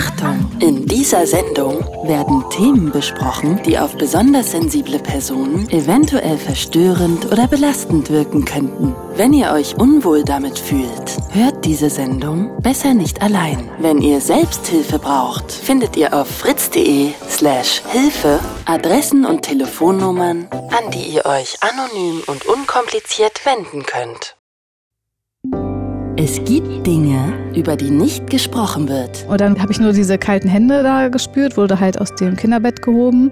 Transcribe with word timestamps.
Achtung! 0.00 0.50
In 0.60 0.86
dieser 0.86 1.26
Sendung 1.26 1.84
werden 2.04 2.42
Themen 2.48 2.90
besprochen, 2.90 3.60
die 3.66 3.78
auf 3.78 3.98
besonders 3.98 4.52
sensible 4.52 4.98
Personen 4.98 5.68
eventuell 5.68 6.38
verstörend 6.38 7.30
oder 7.30 7.46
belastend 7.46 8.08
wirken 8.08 8.46
könnten. 8.46 8.94
Wenn 9.16 9.34
ihr 9.34 9.52
euch 9.52 9.76
unwohl 9.76 10.24
damit 10.24 10.58
fühlt, 10.58 11.18
hört 11.32 11.66
diese 11.66 11.90
Sendung 11.90 12.50
besser 12.62 12.94
nicht 12.94 13.20
allein. 13.20 13.68
Wenn 13.78 14.00
ihr 14.00 14.22
Selbsthilfe 14.22 14.98
braucht, 14.98 15.52
findet 15.52 15.98
ihr 15.98 16.14
auf 16.14 16.28
fritz.de 16.28 17.12
slash 17.28 17.82
Hilfe 17.90 18.40
Adressen 18.64 19.26
und 19.26 19.42
Telefonnummern, 19.42 20.48
an 20.50 20.90
die 20.94 21.08
ihr 21.14 21.26
euch 21.26 21.58
anonym 21.60 22.22
und 22.26 22.46
unkompliziert 22.46 23.44
wenden 23.44 23.84
könnt. 23.84 24.39
Es 26.16 26.42
gibt 26.44 26.86
Dinge, 26.86 27.32
über 27.54 27.76
die 27.76 27.90
nicht 27.90 28.28
gesprochen 28.28 28.88
wird. 28.88 29.24
Und 29.28 29.40
dann 29.40 29.60
habe 29.60 29.72
ich 29.72 29.80
nur 29.80 29.92
diese 29.92 30.18
kalten 30.18 30.48
Hände 30.48 30.82
da 30.82 31.08
gespürt, 31.08 31.56
wurde 31.56 31.78
halt 31.78 32.00
aus 32.00 32.14
dem 32.14 32.36
Kinderbett 32.36 32.82
gehoben 32.82 33.30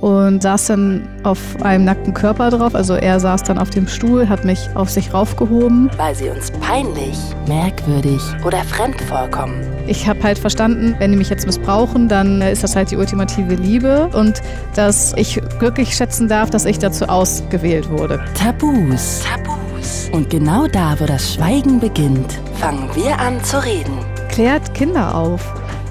und 0.00 0.42
saß 0.42 0.66
dann 0.66 1.08
auf 1.22 1.38
einem 1.62 1.84
nackten 1.84 2.12
Körper 2.12 2.50
drauf. 2.50 2.74
Also 2.74 2.94
er 2.94 3.20
saß 3.20 3.44
dann 3.44 3.58
auf 3.58 3.70
dem 3.70 3.88
Stuhl, 3.88 4.28
hat 4.28 4.44
mich 4.44 4.68
auf 4.74 4.90
sich 4.90 5.14
raufgehoben. 5.14 5.88
Weil 5.96 6.14
sie 6.14 6.28
uns 6.28 6.50
peinlich, 6.60 7.16
merkwürdig 7.46 8.20
oder 8.44 8.58
fremd 8.64 9.00
vorkommen. 9.02 9.54
Ich 9.86 10.06
habe 10.06 10.22
halt 10.22 10.38
verstanden, 10.38 10.94
wenn 10.98 11.12
die 11.12 11.16
mich 11.16 11.30
jetzt 11.30 11.46
missbrauchen, 11.46 12.08
dann 12.08 12.42
ist 12.42 12.62
das 12.64 12.76
halt 12.76 12.90
die 12.90 12.96
ultimative 12.96 13.54
Liebe 13.54 14.10
und 14.12 14.42
dass 14.74 15.14
ich 15.16 15.40
glücklich 15.58 15.94
schätzen 15.94 16.28
darf, 16.28 16.50
dass 16.50 16.66
ich 16.66 16.78
dazu 16.78 17.06
ausgewählt 17.06 17.88
wurde. 17.88 18.20
Tabus. 18.34 19.22
Tabus. 19.22 19.65
Und 20.12 20.30
genau 20.30 20.66
da, 20.66 20.98
wo 20.98 21.06
das 21.06 21.34
Schweigen 21.34 21.80
beginnt, 21.80 22.38
fangen 22.60 22.88
wir 22.94 23.18
an 23.18 23.42
zu 23.44 23.62
reden. 23.64 23.98
Klärt 24.28 24.74
Kinder 24.74 25.14
auf. 25.14 25.40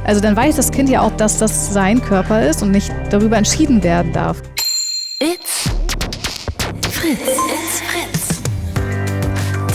Also 0.03 0.21
dann 0.21 0.35
weiß 0.35 0.55
das 0.55 0.71
Kind 0.71 0.89
ja 0.89 1.01
auch, 1.01 1.11
dass 1.17 1.37
das 1.37 1.73
sein 1.73 2.01
Körper 2.01 2.47
ist 2.47 2.61
und 2.61 2.71
nicht 2.71 2.91
darüber 3.09 3.37
entschieden 3.37 3.83
werden 3.83 4.13
darf. 4.13 4.41
It's 5.19 5.69
Fritz. 6.91 7.19
It's 7.21 7.81
Fritz. 7.81 8.41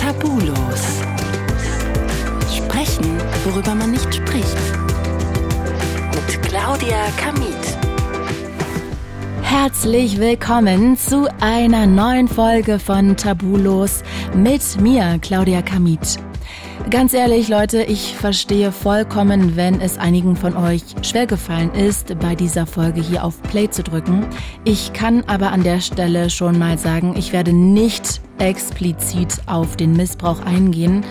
Tabulos. 0.00 0.82
Sprechen, 2.54 3.18
worüber 3.44 3.74
man 3.74 3.90
nicht 3.90 4.14
spricht. 4.14 4.56
Mit 6.14 6.42
Claudia 6.42 7.06
Kamit. 7.16 7.69
Herzlich 9.50 10.20
willkommen 10.20 10.96
zu 10.96 11.28
einer 11.40 11.84
neuen 11.84 12.28
Folge 12.28 12.78
von 12.78 13.16
Tabulos 13.16 14.04
mit 14.32 14.80
mir, 14.80 15.18
Claudia 15.20 15.60
Kamit. 15.60 16.20
Ganz 16.90 17.14
ehrlich, 17.14 17.46
Leute, 17.46 17.84
ich 17.84 18.16
verstehe 18.16 18.72
vollkommen, 18.72 19.54
wenn 19.54 19.80
es 19.80 19.96
einigen 19.96 20.34
von 20.34 20.56
euch 20.56 20.82
schwergefallen 21.02 21.72
ist, 21.72 22.18
bei 22.18 22.34
dieser 22.34 22.66
Folge 22.66 23.00
hier 23.00 23.22
auf 23.22 23.40
Play 23.42 23.70
zu 23.70 23.84
drücken. 23.84 24.26
Ich 24.64 24.92
kann 24.92 25.22
aber 25.28 25.52
an 25.52 25.62
der 25.62 25.80
Stelle 25.80 26.30
schon 26.30 26.58
mal 26.58 26.78
sagen, 26.78 27.14
ich 27.16 27.32
werde 27.32 27.52
nicht 27.52 28.20
explizit 28.38 29.36
auf 29.46 29.76
den 29.76 29.92
Missbrauch 29.92 30.44
eingehen. 30.44 31.04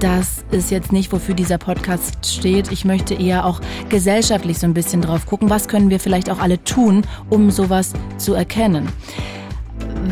Das 0.00 0.44
ist 0.50 0.70
jetzt 0.70 0.92
nicht, 0.92 1.10
wofür 1.12 1.34
dieser 1.34 1.56
Podcast 1.56 2.26
steht. 2.26 2.70
Ich 2.70 2.84
möchte 2.84 3.14
eher 3.14 3.46
auch 3.46 3.62
gesellschaftlich 3.88 4.58
so 4.58 4.66
ein 4.66 4.74
bisschen 4.74 5.00
drauf 5.00 5.24
gucken, 5.24 5.48
was 5.48 5.66
können 5.66 5.88
wir 5.88 5.98
vielleicht 5.98 6.28
auch 6.28 6.40
alle 6.40 6.62
tun, 6.62 7.06
um 7.30 7.50
sowas 7.50 7.94
zu 8.18 8.34
erkennen. 8.34 8.88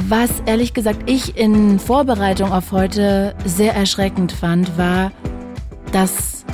Was 0.09 0.31
ehrlich 0.47 0.75
gesagt 0.75 1.09
ich 1.11 1.37
in 1.37 1.79
Vorbereitung 1.79 2.53
auf 2.53 2.73
heute 2.73 3.35
sehr 3.45 3.75
erschreckend 3.75 4.33
fand, 4.33 4.77
war, 4.77 5.13
dass 5.93 6.45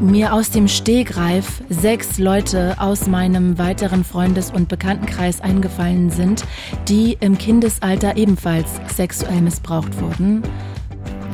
mir 0.00 0.32
aus 0.32 0.50
dem 0.50 0.68
Stegreif 0.68 1.62
sechs 1.68 2.18
Leute 2.18 2.76
aus 2.78 3.06
meinem 3.06 3.58
weiteren 3.58 4.04
Freundes- 4.04 4.50
und 4.50 4.68
Bekanntenkreis 4.68 5.40
eingefallen 5.40 6.10
sind, 6.10 6.44
die 6.88 7.16
im 7.20 7.38
Kindesalter 7.38 8.16
ebenfalls 8.16 8.68
sexuell 8.94 9.40
missbraucht 9.40 10.00
wurden. 10.00 10.42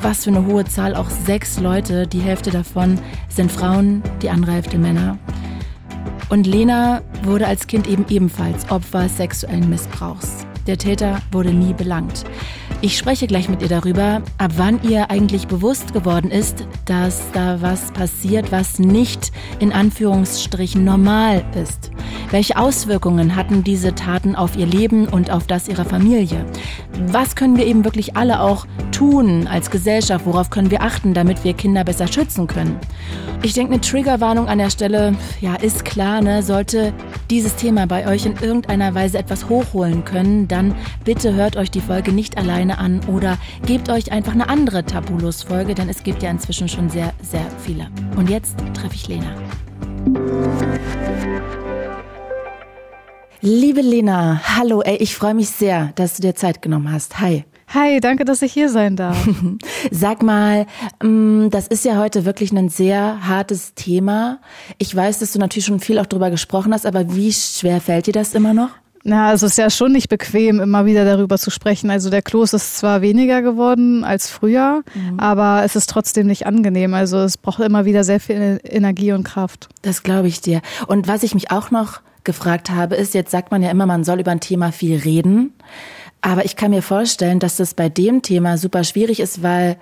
Was 0.02 0.24
für 0.24 0.30
eine 0.30 0.46
hohe 0.46 0.64
Zahl, 0.64 0.94
auch 0.94 1.10
sechs 1.10 1.58
Leute, 1.58 2.06
die 2.06 2.20
Hälfte 2.20 2.50
davon 2.50 2.98
sind 3.28 3.50
Frauen, 3.50 4.02
die 4.22 4.30
andere 4.30 4.52
Hälfte 4.52 4.78
Männer. 4.78 5.18
Und 6.28 6.46
Lena 6.46 7.00
wurde 7.24 7.46
als 7.46 7.66
Kind 7.66 7.88
eben 7.88 8.04
ebenfalls 8.08 8.70
Opfer 8.70 9.08
sexuellen 9.08 9.70
Missbrauchs. 9.70 10.47
Der 10.68 10.76
Täter 10.76 11.22
wurde 11.32 11.54
nie 11.54 11.72
belangt. 11.72 12.26
Ich 12.82 12.98
spreche 12.98 13.26
gleich 13.26 13.48
mit 13.48 13.62
ihr 13.62 13.68
darüber, 13.68 14.20
ab 14.36 14.52
wann 14.58 14.82
ihr 14.82 15.10
eigentlich 15.10 15.48
bewusst 15.48 15.94
geworden 15.94 16.30
ist, 16.30 16.66
dass 16.84 17.22
da 17.32 17.62
was 17.62 17.90
passiert, 17.90 18.52
was 18.52 18.78
nicht 18.78 19.32
in 19.60 19.72
Anführungsstrichen 19.72 20.84
normal 20.84 21.42
ist. 21.60 21.90
Welche 22.30 22.58
Auswirkungen 22.58 23.34
hatten 23.34 23.64
diese 23.64 23.94
Taten 23.94 24.36
auf 24.36 24.56
ihr 24.56 24.66
Leben 24.66 25.08
und 25.08 25.30
auf 25.30 25.46
das 25.46 25.68
ihrer 25.68 25.86
Familie? 25.86 26.44
Was 27.06 27.34
können 27.34 27.56
wir 27.56 27.64
eben 27.64 27.86
wirklich 27.86 28.14
alle 28.16 28.42
auch 28.42 28.66
tun 28.92 29.46
als 29.46 29.70
Gesellschaft? 29.70 30.26
Worauf 30.26 30.50
können 30.50 30.70
wir 30.70 30.82
achten, 30.82 31.14
damit 31.14 31.44
wir 31.44 31.54
Kinder 31.54 31.82
besser 31.82 32.06
schützen 32.06 32.46
können? 32.46 32.78
Ich 33.42 33.54
denke, 33.54 33.72
eine 33.72 33.80
Triggerwarnung 33.80 34.48
an 34.48 34.58
der 34.58 34.70
Stelle, 34.70 35.14
ja, 35.40 35.54
ist 35.54 35.84
klar, 35.84 36.20
ne? 36.20 36.42
Sollte 36.42 36.92
dieses 37.30 37.56
Thema 37.56 37.86
bei 37.86 38.06
euch 38.06 38.26
in 38.26 38.36
irgendeiner 38.36 38.94
Weise 38.94 39.18
etwas 39.18 39.48
hochholen 39.48 40.04
können, 40.04 40.48
dann 40.48 40.74
bitte 41.04 41.34
hört 41.34 41.56
euch 41.56 41.70
die 41.70 41.80
Folge 41.80 42.12
nicht 42.12 42.38
alleine 42.38 42.78
an 42.78 43.00
oder 43.06 43.38
gebt 43.66 43.88
euch 43.90 44.12
einfach 44.12 44.32
eine 44.32 44.48
andere 44.48 44.84
Tabulos-Folge, 44.84 45.74
denn 45.74 45.88
es 45.88 46.02
gibt 46.02 46.22
ja 46.22 46.30
inzwischen 46.30 46.68
schon 46.68 46.88
sehr, 46.90 47.12
sehr 47.22 47.46
viele. 47.64 47.88
Und 48.16 48.30
jetzt 48.30 48.56
treffe 48.74 48.94
ich 48.94 49.08
Lena. 49.08 49.34
Liebe 53.40 53.82
Lena, 53.82 54.40
hallo, 54.56 54.82
ey, 54.82 54.96
ich 54.96 55.14
freue 55.14 55.34
mich 55.34 55.50
sehr, 55.50 55.92
dass 55.94 56.16
du 56.16 56.22
dir 56.22 56.34
Zeit 56.34 56.60
genommen 56.60 56.90
hast. 56.90 57.20
Hi. 57.20 57.44
Hi, 57.74 58.00
danke, 58.00 58.24
dass 58.24 58.40
ich 58.40 58.52
hier 58.52 58.70
sein 58.70 58.96
darf. 58.96 59.28
Sag 59.90 60.22
mal, 60.22 60.66
mm, 61.02 61.50
das 61.50 61.66
ist 61.66 61.84
ja 61.84 61.98
heute 61.98 62.24
wirklich 62.24 62.50
ein 62.50 62.70
sehr 62.70 63.28
hartes 63.28 63.74
Thema. 63.74 64.40
Ich 64.78 64.94
weiß, 64.96 65.18
dass 65.18 65.32
du 65.32 65.38
natürlich 65.38 65.66
schon 65.66 65.78
viel 65.78 65.98
auch 65.98 66.06
drüber 66.06 66.30
gesprochen 66.30 66.72
hast, 66.72 66.86
aber 66.86 67.14
wie 67.14 67.30
schwer 67.30 67.82
fällt 67.82 68.06
dir 68.06 68.14
das 68.14 68.34
immer 68.34 68.54
noch? 68.54 68.70
Na, 69.04 69.28
also 69.28 69.46
es 69.46 69.52
ist 69.52 69.58
ja 69.58 69.68
schon 69.68 69.92
nicht 69.92 70.08
bequem, 70.08 70.60
immer 70.60 70.86
wieder 70.86 71.04
darüber 71.04 71.36
zu 71.36 71.50
sprechen. 71.50 71.90
Also 71.90 72.08
der 72.08 72.22
Kloß 72.22 72.54
ist 72.54 72.78
zwar 72.78 73.02
weniger 73.02 73.42
geworden 73.42 74.02
als 74.02 74.30
früher, 74.30 74.82
mhm. 74.94 75.20
aber 75.20 75.62
es 75.62 75.76
ist 75.76 75.90
trotzdem 75.90 76.26
nicht 76.26 76.46
angenehm. 76.46 76.94
Also 76.94 77.18
es 77.18 77.36
braucht 77.36 77.60
immer 77.60 77.84
wieder 77.84 78.02
sehr 78.02 78.18
viel 78.18 78.60
Energie 78.64 79.12
und 79.12 79.24
Kraft. 79.24 79.68
Das 79.82 80.02
glaube 80.02 80.28
ich 80.28 80.40
dir. 80.40 80.62
Und 80.86 81.06
was 81.06 81.22
ich 81.22 81.34
mich 81.34 81.50
auch 81.50 81.70
noch 81.70 82.00
gefragt 82.24 82.70
habe, 82.70 82.94
ist, 82.96 83.14
jetzt 83.14 83.30
sagt 83.30 83.50
man 83.50 83.62
ja 83.62 83.70
immer, 83.70 83.86
man 83.86 84.04
soll 84.04 84.20
über 84.20 84.30
ein 84.30 84.40
Thema 84.40 84.72
viel 84.72 84.98
reden. 84.98 85.52
Aber 86.20 86.44
ich 86.44 86.56
kann 86.56 86.70
mir 86.70 86.82
vorstellen, 86.82 87.38
dass 87.38 87.56
das 87.56 87.74
bei 87.74 87.88
dem 87.88 88.22
Thema 88.22 88.58
super 88.58 88.84
schwierig 88.84 89.20
ist, 89.20 89.42
weil 89.42 89.76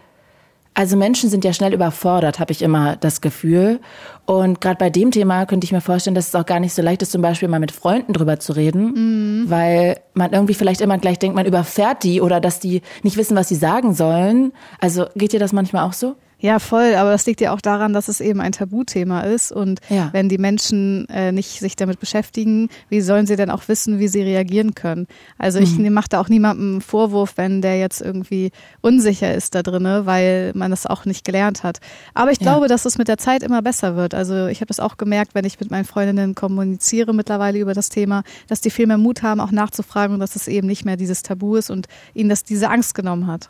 also 0.77 0.95
Menschen 0.95 1.31
sind 1.31 1.43
ja 1.43 1.55
schnell 1.55 1.73
überfordert, 1.73 2.39
habe 2.39 2.53
ich 2.53 2.61
immer 2.61 2.97
das 2.97 3.23
Gefühl. 3.23 3.81
Und 4.27 4.61
gerade 4.61 4.77
bei 4.77 4.91
dem 4.91 5.11
Thema 5.11 5.47
könnte 5.47 5.65
ich 5.65 5.73
mir 5.73 5.81
vorstellen, 5.81 6.15
dass 6.15 6.29
es 6.29 6.35
auch 6.35 6.45
gar 6.45 6.61
nicht 6.61 6.75
so 6.75 6.83
leicht 6.83 7.01
ist, 7.01 7.13
zum 7.13 7.23
Beispiel 7.23 7.49
mal 7.49 7.61
mit 7.61 7.73
Freunden 7.73 8.13
drüber 8.13 8.39
zu 8.41 8.53
reden, 8.53 8.93
mhm. 8.93 9.51
weil 9.51 9.99
man 10.13 10.35
irgendwie 10.35 10.53
vielleicht 10.53 10.83
immer 10.83 10.99
gleich 10.99 11.19
denkt, 11.19 11.35
man 11.35 11.47
überfährt 11.47 12.05
die 12.05 12.21
oder 12.21 12.41
dass 12.43 12.61
die 12.61 12.83
nicht 13.03 13.17
wissen, 13.17 13.39
was 13.39 13.49
sie 13.49 13.55
sagen 13.55 13.95
sollen. 13.95 14.53
Also 14.79 15.07
geht 15.15 15.33
dir 15.33 15.41
das 15.41 15.55
manchmal 15.55 15.89
auch 15.89 15.95
so? 15.95 16.15
Ja, 16.39 16.59
voll. 16.59 16.95
Aber 16.97 17.13
das 17.13 17.25
liegt 17.25 17.41
ja 17.41 17.53
auch 17.53 17.63
daran, 17.63 17.95
dass 17.95 18.09
es 18.09 18.21
eben 18.21 18.41
ein 18.43 18.53
Tabuthema 18.53 19.23
ist. 19.23 19.53
Und 19.53 19.81
ja. 19.89 20.11
wenn 20.13 20.29
die 20.29 20.37
Menschen 20.37 21.09
äh, 21.09 21.33
nicht 21.33 21.61
sich 21.61 21.77
damit 21.77 21.99
beschäftigen, 21.99 22.69
wie 22.91 23.01
sollen 23.01 23.27
sie 23.27 23.37
denn 23.37 23.51
auch 23.51 23.69
wissen, 23.69 23.99
wie 23.99 24.09
sie 24.09 24.21
reagieren 24.21 24.75
können? 24.75 25.07
Also 25.39 25.59
ich 25.59 25.79
mhm. 25.79 25.93
mache 25.95 26.11
da 26.11 26.21
auch 26.21 26.29
niemandem 26.29 26.83
Vorwurf, 26.83 27.35
wenn 27.37 27.63
der 27.63 27.79
jetzt 27.79 28.03
irgendwie 28.03 28.51
unsicher 28.83 29.35
ist 29.35 29.55
da 29.55 29.63
drinne, 29.63 30.05
weil 30.05 30.53
man 30.55 30.71
das 30.71 30.85
auch 30.85 31.07
nicht 31.07 31.25
gelernt 31.25 31.63
hat. 31.63 31.79
Aber 32.13 32.31
ich 32.31 32.41
ja. 32.41 32.45
glaube, 32.45 32.69
dass 32.69 32.85
es 32.85 32.99
mit 32.99 33.09
der 33.09 33.17
Zeit 33.17 33.43
immer 33.43 33.63
besser 33.63 33.97
wird. 33.97 34.13
Also 34.13 34.47
ich 34.47 34.59
habe 34.61 34.67
das 34.67 34.79
auch 34.79 34.99
gemerkt, 34.99 35.35
wenn 35.35 35.47
ich 35.47 35.59
mit 35.59 35.71
meinen 35.71 35.87
Freundinnen 35.87 36.35
kommuniziere 36.35 37.15
mittlerweile 37.15 37.59
über 37.59 37.73
das 37.73 37.89
Thema, 37.89 38.25
dass 38.47 38.61
die 38.61 38.71
viel 38.71 38.87
mehr 38.87 38.99
Mut 38.99 39.23
haben, 39.23 39.41
auch 39.41 39.53
nachzufragen 39.53 40.15
und 40.15 40.21
dass 40.21 40.37
es 40.37 40.49
eben 40.49 40.67
nicht 40.67 40.85
mehr 40.85 40.99
dieses 40.99 41.23
Tabu 41.23 41.57
ist 41.57 41.71
und 41.71 41.87
ihnen 42.13 42.29
das 42.29 42.45
diese 42.45 42.69
Angst 42.69 42.95
genommen 42.95 43.27
hat. 43.27 43.49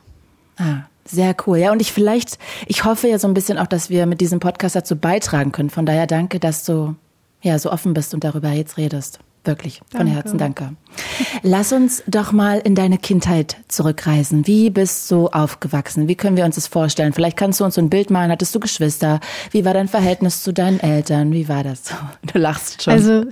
Ah, 0.59 0.85
sehr 1.06 1.35
cool. 1.47 1.58
Ja, 1.58 1.73
und 1.73 1.81
ich 1.81 1.93
vielleicht, 1.93 2.38
ich 2.67 2.85
hoffe 2.85 3.08
ja 3.08 3.19
so 3.19 3.29
ein 3.29 3.35
bisschen 3.35 3.58
auch, 3.58 3.67
dass 3.67 3.91
wir 3.91 4.06
mit 4.06 4.20
diesem 4.20 4.41
Podcast 4.41 4.76
dazu 4.76 4.97
beitragen 4.97 5.53
können. 5.53 5.70
Von 5.70 5.87
daher 5.87 6.06
danke, 6.06 6.41
dass 6.41 6.64
du 6.64 6.94
ja 7.43 7.58
so 7.58 7.70
offen 7.70 7.94
bist 7.94 8.14
und 8.14 8.25
darüber 8.25 8.50
jetzt 8.50 8.76
redest. 8.76 9.20
Wirklich, 9.46 9.81
von 9.90 10.00
danke. 10.00 10.14
Herzen 10.14 10.38
danke. 10.38 10.70
Lass 11.43 11.72
uns 11.72 12.02
doch 12.06 12.32
mal 12.32 12.58
in 12.58 12.75
deine 12.75 12.98
Kindheit 12.98 13.56
zurückreisen. 13.69 14.46
Wie 14.46 14.70
bist 14.70 15.10
du 15.10 15.28
aufgewachsen? 15.28 16.08
Wie 16.08 16.14
können 16.14 16.37
wir 16.37 16.44
uns 16.44 16.56
das 16.56 16.66
vorstellen? 16.66 17.12
Vielleicht 17.12 17.37
kannst 17.37 17.60
du 17.60 17.64
uns 17.64 17.76
so 17.76 17.81
ein 17.81 17.90
Bild 17.90 18.10
malen. 18.10 18.31
Hattest 18.31 18.54
du 18.54 18.60
Geschwister? 18.60 19.20
Wie 19.50 19.64
war 19.64 19.75
dein 19.75 19.88
Verhältnis 19.88 20.43
zu 20.43 20.52
deinen 20.52 20.81
Eltern? 20.81 21.32
Wie 21.32 21.48
war 21.48 21.62
das? 21.64 21.82
Du 22.32 22.40
lachst 22.40 22.82
schon. 22.82 22.93
Also, 22.93 23.25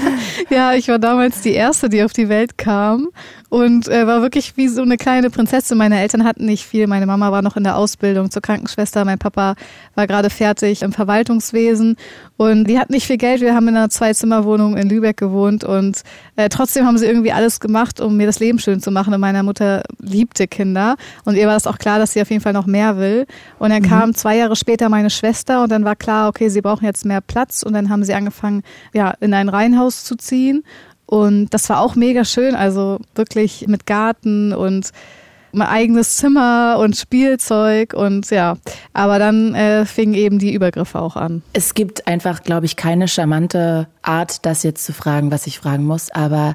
ja, 0.50 0.74
ich 0.74 0.88
war 0.88 0.98
damals 0.98 1.40
die 1.40 1.52
Erste, 1.52 1.88
die 1.88 2.02
auf 2.02 2.12
die 2.12 2.28
Welt 2.28 2.58
kam 2.58 3.08
und 3.48 3.88
äh, 3.88 4.06
war 4.06 4.22
wirklich 4.22 4.56
wie 4.56 4.68
so 4.68 4.82
eine 4.82 4.96
kleine 4.96 5.30
Prinzessin. 5.30 5.78
Meine 5.78 6.00
Eltern 6.00 6.24
hatten 6.24 6.46
nicht 6.46 6.64
viel. 6.64 6.86
Meine 6.86 7.06
Mama 7.06 7.30
war 7.32 7.42
noch 7.42 7.56
in 7.56 7.64
der 7.64 7.76
Ausbildung 7.76 8.30
zur 8.30 8.42
Krankenschwester. 8.42 9.04
Mein 9.04 9.18
Papa 9.18 9.54
war 9.94 10.06
gerade 10.06 10.30
fertig 10.30 10.82
im 10.82 10.92
Verwaltungswesen 10.92 11.96
und 12.36 12.64
die 12.64 12.78
hatten 12.78 12.92
nicht 12.92 13.06
viel 13.06 13.18
Geld. 13.18 13.40
Wir 13.40 13.54
haben 13.54 13.68
in 13.68 13.76
einer 13.76 13.90
Zwei-Zimmer-Wohnung 13.90 14.76
in 14.76 14.88
Lübeck 14.88 15.16
gewohnt 15.16 15.59
und 15.64 16.02
äh, 16.36 16.48
trotzdem 16.48 16.86
haben 16.86 16.98
sie 16.98 17.06
irgendwie 17.06 17.32
alles 17.32 17.60
gemacht, 17.60 18.00
um 18.00 18.16
mir 18.16 18.26
das 18.26 18.40
Leben 18.40 18.58
schön 18.58 18.80
zu 18.80 18.90
machen. 18.90 19.12
Und 19.14 19.20
meine 19.20 19.42
Mutter 19.42 19.82
liebte 19.98 20.46
Kinder 20.48 20.96
und 21.24 21.36
ihr 21.36 21.46
war 21.46 21.54
das 21.54 21.66
auch 21.66 21.78
klar, 21.78 21.98
dass 21.98 22.12
sie 22.12 22.22
auf 22.22 22.30
jeden 22.30 22.42
Fall 22.42 22.52
noch 22.52 22.66
mehr 22.66 22.96
will. 22.96 23.26
Und 23.58 23.70
dann 23.70 23.82
mhm. 23.82 23.88
kam 23.88 24.14
zwei 24.14 24.36
Jahre 24.36 24.56
später 24.56 24.88
meine 24.88 25.10
Schwester 25.10 25.62
und 25.62 25.70
dann 25.70 25.84
war 25.84 25.96
klar, 25.96 26.28
okay, 26.28 26.48
sie 26.48 26.60
brauchen 26.60 26.84
jetzt 26.84 27.04
mehr 27.04 27.20
Platz 27.20 27.62
und 27.62 27.72
dann 27.72 27.90
haben 27.90 28.04
sie 28.04 28.14
angefangen, 28.14 28.62
ja, 28.92 29.14
in 29.20 29.34
ein 29.34 29.48
Reihenhaus 29.48 30.04
zu 30.04 30.16
ziehen. 30.16 30.64
Und 31.06 31.48
das 31.50 31.68
war 31.68 31.80
auch 31.80 31.96
mega 31.96 32.24
schön, 32.24 32.54
also 32.54 33.00
wirklich 33.16 33.66
mit 33.66 33.84
Garten 33.84 34.52
und 34.52 34.90
mein 35.52 35.68
eigenes 35.68 36.16
Zimmer 36.16 36.76
und 36.78 36.96
Spielzeug 36.96 37.94
und 37.94 38.30
ja, 38.30 38.56
aber 38.92 39.18
dann 39.18 39.54
äh, 39.54 39.84
fingen 39.86 40.14
eben 40.14 40.38
die 40.38 40.54
Übergriffe 40.54 41.00
auch 41.00 41.16
an. 41.16 41.42
Es 41.52 41.74
gibt 41.74 42.06
einfach, 42.06 42.42
glaube 42.42 42.66
ich, 42.66 42.76
keine 42.76 43.08
charmante 43.08 43.88
Art, 44.02 44.44
das 44.46 44.62
jetzt 44.62 44.84
zu 44.84 44.92
fragen, 44.92 45.30
was 45.30 45.46
ich 45.46 45.58
fragen 45.58 45.84
muss. 45.84 46.10
Aber 46.10 46.54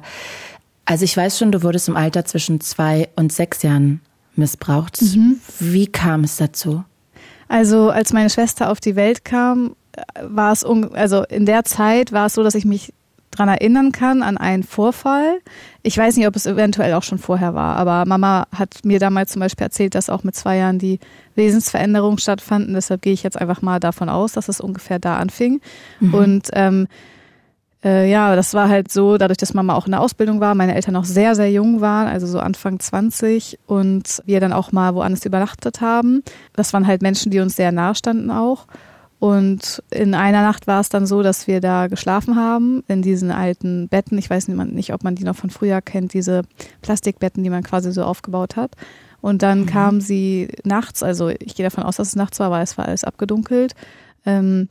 also 0.84 1.04
ich 1.04 1.16
weiß 1.16 1.38
schon, 1.38 1.52
du 1.52 1.62
wurdest 1.62 1.88
im 1.88 1.96
Alter 1.96 2.24
zwischen 2.24 2.60
zwei 2.60 3.08
und 3.16 3.32
sechs 3.32 3.62
Jahren 3.62 4.00
missbraucht. 4.34 5.00
Mhm. 5.02 5.40
Wie 5.58 5.86
kam 5.86 6.24
es 6.24 6.36
dazu? 6.36 6.84
Also 7.48 7.90
als 7.90 8.12
meine 8.12 8.30
Schwester 8.30 8.70
auf 8.70 8.80
die 8.80 8.96
Welt 8.96 9.24
kam, 9.24 9.76
war 10.22 10.52
es 10.52 10.64
also 10.64 11.24
in 11.24 11.46
der 11.46 11.64
Zeit 11.64 12.12
war 12.12 12.26
es 12.26 12.34
so, 12.34 12.42
dass 12.42 12.54
ich 12.54 12.64
mich 12.64 12.92
dran 13.36 13.48
erinnern 13.48 13.92
kann 13.92 14.22
an 14.22 14.36
einen 14.36 14.62
Vorfall. 14.62 15.38
Ich 15.82 15.96
weiß 15.96 16.16
nicht, 16.16 16.26
ob 16.26 16.36
es 16.36 16.46
eventuell 16.46 16.94
auch 16.94 17.02
schon 17.02 17.18
vorher 17.18 17.54
war, 17.54 17.76
aber 17.76 18.04
Mama 18.06 18.46
hat 18.52 18.84
mir 18.84 18.98
damals 18.98 19.32
zum 19.32 19.40
Beispiel 19.40 19.64
erzählt, 19.64 19.94
dass 19.94 20.10
auch 20.10 20.24
mit 20.24 20.34
zwei 20.34 20.56
Jahren 20.56 20.78
die 20.78 20.98
Wesensveränderungen 21.34 22.18
stattfanden. 22.18 22.74
Deshalb 22.74 23.02
gehe 23.02 23.12
ich 23.12 23.22
jetzt 23.22 23.40
einfach 23.40 23.62
mal 23.62 23.80
davon 23.80 24.08
aus, 24.08 24.32
dass 24.32 24.48
es 24.48 24.60
ungefähr 24.60 24.98
da 24.98 25.16
anfing. 25.16 25.60
Mhm. 26.00 26.14
Und 26.14 26.48
ähm, 26.54 26.88
äh, 27.84 28.10
ja, 28.10 28.34
das 28.34 28.52
war 28.54 28.68
halt 28.68 28.90
so, 28.90 29.16
dadurch, 29.16 29.38
dass 29.38 29.54
Mama 29.54 29.74
auch 29.74 29.86
in 29.86 29.92
der 29.92 30.00
Ausbildung 30.00 30.40
war, 30.40 30.54
meine 30.54 30.74
Eltern 30.74 30.94
noch 30.94 31.04
sehr, 31.04 31.34
sehr 31.34 31.50
jung 31.52 31.80
waren, 31.80 32.08
also 32.08 32.26
so 32.26 32.40
Anfang 32.40 32.80
20 32.80 33.60
und 33.66 34.22
wir 34.26 34.40
dann 34.40 34.52
auch 34.52 34.72
mal 34.72 34.94
woanders 34.94 35.24
übernachtet 35.24 35.80
haben. 35.80 36.22
Das 36.54 36.72
waren 36.72 36.86
halt 36.86 37.02
Menschen, 37.02 37.30
die 37.30 37.38
uns 37.38 37.54
sehr 37.54 37.70
nahe 37.72 37.94
standen 37.94 38.30
auch. 38.30 38.66
Und 39.18 39.82
in 39.90 40.14
einer 40.14 40.42
Nacht 40.42 40.66
war 40.66 40.80
es 40.80 40.90
dann 40.90 41.06
so, 41.06 41.22
dass 41.22 41.46
wir 41.46 41.60
da 41.60 41.86
geschlafen 41.86 42.36
haben, 42.36 42.84
in 42.86 43.00
diesen 43.00 43.30
alten 43.30 43.88
Betten. 43.88 44.18
Ich 44.18 44.28
weiß 44.28 44.48
nicht, 44.48 44.92
ob 44.92 45.04
man 45.04 45.14
die 45.14 45.24
noch 45.24 45.36
von 45.36 45.50
früher 45.50 45.80
kennt, 45.80 46.12
diese 46.12 46.42
Plastikbetten, 46.82 47.42
die 47.42 47.50
man 47.50 47.62
quasi 47.62 47.92
so 47.92 48.04
aufgebaut 48.04 48.56
hat. 48.56 48.72
Und 49.22 49.42
dann 49.42 49.62
mhm. 49.62 49.66
kam 49.66 50.00
sie 50.00 50.48
nachts, 50.64 51.02
also 51.02 51.28
ich 51.28 51.54
gehe 51.54 51.64
davon 51.64 51.84
aus, 51.84 51.96
dass 51.96 52.08
es 52.08 52.16
nachts 52.16 52.38
war, 52.40 52.50
weil 52.50 52.62
es 52.62 52.76
war 52.76 52.86
alles 52.86 53.04
abgedunkelt. 53.04 53.74
Ähm, 54.26 54.68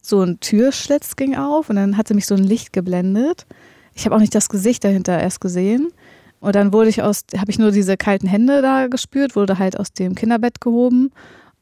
so 0.00 0.22
ein 0.22 0.40
Türschlitz 0.40 1.14
ging 1.14 1.36
auf 1.36 1.70
und 1.70 1.76
dann 1.76 1.96
hatte 1.96 2.14
mich 2.14 2.26
so 2.26 2.34
ein 2.34 2.42
Licht 2.42 2.72
geblendet. 2.72 3.46
Ich 3.94 4.06
habe 4.06 4.16
auch 4.16 4.20
nicht 4.20 4.34
das 4.34 4.48
Gesicht 4.48 4.84
dahinter 4.84 5.20
erst 5.20 5.40
gesehen. 5.40 5.92
Und 6.40 6.56
dann 6.56 6.72
wurde 6.72 6.88
ich 6.88 7.02
aus, 7.02 7.24
habe 7.38 7.50
ich 7.52 7.58
nur 7.58 7.70
diese 7.70 7.96
kalten 7.96 8.26
Hände 8.26 8.62
da 8.62 8.88
gespürt, 8.88 9.36
wurde 9.36 9.58
halt 9.58 9.78
aus 9.78 9.92
dem 9.92 10.16
Kinderbett 10.16 10.60
gehoben 10.60 11.10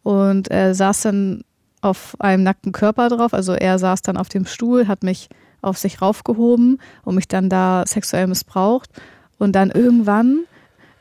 und 0.03 0.51
äh, 0.51 0.73
saß 0.73 1.03
dann 1.03 1.43
auf 1.81 2.17
einem 2.19 2.43
nackten 2.43 2.73
Körper 2.73 3.09
drauf. 3.09 3.35
Also 3.35 3.53
er 3.53 3.79
saß 3.79 4.03
dann 4.03 4.17
auf 4.17 4.29
dem 4.29 4.47
Stuhl, 4.47 4.89
hat 4.89 5.03
mich 5.03 5.29
auf 5.63 5.79
sich 5.79 6.01
raufgehoben 6.01 6.81
und 7.05 7.15
mich 7.15 7.29
dann 7.29 7.49
da 7.49 7.85
sexuell 7.87 8.27
missbraucht. 8.27 8.91
Und 9.39 9.53
dann 9.53 9.71
irgendwann 9.71 10.41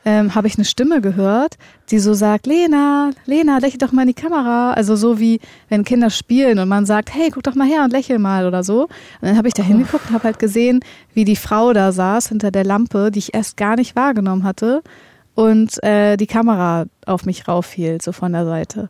ähm, 0.06 0.34
habe 0.34 0.48
ich 0.48 0.56
eine 0.56 0.66
Stimme 0.66 1.02
gehört, 1.02 1.58
die 1.92 2.00
so 2.00 2.14
sagt, 2.14 2.48
Lena, 2.48 3.12
Lena, 3.26 3.58
lächel 3.58 3.80
doch 3.80 3.92
mal 3.92 4.04
in 4.04 4.10
die 4.10 4.14
Kamera. 4.14 4.74
Also 4.74 4.96
so 4.96 5.20
wie 5.20 5.40
wenn 5.68 5.84
Kinder 5.84 6.10
spielen 6.10 6.60
und 6.60 6.70
man 6.70 6.86
sagt, 6.86 7.14
hey, 7.14 7.30
guck 7.32 7.44
doch 7.44 7.56
mal 7.56 7.68
her 7.68 7.84
und 7.84 7.92
lächel 7.92 8.20
mal 8.20 8.46
oder 8.46 8.64
so. 8.64 8.84
Und 8.84 8.90
dann 9.22 9.38
habe 9.38 9.48
ich 9.48 9.54
da 9.54 9.64
hingeguckt 9.64 10.08
und 10.08 10.14
habe 10.14 10.24
halt 10.24 10.40
gesehen, 10.40 10.80
wie 11.14 11.26
die 11.26 11.36
Frau 11.36 11.74
da 11.74 11.92
saß 11.92 12.30
hinter 12.30 12.52
der 12.52 12.64
Lampe, 12.64 13.12
die 13.12 13.20
ich 13.20 13.34
erst 13.34 13.58
gar 13.58 13.76
nicht 13.76 13.96
wahrgenommen 13.96 14.44
hatte 14.44 14.82
und 15.36 15.82
äh, 15.84 16.18
die 16.18 16.28
Kamera 16.28 16.86
auf 17.06 17.26
mich 17.26 17.48
raufhielt, 17.48 18.02
so 18.02 18.12
von 18.12 18.32
der 18.34 18.46
Seite. 18.46 18.90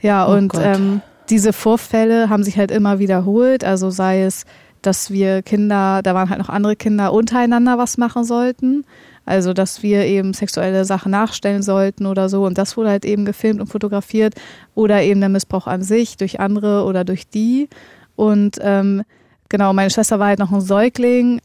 Ja, 0.00 0.28
oh 0.28 0.32
und 0.34 0.52
ähm, 0.56 1.02
diese 1.30 1.52
Vorfälle 1.52 2.28
haben 2.28 2.42
sich 2.42 2.58
halt 2.58 2.70
immer 2.70 2.98
wiederholt. 2.98 3.64
Also 3.64 3.90
sei 3.90 4.22
es, 4.22 4.44
dass 4.82 5.10
wir 5.10 5.42
Kinder, 5.42 6.02
da 6.02 6.14
waren 6.14 6.28
halt 6.28 6.40
noch 6.40 6.48
andere 6.48 6.76
Kinder 6.76 7.12
untereinander 7.12 7.78
was 7.78 7.98
machen 7.98 8.24
sollten. 8.24 8.84
Also, 9.26 9.52
dass 9.52 9.82
wir 9.82 10.06
eben 10.06 10.32
sexuelle 10.32 10.84
Sachen 10.84 11.12
nachstellen 11.12 11.62
sollten 11.62 12.06
oder 12.06 12.28
so. 12.28 12.44
Und 12.44 12.58
das 12.58 12.76
wurde 12.76 12.90
halt 12.90 13.04
eben 13.04 13.24
gefilmt 13.24 13.60
und 13.60 13.68
fotografiert. 13.68 14.34
Oder 14.74 15.02
eben 15.02 15.20
der 15.20 15.28
Missbrauch 15.28 15.66
an 15.66 15.82
sich 15.82 16.16
durch 16.16 16.40
andere 16.40 16.84
oder 16.84 17.04
durch 17.04 17.28
die. 17.28 17.68
Und 18.16 18.56
ähm, 18.60 19.02
genau, 19.48 19.72
meine 19.72 19.90
Schwester 19.90 20.18
war 20.18 20.28
halt 20.28 20.38
noch 20.38 20.50
ein 20.50 20.60
Säugling. 20.60 21.40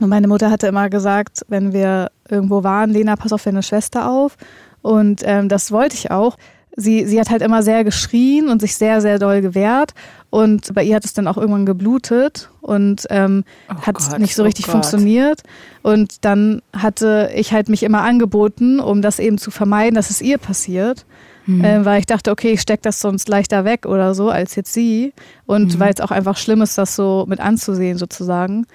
Und 0.00 0.08
meine 0.08 0.26
Mutter 0.26 0.50
hatte 0.50 0.66
immer 0.66 0.90
gesagt, 0.90 1.42
wenn 1.48 1.72
wir 1.72 2.10
irgendwo 2.28 2.64
waren, 2.64 2.90
Lena, 2.90 3.14
pass 3.14 3.32
auf 3.32 3.44
deine 3.44 3.62
Schwester 3.62 4.10
auf. 4.10 4.36
Und 4.82 5.20
ähm, 5.24 5.48
das 5.48 5.70
wollte 5.70 5.94
ich 5.94 6.10
auch 6.10 6.36
sie, 6.78 7.06
sie 7.06 7.20
hat 7.20 7.28
halt 7.30 7.42
immer 7.42 7.62
sehr 7.62 7.84
geschrien 7.84 8.48
und 8.48 8.60
sich 8.60 8.76
sehr, 8.76 9.00
sehr 9.00 9.18
doll 9.18 9.42
gewehrt. 9.42 9.94
Und 10.30 10.72
bei 10.74 10.84
ihr 10.84 10.96
hat 10.96 11.04
es 11.04 11.12
dann 11.12 11.26
auch 11.26 11.36
irgendwann 11.36 11.66
geblutet 11.66 12.50
und 12.60 13.06
ähm, 13.10 13.44
oh 13.68 13.80
hat 13.82 13.96
Gott, 13.96 14.18
nicht 14.18 14.34
so 14.34 14.44
richtig 14.44 14.68
oh 14.68 14.72
funktioniert. 14.72 15.42
Und 15.82 16.24
dann 16.24 16.62
hatte 16.72 17.30
ich 17.34 17.52
halt 17.52 17.68
mich 17.68 17.82
immer 17.82 18.02
angeboten, 18.02 18.78
um 18.78 19.02
das 19.02 19.18
eben 19.18 19.38
zu 19.38 19.50
vermeiden, 19.50 19.94
dass 19.94 20.10
es 20.10 20.22
ihr 20.22 20.38
passiert. 20.38 21.04
Mhm. 21.46 21.64
Äh, 21.64 21.84
weil 21.84 21.98
ich 21.98 22.06
dachte, 22.06 22.30
okay, 22.30 22.52
ich 22.52 22.60
stecke 22.60 22.82
das 22.82 23.00
sonst 23.00 23.28
leichter 23.28 23.64
weg 23.64 23.86
oder 23.86 24.14
so, 24.14 24.30
als 24.30 24.54
jetzt 24.54 24.72
sie. 24.72 25.12
Und 25.46 25.74
mhm. 25.74 25.80
weil 25.80 25.92
es 25.92 26.00
auch 26.00 26.10
einfach 26.10 26.36
schlimm 26.36 26.62
ist, 26.62 26.78
das 26.78 26.94
so 26.94 27.24
mit 27.26 27.40
anzusehen 27.40 27.98
sozusagen. 27.98 28.66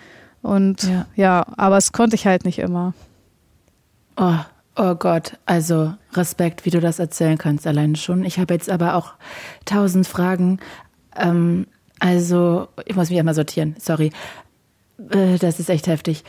Und 0.42 0.84
ja. 0.84 1.06
ja, 1.16 1.46
aber 1.56 1.78
es 1.78 1.94
konnte 1.94 2.16
ich 2.16 2.26
halt 2.26 2.44
nicht 2.44 2.60
immer. 2.60 2.94
Oh, 4.18 4.40
Oh 4.76 4.96
Gott, 4.96 5.38
also 5.46 5.94
Respekt, 6.14 6.66
wie 6.66 6.72
du 6.72 6.80
das 6.80 6.98
erzählen 6.98 7.38
kannst, 7.38 7.68
alleine 7.68 7.96
schon. 7.96 8.26
Ich 8.26 8.40
habe 8.40 8.56
jetzt 8.56 8.70
aber 8.70 8.96
auch 8.96 9.14
tausend 9.66 10.08
Fragen. 10.08 10.60
Ähm, 11.16 11.68
also, 12.00 12.68
ich 12.86 12.96
muss 12.96 13.10
mich 13.10 13.20
einmal 13.20 13.36
sortieren, 13.36 13.76
sorry. 13.78 14.12
Äh, 15.10 15.38
das 15.38 15.60
ist 15.60 15.70
echt 15.70 15.86
heftig. 15.86 16.24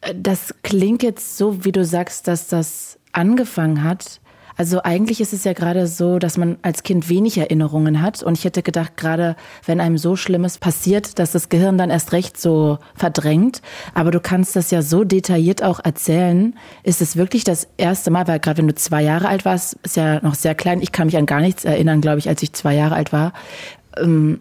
Äh, 0.00 0.14
das 0.16 0.54
klingt 0.62 1.04
jetzt 1.04 1.38
so, 1.38 1.64
wie 1.64 1.72
du 1.72 1.84
sagst, 1.84 2.26
dass 2.26 2.48
das 2.48 2.98
angefangen 3.12 3.84
hat 3.84 4.20
also 4.56 4.82
eigentlich 4.82 5.20
ist 5.20 5.32
es 5.32 5.44
ja 5.44 5.52
gerade 5.52 5.86
so, 5.86 6.18
dass 6.18 6.36
man 6.36 6.58
als 6.62 6.82
Kind 6.82 7.08
wenig 7.08 7.38
Erinnerungen 7.38 8.00
hat. 8.00 8.22
Und 8.22 8.38
ich 8.38 8.44
hätte 8.44 8.62
gedacht, 8.62 8.96
gerade 8.96 9.36
wenn 9.66 9.80
einem 9.80 9.98
so 9.98 10.14
Schlimmes 10.16 10.58
passiert, 10.58 11.18
dass 11.18 11.32
das 11.32 11.48
Gehirn 11.48 11.76
dann 11.76 11.90
erst 11.90 12.12
recht 12.12 12.40
so 12.40 12.78
verdrängt. 12.94 13.62
Aber 13.94 14.10
du 14.10 14.20
kannst 14.20 14.54
das 14.54 14.70
ja 14.70 14.82
so 14.82 15.02
detailliert 15.02 15.62
auch 15.62 15.80
erzählen. 15.82 16.54
Ist 16.84 17.02
es 17.02 17.16
wirklich 17.16 17.42
das 17.44 17.66
erste 17.76 18.10
Mal, 18.10 18.28
weil 18.28 18.38
gerade 18.38 18.58
wenn 18.58 18.68
du 18.68 18.74
zwei 18.74 19.02
Jahre 19.02 19.28
alt 19.28 19.44
warst, 19.44 19.76
ist 19.82 19.96
ja 19.96 20.20
noch 20.22 20.34
sehr 20.34 20.54
klein. 20.54 20.80
Ich 20.80 20.92
kann 20.92 21.06
mich 21.06 21.16
an 21.16 21.26
gar 21.26 21.40
nichts 21.40 21.64
erinnern, 21.64 22.00
glaube 22.00 22.18
ich, 22.20 22.28
als 22.28 22.42
ich 22.42 22.52
zwei 22.52 22.74
Jahre 22.74 22.94
alt 22.94 23.12
war. 23.12 23.32
Ähm, 23.96 24.40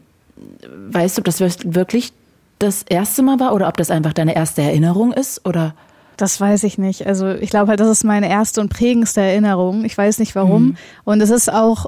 weißt 0.89 1.17
du, 1.17 1.21
ob 1.21 1.25
das 1.25 1.39
wirklich 1.39 2.13
das 2.59 2.83
erste 2.83 3.23
Mal 3.23 3.39
war 3.39 3.53
oder 3.53 3.67
ob 3.67 3.77
das 3.77 3.89
einfach 3.89 4.13
deine 4.13 4.35
erste 4.35 4.61
Erinnerung 4.61 5.11
ist 5.11 5.45
oder? 5.45 5.73
Das 6.17 6.39
weiß 6.39 6.63
ich 6.63 6.77
nicht. 6.77 7.07
Also 7.07 7.29
ich 7.29 7.49
glaube 7.49 7.69
halt, 7.69 7.79
das 7.79 7.89
ist 7.89 8.03
meine 8.03 8.29
erste 8.29 8.61
und 8.61 8.69
prägendste 8.69 9.21
Erinnerung. 9.21 9.85
Ich 9.85 9.97
weiß 9.97 10.19
nicht 10.19 10.35
warum. 10.35 10.63
Mhm. 10.63 10.77
Und 11.03 11.21
es 11.21 11.29
ist 11.29 11.51
auch 11.51 11.87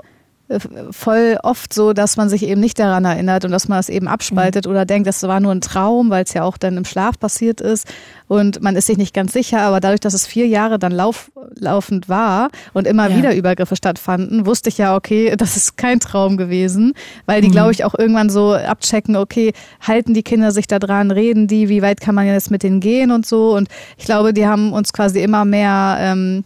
voll 0.92 1.40
oft 1.42 1.74
so, 1.74 1.94
dass 1.94 2.18
man 2.18 2.30
sich 2.30 2.44
eben 2.44 2.62
nicht 2.62 2.78
daran 2.78 3.04
erinnert 3.04 3.46
und 3.46 3.52
dass 3.52 3.68
man 3.68 3.80
es 3.80 3.90
eben 3.90 4.08
abspaltet 4.08 4.66
mhm. 4.66 4.72
oder 4.72 4.86
denkt, 4.86 5.08
das 5.08 5.24
war 5.24 5.40
nur 5.40 5.52
ein 5.52 5.62
Traum, 5.62 6.12
weil 6.12 6.24
es 6.24 6.34
ja 6.34 6.44
auch 6.44 6.58
dann 6.58 6.78
im 6.78 6.86
Schlaf 6.86 7.20
passiert 7.20 7.62
ist 7.62 7.88
und 8.28 8.62
man 8.62 8.76
ist 8.76 8.86
sich 8.86 8.98
nicht 8.98 9.16
ganz 9.16 9.34
sicher, 9.34 9.62
aber 9.62 9.80
dadurch, 9.80 10.02
dass 10.02 10.14
es 10.14 10.28
vier 10.28 10.48
Jahre 10.48 10.78
dann 10.78 10.92
lauf, 10.92 11.32
laufend 11.56 12.10
war 12.10 12.50
und 12.74 12.86
immer 12.86 13.10
ja. 13.10 13.18
wieder 13.18 13.36
Übergriffe 13.36 13.76
stattfanden, 13.76 14.46
wusste 14.46 14.70
ich 14.70 14.78
ja, 14.78 14.96
okay, 14.96 15.36
das 15.38 15.58
ist 15.58 15.78
kein 15.78 16.00
Traum 16.00 16.38
gewesen, 16.38 16.94
weil 17.26 17.42
die, 17.42 17.48
mhm. 17.48 17.54
glaube 17.54 17.72
ich, 17.72 17.84
auch 17.84 17.96
irgendwann 17.98 18.30
so 18.30 18.54
abchecken, 18.54 19.16
okay, 19.16 19.52
halten 19.82 20.14
die 20.14 20.24
Kinder 20.24 20.52
sich 20.52 20.68
da 20.68 20.78
dran, 20.78 21.10
reden 21.10 21.48
die, 21.48 21.70
wie 21.70 21.82
weit 21.82 22.02
kann 22.02 22.14
man 22.14 22.28
jetzt 22.28 22.52
mit 22.52 22.62
denen 22.62 22.82
gehen 22.82 23.10
und 23.10 23.26
so 23.26 23.56
und 23.56 23.68
ich 23.98 24.06
glaube, 24.06 24.32
die 24.32 24.46
haben 24.46 24.74
uns 24.74 24.94
quasi 24.94 25.24
immer 25.24 25.44
mehr 25.44 25.98
ähm, 26.00 26.44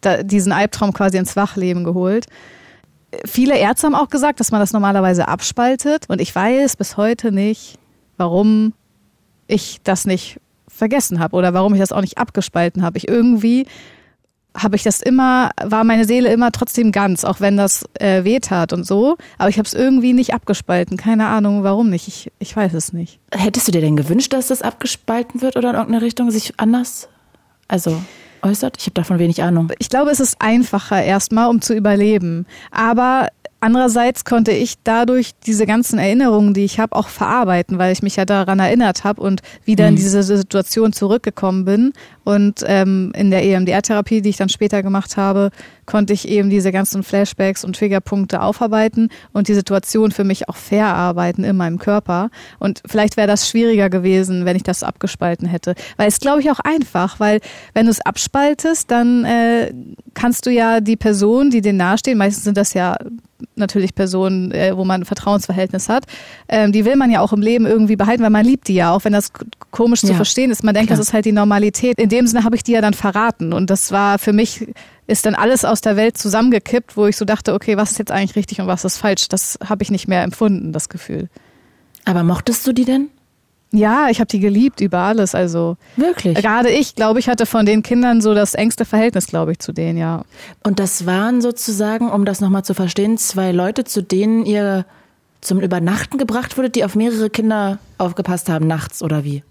da, 0.00 0.22
diesen 0.22 0.52
Albtraum 0.52 0.94
quasi 0.94 1.18
ins 1.18 1.36
Wachleben 1.36 1.84
geholt 1.84 2.26
viele 3.24 3.56
Ärzte 3.58 3.86
haben 3.86 3.94
auch 3.94 4.08
gesagt, 4.08 4.40
dass 4.40 4.50
man 4.50 4.60
das 4.60 4.72
normalerweise 4.72 5.28
abspaltet. 5.28 6.06
Und 6.08 6.20
ich 6.20 6.34
weiß 6.34 6.76
bis 6.76 6.96
heute 6.96 7.32
nicht, 7.32 7.78
warum 8.16 8.72
ich 9.46 9.80
das 9.84 10.06
nicht 10.06 10.40
vergessen 10.68 11.20
habe 11.20 11.36
oder 11.36 11.54
warum 11.54 11.74
ich 11.74 11.80
das 11.80 11.92
auch 11.92 12.00
nicht 12.00 12.18
abgespalten 12.18 12.82
habe. 12.82 12.98
Ich 12.98 13.08
irgendwie 13.08 13.66
habe 14.56 14.76
ich 14.76 14.82
das 14.82 15.00
immer, 15.00 15.50
war 15.62 15.84
meine 15.84 16.04
Seele 16.04 16.30
immer 16.32 16.52
trotzdem 16.52 16.92
ganz, 16.92 17.24
auch 17.24 17.40
wenn 17.40 17.56
das 17.56 17.84
äh, 17.98 18.24
weh 18.24 18.38
tat 18.38 18.72
und 18.72 18.86
so. 18.86 19.16
Aber 19.38 19.48
ich 19.48 19.58
habe 19.58 19.66
es 19.66 19.74
irgendwie 19.74 20.12
nicht 20.12 20.34
abgespalten. 20.34 20.96
Keine 20.96 21.26
Ahnung, 21.26 21.62
warum 21.62 21.88
nicht. 21.88 22.08
Ich, 22.08 22.30
ich 22.38 22.54
weiß 22.54 22.74
es 22.74 22.92
nicht. 22.92 23.18
Hättest 23.32 23.68
du 23.68 23.72
dir 23.72 23.80
denn 23.80 23.96
gewünscht, 23.96 24.32
dass 24.32 24.48
das 24.48 24.62
abgespalten 24.62 25.40
wird 25.40 25.56
oder 25.56 25.70
in 25.70 25.76
irgendeine 25.76 26.04
Richtung 26.04 26.30
sich 26.30 26.54
anders, 26.58 27.08
also 27.68 28.02
äußert? 28.42 28.76
Ich 28.78 28.86
habe 28.86 28.94
davon 28.94 29.18
wenig 29.18 29.42
Ahnung. 29.42 29.72
Ich 29.78 29.88
glaube, 29.88 30.10
es 30.10 30.20
ist 30.20 30.36
einfacher 30.40 31.02
erstmal, 31.02 31.48
um 31.48 31.60
zu 31.60 31.74
überleben. 31.74 32.46
Aber 32.70 33.28
Andererseits 33.64 34.24
konnte 34.24 34.50
ich 34.50 34.74
dadurch 34.82 35.36
diese 35.46 35.66
ganzen 35.66 36.00
Erinnerungen, 36.00 36.52
die 36.52 36.64
ich 36.64 36.80
habe, 36.80 36.96
auch 36.96 37.06
verarbeiten, 37.06 37.78
weil 37.78 37.92
ich 37.92 38.02
mich 38.02 38.16
ja 38.16 38.24
daran 38.24 38.58
erinnert 38.58 39.04
habe 39.04 39.22
und 39.22 39.40
wieder 39.64 39.84
mhm. 39.84 39.90
in 39.90 39.96
diese 39.96 40.24
Situation 40.24 40.92
zurückgekommen 40.92 41.64
bin. 41.64 41.92
Und 42.24 42.64
ähm, 42.66 43.12
in 43.14 43.30
der 43.30 43.44
EMDR-Therapie, 43.44 44.20
die 44.20 44.30
ich 44.30 44.36
dann 44.36 44.48
später 44.48 44.82
gemacht 44.82 45.16
habe, 45.16 45.50
konnte 45.86 46.12
ich 46.12 46.26
eben 46.26 46.50
diese 46.50 46.72
ganzen 46.72 47.04
Flashbacks 47.04 47.64
und 47.64 47.76
Triggerpunkte 47.76 48.42
aufarbeiten 48.42 49.10
und 49.32 49.46
die 49.46 49.54
Situation 49.54 50.10
für 50.10 50.24
mich 50.24 50.48
auch 50.48 50.56
verarbeiten 50.56 51.44
in 51.44 51.56
meinem 51.56 51.78
Körper. 51.78 52.30
Und 52.58 52.82
vielleicht 52.84 53.16
wäre 53.16 53.28
das 53.28 53.48
schwieriger 53.48 53.90
gewesen, 53.90 54.44
wenn 54.44 54.56
ich 54.56 54.64
das 54.64 54.82
abgespalten 54.82 55.46
hätte. 55.46 55.76
Weil 55.96 56.08
es 56.08 56.18
glaube 56.18 56.40
ich 56.40 56.50
auch 56.50 56.60
einfach, 56.60 57.20
weil 57.20 57.40
wenn 57.74 57.86
du 57.86 57.92
es 57.92 58.00
abspaltest, 58.00 58.90
dann 58.90 59.24
äh, 59.24 59.72
kannst 60.14 60.46
du 60.46 60.50
ja 60.50 60.80
die 60.80 60.96
Person, 60.96 61.50
die 61.50 61.60
dir 61.60 61.72
nahestehen, 61.72 62.18
meistens 62.18 62.42
sind 62.42 62.56
das 62.56 62.74
ja 62.74 62.96
natürlich 63.56 63.94
Personen, 63.94 64.52
äh, 64.52 64.76
wo 64.76 64.84
man 64.84 65.02
ein 65.02 65.04
Vertrauensverhältnis 65.04 65.88
hat, 65.88 66.04
ähm, 66.48 66.72
die 66.72 66.84
will 66.84 66.96
man 66.96 67.10
ja 67.10 67.20
auch 67.20 67.32
im 67.32 67.40
Leben 67.40 67.66
irgendwie 67.66 67.96
behalten, 67.96 68.22
weil 68.22 68.30
man 68.30 68.44
liebt 68.44 68.68
die 68.68 68.74
ja, 68.74 68.92
auch 68.92 69.04
wenn 69.04 69.12
das 69.12 69.30
komisch 69.70 70.02
ja, 70.02 70.08
zu 70.08 70.14
verstehen 70.14 70.50
ist. 70.50 70.64
Man 70.64 70.74
denkt, 70.74 70.88
klar. 70.88 70.98
das 70.98 71.06
ist 71.06 71.12
halt 71.12 71.24
die 71.24 71.32
Normalität. 71.32 71.98
In 71.98 72.08
dem 72.08 72.26
Sinne 72.26 72.44
habe 72.44 72.56
ich 72.56 72.62
die 72.62 72.72
ja 72.72 72.80
dann 72.80 72.94
verraten 72.94 73.52
und 73.52 73.70
das 73.70 73.92
war 73.92 74.18
für 74.18 74.32
mich 74.32 74.66
ist 75.06 75.26
dann 75.26 75.34
alles 75.34 75.64
aus 75.64 75.80
der 75.80 75.96
Welt 75.96 76.16
zusammengekippt, 76.16 76.96
wo 76.96 77.06
ich 77.06 77.16
so 77.16 77.24
dachte, 77.24 77.54
okay, 77.54 77.76
was 77.76 77.92
ist 77.92 77.98
jetzt 77.98 78.12
eigentlich 78.12 78.36
richtig 78.36 78.60
und 78.60 78.66
was 78.66 78.84
ist 78.84 78.98
falsch? 78.98 79.28
Das 79.28 79.58
habe 79.64 79.82
ich 79.82 79.90
nicht 79.90 80.08
mehr 80.08 80.22
empfunden, 80.22 80.72
das 80.72 80.88
Gefühl. 80.88 81.28
Aber 82.04 82.22
mochtest 82.22 82.66
du 82.66 82.72
die 82.72 82.84
denn? 82.84 83.08
Ja, 83.72 84.08
ich 84.10 84.20
habe 84.20 84.28
die 84.28 84.38
geliebt 84.38 84.80
über 84.80 84.98
alles. 84.98 85.34
Also 85.34 85.76
wirklich. 85.96 86.36
Gerade 86.36 86.70
ich, 86.70 86.94
glaube 86.94 87.18
ich, 87.18 87.28
hatte 87.28 87.46
von 87.46 87.64
den 87.64 87.82
Kindern 87.82 88.20
so 88.20 88.34
das 88.34 88.54
engste 88.54 88.84
Verhältnis, 88.84 89.26
glaube 89.26 89.52
ich, 89.52 89.58
zu 89.58 89.72
denen. 89.72 89.98
Ja. 89.98 90.24
Und 90.62 90.78
das 90.78 91.06
waren 91.06 91.40
sozusagen, 91.40 92.10
um 92.10 92.24
das 92.24 92.40
nochmal 92.40 92.64
zu 92.64 92.74
verstehen, 92.74 93.16
zwei 93.16 93.50
Leute, 93.50 93.84
zu 93.84 94.02
denen 94.02 94.44
ihr 94.44 94.84
zum 95.40 95.58
Übernachten 95.60 96.18
gebracht 96.18 96.56
wurdet, 96.56 96.76
die 96.76 96.84
auf 96.84 96.94
mehrere 96.94 97.30
Kinder 97.30 97.78
aufgepasst 97.98 98.48
haben, 98.48 98.66
nachts 98.66 99.02
oder 99.02 99.24
wie? 99.24 99.42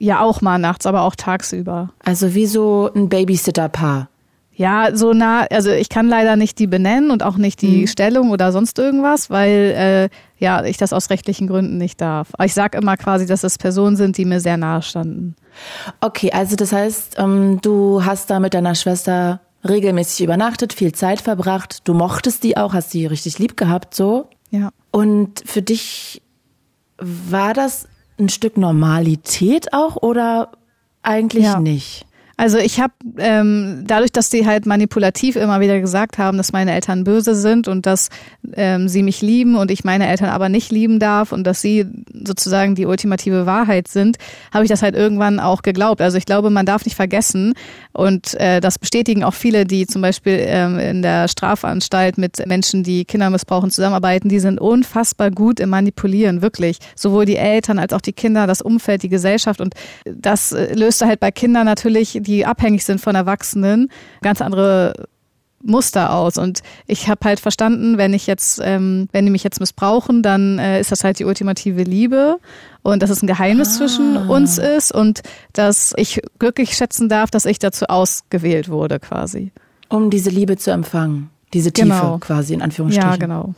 Ja, 0.00 0.20
auch 0.20 0.42
mal 0.42 0.58
nachts, 0.58 0.86
aber 0.86 1.02
auch 1.02 1.14
tagsüber. 1.16 1.90
Also 2.04 2.34
wie 2.34 2.46
so 2.46 2.90
ein 2.94 3.08
Babysitter-Paar. 3.08 4.08
Ja, 4.58 4.96
so 4.96 5.12
nah, 5.12 5.46
also 5.52 5.70
ich 5.70 5.88
kann 5.88 6.08
leider 6.08 6.34
nicht 6.34 6.58
die 6.58 6.66
benennen 6.66 7.12
und 7.12 7.22
auch 7.22 7.36
nicht 7.36 7.62
die 7.62 7.82
mhm. 7.82 7.86
Stellung 7.86 8.30
oder 8.32 8.50
sonst 8.50 8.76
irgendwas, 8.80 9.30
weil 9.30 10.10
äh, 10.10 10.44
ja, 10.44 10.64
ich 10.64 10.76
das 10.76 10.92
aus 10.92 11.10
rechtlichen 11.10 11.46
Gründen 11.46 11.78
nicht 11.78 12.00
darf. 12.00 12.30
Aber 12.32 12.44
ich 12.44 12.54
sage 12.54 12.76
immer 12.76 12.96
quasi, 12.96 13.24
dass 13.24 13.44
es 13.44 13.56
Personen 13.56 13.94
sind, 13.94 14.18
die 14.18 14.24
mir 14.24 14.40
sehr 14.40 14.56
nahe 14.56 14.82
standen. 14.82 15.36
Okay, 16.00 16.32
also 16.32 16.56
das 16.56 16.72
heißt, 16.72 17.18
ähm, 17.18 17.60
du 17.62 18.04
hast 18.04 18.30
da 18.30 18.40
mit 18.40 18.52
deiner 18.52 18.74
Schwester 18.74 19.40
regelmäßig 19.66 20.24
übernachtet, 20.24 20.72
viel 20.72 20.90
Zeit 20.90 21.20
verbracht, 21.20 21.86
du 21.86 21.94
mochtest 21.94 22.42
die 22.42 22.56
auch, 22.56 22.74
hast 22.74 22.92
die 22.92 23.06
richtig 23.06 23.38
lieb 23.38 23.56
gehabt, 23.56 23.94
so. 23.94 24.28
Ja. 24.50 24.70
Und 24.90 25.40
für 25.46 25.62
dich 25.62 26.20
war 26.96 27.54
das 27.54 27.86
ein 28.18 28.28
Stück 28.28 28.56
Normalität 28.56 29.72
auch 29.72 30.02
oder 30.02 30.50
eigentlich 31.02 31.44
ja. 31.44 31.60
nicht? 31.60 32.07
Also 32.38 32.58
ich 32.58 32.78
habe 32.78 32.92
ähm, 33.18 33.82
dadurch, 33.84 34.12
dass 34.12 34.30
die 34.30 34.46
halt 34.46 34.64
manipulativ 34.64 35.34
immer 35.34 35.58
wieder 35.58 35.80
gesagt 35.80 36.18
haben, 36.18 36.38
dass 36.38 36.52
meine 36.52 36.72
Eltern 36.72 37.02
böse 37.02 37.34
sind 37.34 37.66
und 37.66 37.84
dass 37.84 38.10
ähm, 38.54 38.88
sie 38.88 39.02
mich 39.02 39.22
lieben 39.22 39.56
und 39.56 39.72
ich 39.72 39.82
meine 39.82 40.06
Eltern 40.06 40.30
aber 40.30 40.48
nicht 40.48 40.70
lieben 40.70 41.00
darf 41.00 41.32
und 41.32 41.42
dass 41.44 41.60
sie 41.60 41.84
sozusagen 42.12 42.76
die 42.76 42.86
ultimative 42.86 43.44
Wahrheit 43.44 43.88
sind, 43.88 44.18
habe 44.54 44.64
ich 44.64 44.70
das 44.70 44.82
halt 44.82 44.94
irgendwann 44.94 45.40
auch 45.40 45.62
geglaubt. 45.62 46.00
Also 46.00 46.16
ich 46.16 46.26
glaube, 46.26 46.50
man 46.50 46.64
darf 46.64 46.84
nicht 46.84 46.94
vergessen 46.94 47.54
und 47.92 48.34
äh, 48.34 48.60
das 48.60 48.78
bestätigen 48.78 49.24
auch 49.24 49.34
viele, 49.34 49.64
die 49.64 49.88
zum 49.88 50.00
Beispiel 50.02 50.38
ähm, 50.38 50.78
in 50.78 51.02
der 51.02 51.26
Strafanstalt 51.26 52.18
mit 52.18 52.46
Menschen, 52.46 52.84
die 52.84 53.04
Kinder 53.04 53.30
missbrauchen, 53.30 53.72
zusammenarbeiten. 53.72 54.28
Die 54.28 54.38
sind 54.38 54.60
unfassbar 54.60 55.32
gut 55.32 55.58
im 55.58 55.70
Manipulieren, 55.70 56.40
wirklich. 56.40 56.78
Sowohl 56.94 57.24
die 57.24 57.34
Eltern 57.34 57.80
als 57.80 57.92
auch 57.92 58.00
die 58.00 58.12
Kinder, 58.12 58.46
das 58.46 58.62
Umfeld, 58.62 59.02
die 59.02 59.08
Gesellschaft 59.08 59.60
und 59.60 59.74
das 60.04 60.52
äh, 60.52 60.72
löst 60.74 61.04
halt 61.04 61.18
bei 61.18 61.32
Kindern 61.32 61.64
natürlich 61.64 62.27
die 62.28 62.46
abhängig 62.46 62.84
sind 62.84 63.00
von 63.00 63.14
Erwachsenen, 63.14 63.90
ganz 64.22 64.40
andere 64.40 65.08
Muster 65.62 66.12
aus. 66.14 66.38
Und 66.38 66.60
ich 66.86 67.08
habe 67.08 67.20
halt 67.24 67.40
verstanden, 67.40 67.98
wenn 67.98 68.14
ich 68.14 68.26
jetzt, 68.26 68.60
ähm, 68.62 69.08
wenn 69.12 69.24
die 69.24 69.32
mich 69.32 69.42
jetzt 69.42 69.60
missbrauchen, 69.60 70.22
dann 70.22 70.58
äh, 70.58 70.80
ist 70.80 70.92
das 70.92 71.02
halt 71.02 71.18
die 71.18 71.24
ultimative 71.24 71.82
Liebe 71.82 72.38
und 72.82 73.02
dass 73.02 73.10
es 73.10 73.22
ein 73.22 73.26
Geheimnis 73.26 73.74
ah. 73.74 73.78
zwischen 73.78 74.16
uns 74.28 74.58
ist 74.58 74.92
und 74.92 75.22
dass 75.52 75.94
ich 75.96 76.20
glücklich 76.38 76.74
schätzen 76.74 77.08
darf, 77.08 77.30
dass 77.30 77.44
ich 77.44 77.58
dazu 77.58 77.86
ausgewählt 77.86 78.68
wurde, 78.68 79.00
quasi. 79.00 79.50
Um 79.88 80.10
diese 80.10 80.30
Liebe 80.30 80.56
zu 80.56 80.70
empfangen. 80.70 81.30
Diese 81.54 81.72
Tiefe 81.72 81.88
genau. 81.88 82.18
quasi 82.18 82.52
in 82.54 82.62
Anführungsstrichen. 82.62 83.10
Ja, 83.10 83.16
genau. 83.16 83.54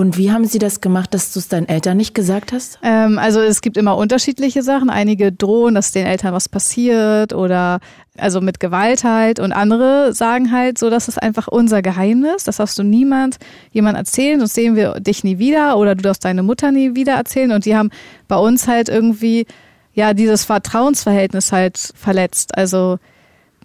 Und 0.00 0.16
wie 0.16 0.32
haben 0.32 0.46
Sie 0.46 0.58
das 0.58 0.80
gemacht, 0.80 1.12
dass 1.12 1.34
du 1.34 1.40
es 1.40 1.48
deinen 1.48 1.68
Eltern 1.68 1.98
nicht 1.98 2.14
gesagt 2.14 2.52
hast? 2.52 2.78
Ähm, 2.82 3.18
also 3.18 3.40
es 3.40 3.60
gibt 3.60 3.76
immer 3.76 3.98
unterschiedliche 3.98 4.62
Sachen. 4.62 4.88
Einige 4.88 5.30
drohen, 5.30 5.74
dass 5.74 5.92
den 5.92 6.06
Eltern 6.06 6.32
was 6.32 6.48
passiert 6.48 7.34
oder 7.34 7.80
also 8.16 8.40
mit 8.40 8.60
Gewalt 8.60 9.04
halt. 9.04 9.40
Und 9.40 9.52
andere 9.52 10.14
sagen 10.14 10.52
halt 10.52 10.78
so, 10.78 10.88
das 10.88 11.08
ist 11.08 11.22
einfach 11.22 11.48
unser 11.48 11.82
Geheimnis. 11.82 12.44
Das 12.44 12.56
darfst 12.56 12.78
du 12.78 12.82
niemand 12.82 13.36
jemand 13.72 13.98
erzählen, 13.98 14.38
sonst 14.38 14.54
sehen 14.54 14.74
wir 14.74 15.00
dich 15.00 15.22
nie 15.22 15.38
wieder 15.38 15.76
oder 15.76 15.94
du 15.94 16.00
darfst 16.00 16.24
deine 16.24 16.42
Mutter 16.42 16.72
nie 16.72 16.94
wieder 16.94 17.12
erzählen. 17.12 17.52
Und 17.52 17.66
die 17.66 17.76
haben 17.76 17.90
bei 18.26 18.36
uns 18.36 18.66
halt 18.68 18.88
irgendwie 18.88 19.44
ja 19.92 20.14
dieses 20.14 20.46
Vertrauensverhältnis 20.46 21.52
halt 21.52 21.92
verletzt. 21.94 22.56
Also 22.56 22.98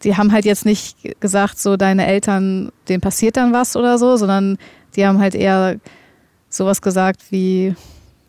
die 0.04 0.18
haben 0.18 0.34
halt 0.34 0.44
jetzt 0.44 0.65
nicht 0.65 0.98
gesagt, 1.22 1.60
so 1.60 1.77
deine 1.77 2.06
Eltern, 2.06 2.74
denen 2.89 3.00
passiert 3.00 3.38
dann 3.38 3.54
was 3.54 3.77
oder 3.77 3.98
so, 3.98 4.18
sondern 4.18 4.58
die 4.98 5.06
haben 5.06 5.20
halt 5.20 5.34
eher 5.34 5.77
sowas 6.55 6.81
gesagt 6.81 7.21
wie, 7.31 7.75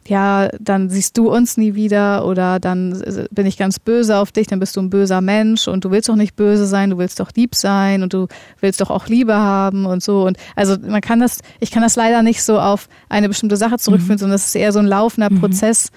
ja, 0.08 0.48
dann 0.60 0.88
siehst 0.88 1.16
du 1.18 1.30
uns 1.30 1.56
nie 1.56 1.74
wieder 1.74 2.26
oder 2.26 2.60
dann 2.60 3.02
bin 3.30 3.46
ich 3.46 3.56
ganz 3.56 3.78
böse 3.78 4.16
auf 4.18 4.32
dich, 4.32 4.46
dann 4.46 4.60
bist 4.60 4.76
du 4.76 4.80
ein 4.80 4.90
böser 4.90 5.20
Mensch 5.20 5.68
und 5.68 5.84
du 5.84 5.90
willst 5.90 6.08
doch 6.08 6.16
nicht 6.16 6.36
böse 6.36 6.66
sein, 6.66 6.90
du 6.90 6.98
willst 6.98 7.20
doch 7.20 7.30
lieb 7.34 7.54
sein 7.54 8.02
und 8.02 8.12
du 8.12 8.28
willst 8.60 8.80
doch 8.80 8.90
auch 8.90 9.08
Liebe 9.08 9.34
haben 9.34 9.86
und 9.86 10.02
so. 10.02 10.24
Und 10.26 10.36
also 10.54 10.76
man 10.80 11.00
kann 11.00 11.20
das, 11.20 11.40
ich 11.60 11.70
kann 11.70 11.82
das 11.82 11.96
leider 11.96 12.22
nicht 12.22 12.42
so 12.42 12.60
auf 12.60 12.88
eine 13.08 13.28
bestimmte 13.28 13.56
Sache 13.56 13.78
zurückführen, 13.78 14.16
mhm. 14.16 14.20
sondern 14.20 14.34
das 14.34 14.46
ist 14.46 14.56
eher 14.56 14.72
so 14.72 14.78
ein 14.78 14.86
laufender 14.86 15.30
mhm. 15.30 15.40
Prozess, 15.40 15.90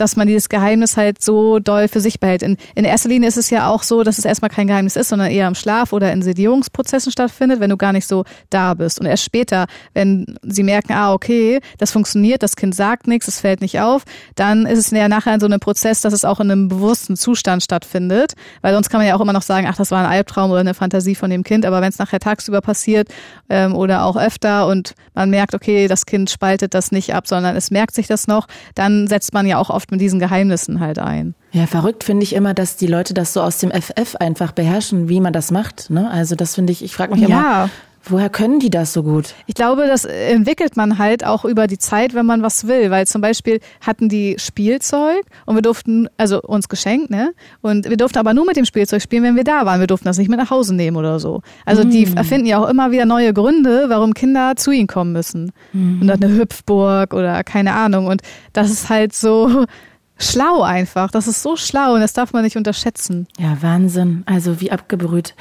dass 0.00 0.16
man 0.16 0.26
dieses 0.26 0.48
Geheimnis 0.48 0.96
halt 0.96 1.22
so 1.22 1.58
doll 1.58 1.88
für 1.88 2.00
sich 2.00 2.20
behält. 2.20 2.42
In, 2.42 2.56
in 2.74 2.84
erster 2.84 3.08
Linie 3.08 3.28
ist 3.28 3.36
es 3.36 3.50
ja 3.50 3.68
auch 3.68 3.82
so, 3.82 4.02
dass 4.02 4.18
es 4.18 4.24
erstmal 4.24 4.50
kein 4.50 4.66
Geheimnis 4.66 4.96
ist, 4.96 5.08
sondern 5.08 5.30
eher 5.30 5.46
im 5.46 5.54
Schlaf 5.54 5.92
oder 5.92 6.12
in 6.12 6.22
Sedierungsprozessen 6.22 7.12
stattfindet, 7.12 7.60
wenn 7.60 7.70
du 7.70 7.76
gar 7.76 7.92
nicht 7.92 8.06
so 8.06 8.24
da 8.48 8.74
bist. 8.74 9.00
Und 9.00 9.06
erst 9.06 9.24
später, 9.24 9.66
wenn 9.94 10.38
sie 10.42 10.62
merken, 10.62 10.92
ah, 10.92 11.12
okay, 11.12 11.60
das 11.78 11.92
funktioniert, 11.92 12.42
das 12.42 12.56
Kind 12.56 12.74
sagt 12.74 13.06
nichts, 13.06 13.28
es 13.28 13.40
fällt 13.40 13.60
nicht 13.60 13.80
auf, 13.80 14.04
dann 14.34 14.66
ist 14.66 14.78
es 14.78 14.90
ja 14.90 15.08
nachher 15.08 15.38
so 15.38 15.46
einem 15.46 15.60
Prozess, 15.60 16.00
dass 16.00 16.12
es 16.12 16.24
auch 16.24 16.40
in 16.40 16.50
einem 16.50 16.68
bewussten 16.68 17.16
Zustand 17.16 17.62
stattfindet. 17.62 18.32
Weil 18.62 18.74
sonst 18.74 18.88
kann 18.88 19.00
man 19.00 19.06
ja 19.06 19.16
auch 19.16 19.20
immer 19.20 19.32
noch 19.32 19.42
sagen, 19.42 19.66
ach, 19.68 19.76
das 19.76 19.90
war 19.90 20.04
ein 20.04 20.10
Albtraum 20.10 20.50
oder 20.50 20.60
eine 20.60 20.74
Fantasie 20.74 21.14
von 21.14 21.30
dem 21.30 21.44
Kind. 21.44 21.66
Aber 21.66 21.80
wenn 21.80 21.90
es 21.90 21.98
nachher 21.98 22.20
tagsüber 22.20 22.60
passiert 22.60 23.08
ähm, 23.48 23.74
oder 23.74 24.04
auch 24.04 24.16
öfter 24.16 24.66
und 24.66 24.94
man 25.14 25.30
merkt, 25.30 25.54
okay, 25.54 25.88
das 25.88 26.06
Kind 26.06 26.30
spaltet 26.30 26.74
das 26.74 26.92
nicht 26.92 27.14
ab, 27.14 27.26
sondern 27.26 27.56
es 27.56 27.70
merkt 27.70 27.94
sich 27.94 28.06
das 28.06 28.26
noch, 28.26 28.46
dann 28.74 29.06
setzt 29.06 29.34
man 29.34 29.46
ja 29.46 29.58
auch 29.58 29.70
oft 29.70 29.89
mit 29.90 30.00
diesen 30.00 30.20
Geheimnissen 30.20 30.80
halt 30.80 30.98
ein. 30.98 31.34
Ja, 31.52 31.66
verrückt 31.66 32.04
finde 32.04 32.22
ich 32.22 32.34
immer, 32.34 32.54
dass 32.54 32.76
die 32.76 32.86
Leute 32.86 33.14
das 33.14 33.32
so 33.32 33.42
aus 33.42 33.58
dem 33.58 33.70
FF 33.70 34.16
einfach 34.16 34.52
beherrschen, 34.52 35.08
wie 35.08 35.20
man 35.20 35.32
das 35.32 35.50
macht. 35.50 35.90
Ne? 35.90 36.10
Also 36.10 36.36
das 36.36 36.54
finde 36.54 36.72
ich, 36.72 36.82
ich 36.82 36.94
frage 36.94 37.12
mich 37.12 37.22
ja. 37.22 37.28
immer, 37.28 37.70
Woher 38.04 38.30
können 38.30 38.60
die 38.60 38.70
das 38.70 38.94
so 38.94 39.02
gut? 39.02 39.34
Ich 39.46 39.54
glaube, 39.54 39.86
das 39.86 40.06
entwickelt 40.06 40.76
man 40.76 40.98
halt 40.98 41.24
auch 41.24 41.44
über 41.44 41.66
die 41.66 41.76
Zeit, 41.76 42.14
wenn 42.14 42.24
man 42.24 42.42
was 42.42 42.66
will. 42.66 42.90
Weil 42.90 43.06
zum 43.06 43.20
Beispiel 43.20 43.60
hatten 43.80 44.08
die 44.08 44.36
Spielzeug 44.38 45.22
und 45.44 45.54
wir 45.54 45.62
durften, 45.62 46.08
also 46.16 46.40
uns 46.40 46.68
geschenkt, 46.68 47.10
ne? 47.10 47.34
Und 47.60 47.88
wir 47.88 47.98
durften 47.98 48.18
aber 48.18 48.32
nur 48.32 48.46
mit 48.46 48.56
dem 48.56 48.64
Spielzeug 48.64 49.02
spielen, 49.02 49.22
wenn 49.22 49.36
wir 49.36 49.44
da 49.44 49.66
waren. 49.66 49.80
Wir 49.80 49.86
durften 49.86 50.06
das 50.06 50.16
nicht 50.16 50.30
mit 50.30 50.38
nach 50.38 50.50
Hause 50.50 50.74
nehmen 50.74 50.96
oder 50.96 51.20
so. 51.20 51.42
Also 51.66 51.84
mm. 51.84 51.90
die 51.90 52.16
erfinden 52.16 52.46
ja 52.46 52.58
auch 52.58 52.68
immer 52.68 52.90
wieder 52.90 53.04
neue 53.04 53.34
Gründe, 53.34 53.84
warum 53.88 54.14
Kinder 54.14 54.54
zu 54.56 54.70
ihnen 54.70 54.86
kommen 54.86 55.12
müssen. 55.12 55.52
Mm. 55.72 56.00
Und 56.00 56.06
dann 56.06 56.22
eine 56.22 56.34
Hüpfburg 56.34 57.12
oder 57.12 57.44
keine 57.44 57.74
Ahnung. 57.74 58.06
Und 58.06 58.22
das 58.54 58.70
ist 58.70 58.88
halt 58.88 59.12
so 59.12 59.66
schlau 60.18 60.62
einfach. 60.62 61.10
Das 61.10 61.28
ist 61.28 61.42
so 61.42 61.56
schlau 61.56 61.94
und 61.94 62.00
das 62.00 62.14
darf 62.14 62.32
man 62.32 62.44
nicht 62.44 62.56
unterschätzen. 62.56 63.26
Ja, 63.38 63.58
Wahnsinn. 63.60 64.22
Also 64.24 64.60
wie 64.60 64.72
abgebrüht. 64.72 65.34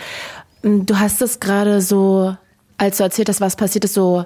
Du 0.61 0.99
hast 0.99 1.21
es 1.21 1.39
gerade 1.39 1.79
so 1.79 2.35
als 2.79 2.97
du 2.97 3.03
erzählt 3.03 3.29
hast, 3.29 3.41
was 3.41 3.55
passiert 3.55 3.85
ist, 3.85 3.93
so 3.93 4.25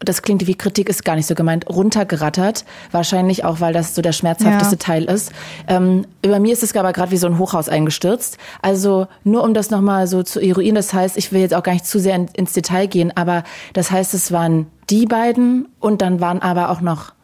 das 0.00 0.22
klingt 0.22 0.46
wie 0.46 0.54
Kritik, 0.54 0.88
ist 0.88 1.04
gar 1.04 1.16
nicht 1.16 1.26
so 1.26 1.34
gemeint, 1.34 1.68
runtergerattert. 1.68 2.64
Wahrscheinlich 2.90 3.44
auch, 3.44 3.60
weil 3.60 3.72
das 3.72 3.94
so 3.94 4.02
der 4.02 4.12
schmerzhafteste 4.12 4.74
ja. 4.74 4.78
Teil 4.78 5.04
ist. 5.04 5.32
Ähm, 5.68 6.06
über 6.22 6.40
mir 6.40 6.52
ist 6.52 6.62
es 6.62 6.76
aber 6.76 6.92
gerade 6.92 7.10
wie 7.10 7.16
so 7.16 7.26
ein 7.26 7.38
Hochhaus 7.38 7.68
eingestürzt. 7.68 8.36
Also 8.60 9.06
nur 9.22 9.44
um 9.44 9.54
das 9.54 9.70
nochmal 9.70 10.06
so 10.06 10.22
zu 10.22 10.40
eruieren, 10.40 10.74
das 10.74 10.92
heißt, 10.92 11.16
ich 11.16 11.32
will 11.32 11.40
jetzt 11.40 11.54
auch 11.54 11.62
gar 11.62 11.72
nicht 11.72 11.86
zu 11.86 11.98
sehr 11.98 12.16
in, 12.16 12.26
ins 12.34 12.52
Detail 12.52 12.86
gehen, 12.86 13.16
aber 13.16 13.44
das 13.72 13.90
heißt, 13.90 14.14
es 14.14 14.32
waren 14.32 14.66
die 14.90 15.06
beiden 15.06 15.68
und 15.80 16.02
dann 16.02 16.20
waren 16.20 16.42
aber 16.42 16.70
auch 16.70 16.80
noch 16.80 17.14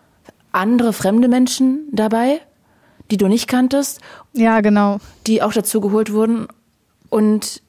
andere 0.53 0.93
fremde 0.93 1.29
Menschen 1.29 1.89
dabei, 1.93 2.41
die 3.11 3.17
du 3.17 3.27
nicht 3.27 3.47
kanntest. 3.47 4.01
Ja, 4.33 4.61
genau. 4.61 4.99
Die 5.27 5.43
auch 5.43 5.53
dazu 5.53 5.81
geholt 5.81 6.13
wurden 6.13 6.47
und 7.11 7.63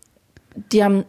die 0.72 0.84
haben 0.84 1.06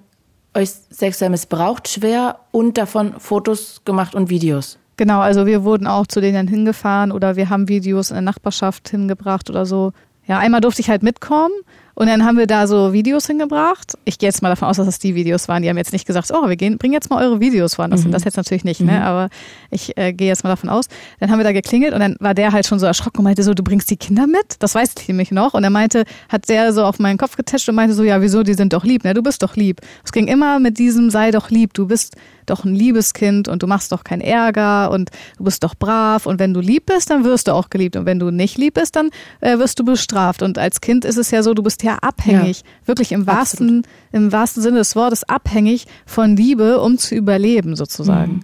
euch 0.54 0.70
sexuell 0.90 1.30
missbraucht, 1.30 1.88
schwer 1.88 2.38
und 2.50 2.78
davon 2.78 3.14
Fotos 3.18 3.82
gemacht 3.84 4.14
und 4.14 4.30
Videos. 4.30 4.78
Genau, 4.96 5.20
also 5.20 5.46
wir 5.46 5.64
wurden 5.64 5.86
auch 5.86 6.06
zu 6.06 6.20
denen 6.20 6.46
hingefahren 6.48 7.12
oder 7.12 7.36
wir 7.36 7.48
haben 7.48 7.68
Videos 7.68 8.10
in 8.10 8.16
der 8.16 8.22
Nachbarschaft 8.22 8.88
hingebracht 8.88 9.48
oder 9.48 9.66
so. 9.66 9.92
Ja, 10.26 10.38
einmal 10.38 10.60
durfte 10.60 10.82
ich 10.82 10.90
halt 10.90 11.02
mitkommen 11.02 11.52
und 11.94 12.06
dann 12.06 12.24
haben 12.24 12.38
wir 12.38 12.46
da 12.46 12.66
so 12.66 12.92
Videos 12.92 13.26
hingebracht. 13.26 13.92
Ich 14.04 14.18
gehe 14.18 14.28
jetzt 14.28 14.42
mal 14.42 14.48
davon 14.48 14.68
aus, 14.68 14.76
dass 14.76 14.86
das 14.86 14.98
die 14.98 15.14
Videos 15.14 15.48
waren. 15.48 15.62
Die 15.62 15.68
haben 15.68 15.76
jetzt 15.76 15.92
nicht 15.92 16.06
gesagt, 16.06 16.30
oh, 16.32 16.48
wir 16.48 16.56
gehen, 16.56 16.78
bringen 16.78 16.94
jetzt 16.94 17.10
mal 17.10 17.22
eure 17.22 17.40
Videos 17.40 17.74
voran. 17.74 17.90
Das 17.90 18.00
mhm. 18.00 18.04
sind 18.04 18.12
das 18.12 18.24
jetzt 18.24 18.36
natürlich 18.36 18.64
nicht, 18.64 18.80
ne? 18.80 18.92
Mhm. 18.92 19.02
Aber 19.02 19.28
ich 19.70 19.96
äh, 19.98 20.12
gehe 20.12 20.28
jetzt 20.28 20.44
mal 20.44 20.50
davon 20.50 20.70
aus. 20.70 20.86
Dann 21.20 21.30
haben 21.30 21.38
wir 21.38 21.44
da 21.44 21.52
geklingelt 21.52 21.92
und 21.92 22.00
dann 22.00 22.16
war 22.20 22.34
der 22.34 22.52
halt 22.52 22.66
schon 22.66 22.78
so 22.78 22.86
erschrocken 22.86 23.18
und 23.18 23.24
meinte 23.24 23.42
so, 23.42 23.54
du 23.54 23.62
bringst 23.62 23.90
die 23.90 23.96
Kinder 23.96 24.26
mit? 24.26 24.56
Das 24.58 24.74
weiß 24.74 24.94
ich 24.98 25.08
nämlich 25.08 25.30
noch. 25.30 25.54
Und 25.54 25.64
er 25.64 25.70
meinte, 25.70 26.04
hat 26.28 26.48
der 26.48 26.72
so 26.72 26.84
auf 26.84 26.98
meinen 26.98 27.18
Kopf 27.18 27.36
getestet 27.36 27.70
und 27.70 27.76
meinte 27.76 27.94
so, 27.94 28.02
ja, 28.02 28.20
wieso, 28.22 28.42
die 28.42 28.54
sind 28.54 28.72
doch 28.72 28.84
lieb, 28.84 29.04
ne? 29.04 29.14
Du 29.14 29.22
bist 29.22 29.42
doch 29.42 29.56
lieb. 29.56 29.80
Es 30.04 30.12
ging 30.12 30.28
immer 30.28 30.58
mit 30.58 30.78
diesem, 30.78 31.10
sei 31.10 31.30
doch 31.30 31.50
lieb, 31.50 31.74
du 31.74 31.86
bist 31.86 32.16
doch 32.46 32.64
ein 32.64 32.74
liebes 32.74 33.14
Kind 33.14 33.48
und 33.48 33.62
du 33.62 33.66
machst 33.66 33.92
doch 33.92 34.04
keinen 34.04 34.20
Ärger 34.20 34.90
und 34.90 35.10
du 35.38 35.44
bist 35.44 35.62
doch 35.62 35.74
brav 35.74 36.26
und 36.26 36.38
wenn 36.38 36.54
du 36.54 36.60
lieb 36.60 36.86
bist, 36.86 37.10
dann 37.10 37.24
wirst 37.24 37.48
du 37.48 37.52
auch 37.52 37.70
geliebt 37.70 37.96
und 37.96 38.06
wenn 38.06 38.18
du 38.18 38.30
nicht 38.30 38.58
lieb 38.58 38.74
bist, 38.74 38.96
dann 38.96 39.10
äh, 39.40 39.58
wirst 39.58 39.78
du 39.78 39.84
bestraft 39.84 40.42
und 40.42 40.58
als 40.58 40.80
Kind 40.80 41.04
ist 41.04 41.18
es 41.18 41.30
ja 41.30 41.42
so, 41.42 41.54
du 41.54 41.62
bist 41.62 41.81
ja 41.82 41.98
abhängig, 42.00 42.60
ja, 42.60 42.66
wirklich 42.86 43.12
im 43.12 43.26
wahrsten, 43.26 43.86
im 44.12 44.32
wahrsten 44.32 44.62
Sinne 44.62 44.78
des 44.78 44.96
Wortes 44.96 45.24
abhängig 45.24 45.86
von 46.06 46.36
Liebe, 46.36 46.80
um 46.80 46.98
zu 46.98 47.14
überleben 47.14 47.76
sozusagen. 47.76 48.32
Mhm. 48.32 48.42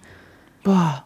Boah. 0.65 1.05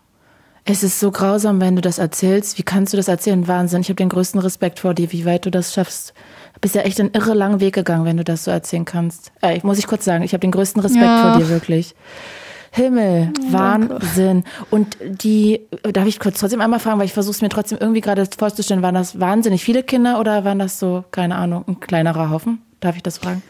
Es 0.64 0.84
ist 0.84 1.00
so 1.00 1.10
grausam, 1.10 1.60
wenn 1.60 1.74
du 1.74 1.82
das 1.82 1.98
erzählst. 1.98 2.56
Wie 2.56 2.62
kannst 2.62 2.92
du 2.92 2.96
das 2.96 3.08
erzählen? 3.08 3.48
Wahnsinn. 3.48 3.80
Ich 3.80 3.88
habe 3.88 3.96
den 3.96 4.08
größten 4.08 4.40
Respekt 4.40 4.78
vor 4.78 4.94
dir, 4.94 5.10
wie 5.10 5.24
weit 5.24 5.44
du 5.44 5.50
das 5.50 5.74
schaffst. 5.74 6.14
Du 6.54 6.60
bist 6.60 6.76
ja 6.76 6.82
echt 6.82 7.00
einen 7.00 7.10
irre 7.12 7.34
langen 7.34 7.58
Weg 7.58 7.74
gegangen, 7.74 8.04
wenn 8.04 8.16
du 8.16 8.22
das 8.22 8.44
so 8.44 8.52
erzählen 8.52 8.84
kannst. 8.84 9.32
Äh, 9.42 9.58
muss 9.64 9.78
ich 9.78 9.88
kurz 9.88 10.04
sagen, 10.04 10.22
ich 10.22 10.34
habe 10.34 10.40
den 10.40 10.52
größten 10.52 10.80
Respekt 10.80 11.04
ja. 11.04 11.32
vor 11.32 11.40
dir, 11.40 11.48
wirklich. 11.48 11.96
Himmel, 12.74 13.32
Wahnsinn. 13.50 14.44
Und 14.70 14.96
die, 15.02 15.60
darf 15.92 16.06
ich 16.06 16.18
kurz 16.18 16.40
trotzdem 16.40 16.62
einmal 16.62 16.80
fragen, 16.80 16.98
weil 16.98 17.04
ich 17.04 17.12
versuche 17.12 17.34
es 17.34 17.42
mir 17.42 17.50
trotzdem 17.50 17.76
irgendwie 17.78 18.00
gerade 18.00 18.26
vorzustellen, 18.36 18.82
waren 18.82 18.94
das 18.94 19.20
wahnsinnig 19.20 19.62
viele 19.62 19.82
Kinder 19.82 20.18
oder 20.18 20.44
waren 20.44 20.58
das 20.58 20.78
so, 20.78 21.04
keine 21.10 21.36
Ahnung, 21.36 21.64
ein 21.68 21.80
kleinerer 21.80 22.30
Haufen? 22.30 22.62
Darf 22.80 22.96
ich 22.96 23.02
das 23.02 23.18
fragen? 23.18 23.42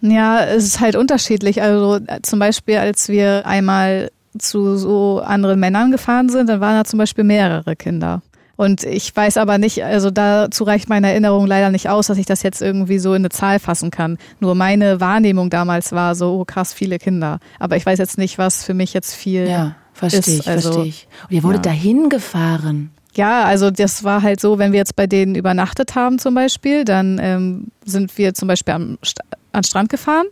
Ja, 0.00 0.44
es 0.44 0.64
ist 0.64 0.80
halt 0.80 0.96
unterschiedlich. 0.96 1.62
Also 1.62 2.00
zum 2.22 2.40
Beispiel, 2.40 2.78
als 2.78 3.08
wir 3.08 3.46
einmal 3.46 4.10
zu 4.36 4.76
so 4.76 5.20
anderen 5.24 5.60
Männern 5.60 5.92
gefahren 5.92 6.28
sind, 6.28 6.48
dann 6.48 6.60
waren 6.60 6.74
da 6.74 6.84
zum 6.84 6.98
Beispiel 6.98 7.24
mehrere 7.24 7.76
Kinder. 7.76 8.20
Und 8.56 8.84
ich 8.84 9.14
weiß 9.14 9.36
aber 9.36 9.58
nicht, 9.58 9.84
also 9.84 10.10
dazu 10.10 10.64
reicht 10.64 10.88
meine 10.88 11.10
Erinnerung 11.10 11.46
leider 11.46 11.70
nicht 11.70 11.88
aus, 11.88 12.06
dass 12.06 12.18
ich 12.18 12.26
das 12.26 12.42
jetzt 12.42 12.62
irgendwie 12.62 12.98
so 12.98 13.12
in 13.12 13.22
eine 13.22 13.28
Zahl 13.28 13.58
fassen 13.58 13.90
kann. 13.90 14.18
Nur 14.40 14.54
meine 14.54 15.00
Wahrnehmung 15.00 15.50
damals 15.50 15.92
war 15.92 16.14
so, 16.14 16.40
oh 16.40 16.44
krass, 16.44 16.72
viele 16.72 16.98
Kinder. 16.98 17.38
Aber 17.58 17.76
ich 17.76 17.84
weiß 17.84 17.98
jetzt 17.98 18.18
nicht, 18.18 18.38
was 18.38 18.64
für 18.64 18.74
mich 18.74 18.94
jetzt 18.94 19.14
viel 19.14 19.48
ja, 19.48 19.76
verstehe 19.92 20.38
Ich, 20.38 20.48
also, 20.48 20.72
verstehe 20.72 20.88
ich. 20.88 21.08
Und 21.28 21.36
ihr 21.36 21.42
wurdet 21.42 21.66
ja. 21.66 21.72
dahin 21.72 22.08
gefahren. 22.08 22.90
Ja, 23.14 23.44
also 23.44 23.70
das 23.70 24.04
war 24.04 24.22
halt 24.22 24.40
so, 24.40 24.58
wenn 24.58 24.72
wir 24.72 24.78
jetzt 24.78 24.96
bei 24.96 25.06
denen 25.06 25.34
übernachtet 25.34 25.94
haben 25.94 26.18
zum 26.18 26.34
Beispiel, 26.34 26.84
dann 26.84 27.18
ähm, 27.20 27.68
sind 27.84 28.16
wir 28.18 28.34
zum 28.34 28.48
Beispiel 28.48 28.74
am 28.74 28.98
St 29.04 29.20
an 29.52 29.64
Strand 29.64 29.88
gefahren. 29.88 30.26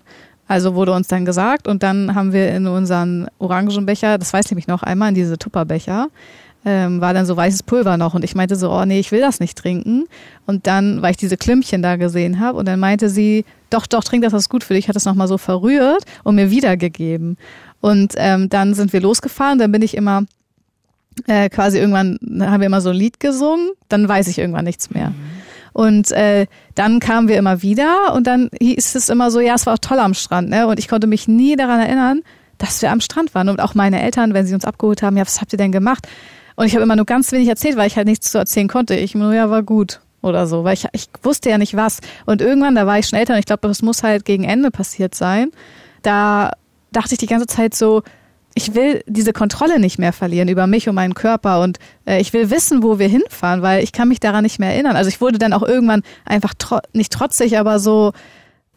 Also 0.47 0.75
wurde 0.75 0.93
uns 0.93 1.09
dann 1.09 1.25
gesagt 1.25 1.67
und 1.67 1.83
dann 1.83 2.15
haben 2.15 2.35
wir 2.35 2.51
in 2.55 2.67
unseren 2.67 3.29
Orangenbecher, 3.39 4.19
das 4.19 4.35
weiß 4.35 4.45
ich 4.45 4.51
nämlich 4.51 4.67
noch 4.67 4.83
einmal, 4.83 5.09
in 5.09 5.15
diese 5.15 5.39
Tupperbecher, 5.39 6.09
ähm, 6.65 7.01
war 7.01 7.13
dann 7.13 7.27
so 7.27 7.37
weißes 7.37 7.63
Pulver 7.63 7.97
noch 7.97 8.15
und 8.15 8.25
ich 8.25 8.35
meinte 8.35 8.57
so, 8.57 8.71
oh 8.71 8.85
nee, 8.85 8.99
ich 8.99 9.13
will 9.13 9.21
das 9.21 9.41
nicht 9.41 9.59
trinken. 9.59 10.07
Und 10.47 10.67
dann, 10.67 11.03
weil 11.03 11.13
ich 11.13 11.17
diese 11.17 11.37
Klümpchen 11.37 11.83
da 11.83 11.97
gesehen 11.97 12.41
habe 12.41 12.59
und 12.59 12.67
dann 12.67 12.81
meinte 12.81 13.09
sie, 13.09 13.45
doch, 13.71 13.87
doch, 13.87 14.05
trink 14.05 14.23
das, 14.23 14.33
das 14.33 14.43
ist 14.43 14.49
gut 14.49 14.65
für 14.65 14.75
dich, 14.75 14.89
hat 14.89 14.97
es 14.97 15.05
nochmal 15.05 15.29
so 15.29 15.39
verrührt 15.39 16.05
und 16.23 16.37
mir 16.37 16.51
wiedergegeben. 16.51 17.37
Und 17.81 18.15
ähm, 18.17 18.49
dann 18.49 18.75
sind 18.75 18.93
wir 18.93 19.01
losgefahren, 19.01 19.59
dann 19.59 19.73
bin 19.73 19.83
ich 19.83 19.97
immer 19.97 20.25
äh, 21.27 21.49
quasi 21.49 21.79
irgendwann, 21.79 22.19
haben 22.41 22.61
wir 22.61 22.67
immer 22.67 22.81
so 22.81 22.91
ein 22.91 22.97
Lied 22.97 23.21
gesungen, 23.21 23.71
dann 23.89 24.09
weiß 24.09 24.29
ich 24.29 24.39
irgendwann 24.39 24.65
nichts 24.65 24.91
mehr. 24.91 25.11
Mhm. 25.11 25.15
Und 25.75 26.13
äh, 26.13 26.47
dann 26.77 27.01
kamen 27.01 27.27
wir 27.27 27.37
immer 27.37 27.61
wieder 27.61 28.15
und 28.15 28.29
dann 28.29 28.49
hieß 28.61 28.95
es 28.95 29.09
immer 29.09 29.33
so, 29.33 29.41
ja, 29.41 29.55
es 29.57 29.67
war 29.67 29.75
auch 29.75 29.79
toll 29.79 29.99
am 29.99 30.15
Strand, 30.15 30.49
ne? 30.49 30.69
Und 30.69 30.79
ich 30.79 30.87
konnte 30.87 31.09
mich 31.09 31.27
nie 31.27 31.57
daran 31.57 31.81
erinnern, 31.81 32.23
dass 32.59 32.81
wir 32.81 32.93
am 32.93 33.01
Strand 33.01 33.35
waren. 33.35 33.49
Und 33.49 33.61
auch 33.61 33.75
meine 33.75 34.01
Eltern, 34.01 34.35
wenn 34.35 34.47
sie 34.47 34.55
uns 34.55 34.65
abgeholt 34.65 35.03
haben, 35.03 35.17
ja, 35.17 35.27
was 35.27 35.41
habt 35.41 35.53
ihr 35.53 35.57
denn 35.57 35.73
gemacht? 35.73 36.07
Und 36.57 36.67
ich 36.67 36.75
habe 36.75 36.83
immer 36.83 36.97
nur 36.97 37.07
ganz 37.07 37.33
wenig 37.33 37.49
erzählt, 37.49 37.77
weil 37.77 37.87
ich 37.87 37.97
halt 37.97 38.07
nichts 38.07 38.31
zu 38.31 38.39
erzählen 38.39 38.69
konnte. 38.69 38.95
Ich 38.95 39.15
nur, 39.15 39.35
ja, 39.35 39.51
war 39.51 39.63
gut 39.63 40.01
oder 40.23 40.47
so, 40.47 40.65
weil 40.65 40.75
ich, 40.75 40.87
ich 40.93 41.09
wusste 41.23 41.51
ja 41.51 41.59
nicht 41.59 41.77
was. 41.77 41.99
Und 42.27 42.41
irgendwann, 42.41 42.75
da 42.75 42.87
war 42.87 42.99
ich 42.99 43.07
schon 43.07 43.19
älter 43.19 43.35
und 43.35 43.41
ich 43.41 43.47
glaube, 43.47 43.69
das 43.69 43.83
muss 43.83 44.03
halt 44.03 44.25
gegen 44.25 44.45
Ende 44.45 44.71
passiert 44.71 45.15
sein. 45.15 45.51
Da 46.03 46.53
dachte 46.93 47.13
ich 47.13 47.19
die 47.19 47.27
ganze 47.27 47.47
Zeit 47.47 47.75
so, 47.75 48.03
ich 48.55 48.75
will 48.75 49.03
diese 49.07 49.33
Kontrolle 49.33 49.81
nicht 49.81 49.99
mehr 49.99 50.13
verlieren 50.13 50.49
über 50.49 50.67
mich 50.67 50.89
und 50.89 50.95
meinen 50.95 51.15
Körper 51.15 51.61
und 51.61 51.79
äh, 52.07 52.21
ich 52.21 52.33
will 52.33 52.51
wissen, 52.51 52.83
wo 52.83 52.99
wir 52.99 53.09
hinfahren, 53.09 53.63
weil 53.63 53.83
ich 53.83 53.93
kann 53.93 54.09
mich 54.09 54.21
daran 54.21 54.45
nicht 54.45 54.61
mehr 54.61 54.71
erinnern. 54.71 54.97
Also 54.97 55.09
ich 55.09 55.21
wurde 55.21 55.39
dann 55.39 55.53
auch 55.53 55.63
irgendwann 55.63 56.03
einfach 56.25 56.55
tro 56.57 56.79
nicht 56.93 57.13
trotzig, 57.13 57.59
aber 57.59 57.81
so 57.81 58.13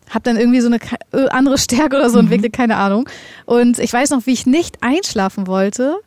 habe 0.10 0.24
dann 0.24 0.38
irgendwie 0.38 0.62
so 0.62 0.68
eine 0.68 0.80
äh, 1.14 1.30
andere 1.30 1.58
Stärke 1.58 1.98
oder 1.98 2.10
so 2.10 2.18
mhm. 2.18 2.26
entwickelt, 2.26 2.54
keine 2.54 2.78
Ahnung. 2.78 3.08
Und 3.46 3.78
ich 3.78 3.94
weiß 3.94 4.10
noch, 4.10 4.26
wie 4.26 4.34
ich 4.34 4.48
nicht 4.48 4.82
einschlafen 4.82 5.46
wollte 5.46 5.98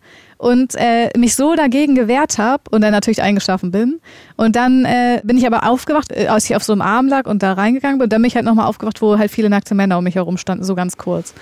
und 0.40 0.74
äh, 0.76 1.11
mich 1.18 1.37
so 1.37 1.55
dagegen 1.55 1.94
gewehrt 1.94 2.38
habe 2.38 2.62
und 2.70 2.81
dann 2.81 2.92
natürlich 2.92 3.20
eingeschlafen 3.20 3.70
bin. 3.70 4.00
Und 4.38 4.57
dann 4.57 4.87
äh, 4.87 5.20
bin 5.22 5.37
ich 5.37 5.46
aber 5.46 5.68
aufgewacht, 5.68 6.12
äh, 6.12 6.29
als 6.29 6.48
ich 6.48 6.57
auf 6.57 6.64
so 6.64 6.72
einem 6.72 6.81
Arm 6.81 7.09
lag 7.09 7.26
und 7.26 7.42
da 7.42 7.53
reingegangen 7.53 7.98
bin. 7.98 8.05
Und 8.05 8.12
dann 8.14 8.22
bin 8.22 8.29
ich 8.29 8.37
halt 8.37 8.46
nochmal 8.46 8.66
aufgewacht, 8.66 9.03
wo 9.03 9.18
halt 9.18 9.31
viele 9.31 9.50
nackte 9.50 9.74
Männer 9.74 9.98
um 9.98 10.05
mich 10.05 10.14
herum 10.14 10.38
standen, 10.38 10.64
so 10.64 10.74
ganz 10.74 10.96
kurz. 10.96 11.35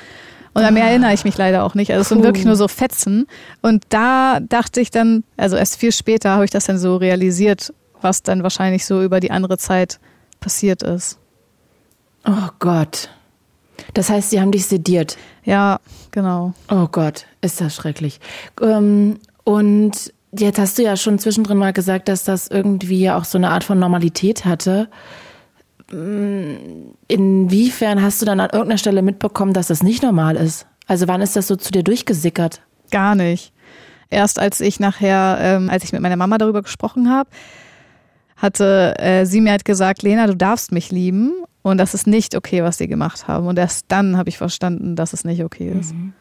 Und 0.52 0.64
an 0.64 0.74
mehr 0.74 0.86
ah. 0.86 0.88
erinnere 0.88 1.14
ich 1.14 1.22
mich 1.22 1.38
leider 1.38 1.62
auch 1.62 1.76
nicht. 1.76 1.92
Also 1.92 2.02
es 2.02 2.08
sind 2.08 2.24
wirklich 2.24 2.44
nur 2.44 2.56
so 2.56 2.66
Fetzen. 2.66 3.28
Und 3.62 3.84
da 3.90 4.40
dachte 4.40 4.80
ich 4.80 4.90
dann, 4.90 5.22
also 5.36 5.54
erst 5.54 5.76
viel 5.76 5.92
später 5.92 6.30
habe 6.30 6.44
ich 6.44 6.50
das 6.50 6.64
dann 6.64 6.78
so 6.78 6.96
realisiert, 6.96 7.72
was 8.00 8.24
dann 8.24 8.42
wahrscheinlich 8.42 8.84
so 8.84 9.00
über 9.04 9.20
die 9.20 9.30
andere 9.30 9.58
Zeit 9.58 10.00
passiert 10.40 10.82
ist. 10.82 11.20
Oh 12.26 12.48
Gott. 12.58 13.10
Das 13.94 14.10
heißt, 14.10 14.30
sie 14.30 14.40
haben 14.40 14.50
dich 14.50 14.66
sediert. 14.66 15.16
Ja, 15.48 15.80
genau. 16.10 16.52
Oh 16.70 16.88
Gott, 16.92 17.24
ist 17.40 17.58
das 17.62 17.74
schrecklich. 17.74 18.20
Ähm, 18.60 19.18
und 19.44 20.12
jetzt 20.30 20.58
hast 20.58 20.76
du 20.76 20.82
ja 20.82 20.94
schon 20.98 21.18
zwischendrin 21.18 21.56
mal 21.56 21.72
gesagt, 21.72 22.08
dass 22.08 22.22
das 22.22 22.48
irgendwie 22.48 23.10
auch 23.10 23.24
so 23.24 23.38
eine 23.38 23.48
Art 23.48 23.64
von 23.64 23.78
Normalität 23.78 24.44
hatte. 24.44 24.90
Mm, 25.90 26.90
inwiefern 27.06 28.02
hast 28.02 28.20
du 28.20 28.26
dann 28.26 28.40
an 28.40 28.50
irgendeiner 28.50 28.76
Stelle 28.76 29.00
mitbekommen, 29.00 29.54
dass 29.54 29.68
das 29.68 29.82
nicht 29.82 30.02
normal 30.02 30.36
ist? 30.36 30.66
Also 30.86 31.08
wann 31.08 31.22
ist 31.22 31.34
das 31.34 31.46
so 31.46 31.56
zu 31.56 31.72
dir 31.72 31.82
durchgesickert? 31.82 32.60
Gar 32.90 33.14
nicht. 33.14 33.54
Erst 34.10 34.38
als 34.38 34.60
ich 34.60 34.80
nachher, 34.80 35.38
ähm, 35.40 35.70
als 35.70 35.82
ich 35.82 35.92
mit 35.92 36.02
meiner 36.02 36.16
Mama 36.16 36.36
darüber 36.36 36.60
gesprochen 36.60 37.08
habe, 37.10 37.30
hatte 38.36 38.96
äh, 38.98 39.24
sie 39.24 39.40
mir 39.40 39.52
halt 39.52 39.64
gesagt, 39.64 40.02
Lena, 40.02 40.26
du 40.26 40.36
darfst 40.36 40.72
mich 40.72 40.90
lieben 40.90 41.32
und 41.68 41.78
das 41.78 41.94
ist 41.94 42.06
nicht 42.06 42.34
okay, 42.34 42.62
was 42.62 42.78
sie 42.78 42.88
gemacht 42.88 43.28
haben. 43.28 43.46
Und 43.46 43.58
erst 43.58 43.86
dann 43.88 44.16
habe 44.16 44.28
ich 44.28 44.38
verstanden, 44.38 44.96
dass 44.96 45.12
es 45.12 45.24
nicht 45.24 45.42
okay 45.44 45.72
ist. 45.78 45.94
Mhm. 45.94 46.12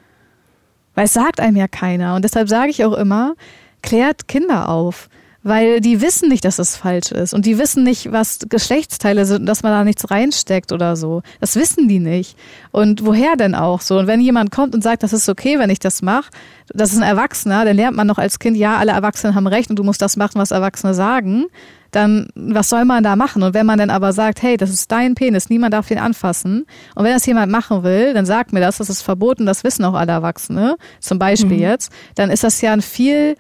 Weil 0.96 1.06
es 1.06 1.14
sagt 1.14 1.40
einem 1.40 1.58
ja 1.58 1.68
keiner. 1.68 2.16
Und 2.16 2.24
deshalb 2.24 2.50
sage 2.50 2.72
ich 2.72 2.84
auch 2.84 2.94
immer, 2.94 3.36
klärt 3.82 4.28
Kinder 4.28 4.70
auf. 4.70 5.10
Weil 5.44 5.80
die 5.80 6.02
wissen 6.02 6.28
nicht, 6.28 6.44
dass 6.44 6.60
es 6.60 6.76
falsch 6.76 7.12
ist. 7.12 7.34
Und 7.34 7.46
die 7.46 7.58
wissen 7.58 7.84
nicht, 7.84 8.12
was 8.12 8.40
Geschlechtsteile 8.50 9.26
sind 9.26 9.42
und 9.42 9.46
dass 9.46 9.64
man 9.64 9.72
da 9.72 9.84
nichts 9.84 10.10
reinsteckt 10.12 10.72
oder 10.72 10.96
so. 10.96 11.22
Das 11.40 11.56
wissen 11.56 11.88
die 11.88 12.00
nicht. 12.00 12.36
Und 12.72 13.06
woher 13.06 13.36
denn 13.36 13.56
auch 13.56 13.80
so? 13.80 14.00
Und 14.00 14.08
wenn 14.08 14.20
jemand 14.20 14.52
kommt 14.52 14.76
und 14.76 14.82
sagt, 14.82 15.04
das 15.04 15.14
ist 15.14 15.30
okay, 15.30 15.60
wenn 15.60 15.70
ich 15.70 15.80
das 15.80 16.02
mache, 16.02 16.32
das 16.74 16.92
ist 16.92 16.98
ein 16.98 17.04
Erwachsener, 17.04 17.64
dann 17.64 17.78
lernt 17.78 17.96
man 17.96 18.08
noch 18.08 18.18
als 18.18 18.40
Kind, 18.40 18.58
ja, 18.58 18.78
alle 18.78 18.92
Erwachsenen 18.92 19.36
haben 19.36 19.48
recht 19.48 19.70
und 19.70 19.78
du 19.78 19.84
musst 19.84 20.02
das 20.02 20.18
machen, 20.18 20.42
was 20.42 20.52
Erwachsene 20.52 20.94
sagen 20.94 21.46
dann 21.91 22.28
was 22.36 22.69
soll 22.69 22.86
man 22.86 23.04
da 23.04 23.15
machen? 23.15 23.43
Und 23.43 23.54
wenn 23.54 23.65
man 23.65 23.80
dann 23.80 23.89
aber 23.89 24.13
sagt, 24.13 24.41
hey, 24.41 24.58
das 24.58 24.69
ist 24.69 24.91
dein 24.91 25.15
Penis, 25.15 25.50
niemand 25.50 25.73
darf 25.73 25.88
den 25.88 26.00
anfassen. 26.00 26.65
Und 26.95 27.04
wenn 27.04 27.13
das 27.13 27.26
jemand 27.26 27.52
machen 27.52 27.84
will, 27.84 28.13
dann 28.13 28.26
sagt 28.26 28.54
mir 28.54 28.60
das, 28.60 28.78
das 28.78 28.89
ist 28.89 29.02
verboten, 29.02 29.45
das 29.45 29.63
wissen 29.63 29.86
auch 29.86 29.93
alle 29.93 30.12
Erwachsene, 30.12 30.78
zum 31.00 31.19
Beispiel 31.19 31.58
mhm. 31.58 31.63
jetzt, 31.63 31.91
dann 32.15 32.30
ist 32.30 32.43
das 32.43 32.62
ja 32.62 32.73
ein 32.73 32.82
viel, 32.82 33.36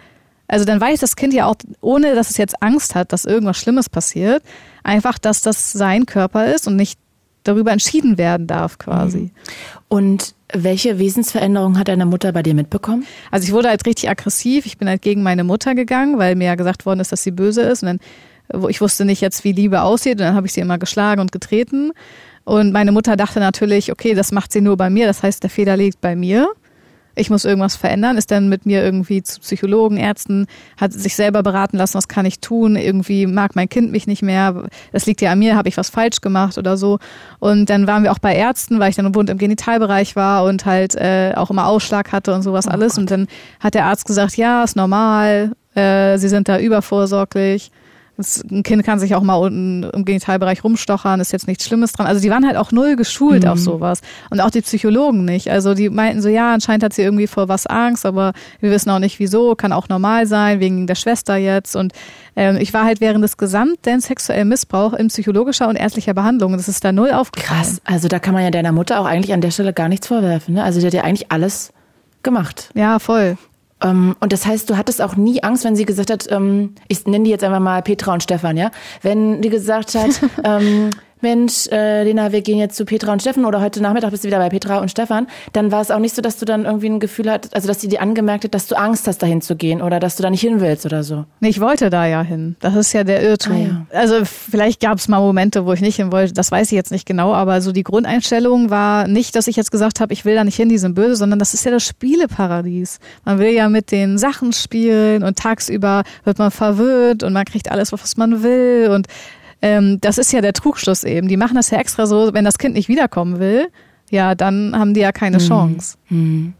also 0.47 0.65
dann 0.65 0.79
weiß 0.79 0.99
das 0.99 1.15
Kind 1.15 1.33
ja 1.33 1.45
auch, 1.45 1.55
ohne 1.81 2.15
dass 2.15 2.29
es 2.29 2.37
jetzt 2.37 2.61
Angst 2.61 2.95
hat, 2.95 3.11
dass 3.11 3.25
irgendwas 3.25 3.57
Schlimmes 3.57 3.89
passiert, 3.89 4.43
einfach, 4.83 5.17
dass 5.17 5.41
das 5.41 5.71
sein 5.71 6.05
Körper 6.05 6.53
ist 6.53 6.67
und 6.67 6.75
nicht 6.75 6.99
darüber 7.43 7.71
entschieden 7.71 8.17
werden 8.17 8.47
darf 8.47 8.77
quasi. 8.77 9.17
Mhm. 9.17 9.31
Und 9.89 10.35
welche 10.53 10.99
Wesensveränderung 10.99 11.77
hat 11.77 11.87
deine 11.87 12.05
Mutter 12.05 12.31
bei 12.31 12.43
dir 12.43 12.53
mitbekommen? 12.53 13.05
Also 13.31 13.45
ich 13.45 13.53
wurde 13.53 13.69
halt 13.69 13.85
richtig 13.85 14.09
aggressiv. 14.09 14.65
Ich 14.65 14.77
bin 14.77 14.87
halt 14.87 15.01
gegen 15.01 15.23
meine 15.23 15.43
Mutter 15.43 15.75
gegangen, 15.75 16.17
weil 16.17 16.35
mir 16.35 16.45
ja 16.45 16.55
gesagt 16.55 16.85
worden 16.85 16.99
ist, 16.99 17.11
dass 17.11 17.23
sie 17.23 17.31
böse 17.31 17.61
ist. 17.61 17.83
Und 17.83 17.87
dann, 17.87 17.99
ich 18.69 18.81
wusste 18.81 19.05
nicht 19.05 19.21
jetzt, 19.21 19.43
wie 19.43 19.51
Liebe 19.51 19.81
aussieht. 19.81 20.13
Und 20.13 20.25
dann 20.25 20.35
habe 20.35 20.47
ich 20.47 20.53
sie 20.53 20.61
immer 20.61 20.77
geschlagen 20.77 21.21
und 21.21 21.31
getreten. 21.31 21.91
Und 22.43 22.71
meine 22.71 22.91
Mutter 22.91 23.15
dachte 23.15 23.39
natürlich, 23.39 23.91
okay, 23.91 24.13
das 24.13 24.31
macht 24.31 24.51
sie 24.51 24.61
nur 24.61 24.77
bei 24.77 24.89
mir. 24.89 25.07
Das 25.07 25.23
heißt, 25.23 25.43
der 25.43 25.49
Fehler 25.49 25.77
liegt 25.77 26.01
bei 26.01 26.15
mir 26.15 26.47
ich 27.17 27.29
muss 27.29 27.45
irgendwas 27.45 27.75
verändern, 27.75 28.17
ist 28.17 28.31
dann 28.31 28.47
mit 28.47 28.65
mir 28.65 28.83
irgendwie 28.83 29.23
zu 29.23 29.41
Psychologen, 29.41 29.97
Ärzten, 29.97 30.45
hat 30.77 30.93
sich 30.93 31.15
selber 31.15 31.43
beraten 31.43 31.77
lassen, 31.77 31.95
was 31.95 32.07
kann 32.07 32.25
ich 32.25 32.39
tun, 32.39 32.75
irgendwie 32.75 33.25
mag 33.25 33.55
mein 33.55 33.67
Kind 33.67 33.91
mich 33.91 34.07
nicht 34.07 34.21
mehr, 34.21 34.65
das 34.91 35.05
liegt 35.05 35.21
ja 35.21 35.31
an 35.31 35.39
mir, 35.39 35.55
habe 35.55 35.67
ich 35.67 35.77
was 35.77 35.89
falsch 35.89 36.21
gemacht 36.21 36.57
oder 36.57 36.77
so. 36.77 36.99
Und 37.39 37.69
dann 37.69 37.87
waren 37.87 38.03
wir 38.03 38.11
auch 38.11 38.19
bei 38.19 38.35
Ärzten, 38.35 38.79
weil 38.79 38.91
ich 38.91 38.95
dann 38.95 39.07
im 39.07 39.11
Bund 39.11 39.29
im 39.29 39.37
Genitalbereich 39.37 40.15
war 40.15 40.43
und 40.45 40.65
halt 40.65 40.95
äh, 40.95 41.33
auch 41.35 41.49
immer 41.49 41.65
Ausschlag 41.65 42.11
hatte 42.11 42.33
und 42.33 42.43
sowas 42.43 42.67
oh 42.67 42.71
alles. 42.71 42.93
Gott. 42.93 43.01
Und 43.01 43.11
dann 43.11 43.27
hat 43.59 43.73
der 43.73 43.85
Arzt 43.85 44.05
gesagt, 44.05 44.37
ja, 44.37 44.63
ist 44.63 44.75
normal, 44.75 45.53
äh, 45.75 46.17
sie 46.17 46.29
sind 46.29 46.47
da 46.47 46.59
übervorsorglich. 46.59 47.71
Ein 48.17 48.63
Kind 48.63 48.83
kann 48.83 48.99
sich 48.99 49.13
auch 49.15 49.21
mal 49.21 49.35
unten 49.35 49.83
im 49.83 50.05
Genitalbereich 50.05 50.63
rumstochern, 50.63 51.19
ist 51.19 51.31
jetzt 51.31 51.47
nichts 51.47 51.65
Schlimmes 51.65 51.93
dran. 51.93 52.07
Also 52.07 52.21
die 52.21 52.29
waren 52.29 52.45
halt 52.45 52.57
auch 52.57 52.71
null 52.71 52.95
geschult 52.95 53.43
mhm. 53.43 53.49
auf 53.49 53.59
sowas. 53.59 54.01
Und 54.29 54.41
auch 54.41 54.49
die 54.49 54.61
Psychologen 54.61 55.23
nicht. 55.25 55.51
Also 55.51 55.73
die 55.73 55.89
meinten 55.89 56.21
so, 56.21 56.29
ja, 56.29 56.53
anscheinend 56.53 56.83
hat 56.83 56.93
sie 56.93 57.03
irgendwie 57.03 57.27
vor 57.27 57.47
was 57.47 57.67
Angst, 57.67 58.05
aber 58.05 58.33
wir 58.59 58.71
wissen 58.71 58.89
auch 58.89 58.99
nicht 58.99 59.19
wieso, 59.19 59.55
kann 59.55 59.71
auch 59.71 59.87
normal 59.87 60.25
sein, 60.25 60.59
wegen 60.59 60.87
der 60.87 60.95
Schwester 60.95 61.35
jetzt. 61.35 61.75
Und 61.75 61.93
ähm, 62.35 62.57
ich 62.57 62.73
war 62.73 62.85
halt 62.85 63.01
während 63.01 63.23
des 63.23 63.37
gesamten 63.37 63.99
sexuellen 63.99 64.47
Missbrauch 64.47 64.93
in 64.93 65.09
psychologischer 65.09 65.67
und 65.67 65.75
ärztlicher 65.75 66.13
Behandlung. 66.13 66.53
Das 66.53 66.67
ist 66.67 66.83
da 66.83 66.91
null 66.91 67.11
aufgefallen. 67.11 67.61
Krass, 67.61 67.81
also 67.85 68.07
da 68.07 68.19
kann 68.19 68.33
man 68.33 68.43
ja 68.43 68.51
deiner 68.51 68.71
Mutter 68.71 68.99
auch 68.99 69.05
eigentlich 69.05 69.33
an 69.33 69.41
der 69.41 69.51
Stelle 69.51 69.73
gar 69.73 69.89
nichts 69.89 70.07
vorwerfen. 70.07 70.55
Ne? 70.55 70.63
Also 70.63 70.79
die 70.79 70.87
hat 70.87 70.93
ja 70.93 71.03
eigentlich 71.03 71.31
alles 71.31 71.71
gemacht. 72.23 72.71
Ja, 72.73 72.99
voll. 72.99 73.37
Ähm, 73.83 74.15
und 74.19 74.33
das 74.33 74.45
heißt, 74.45 74.69
du 74.69 74.77
hattest 74.77 75.01
auch 75.01 75.15
nie 75.15 75.43
Angst, 75.43 75.63
wenn 75.63 75.75
sie 75.75 75.85
gesagt 75.85 76.11
hat, 76.11 76.31
ähm, 76.31 76.73
ich 76.87 77.05
nenne 77.05 77.25
die 77.25 77.31
jetzt 77.31 77.43
einfach 77.43 77.59
mal 77.59 77.81
Petra 77.81 78.13
und 78.13 78.23
Stefan, 78.23 78.57
ja? 78.57 78.71
Wenn 79.01 79.41
die 79.41 79.49
gesagt 79.49 79.95
hat, 79.95 80.21
ähm, 80.43 80.89
Mensch, 81.21 81.67
äh, 81.71 82.03
Lena, 82.03 82.31
wir 82.31 82.41
gehen 82.41 82.57
jetzt 82.57 82.75
zu 82.75 82.85
Petra 82.85 83.11
und 83.11 83.21
Stefan 83.21 83.45
oder 83.45 83.61
heute 83.61 83.81
Nachmittag 83.81 84.11
bist 84.11 84.23
du 84.23 84.27
wieder 84.27 84.37
bei 84.37 84.49
Petra 84.49 84.79
und 84.79 84.91
Stefan, 84.91 85.27
dann 85.53 85.71
war 85.71 85.81
es 85.81 85.91
auch 85.91 85.99
nicht 85.99 86.15
so, 86.15 86.21
dass 86.21 86.37
du 86.37 86.45
dann 86.45 86.65
irgendwie 86.65 86.89
ein 86.89 86.99
Gefühl 86.99 87.31
hattest, 87.31 87.55
also 87.55 87.67
dass 87.67 87.81
sie 87.81 87.87
dir 87.87 88.01
angemerkt 88.01 88.43
hat, 88.43 88.53
dass 88.53 88.67
du 88.67 88.75
Angst 88.75 89.07
hast, 89.07 89.19
dahin 89.23 89.41
zu 89.41 89.55
gehen 89.55 89.81
oder 89.81 89.99
dass 89.99 90.15
du 90.15 90.23
da 90.23 90.29
nicht 90.29 90.41
hin 90.41 90.59
willst 90.59 90.85
oder 90.85 91.03
so. 91.03 91.25
Nee, 91.39 91.49
ich 91.49 91.59
wollte 91.59 91.89
da 91.89 92.05
ja 92.05 92.21
hin. 92.21 92.55
Das 92.59 92.75
ist 92.75 92.93
ja 92.93 93.03
der 93.03 93.23
Irrtum. 93.23 93.53
Ah, 93.53 93.57
ja. 93.93 93.99
Also 93.99 94.25
vielleicht 94.25 94.79
gab 94.79 94.97
es 94.97 95.07
mal 95.07 95.19
Momente, 95.19 95.65
wo 95.65 95.73
ich 95.73 95.81
nicht 95.81 95.95
hin 95.95 96.11
wollte, 96.11 96.33
das 96.33 96.51
weiß 96.51 96.67
ich 96.67 96.75
jetzt 96.75 96.91
nicht 96.91 97.05
genau, 97.05 97.33
aber 97.33 97.61
so 97.61 97.71
die 97.71 97.83
Grundeinstellung 97.83 98.69
war 98.69 99.07
nicht, 99.07 99.35
dass 99.35 99.47
ich 99.47 99.55
jetzt 99.55 99.71
gesagt 99.71 99.99
habe, 99.99 100.13
ich 100.13 100.25
will 100.25 100.35
da 100.35 100.43
nicht 100.43 100.55
hin, 100.55 100.69
die 100.69 100.77
sind 100.77 100.93
böse, 100.93 101.15
sondern 101.15 101.39
das 101.39 101.53
ist 101.53 101.65
ja 101.65 101.71
das 101.71 101.83
Spieleparadies. 101.83 102.99
Man 103.25 103.39
will 103.39 103.51
ja 103.51 103.69
mit 103.69 103.91
den 103.91 104.17
Sachen 104.17 104.53
spielen 104.53 105.23
und 105.23 105.37
tagsüber 105.37 106.03
wird 106.23 106.39
man 106.39 106.51
verwirrt 106.51 107.23
und 107.23 107.33
man 107.33 107.45
kriegt 107.45 107.71
alles, 107.71 107.91
was 107.91 108.17
man 108.17 108.43
will 108.43 108.89
und 108.93 109.07
ähm, 109.61 109.99
das 110.01 110.17
ist 110.17 110.31
ja 110.31 110.41
der 110.41 110.53
Trugschluss 110.53 111.03
eben. 111.03 111.27
Die 111.27 111.37
machen 111.37 111.55
das 111.55 111.69
ja 111.69 111.79
extra 111.79 112.05
so, 112.05 112.33
wenn 112.33 112.45
das 112.45 112.57
Kind 112.57 112.75
nicht 112.75 112.89
wiederkommen 112.89 113.39
will, 113.39 113.67
ja, 114.09 114.35
dann 114.35 114.77
haben 114.77 114.93
die 114.93 115.01
ja 115.01 115.11
keine 115.11 115.37
mhm. 115.39 115.47
Chance. 115.47 115.97
Mhm. 116.09 116.53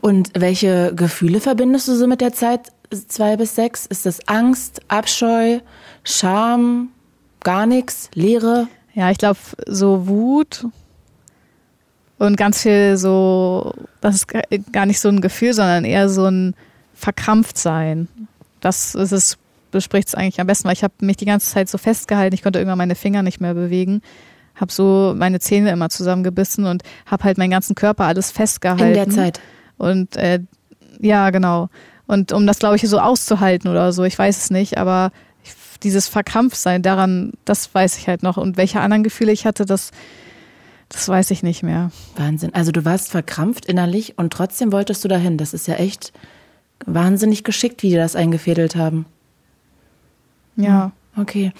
Und 0.00 0.30
welche 0.34 0.92
Gefühle 0.94 1.40
verbindest 1.40 1.88
du 1.88 1.94
so 1.94 2.06
mit 2.06 2.20
der 2.20 2.32
Zeit 2.32 2.72
zwei 3.08 3.36
bis 3.36 3.54
sechs? 3.54 3.86
Ist 3.86 4.06
das 4.06 4.26
Angst, 4.28 4.80
Abscheu, 4.88 5.60
Scham, 6.02 6.88
gar 7.40 7.66
nichts, 7.66 8.10
Leere? 8.14 8.68
Ja, 8.94 9.10
ich 9.10 9.18
glaube, 9.18 9.38
so 9.66 10.08
Wut 10.08 10.66
und 12.18 12.36
ganz 12.36 12.62
viel 12.62 12.96
so, 12.96 13.72
das 14.00 14.16
ist 14.16 14.26
gar 14.72 14.86
nicht 14.86 15.00
so 15.00 15.08
ein 15.08 15.20
Gefühl, 15.20 15.54
sondern 15.54 15.84
eher 15.84 16.08
so 16.08 16.26
ein 16.26 16.54
Verkrampftsein. 16.94 18.08
Das 18.60 18.94
ist 18.94 19.12
es 19.12 19.38
bespricht 19.70 20.08
es 20.08 20.14
eigentlich 20.14 20.40
am 20.40 20.46
besten, 20.46 20.64
weil 20.66 20.74
ich 20.74 20.84
habe 20.84 20.94
mich 21.00 21.16
die 21.16 21.24
ganze 21.24 21.50
Zeit 21.50 21.68
so 21.68 21.78
festgehalten, 21.78 22.34
ich 22.34 22.42
konnte 22.42 22.58
irgendwann 22.58 22.78
meine 22.78 22.94
Finger 22.94 23.22
nicht 23.22 23.40
mehr 23.40 23.54
bewegen, 23.54 24.02
habe 24.54 24.72
so 24.72 25.14
meine 25.16 25.40
Zähne 25.40 25.70
immer 25.70 25.88
zusammengebissen 25.88 26.66
und 26.66 26.82
habe 27.06 27.24
halt 27.24 27.38
meinen 27.38 27.50
ganzen 27.50 27.74
Körper 27.74 28.04
alles 28.04 28.30
festgehalten. 28.30 28.86
In 28.86 28.94
der 28.94 29.08
Zeit. 29.08 29.40
Und 29.78 30.16
äh, 30.16 30.40
ja, 31.00 31.30
genau. 31.30 31.68
Und 32.06 32.32
um 32.32 32.46
das, 32.46 32.58
glaube 32.58 32.76
ich, 32.76 32.82
so 32.88 32.98
auszuhalten 32.98 33.70
oder 33.70 33.92
so, 33.92 34.04
ich 34.04 34.18
weiß 34.18 34.36
es 34.36 34.50
nicht, 34.50 34.78
aber 34.78 35.12
dieses 35.82 36.08
Verkrampftsein 36.08 36.82
daran, 36.82 37.32
das 37.44 37.74
weiß 37.74 37.98
ich 37.98 38.08
halt 38.08 38.22
noch. 38.22 38.36
Und 38.36 38.56
welche 38.56 38.80
anderen 38.80 39.02
Gefühle 39.02 39.32
ich 39.32 39.46
hatte, 39.46 39.64
das, 39.64 39.92
das 40.88 41.08
weiß 41.08 41.30
ich 41.30 41.42
nicht 41.42 41.62
mehr. 41.62 41.90
Wahnsinn. 42.16 42.54
Also 42.54 42.72
du 42.72 42.84
warst 42.84 43.10
verkrampft 43.10 43.66
innerlich 43.66 44.18
und 44.18 44.32
trotzdem 44.32 44.72
wolltest 44.72 45.04
du 45.04 45.08
dahin. 45.08 45.38
Das 45.38 45.54
ist 45.54 45.68
ja 45.68 45.76
echt 45.76 46.12
wahnsinnig 46.84 47.44
geschickt, 47.44 47.82
wie 47.82 47.90
die 47.90 47.96
das 47.96 48.16
eingefädelt 48.16 48.76
haben. 48.76 49.06
Ja. 50.64 50.92
Okay. 51.16 51.52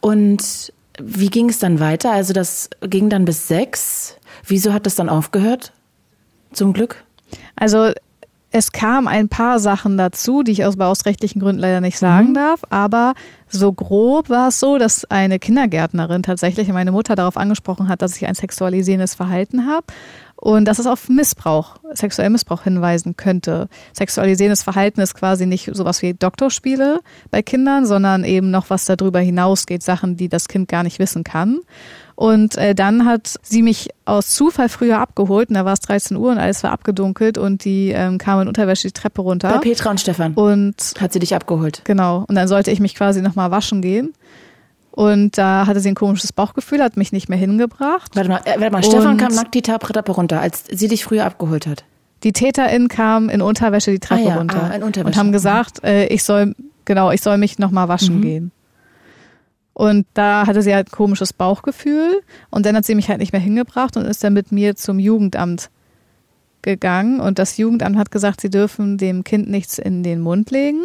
Und 0.00 0.72
wie 1.02 1.28
ging 1.28 1.48
es 1.48 1.58
dann 1.58 1.80
weiter? 1.80 2.12
Also 2.12 2.32
das 2.32 2.70
ging 2.82 3.08
dann 3.08 3.24
bis 3.24 3.48
sechs. 3.48 4.16
Wieso 4.46 4.72
hat 4.72 4.86
das 4.86 4.94
dann 4.94 5.08
aufgehört? 5.08 5.72
Zum 6.52 6.72
Glück? 6.72 7.04
Also 7.56 7.92
es 8.52 8.72
kam 8.72 9.06
ein 9.06 9.28
paar 9.28 9.60
Sachen 9.60 9.96
dazu, 9.96 10.42
die 10.42 10.50
ich 10.52 10.64
aus, 10.64 10.78
aus 10.78 11.06
rechtlichen 11.06 11.40
Gründen 11.40 11.60
leider 11.60 11.80
nicht 11.80 11.98
sagen 11.98 12.30
mhm. 12.30 12.34
darf, 12.34 12.62
aber 12.68 13.14
so 13.48 13.72
grob 13.72 14.28
war 14.28 14.48
es 14.48 14.58
so, 14.58 14.76
dass 14.76 15.04
eine 15.04 15.38
Kindergärtnerin 15.38 16.22
tatsächlich 16.22 16.68
meine 16.68 16.90
Mutter 16.90 17.14
darauf 17.14 17.36
angesprochen 17.36 17.88
hat, 17.88 18.02
dass 18.02 18.16
ich 18.16 18.26
ein 18.26 18.34
sexualisierendes 18.34 19.14
Verhalten 19.14 19.66
habe 19.66 19.86
und 20.40 20.64
dass 20.64 20.78
es 20.78 20.86
auf 20.86 21.08
Missbrauch, 21.08 21.76
sexuellen 21.92 22.32
Missbrauch 22.32 22.62
hinweisen 22.62 23.16
könnte. 23.16 23.68
Sexualisierendes 23.92 24.62
Verhalten 24.62 25.00
ist 25.00 25.14
quasi 25.14 25.44
nicht 25.44 25.70
sowas 25.74 26.00
wie 26.00 26.14
Doktorspiele 26.14 27.00
bei 27.30 27.42
Kindern, 27.42 27.84
sondern 27.84 28.24
eben 28.24 28.50
noch 28.50 28.70
was 28.70 28.86
darüber 28.86 29.20
hinausgeht, 29.20 29.82
Sachen, 29.82 30.16
die 30.16 30.28
das 30.28 30.48
Kind 30.48 30.68
gar 30.68 30.82
nicht 30.82 30.98
wissen 30.98 31.24
kann. 31.24 31.60
Und 32.14 32.56
äh, 32.56 32.74
dann 32.74 33.04
hat 33.06 33.36
sie 33.42 33.62
mich 33.62 33.90
aus 34.04 34.28
Zufall 34.34 34.68
früher 34.68 34.98
abgeholt 34.98 35.48
und 35.50 35.54
da 35.54 35.64
war 35.64 35.74
es 35.74 35.80
13 35.80 36.16
Uhr 36.16 36.30
und 36.32 36.38
alles 36.38 36.62
war 36.62 36.72
abgedunkelt 36.72 37.38
und 37.38 37.64
die 37.64 37.90
ähm, 37.90 38.18
kam 38.18 38.40
in 38.40 38.48
Unterwäsche 38.48 38.88
die 38.88 38.92
Treppe 38.92 39.22
runter. 39.22 39.50
Bei 39.50 39.58
Petra 39.58 39.90
und 39.90 40.00
Stefan. 40.00 40.34
Und 40.34 40.94
hat 41.00 41.12
sie 41.12 41.18
dich 41.18 41.34
abgeholt. 41.34 41.82
Genau. 41.84 42.24
Und 42.28 42.34
dann 42.34 42.48
sollte 42.48 42.70
ich 42.70 42.80
mich 42.80 42.94
quasi 42.94 43.22
nochmal 43.22 43.50
waschen 43.50 43.80
gehen. 43.80 44.12
Und 45.00 45.38
da 45.38 45.66
hatte 45.66 45.80
sie 45.80 45.88
ein 45.88 45.94
komisches 45.94 46.30
Bauchgefühl, 46.30 46.82
hat 46.82 46.98
mich 46.98 47.10
nicht 47.10 47.30
mehr 47.30 47.38
hingebracht. 47.38 48.14
Warte 48.14 48.28
mal, 48.28 48.42
äh, 48.44 48.60
warte 48.60 48.70
mal. 48.70 48.84
Stefan 48.84 49.16
kam 49.16 49.32
nackt 49.34 49.54
die 49.54 49.62
Treppe 49.62 50.12
runter, 50.12 50.42
als 50.42 50.64
sie 50.70 50.88
dich 50.88 51.04
früher 51.04 51.24
abgeholt 51.24 51.66
hat. 51.66 51.84
Die 52.22 52.34
Täterin 52.34 52.88
kam 52.88 53.30
in 53.30 53.40
Unterwäsche 53.40 53.92
die 53.92 53.98
Treppe 53.98 54.26
ah, 54.26 54.28
ja. 54.28 54.36
runter 54.36 54.68
ah, 54.70 54.76
in 54.76 54.82
Unterwäsche. 54.82 55.06
und 55.06 55.16
haben 55.16 55.32
gesagt, 55.32 55.82
äh, 55.84 56.04
ich 56.08 56.22
soll 56.22 56.54
genau, 56.84 57.12
ich 57.12 57.22
soll 57.22 57.38
mich 57.38 57.58
nochmal 57.58 57.88
waschen 57.88 58.16
mhm. 58.16 58.20
gehen. 58.20 58.52
Und 59.72 60.06
da 60.12 60.46
hatte 60.46 60.60
sie 60.60 60.74
halt 60.74 60.88
ein 60.88 60.94
komisches 60.94 61.32
Bauchgefühl 61.32 62.20
und 62.50 62.66
dann 62.66 62.76
hat 62.76 62.84
sie 62.84 62.94
mich 62.94 63.08
halt 63.08 63.20
nicht 63.20 63.32
mehr 63.32 63.40
hingebracht 63.40 63.96
und 63.96 64.04
ist 64.04 64.22
dann 64.22 64.34
mit 64.34 64.52
mir 64.52 64.76
zum 64.76 64.98
Jugendamt 64.98 65.70
gegangen 66.60 67.20
und 67.20 67.38
das 67.38 67.56
Jugendamt 67.56 67.96
hat 67.96 68.10
gesagt, 68.10 68.42
sie 68.42 68.50
dürfen 68.50 68.98
dem 68.98 69.24
Kind 69.24 69.48
nichts 69.48 69.78
in 69.78 70.02
den 70.02 70.20
Mund 70.20 70.50
legen, 70.50 70.84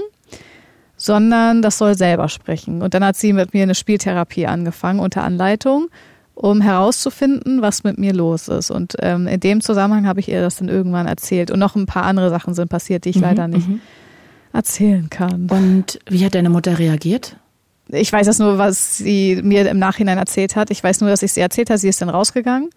sondern 0.98 1.62
das 1.62 1.78
soll 1.78 1.98
selber 1.98 2.30
sprechen. 2.30 2.82
Und 2.82 2.94
dann 2.94 3.04
hat 3.04 3.16
sie 3.16 3.34
mit 3.34 3.54
mir 3.54 3.64
eine 3.64 3.76
Spieltherapie 3.76 4.48
angefangen 4.48 5.00
unter 5.00 5.24
Anleitung, 5.24 5.88
um 6.34 6.62
herauszufinden, 6.62 7.62
was 7.62 7.84
mit 7.84 7.98
mir 7.98 8.14
los 8.14 8.48
ist. 8.48 8.72
Und 8.72 8.96
ähm, 9.02 9.28
in 9.28 9.40
dem 9.40 9.62
Zusammenhang 9.62 10.08
habe 10.08 10.20
ich 10.20 10.30
ihr 10.30 10.42
das 10.42 10.58
dann 10.58 10.70
irgendwann 10.70 11.08
erzählt. 11.08 11.52
Und 11.52 11.60
noch 11.60 11.76
ein 11.76 11.86
paar 11.86 12.04
andere 12.04 12.30
Sachen 12.30 12.54
sind 12.54 12.70
passiert, 12.70 13.06
die 13.06 13.10
ich 13.10 13.18
mhm, 13.18 13.24
leider 13.24 13.48
nicht 13.48 13.68
mhm. 13.68 13.82
erzählen 14.54 15.10
kann. 15.10 15.48
Und 15.50 16.00
wie 16.10 16.26
hat 16.26 16.36
deine 16.36 16.50
Mutter 16.50 16.78
reagiert? 16.80 17.38
Ich 17.90 18.12
weiß 18.12 18.26
das 18.26 18.40
nur, 18.40 18.58
was 18.58 18.98
sie 18.98 19.40
mir 19.44 19.70
im 19.70 19.78
Nachhinein 19.78 20.18
erzählt 20.18 20.56
hat. 20.56 20.72
Ich 20.72 20.84
weiß 20.84 21.02
nur, 21.02 21.10
dass 21.10 21.22
ich 21.22 21.34
sie 21.34 21.42
erzählt 21.42 21.70
habe. 21.70 21.78
Sie 21.78 21.88
ist 21.88 22.02
dann 22.02 22.10
rausgegangen 22.10 22.70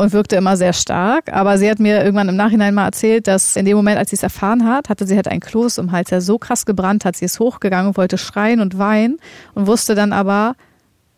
und 0.00 0.12
wirkte 0.14 0.36
immer 0.36 0.56
sehr 0.56 0.72
stark. 0.72 1.30
Aber 1.30 1.58
sie 1.58 1.68
hat 1.70 1.78
mir 1.78 2.02
irgendwann 2.02 2.28
im 2.28 2.36
Nachhinein 2.36 2.72
mal 2.72 2.86
erzählt, 2.86 3.26
dass 3.26 3.56
in 3.56 3.66
dem 3.66 3.76
Moment, 3.76 3.98
als 3.98 4.10
sie 4.10 4.16
es 4.16 4.22
erfahren 4.22 4.66
hat, 4.66 4.88
hatte 4.88 5.06
sie 5.06 5.14
halt 5.14 5.28
einen 5.28 5.40
Kloß 5.40 5.76
im 5.78 5.92
Hals, 5.92 6.08
der 6.08 6.22
so 6.22 6.38
krass 6.38 6.64
gebrannt 6.64 7.04
hat. 7.04 7.16
Sie 7.16 7.26
ist 7.26 7.38
hochgegangen 7.38 7.88
und 7.88 7.96
wollte 7.98 8.16
schreien 8.16 8.60
und 8.60 8.78
weinen 8.78 9.18
und 9.54 9.66
wusste 9.66 9.94
dann 9.94 10.14
aber, 10.14 10.54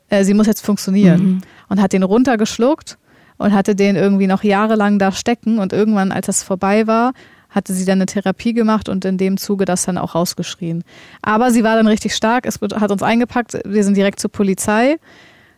äh, 0.08 0.24
sie 0.24 0.34
muss 0.34 0.48
jetzt 0.48 0.66
funktionieren. 0.66 1.22
Mhm. 1.22 1.40
Und 1.68 1.80
hat 1.80 1.92
den 1.92 2.02
runtergeschluckt 2.02 2.98
und 3.38 3.52
hatte 3.52 3.76
den 3.76 3.94
irgendwie 3.94 4.26
noch 4.26 4.42
jahrelang 4.42 4.98
da 4.98 5.12
stecken. 5.12 5.60
Und 5.60 5.72
irgendwann, 5.72 6.10
als 6.10 6.26
das 6.26 6.42
vorbei 6.42 6.88
war, 6.88 7.12
hatte 7.50 7.74
sie 7.74 7.84
dann 7.84 7.98
eine 7.98 8.06
Therapie 8.06 8.52
gemacht 8.52 8.88
und 8.88 9.04
in 9.04 9.16
dem 9.16 9.36
Zuge 9.36 9.64
das 9.64 9.84
dann 9.84 9.96
auch 9.96 10.16
rausgeschrien. 10.16 10.82
Aber 11.22 11.52
sie 11.52 11.62
war 11.62 11.76
dann 11.76 11.86
richtig 11.86 12.16
stark, 12.16 12.46
es 12.46 12.58
hat 12.60 12.90
uns 12.90 13.02
eingepackt, 13.02 13.58
wir 13.64 13.84
sind 13.84 13.96
direkt 13.96 14.18
zur 14.18 14.32
Polizei. 14.32 14.96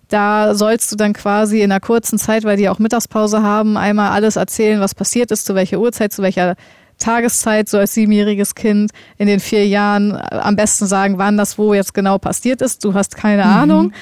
Da 0.08 0.54
sollst 0.54 0.92
du 0.92 0.96
dann 0.96 1.12
quasi 1.12 1.62
in 1.62 1.72
einer 1.72 1.80
kurzen 1.80 2.18
Zeit, 2.18 2.44
weil 2.44 2.56
die 2.56 2.68
auch 2.68 2.78
Mittagspause 2.78 3.42
haben, 3.42 3.76
einmal 3.76 4.10
alles 4.10 4.36
erzählen, 4.36 4.80
was 4.80 4.94
passiert 4.94 5.30
ist, 5.30 5.46
zu 5.46 5.54
welcher 5.54 5.78
Uhrzeit, 5.78 6.12
zu 6.12 6.22
welcher 6.22 6.56
Tageszeit, 6.98 7.68
so 7.68 7.78
als 7.78 7.94
siebenjähriges 7.94 8.54
Kind 8.54 8.92
in 9.18 9.26
den 9.26 9.40
vier 9.40 9.66
Jahren 9.66 10.16
am 10.16 10.56
besten 10.56 10.86
sagen, 10.86 11.18
wann 11.18 11.36
das 11.36 11.58
wo 11.58 11.74
jetzt 11.74 11.94
genau 11.94 12.18
passiert 12.18 12.62
ist. 12.62 12.84
Du 12.84 12.94
hast 12.94 13.16
keine 13.16 13.44
mhm. 13.44 13.50
Ahnung. 13.50 13.92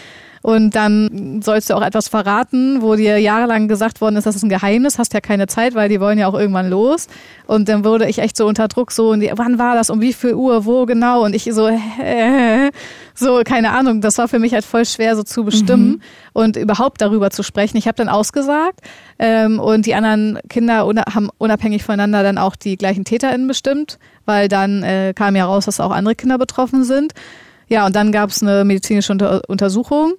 Und 0.42 0.74
dann 0.74 1.40
sollst 1.40 1.70
du 1.70 1.74
auch 1.74 1.83
etwas 1.83 2.09
verraten, 2.09 2.83
wo 2.83 2.96
dir 2.96 3.18
jahrelang 3.18 3.68
gesagt 3.68 4.00
worden 4.00 4.16
ist, 4.16 4.26
das 4.26 4.35
ist 4.35 4.42
ein 4.42 4.48
Geheimnis, 4.48 4.98
hast 4.98 5.14
ja 5.14 5.20
keine 5.20 5.46
Zeit, 5.46 5.76
weil 5.76 5.88
die 5.88 6.00
wollen 6.00 6.18
ja 6.18 6.26
auch 6.26 6.35
irgendwann 6.35 6.68
los. 6.68 7.07
Und 7.46 7.68
dann 7.68 7.85
wurde 7.85 8.09
ich 8.09 8.18
echt 8.18 8.37
so 8.37 8.46
unter 8.46 8.66
Druck 8.66 8.90
so, 8.90 9.11
und 9.11 9.20
die, 9.20 9.31
wann 9.37 9.61
war 9.61 9.76
das, 9.76 9.88
um 9.88 10.00
wie 10.00 10.12
viel 10.12 10.35
Uhr, 10.35 10.64
wo 10.64 10.85
genau? 10.85 11.24
Und 11.24 11.35
ich 11.35 11.44
so, 11.52 11.68
äh, 12.02 12.70
so, 13.14 13.42
keine 13.44 13.70
Ahnung, 13.70 14.00
das 14.00 14.18
war 14.18 14.26
für 14.26 14.40
mich 14.40 14.52
halt 14.52 14.64
voll 14.64 14.85
schwer 14.85 15.14
so 15.14 15.22
zu 15.22 15.44
bestimmen 15.44 15.88
mhm. 15.88 16.00
und 16.33 16.57
überhaupt 16.57 17.00
darüber 17.00 17.31
zu 17.31 17.44
sprechen. 17.44 17.76
Ich 17.76 17.87
habe 17.87 17.96
dann 17.96 18.09
ausgesagt 18.09 18.81
ähm, 19.20 19.61
und 19.61 19.87
die 19.87 19.94
anderen 19.94 20.40
Kinder 20.48 20.87
haben 21.14 21.31
unabhängig 21.38 21.85
voneinander 21.85 22.24
dann 22.24 22.38
auch 22.38 22.57
die 22.57 22.76
gleichen 22.76 23.05
TäterInnen 23.05 23.46
bestimmt, 23.46 24.00
weil 24.26 24.48
dann 24.48 24.83
äh, 24.83 25.12
kam 25.14 25.37
ja 25.37 25.44
raus, 25.46 25.66
dass 25.66 25.78
auch 25.78 25.92
andere 25.92 26.16
Kinder 26.16 26.37
betroffen 26.37 26.83
sind. 26.83 27.12
Ja, 27.68 27.87
und 27.87 27.94
dann 27.94 28.11
gab 28.11 28.31
es 28.31 28.42
eine 28.42 28.64
medizinische 28.64 29.12
Unter 29.12 29.42
Untersuchung 29.48 30.14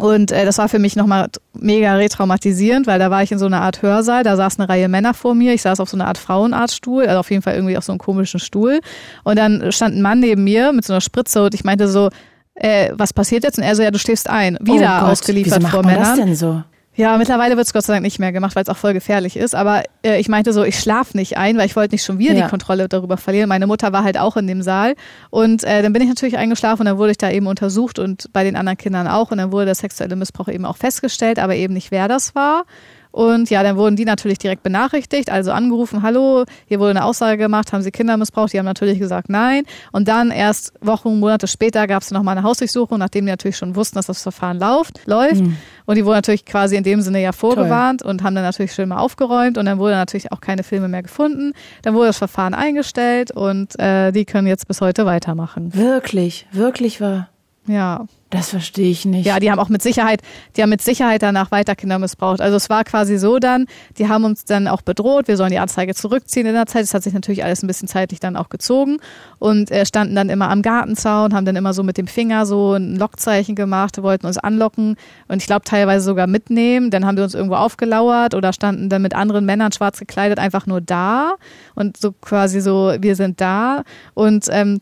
und 0.00 0.32
äh, 0.32 0.44
das 0.44 0.58
war 0.58 0.68
für 0.68 0.78
mich 0.78 0.96
nochmal 0.96 1.28
mega 1.54 1.94
retraumatisierend, 1.94 2.86
weil 2.86 2.98
da 2.98 3.10
war 3.10 3.22
ich 3.22 3.32
in 3.32 3.38
so 3.38 3.46
einer 3.46 3.60
Art 3.60 3.82
Hörsaal, 3.82 4.22
da 4.22 4.36
saß 4.36 4.58
eine 4.58 4.68
Reihe 4.68 4.88
Männer 4.88 5.14
vor 5.14 5.34
mir, 5.34 5.52
ich 5.54 5.62
saß 5.62 5.80
auf 5.80 5.88
so 5.88 5.96
einer 5.96 6.06
Art 6.06 6.18
Frauenarztstuhl, 6.18 7.06
also 7.06 7.20
auf 7.20 7.30
jeden 7.30 7.42
Fall 7.42 7.54
irgendwie 7.54 7.76
auf 7.76 7.84
so 7.84 7.92
einem 7.92 7.98
komischen 7.98 8.40
Stuhl. 8.40 8.80
Und 9.24 9.38
dann 9.38 9.72
stand 9.72 9.96
ein 9.96 10.02
Mann 10.02 10.20
neben 10.20 10.44
mir 10.44 10.72
mit 10.72 10.84
so 10.84 10.92
einer 10.92 11.00
Spritze 11.00 11.44
und 11.44 11.54
ich 11.54 11.64
meinte 11.64 11.88
so, 11.88 12.10
äh, 12.54 12.90
was 12.94 13.12
passiert 13.12 13.44
jetzt? 13.44 13.58
Und 13.58 13.64
er 13.64 13.74
so, 13.74 13.82
ja, 13.82 13.90
du 13.90 13.98
stehst 13.98 14.28
ein. 14.28 14.58
Wieder 14.60 14.98
oh 14.98 15.00
Gott, 15.00 15.12
ausgeliefert 15.12 15.62
vor 15.64 15.84
Männern. 15.84 16.02
Das 16.02 16.16
denn 16.16 16.34
so? 16.34 16.62
Ja, 17.00 17.16
mittlerweile 17.16 17.56
wird 17.56 17.66
es 17.66 17.72
Gott 17.72 17.84
sei 17.84 17.94
Dank 17.94 18.02
nicht 18.02 18.18
mehr 18.18 18.30
gemacht, 18.30 18.54
weil 18.54 18.62
es 18.62 18.68
auch 18.68 18.76
voll 18.76 18.92
gefährlich 18.92 19.34
ist. 19.34 19.54
Aber 19.54 19.84
äh, 20.04 20.20
ich 20.20 20.28
meinte 20.28 20.52
so, 20.52 20.64
ich 20.64 20.78
schlaf 20.78 21.14
nicht 21.14 21.38
ein, 21.38 21.56
weil 21.56 21.64
ich 21.64 21.74
wollte 21.74 21.94
nicht 21.94 22.04
schon 22.04 22.18
wieder 22.18 22.34
ja. 22.34 22.42
die 22.44 22.50
Kontrolle 22.50 22.90
darüber 22.90 23.16
verlieren. 23.16 23.48
Meine 23.48 23.66
Mutter 23.66 23.90
war 23.94 24.04
halt 24.04 24.18
auch 24.18 24.36
in 24.36 24.46
dem 24.46 24.60
Saal. 24.60 24.94
Und 25.30 25.64
äh, 25.64 25.80
dann 25.80 25.94
bin 25.94 26.02
ich 26.02 26.08
natürlich 26.08 26.36
eingeschlafen 26.36 26.82
und 26.82 26.86
dann 26.86 26.98
wurde 26.98 27.12
ich 27.12 27.16
da 27.16 27.30
eben 27.30 27.46
untersucht 27.46 27.98
und 27.98 28.30
bei 28.34 28.44
den 28.44 28.54
anderen 28.54 28.76
Kindern 28.76 29.08
auch. 29.08 29.30
Und 29.30 29.38
dann 29.38 29.50
wurde 29.50 29.64
der 29.64 29.76
sexuelle 29.76 30.14
Missbrauch 30.14 30.48
eben 30.48 30.66
auch 30.66 30.76
festgestellt, 30.76 31.38
aber 31.38 31.56
eben 31.56 31.72
nicht, 31.72 31.90
wer 31.90 32.06
das 32.06 32.34
war. 32.34 32.66
Und 33.12 33.50
ja, 33.50 33.62
dann 33.62 33.76
wurden 33.76 33.96
die 33.96 34.04
natürlich 34.04 34.38
direkt 34.38 34.62
benachrichtigt, 34.62 35.30
also 35.30 35.52
angerufen, 35.52 36.02
hallo, 36.02 36.44
hier 36.66 36.78
wurde 36.78 36.90
eine 36.90 37.04
Aussage 37.04 37.38
gemacht, 37.38 37.72
haben 37.72 37.82
sie 37.82 37.90
Kinder 37.90 38.16
missbraucht? 38.16 38.52
Die 38.52 38.58
haben 38.58 38.66
natürlich 38.66 38.98
gesagt 38.98 39.28
nein. 39.28 39.64
Und 39.92 40.08
dann 40.08 40.30
erst 40.30 40.72
Wochen, 40.80 41.18
Monate 41.18 41.46
später 41.46 41.86
gab 41.86 42.02
es 42.02 42.10
nochmal 42.10 42.36
eine 42.36 42.46
Hausdurchsuchung, 42.46 42.98
nachdem 42.98 43.26
die 43.26 43.30
natürlich 43.30 43.56
schon 43.56 43.74
wussten, 43.74 43.96
dass 43.96 44.06
das 44.06 44.22
Verfahren 44.22 44.58
läuft, 44.58 45.06
läuft. 45.06 45.42
Mhm. 45.42 45.56
Und 45.86 45.96
die 45.96 46.04
wurden 46.04 46.16
natürlich 46.16 46.44
quasi 46.44 46.76
in 46.76 46.84
dem 46.84 47.00
Sinne 47.00 47.20
ja 47.20 47.32
vorgewarnt 47.32 48.00
Toll. 48.00 48.10
und 48.10 48.22
haben 48.22 48.34
dann 48.34 48.44
natürlich 48.44 48.72
schön 48.72 48.88
mal 48.88 48.98
aufgeräumt 48.98 49.58
und 49.58 49.66
dann 49.66 49.78
wurde 49.78 49.94
natürlich 49.94 50.30
auch 50.30 50.40
keine 50.40 50.62
Filme 50.62 50.88
mehr 50.88 51.02
gefunden. 51.02 51.52
Dann 51.82 51.94
wurde 51.94 52.08
das 52.08 52.18
Verfahren 52.18 52.54
eingestellt 52.54 53.32
und 53.32 53.78
äh, 53.78 54.12
die 54.12 54.24
können 54.24 54.46
jetzt 54.46 54.68
bis 54.68 54.80
heute 54.80 55.04
weitermachen. 55.06 55.74
Wirklich, 55.74 56.46
wirklich 56.52 57.00
wahr. 57.00 57.28
Ja. 57.70 58.06
Das 58.30 58.50
verstehe 58.50 58.90
ich 58.90 59.04
nicht. 59.04 59.26
Ja, 59.26 59.40
die 59.40 59.50
haben 59.50 59.58
auch 59.58 59.68
mit 59.68 59.82
Sicherheit, 59.82 60.22
die 60.56 60.62
haben 60.62 60.70
mit 60.70 60.82
Sicherheit 60.82 61.20
danach 61.20 61.50
weiter 61.50 61.74
Kinder 61.74 61.98
missbraucht. 61.98 62.40
Also 62.40 62.56
es 62.56 62.70
war 62.70 62.84
quasi 62.84 63.18
so 63.18 63.40
dann, 63.40 63.66
die 63.98 64.08
haben 64.08 64.22
uns 64.22 64.44
dann 64.44 64.68
auch 64.68 64.82
bedroht, 64.82 65.26
wir 65.26 65.36
sollen 65.36 65.50
die 65.50 65.58
Anzeige 65.58 65.96
zurückziehen 65.96 66.46
in 66.46 66.54
der 66.54 66.66
Zeit. 66.66 66.82
Das 66.82 66.94
hat 66.94 67.02
sich 67.02 67.12
natürlich 67.12 67.42
alles 67.42 67.64
ein 67.64 67.66
bisschen 67.66 67.88
zeitlich 67.88 68.20
dann 68.20 68.36
auch 68.36 68.48
gezogen 68.48 68.98
und 69.40 69.72
äh, 69.72 69.84
standen 69.84 70.14
dann 70.14 70.28
immer 70.28 70.48
am 70.48 70.62
Gartenzaun, 70.62 71.34
haben 71.34 71.44
dann 71.44 71.56
immer 71.56 71.74
so 71.74 71.82
mit 71.82 71.98
dem 71.98 72.06
Finger 72.06 72.46
so 72.46 72.74
ein 72.74 72.94
Lockzeichen 72.94 73.56
gemacht, 73.56 74.00
wollten 74.00 74.26
uns 74.26 74.38
anlocken 74.38 74.94
und 75.26 75.38
ich 75.38 75.46
glaube 75.46 75.64
teilweise 75.64 76.04
sogar 76.04 76.28
mitnehmen. 76.28 76.92
Dann 76.92 77.04
haben 77.06 77.16
die 77.16 77.22
uns 77.22 77.34
irgendwo 77.34 77.56
aufgelauert 77.56 78.34
oder 78.36 78.52
standen 78.52 78.88
dann 78.88 79.02
mit 79.02 79.14
anderen 79.14 79.44
Männern 79.44 79.72
schwarz 79.72 79.98
gekleidet 79.98 80.38
einfach 80.38 80.66
nur 80.66 80.80
da 80.80 81.34
und 81.74 81.96
so 81.96 82.12
quasi 82.12 82.60
so, 82.60 82.94
wir 83.00 83.16
sind 83.16 83.40
da 83.40 83.82
und 84.14 84.46
ähm, 84.50 84.80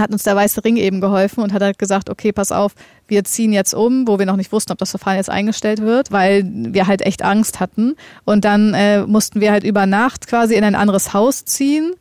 hat 0.00 0.10
uns 0.10 0.22
der 0.22 0.36
Weiße 0.36 0.64
Ring 0.64 0.76
eben 0.76 1.00
geholfen 1.00 1.42
und 1.42 1.52
hat 1.52 1.62
halt 1.62 1.78
gesagt, 1.78 2.10
okay, 2.10 2.32
pass 2.32 2.52
auf, 2.52 2.74
wir 3.06 3.24
ziehen 3.24 3.52
jetzt 3.52 3.74
um, 3.74 4.06
wo 4.06 4.18
wir 4.18 4.26
noch 4.26 4.36
nicht 4.36 4.52
wussten, 4.52 4.72
ob 4.72 4.78
das 4.78 4.90
Verfahren 4.90 5.16
jetzt 5.16 5.30
eingestellt 5.30 5.82
wird, 5.82 6.12
weil 6.12 6.44
wir 6.46 6.86
halt 6.86 7.02
echt 7.02 7.22
Angst 7.22 7.60
hatten. 7.60 7.96
Und 8.24 8.44
dann 8.44 8.74
äh, 8.74 9.06
mussten 9.06 9.40
wir 9.40 9.52
halt 9.52 9.64
über 9.64 9.86
Nacht 9.86 10.26
quasi 10.26 10.54
in 10.54 10.64
ein 10.64 10.74
anderes 10.74 11.12
Haus 11.12 11.44
ziehen 11.44 11.92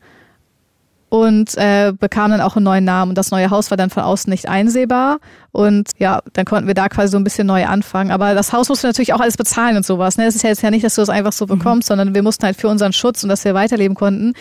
und 1.14 1.56
äh, 1.58 1.94
bekamen 1.96 2.32
dann 2.32 2.42
auch 2.42 2.56
einen 2.56 2.64
neuen 2.64 2.86
Namen. 2.86 3.10
Und 3.10 3.18
das 3.20 3.30
neue 3.30 3.52
Haus 3.52 3.70
war 3.70 3.78
dann 3.78 3.92
von 3.92 4.02
außen 4.02 4.32
nicht 4.32 4.50
einsehbar. 4.50 5.20
Und 5.52 5.92
ja, 6.00 6.22
dann 6.34 6.46
konnten 6.46 6.66
wir 6.66 6.74
da 6.74 6.90
quasi 6.90 7.12
so 7.12 7.18
ein 7.18 7.24
bisschen 7.24 7.46
neu 7.46 7.68
anfangen. 7.68 8.10
Aber 8.10 8.34
das 8.34 8.52
Haus 8.52 8.68
musste 8.68 8.88
natürlich 8.88 9.14
auch 9.14 9.20
alles 9.20 9.38
bezahlen 9.38 9.78
und 9.78 9.86
sowas. 9.86 10.18
Ne? 10.18 10.26
Das 10.26 10.34
ist 10.34 10.42
ja 10.42 10.50
jetzt 10.50 10.64
ja 10.64 10.72
nicht, 10.72 10.84
dass 10.84 10.96
du 10.96 11.02
das 11.02 11.10
einfach 11.10 11.32
so 11.32 11.46
mhm. 11.46 11.60
bekommst, 11.60 11.88
mhm. 11.88 11.92
sondern 11.92 12.16
wir 12.16 12.24
mussten 12.24 12.44
halt 12.46 12.58
für 12.58 12.68
unseren 12.68 12.94
Schutz 12.94 13.22
und 13.22 13.30
dass 13.30 13.46
wir 13.46 13.54
weiterleben 13.54 13.94
konnten. 13.94 14.34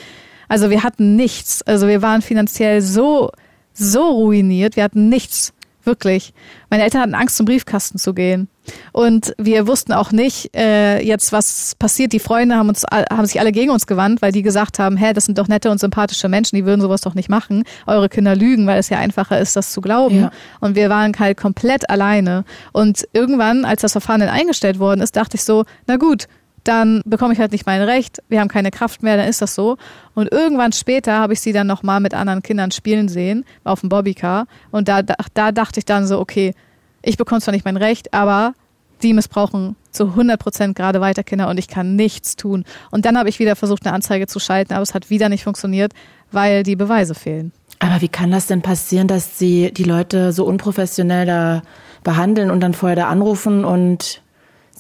Also 0.49 0.71
wir 0.71 0.83
hatten 0.83 1.15
nichts. 1.15 1.61
Also 1.61 1.89
wir 1.89 2.01
waren 2.01 2.23
finanziell 2.23 2.81
so 2.81 3.31
so 3.73 4.03
ruiniert. 4.11 4.77
Wir 4.77 4.85
hatten 4.85 5.09
nichts. 5.09 5.53
Wirklich. 5.85 6.33
Meine 6.71 6.85
Eltern 6.85 7.01
hatten 7.01 7.15
Angst, 7.15 7.37
zum 7.37 7.47
Briefkasten 7.47 7.99
zu 7.99 8.15
gehen. 8.15 8.49
Und 8.93 9.35
wir 9.37 9.67
wussten 9.67 9.93
auch 9.93 10.13
nicht, 10.13 10.57
äh, 10.57 11.01
jetzt 11.01 11.33
was 11.33 11.75
passiert. 11.77 12.13
Die 12.13 12.21
Freunde 12.21 12.55
haben 12.55 12.69
uns, 12.69 12.85
haben 12.85 13.27
sich 13.27 13.41
alle 13.41 13.51
gegen 13.51 13.71
uns 13.71 13.89
gewandt, 13.89 14.23
weil 14.23 14.31
die 14.31 14.43
gesagt 14.43 14.79
haben, 14.79 14.97
hä, 14.97 15.13
das 15.13 15.25
sind 15.25 15.39
doch 15.39 15.49
nette 15.49 15.71
und 15.71 15.81
sympathische 15.81 16.29
Menschen, 16.29 16.55
die 16.55 16.65
würden 16.65 16.81
sowas 16.81 17.01
doch 17.01 17.15
nicht 17.15 17.29
machen. 17.29 17.65
Eure 17.87 18.09
Kinder 18.09 18.37
lügen, 18.37 18.67
weil 18.69 18.79
es 18.79 18.91
ja 18.91 18.99
einfacher 18.99 19.41
ist, 19.41 19.57
das 19.57 19.73
zu 19.73 19.81
glauben. 19.81 20.21
Ja. 20.21 20.31
Und 20.61 20.77
wir 20.77 20.89
waren 20.89 21.13
halt 21.19 21.37
komplett 21.37 21.91
alleine. 21.91 22.45
Und 22.71 23.09
irgendwann, 23.13 23.65
als 23.65 23.83
das 23.83 23.93
Verfahren 23.93 24.21
dann 24.21 24.29
eingestellt 24.29 24.79
worden 24.79 25.01
ist, 25.01 25.17
dachte 25.17 25.37
ich 25.37 25.43
so, 25.43 25.65
na 25.89 25.97
gut, 25.97 26.29
dann 26.65 27.03
bekomme 27.05 27.33
ich 27.33 27.41
halt 27.41 27.53
nicht 27.53 27.67
mein 27.67 27.83
Recht, 27.83 28.23
wir 28.29 28.41
haben 28.41 28.49
keine 28.49 28.71
Kraft 28.71 29.03
mehr, 29.03 29.17
dann 29.17 29.29
ist 29.29 29.43
das 29.43 29.55
so. 29.55 29.77
Und 30.15 30.31
irgendwann 30.33 30.73
später 30.73 31.19
habe 31.19 31.33
ich 31.33 31.41
sie 31.41 31.53
dann 31.53 31.67
nochmal 31.67 32.01
mit 32.01 32.15
anderen 32.15 32.43
Kindern 32.43 32.71
spielen 32.71 33.09
sehen, 33.09 33.45
auf 33.65 33.81
dem 33.81 33.89
Bobbycar. 33.89 34.47
Und 34.71 34.89
da, 34.89 35.03
da, 35.03 35.17
da 35.35 35.53
dachte 35.53 35.81
ich 35.81 35.85
dann 35.85 36.07
so, 36.07 36.21
okay, 36.21 36.55
ich 37.03 37.17
bekomme 37.17 37.41
zwar 37.41 37.53
nicht 37.53 37.65
mein 37.65 37.77
Recht, 37.77 38.15
aber 38.15 38.55
die 39.03 39.13
missbrauchen 39.13 39.77
zu 39.91 40.09
100 40.09 40.39
Prozent 40.39 40.77
gerade 40.77 41.01
weiter 41.01 41.25
Kinder 41.25 41.49
und 41.49 41.59
ich 41.59 41.69
kann 41.69 41.97
nichts 41.97 42.37
tun. 42.37 42.65
Und 42.91 43.05
dann 43.05 43.19
habe 43.19 43.29
ich 43.29 43.39
wieder 43.39 43.57
versucht, 43.57 43.85
eine 43.85 43.95
Anzeige 43.95 44.27
zu 44.27 44.39
schalten, 44.39 44.73
aber 44.73 44.83
es 44.83 44.95
hat 44.95 45.11
wieder 45.11 45.29
nicht 45.29 45.45
funktioniert, 45.45 45.93
weil 46.31 46.63
die 46.63 46.77
Beweise 46.77 47.15
fehlen. 47.15 47.53
Aber 47.81 48.01
wie 48.01 48.09
kann 48.09 48.31
das 48.31 48.47
denn 48.47 48.63
passieren, 48.63 49.09
dass 49.09 49.39
sie 49.39 49.73
die 49.73 49.83
Leute 49.85 50.33
so 50.33 50.45
unprofessionell 50.45 51.27
da 51.27 51.63
behandeln 52.05 52.51
und 52.51 52.61
dann 52.61 52.75
vorher 52.75 52.97
da 52.97 53.09
anrufen 53.09 53.65
und 53.65 54.23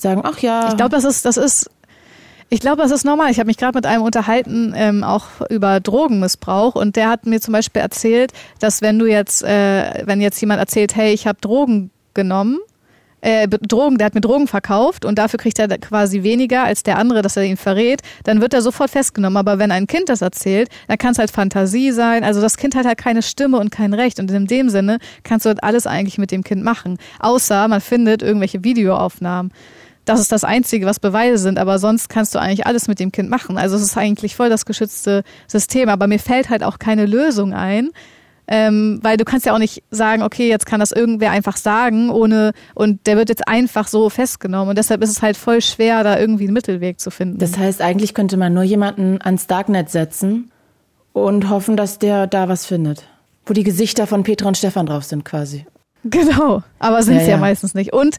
sagen, 0.03 0.23
ach 0.25 0.39
ja. 0.39 0.69
Ich 0.69 0.77
glaube, 0.77 0.91
das 0.91 1.05
ist, 1.05 1.25
das 1.25 1.37
ist, 1.37 1.71
ich 2.51 2.61
glaube, 2.61 2.83
das 2.83 2.91
ist 2.91 3.05
normal. 3.05 3.31
Ich 3.31 3.39
habe 3.39 3.47
mich 3.47 3.57
gerade 3.57 3.79
mit 3.79 3.87
einem 3.87 4.03
unterhalten, 4.03 4.75
ähm, 4.77 5.05
auch 5.05 5.25
über 5.49 5.81
Drogenmissbrauch, 5.81 6.75
und 6.75 6.97
der 6.97 7.09
hat 7.09 7.25
mir 7.25 7.41
zum 7.41 7.53
Beispiel 7.53 7.81
erzählt, 7.81 8.33
dass 8.61 8.83
wenn 8.83 8.99
du 8.99 9.07
jetzt, 9.07 9.43
äh, 9.43 10.07
wenn 10.07 10.21
jetzt 10.21 10.41
jemand 10.41 10.61
erzählt, 10.61 10.95
hey, 10.95 11.13
ich 11.13 11.27
habe 11.27 11.39
Drogen 11.41 11.91
genommen, 12.13 12.59
äh, 13.23 13.49
Drogen, 13.49 13.99
der 13.99 14.07
hat 14.07 14.15
mir 14.15 14.21
Drogen 14.21 14.49
verkauft 14.49 15.05
und 15.05 15.17
dafür 15.17 15.39
kriegt 15.39 15.59
er 15.59 15.69
quasi 15.79 16.25
weniger 16.25 16.65
als 16.65 16.83
der 16.83 16.99
andere, 16.99 17.23
dass 17.23 17.37
er 17.37 17.45
ihn 17.45 17.57
verrät, 17.57 18.03
dann 18.25 18.41
wird 18.41 18.53
er 18.53 18.63
sofort 18.63 18.91
festgenommen. 18.91 19.37
Aber 19.37 19.59
wenn 19.59 19.71
ein 19.71 19.87
Kind 19.87 20.09
das 20.09 20.23
erzählt, 20.23 20.69
dann 20.89 20.99
kann 20.99 21.13
es 21.13 21.19
halt 21.19 21.31
Fantasie 21.31 21.93
sein. 21.93 22.25
Also 22.25 22.41
das 22.41 22.57
Kind 22.57 22.75
hat 22.75 22.85
halt 22.85 22.99
keine 22.99 23.23
Stimme 23.23 23.59
und 23.59 23.71
kein 23.71 23.95
Recht. 23.95 24.19
Und 24.19 24.31
in 24.31 24.47
dem 24.47 24.69
Sinne 24.69 24.99
kannst 25.23 25.47
du 25.47 25.49
halt 25.49 25.63
alles 25.63 25.87
eigentlich 25.87 26.19
mit 26.19 26.33
dem 26.33 26.43
Kind 26.43 26.65
machen. 26.65 26.99
Außer 27.21 27.69
man 27.69 27.81
findet 27.81 28.23
irgendwelche 28.23 28.65
Videoaufnahmen 28.65 29.53
das 30.05 30.21
ist 30.21 30.33
das 30.33 30.45
Einzige, 30.45 30.87
was 30.87 30.99
Beweise 30.99 31.39
sind, 31.39 31.59
aber 31.59 31.79
sonst 31.79 32.09
kannst 32.09 32.35
du 32.35 32.41
eigentlich 32.41 32.67
alles 32.67 32.89
mit 32.89 32.99
dem 32.99 33.13
Kind 33.13 33.31
machen. 33.31 33.57
Also 33.57 33.77
es 33.77 33.83
ist 33.83 33.97
eigentlich 33.97 34.35
voll 34.35 34.49
das 34.49 34.67
geschützte 34.67 35.23
System, 35.47 35.89
aber 35.89 36.07
mir 36.07 36.19
fällt 36.19 36.51
halt 36.51 36.65
auch 36.65 36.79
keine 36.79 37.07
Lösung 37.07 37.55
ein, 37.55 37.91
ähm, 38.49 38.99
weil 39.03 39.17
du 39.17 39.25
kannst 39.25 39.47
ja 39.47 39.55
auch 39.55 39.59
nicht 39.59 39.85
sagen, 39.91 40.23
okay, 40.23 40.49
jetzt 40.49 40.67
kann 40.67 40.81
das 40.81 40.91
irgendwer 40.91 41.31
einfach 41.31 41.57
sagen, 41.57 42.11
ohne 42.11 42.53
und 42.75 43.07
der 43.07 43.17
wird 43.17 43.29
jetzt 43.29 43.47
einfach 43.47 43.87
so 43.87 44.11
festgenommen 44.11 44.71
und 44.71 44.79
deshalb 44.79 45.03
ist 45.03 45.11
es 45.11 45.23
halt 45.23 45.37
voll 45.37 45.61
schwer, 45.61 46.03
da 46.03 46.19
irgendwie 46.19 46.45
einen 46.45 46.53
Mittelweg 46.53 46.99
zu 46.99 47.11
finden. 47.11 47.39
Das 47.39 47.57
heißt, 47.57 47.81
eigentlich 47.81 48.15
könnte 48.15 48.37
man 48.37 48.53
nur 48.53 48.65
jemanden 48.65 49.21
ans 49.23 49.47
Darknet 49.47 49.91
setzen 49.91 50.51
und 51.13 51.49
hoffen, 51.49 51.77
dass 51.77 52.01
der 52.01 52.27
da 52.27 52.49
was 52.49 52.67
findet, 52.67 53.07
wo 53.47 53.55
die 53.55 53.63
Gesichter 53.63 54.09
von 54.09 54.25
Petra 54.25 54.49
und 54.49 54.57
Stefan 54.57 54.87
drauf 54.87 55.05
sind, 55.05 55.25
quasi. 55.25 55.67
Genau, 56.05 56.65
aber 56.81 57.01
sind 57.05 57.15
ja, 57.15 57.23
ja, 57.23 57.29
ja 57.29 57.37
meistens 57.37 57.75
nicht. 57.75 57.93
Und 57.93 58.17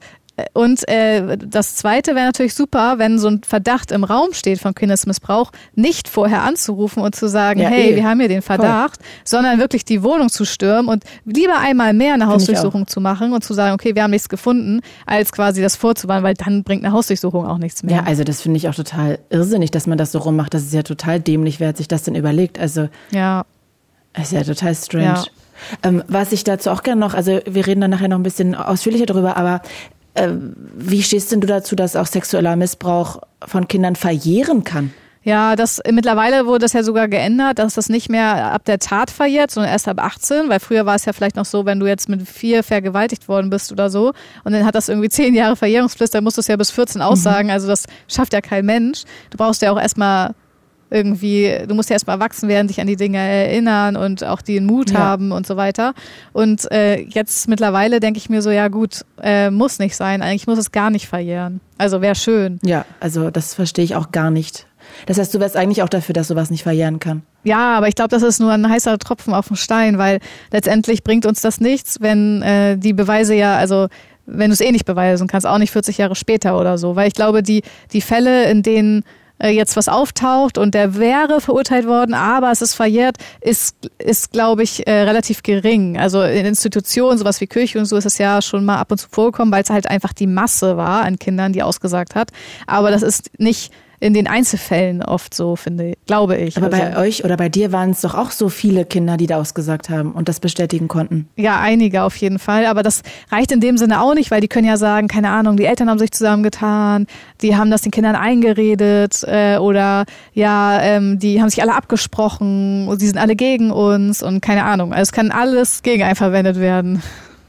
und 0.54 0.88
äh, 0.88 1.38
das 1.38 1.76
Zweite 1.76 2.16
wäre 2.16 2.26
natürlich 2.26 2.56
super, 2.56 2.98
wenn 2.98 3.20
so 3.20 3.28
ein 3.28 3.42
Verdacht 3.44 3.92
im 3.92 4.04
Raum 4.04 4.34
steht 4.34 4.60
von 4.60 4.74
Kindesmissbrauch, 4.74 5.52
nicht 5.76 6.10
vorher 6.10 6.42
anzurufen 6.42 7.04
und 7.04 7.16
zu 7.16 7.30
sagen, 7.30 7.60
ja, 7.60 7.70
hey, 7.70 7.92
eh. 7.92 7.96
wir 7.96 8.10
haben 8.10 8.20
hier 8.20 8.30
den 8.30 8.42
Verdacht, 8.42 8.98
Voll. 8.98 9.06
sondern 9.26 9.60
wirklich 9.60 9.86
die 9.86 10.02
Wohnung 10.02 10.30
zu 10.30 10.46
stürmen 10.46 10.88
und 10.90 11.04
lieber 11.26 11.60
einmal 11.60 11.94
mehr 11.94 12.16
eine 12.16 12.26
Hausdurchsuchung 12.26 12.88
zu 12.88 13.00
machen 13.00 13.32
und 13.32 13.44
zu 13.44 13.54
sagen, 13.54 13.76
okay, 13.76 13.94
wir 13.94 14.02
haben 14.02 14.10
nichts 14.10 14.28
gefunden, 14.28 14.82
als 15.06 15.32
quasi 15.32 15.62
das 15.62 15.76
vorzuwarnen, 15.76 16.24
weil 16.24 16.34
dann 16.34 16.64
bringt 16.64 16.84
eine 16.84 16.94
Hausdurchsuchung 16.94 17.46
auch 17.46 17.60
nichts 17.60 17.84
mehr. 17.84 17.98
Ja, 17.98 18.04
also 18.04 18.24
das 18.24 18.42
finde 18.42 18.58
ich 18.58 18.68
auch 18.68 18.76
total 18.76 19.20
irrsinnig, 19.30 19.70
dass 19.70 19.86
man 19.86 20.00
das 20.00 20.12
so 20.12 20.18
rummacht. 20.18 20.56
Das 20.56 20.64
ist 20.64 20.74
ja 20.74 20.82
total 20.82 21.20
dämlich, 21.20 21.60
wer 21.60 21.68
hat 21.70 21.78
sich 21.78 21.88
das 21.88 22.04
denn 22.04 22.16
überlegt? 22.16 22.58
Also 22.58 22.90
ja, 23.12 23.46
ist 24.20 24.32
ja 24.32 24.44
total 24.44 24.74
strange. 24.74 25.06
Ja. 25.06 25.26
Ähm, 25.84 26.04
was 26.08 26.32
ich 26.32 26.44
dazu 26.44 26.72
auch 26.72 26.82
gerne 26.82 27.00
noch, 27.00 27.14
also 27.14 27.40
wir 27.46 27.68
reden 27.68 27.82
dann 27.82 27.92
nachher 27.92 28.08
noch 28.08 28.18
ein 28.18 28.24
bisschen 28.24 28.56
ausführlicher 28.56 29.06
darüber, 29.06 29.38
aber 29.38 29.62
wie 30.16 31.04
stehst 31.04 31.32
denn 31.32 31.42
du 31.42 31.48
dazu, 31.48 31.76
dass 31.76 31.96
auch 31.96 32.06
sexueller 32.06 32.56
Missbrauch 32.56 33.22
von 33.46 33.68
Kindern 33.68 33.96
verjähren 33.96 34.64
kann? 34.64 34.94
Ja, 35.26 35.56
das 35.56 35.82
mittlerweile 35.90 36.46
wurde 36.46 36.60
das 36.60 36.74
ja 36.74 36.84
sogar 36.84 37.08
geändert, 37.08 37.58
dass 37.58 37.76
das 37.76 37.88
nicht 37.88 38.10
mehr 38.10 38.52
ab 38.52 38.66
der 38.66 38.78
Tat 38.78 39.10
verjährt, 39.10 39.52
sondern 39.52 39.72
erst 39.72 39.88
ab 39.88 40.04
18, 40.04 40.50
weil 40.50 40.60
früher 40.60 40.86
war 40.86 40.96
es 40.96 41.06
ja 41.06 41.14
vielleicht 41.14 41.38
noch 41.38 41.46
so, 41.46 41.66
wenn 41.66 41.80
du 41.80 41.88
jetzt 41.88 42.10
mit 42.10 42.28
vier 42.28 42.62
vergewaltigt 42.62 43.30
worden 43.30 43.50
bist 43.50 43.72
oder 43.72 43.90
so 43.90 44.12
und 44.44 44.52
dann 44.52 44.66
hat 44.66 44.76
das 44.76 44.90
irgendwie 44.90 45.08
zehn 45.08 45.34
Jahre 45.34 45.56
Verjährungsfrist, 45.56 46.14
dann 46.14 46.26
musst 46.26 46.36
du 46.36 46.42
es 46.42 46.48
ja 46.48 46.58
bis 46.58 46.72
14 46.72 47.00
mhm. 47.00 47.08
aussagen. 47.08 47.48
Mhm. 47.48 47.54
Also 47.54 47.68
das 47.68 47.86
schafft 48.10 48.34
ja 48.34 48.42
kein 48.42 48.66
Mensch. 48.66 49.04
Du 49.30 49.38
brauchst 49.38 49.62
ja 49.62 49.72
auch 49.72 49.80
erstmal 49.80 50.36
irgendwie, 50.94 51.52
du 51.68 51.74
musst 51.74 51.90
ja 51.90 51.96
erstmal 51.96 52.18
erwachsen 52.18 52.48
werden, 52.48 52.68
dich 52.68 52.80
an 52.80 52.88
die 52.88 52.96
Dinge 52.96 53.18
erinnern 53.18 53.96
und 53.96 54.24
auch 54.24 54.42
den 54.42 54.66
Mut 54.66 54.92
ja. 54.92 55.00
haben 55.00 55.32
und 55.32 55.48
so 55.48 55.58
weiter. 55.58 55.94
Und 56.32 56.72
äh, 56.72 57.02
jetzt 57.02 57.50
mittlerweile 57.50 58.00
denke 58.00 58.20
ich 58.20 58.30
mir 58.30 58.42
so, 58.42 58.52
ja 58.52 58.68
gut, 58.68 59.02
äh, 59.22 59.50
muss 59.50 59.80
nicht 59.80 59.96
sein. 59.96 60.22
Eigentlich 60.22 60.46
muss 60.48 60.60
es 60.60 60.72
gar 60.72 60.92
nicht 60.92 61.08
verjähren. 61.08 61.62
Also 61.80 62.02
wäre 62.02 62.16
schön. 62.16 62.60
Ja, 62.64 62.86
also 63.00 63.32
das 63.32 63.56
verstehe 63.56 63.84
ich 63.84 63.96
auch 63.96 64.12
gar 64.12 64.30
nicht. 64.30 64.68
Das 65.08 65.18
heißt, 65.18 65.34
du 65.34 65.40
wärst 65.40 65.58
eigentlich 65.58 65.82
auch 65.82 65.90
dafür, 65.90 66.14
dass 66.14 66.28
sowas 66.28 66.52
nicht 66.52 66.64
verjähren 66.64 67.00
kann. 67.00 67.24
Ja, 67.44 67.76
aber 67.76 67.88
ich 67.88 67.96
glaube, 67.96 68.10
das 68.10 68.22
ist 68.22 68.40
nur 68.40 68.52
ein 68.52 68.70
heißer 68.70 69.00
Tropfen 69.00 69.34
auf 69.34 69.48
den 69.48 69.58
Stein, 69.58 69.98
weil 69.98 70.20
letztendlich 70.52 71.04
bringt 71.04 71.26
uns 71.26 71.42
das 71.42 71.60
nichts, 71.60 72.00
wenn 72.02 72.42
äh, 72.44 72.78
die 72.78 72.94
Beweise 72.94 73.34
ja, 73.34 73.58
also 73.58 73.88
wenn 74.26 74.50
du 74.50 74.54
es 74.54 74.62
eh 74.62 74.72
nicht 74.72 74.86
beweisen 74.86 75.28
kannst, 75.28 75.48
auch 75.48 75.58
nicht 75.58 75.72
40 75.72 75.98
Jahre 75.98 76.16
später 76.16 76.58
oder 76.60 76.78
so. 76.78 76.96
Weil 76.96 77.08
ich 77.08 77.14
glaube, 77.14 77.44
die, 77.44 77.64
die 77.92 78.02
Fälle, 78.02 78.50
in 78.50 78.64
denen 78.64 79.04
äh, 79.44 79.50
jetzt 79.50 79.76
was 79.76 79.90
auftaucht 79.90 80.58
und 80.58 80.74
der 80.74 80.96
wäre 80.96 81.42
verurteilt 81.42 81.86
worden, 81.86 82.14
aber 82.14 82.52
es 82.52 82.62
ist 82.62 82.74
verjährt, 82.74 83.18
ist, 83.42 83.76
ist 84.00 84.32
glaube 84.32 84.64
ich, 84.64 84.88
äh, 84.88 85.02
relativ 85.02 85.44
gering. 85.44 85.98
Also 85.98 86.24
in 86.24 86.46
Institutionen, 86.46 87.18
sowas 87.18 87.42
wie 87.42 87.48
Kirche 87.48 87.78
und 87.78 87.86
so, 87.86 87.98
ist 87.98 88.06
es 88.06 88.18
ja 88.18 88.42
schon 88.42 88.64
mal 88.64 88.78
ab 88.78 88.92
und 88.92 88.98
zu 88.98 89.08
vorgekommen, 89.10 89.54
weil 89.54 89.64
es 89.64 89.70
halt 89.70 89.90
einfach 89.90 90.14
die 90.14 90.28
Masse 90.28 90.78
war 90.78 91.04
an 91.04 91.20
Kindern, 91.20 91.54
die 91.54 91.62
ausgesagt 91.62 92.16
hat. 92.16 92.30
Aber 92.68 92.90
das 92.90 93.02
ist 93.02 93.32
nicht 93.38 93.72
in 94.04 94.14
den 94.14 94.28
Einzelfällen 94.28 95.02
oft 95.02 95.34
so, 95.34 95.56
finde, 95.56 95.94
glaube 96.06 96.36
ich. 96.36 96.58
Aber 96.58 96.66
also, 96.66 96.78
bei 96.78 96.98
euch 96.98 97.24
oder 97.24 97.38
bei 97.38 97.48
dir 97.48 97.72
waren 97.72 97.92
es 97.92 98.02
doch 98.02 98.16
auch 98.16 98.32
so 98.32 98.50
viele 98.50 98.84
Kinder, 98.84 99.16
die 99.16 99.28
da 99.28 99.38
ausgesagt 99.40 99.90
haben 99.90 100.12
und 100.12 100.28
das 100.28 100.42
bestätigen 100.42 100.90
konnten. 100.90 101.30
Ja, 101.38 101.62
einige 101.62 102.04
auf 102.04 102.18
jeden 102.18 102.38
Fall. 102.38 102.66
Aber 102.66 102.84
das 102.84 103.02
reicht 103.32 103.54
in 103.54 103.62
dem 103.62 103.78
Sinne 103.78 104.02
auch 104.02 104.14
nicht, 104.14 104.30
weil 104.30 104.42
die 104.42 104.50
können 104.50 104.68
ja 104.68 104.76
sagen, 104.76 105.08
keine 105.08 105.30
Ahnung, 105.30 105.56
die 105.56 105.64
Eltern 105.64 105.90
haben 105.90 106.00
sich 106.00 106.12
zusammengetan, 106.12 107.08
die 107.42 107.56
haben 107.56 107.72
das 107.72 107.82
den 107.82 107.92
Kindern 107.92 108.18
eingeredet 108.18 109.24
äh, 109.24 109.58
oder 109.58 110.04
ja, 110.34 110.82
ähm, 110.82 111.18
die 111.18 111.42
haben 111.42 111.50
sich 111.50 111.62
alle 111.62 111.74
abgesprochen 111.74 112.90
und 112.90 113.00
sie 113.00 113.08
sind 113.08 113.18
alle 113.18 113.38
gegen 113.38 113.72
uns 113.72 114.22
und 114.22 114.42
keine 114.42 114.66
Ahnung. 114.66 114.92
Also 114.92 115.04
es 115.04 115.12
kann 115.14 115.32
alles 115.32 115.82
gegen 115.82 116.04
einen 116.04 116.18
verwendet 116.18 116.60
werden. 116.60 117.02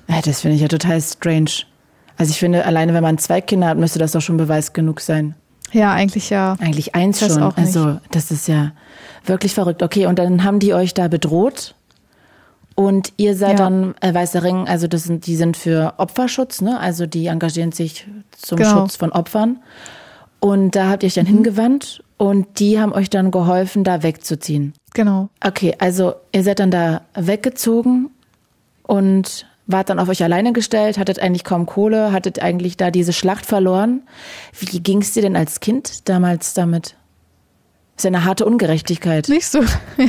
Ja, 0.09 0.21
das 0.25 0.43
finde 0.43 0.55
ich 0.55 0.63
ja 0.63 0.69
total 0.69 1.01
strange. 1.03 1.65
Also 2.17 2.31
ich 2.31 2.39
finde, 2.39 2.65
alleine 2.65 2.95
wenn 2.95 3.03
man 3.03 3.19
zwei 3.19 3.41
Kinder 3.41 3.67
hat, 3.67 3.79
müsste 3.79 3.99
das 3.99 4.13
doch 4.13 4.21
schon 4.21 4.37
Beweis 4.37 4.73
genug 4.73 5.01
sein. 5.01 5.35
Ja, 5.75 5.93
eigentlich 5.93 6.31
ja. 6.31 6.57
Eigentlich 6.61 6.95
eins 6.95 7.19
das 7.19 7.35
schon. 7.35 7.53
Also 7.57 7.99
das 8.11 8.31
ist 8.31 8.47
ja 8.47 8.73
wirklich 9.27 9.55
verrückt. 9.55 9.83
Okay, 9.83 10.07
und 10.07 10.19
dann 10.19 10.45
haben 10.45 10.61
die 10.61 10.73
euch 10.73 10.95
da 10.95 11.09
bedroht. 11.09 11.75
Und 12.77 13.13
ihr 13.17 13.37
seid 13.37 13.59
ja. 13.59 13.69
dann 13.69 13.95
äh, 14.01 14.15
Weißer 14.15 14.43
Ring, 14.43 14.67
also 14.67 14.89
das 14.89 15.05
sind, 15.05 15.27
die 15.27 15.37
sind 15.37 15.57
für 15.57 15.95
Opferschutz, 15.99 16.61
ne? 16.61 16.79
Also 16.81 17.07
die 17.07 17.27
engagieren 17.27 17.73
sich 17.73 18.07
zum 18.33 18.59
genau. 18.59 18.81
Schutz 18.81 18.97
von 18.97 19.13
Opfern. 19.13 19.59
Und 20.41 20.73
da 20.73 20.91
habt 20.91 21.03
ihr 21.03 21.09
euch 21.09 21.15
dann 21.15 21.25
mhm. 21.25 21.35
hingewandt 21.35 22.03
und 22.17 22.59
die 22.59 22.81
haben 22.81 22.93
euch 22.93 23.11
dann 23.11 23.31
geholfen, 23.31 23.85
da 23.85 24.03
wegzuziehen. 24.03 24.75
Genau. 24.93 25.29
Okay, 25.45 25.75
also 25.79 26.15
ihr 26.33 26.43
seid 26.43 26.59
dann 26.59 26.71
da 26.71 27.03
weggezogen 27.15 28.11
und 28.83 29.47
wart 29.67 29.89
dann 29.89 29.99
auf 29.99 30.09
euch 30.09 30.23
alleine 30.23 30.53
gestellt, 30.53 30.99
hattet 30.99 31.19
eigentlich 31.19 31.45
kaum 31.45 31.67
Kohle, 31.67 32.13
hattet 32.13 32.41
eigentlich 32.41 32.77
da 32.77 32.91
diese 32.91 33.13
Schlacht 33.13 33.47
verloren. 33.47 34.03
Wie 34.59 34.81
ging 34.81 35.01
es 35.01 35.13
dir 35.13 35.23
denn 35.23 35.37
als 35.37 35.61
Kind 35.61 36.09
damals 36.09 36.55
damit? 36.55 36.97
Das 37.97 38.01
ist 38.01 38.05
ja 38.05 38.09
eine 38.09 38.25
harte 38.25 38.45
Ungerechtigkeit. 38.45 39.29
Nicht 39.29 39.47
so, 39.47 39.61
ja. 39.97 40.09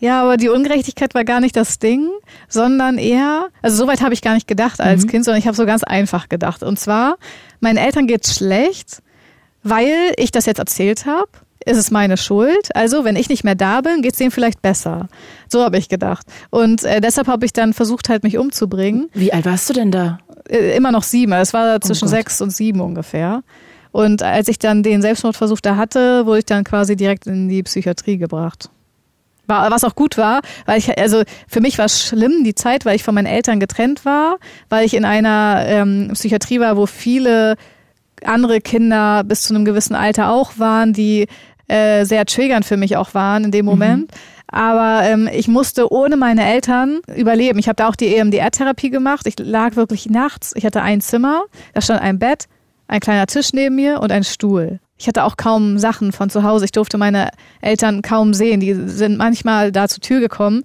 Ja, 0.00 0.22
aber 0.22 0.36
die 0.36 0.50
Ungerechtigkeit 0.50 1.14
war 1.14 1.24
gar 1.24 1.40
nicht 1.40 1.56
das 1.56 1.78
Ding, 1.78 2.10
sondern 2.48 2.98
eher, 2.98 3.48
also 3.62 3.76
soweit 3.76 4.02
habe 4.02 4.12
ich 4.12 4.20
gar 4.20 4.34
nicht 4.34 4.46
gedacht 4.46 4.80
als 4.80 5.04
mhm. 5.04 5.08
Kind, 5.08 5.24
sondern 5.24 5.38
ich 5.38 5.46
habe 5.46 5.56
so 5.56 5.64
ganz 5.64 5.82
einfach 5.82 6.28
gedacht. 6.28 6.62
Und 6.62 6.78
zwar, 6.78 7.16
meinen 7.60 7.78
Eltern 7.78 8.06
geht's 8.06 8.36
schlecht, 8.36 9.02
weil 9.62 10.12
ich 10.18 10.30
das 10.30 10.44
jetzt 10.44 10.58
erzählt 10.58 11.06
habe 11.06 11.30
ist 11.66 11.76
es 11.76 11.90
meine 11.90 12.16
Schuld. 12.16 12.74
Also, 12.74 13.04
wenn 13.04 13.16
ich 13.16 13.28
nicht 13.28 13.44
mehr 13.44 13.54
da 13.54 13.80
bin, 13.80 14.02
geht 14.02 14.12
es 14.12 14.18
denen 14.18 14.30
vielleicht 14.30 14.62
besser. 14.62 15.08
So 15.48 15.62
habe 15.62 15.78
ich 15.78 15.88
gedacht. 15.88 16.26
Und 16.50 16.84
äh, 16.84 17.00
deshalb 17.00 17.26
habe 17.26 17.44
ich 17.46 17.52
dann 17.52 17.72
versucht, 17.72 18.08
halt 18.08 18.22
mich 18.22 18.38
umzubringen. 18.38 19.08
Wie 19.14 19.32
alt 19.32 19.44
warst 19.46 19.68
du 19.70 19.74
denn 19.74 19.90
da? 19.90 20.18
Äh, 20.48 20.76
immer 20.76 20.92
noch 20.92 21.02
sieben. 21.02 21.32
Es 21.32 21.54
war 21.54 21.76
oh 21.76 21.78
zwischen 21.78 22.06
oh 22.06 22.08
sechs 22.08 22.40
und 22.40 22.50
sieben 22.50 22.80
ungefähr. 22.80 23.42
Und 23.92 24.22
als 24.22 24.48
ich 24.48 24.58
dann 24.58 24.82
den 24.82 25.02
Selbstmordversuch 25.02 25.60
da 25.60 25.76
hatte, 25.76 26.26
wurde 26.26 26.40
ich 26.40 26.46
dann 26.46 26.64
quasi 26.64 26.96
direkt 26.96 27.28
in 27.28 27.48
die 27.48 27.62
Psychiatrie 27.62 28.18
gebracht. 28.18 28.68
War, 29.46 29.70
was 29.70 29.84
auch 29.84 29.94
gut 29.94 30.16
war, 30.16 30.40
weil 30.66 30.78
ich, 30.78 30.98
also 30.98 31.22
für 31.46 31.60
mich 31.60 31.78
war 31.78 31.84
es 31.84 32.02
schlimm, 32.04 32.44
die 32.44 32.54
Zeit, 32.54 32.86
weil 32.86 32.96
ich 32.96 33.04
von 33.04 33.14
meinen 33.14 33.26
Eltern 33.26 33.60
getrennt 33.60 34.04
war, 34.04 34.38
weil 34.68 34.84
ich 34.84 34.94
in 34.94 35.04
einer 35.04 35.64
ähm, 35.66 36.10
Psychiatrie 36.14 36.60
war, 36.60 36.76
wo 36.76 36.86
viele 36.86 37.56
andere 38.24 38.60
Kinder 38.60 39.22
bis 39.22 39.42
zu 39.42 39.54
einem 39.54 39.64
gewissen 39.64 39.94
Alter 39.94 40.30
auch 40.30 40.58
waren, 40.58 40.92
die 40.92 41.28
äh, 41.68 42.04
sehr 42.04 42.26
triggernd 42.26 42.64
für 42.64 42.76
mich 42.76 42.96
auch 42.96 43.14
waren 43.14 43.44
in 43.44 43.50
dem 43.50 43.64
Moment. 43.64 44.10
Mhm. 44.10 44.18
Aber 44.48 45.02
ähm, 45.04 45.28
ich 45.32 45.48
musste 45.48 45.92
ohne 45.92 46.16
meine 46.16 46.44
Eltern 46.44 47.00
überleben. 47.16 47.58
Ich 47.58 47.66
habe 47.66 47.76
da 47.76 47.88
auch 47.88 47.96
die 47.96 48.14
EMDR-Therapie 48.14 48.90
gemacht. 48.90 49.26
Ich 49.26 49.34
lag 49.38 49.74
wirklich 49.74 50.08
nachts. 50.08 50.52
Ich 50.54 50.64
hatte 50.64 50.82
ein 50.82 51.00
Zimmer, 51.00 51.44
da 51.72 51.80
stand 51.80 52.00
ein 52.00 52.18
Bett, 52.18 52.46
ein 52.86 53.00
kleiner 53.00 53.26
Tisch 53.26 53.52
neben 53.52 53.74
mir 53.74 54.00
und 54.00 54.12
ein 54.12 54.22
Stuhl. 54.22 54.78
Ich 54.96 55.08
hatte 55.08 55.24
auch 55.24 55.36
kaum 55.36 55.78
Sachen 55.78 56.12
von 56.12 56.30
zu 56.30 56.44
Hause. 56.44 56.66
Ich 56.66 56.72
durfte 56.72 56.98
meine 56.98 57.30
Eltern 57.60 58.02
kaum 58.02 58.32
sehen. 58.32 58.60
Die 58.60 58.74
sind 58.74 59.18
manchmal 59.18 59.72
da 59.72 59.88
zur 59.88 60.00
Tür 60.00 60.20
gekommen 60.20 60.62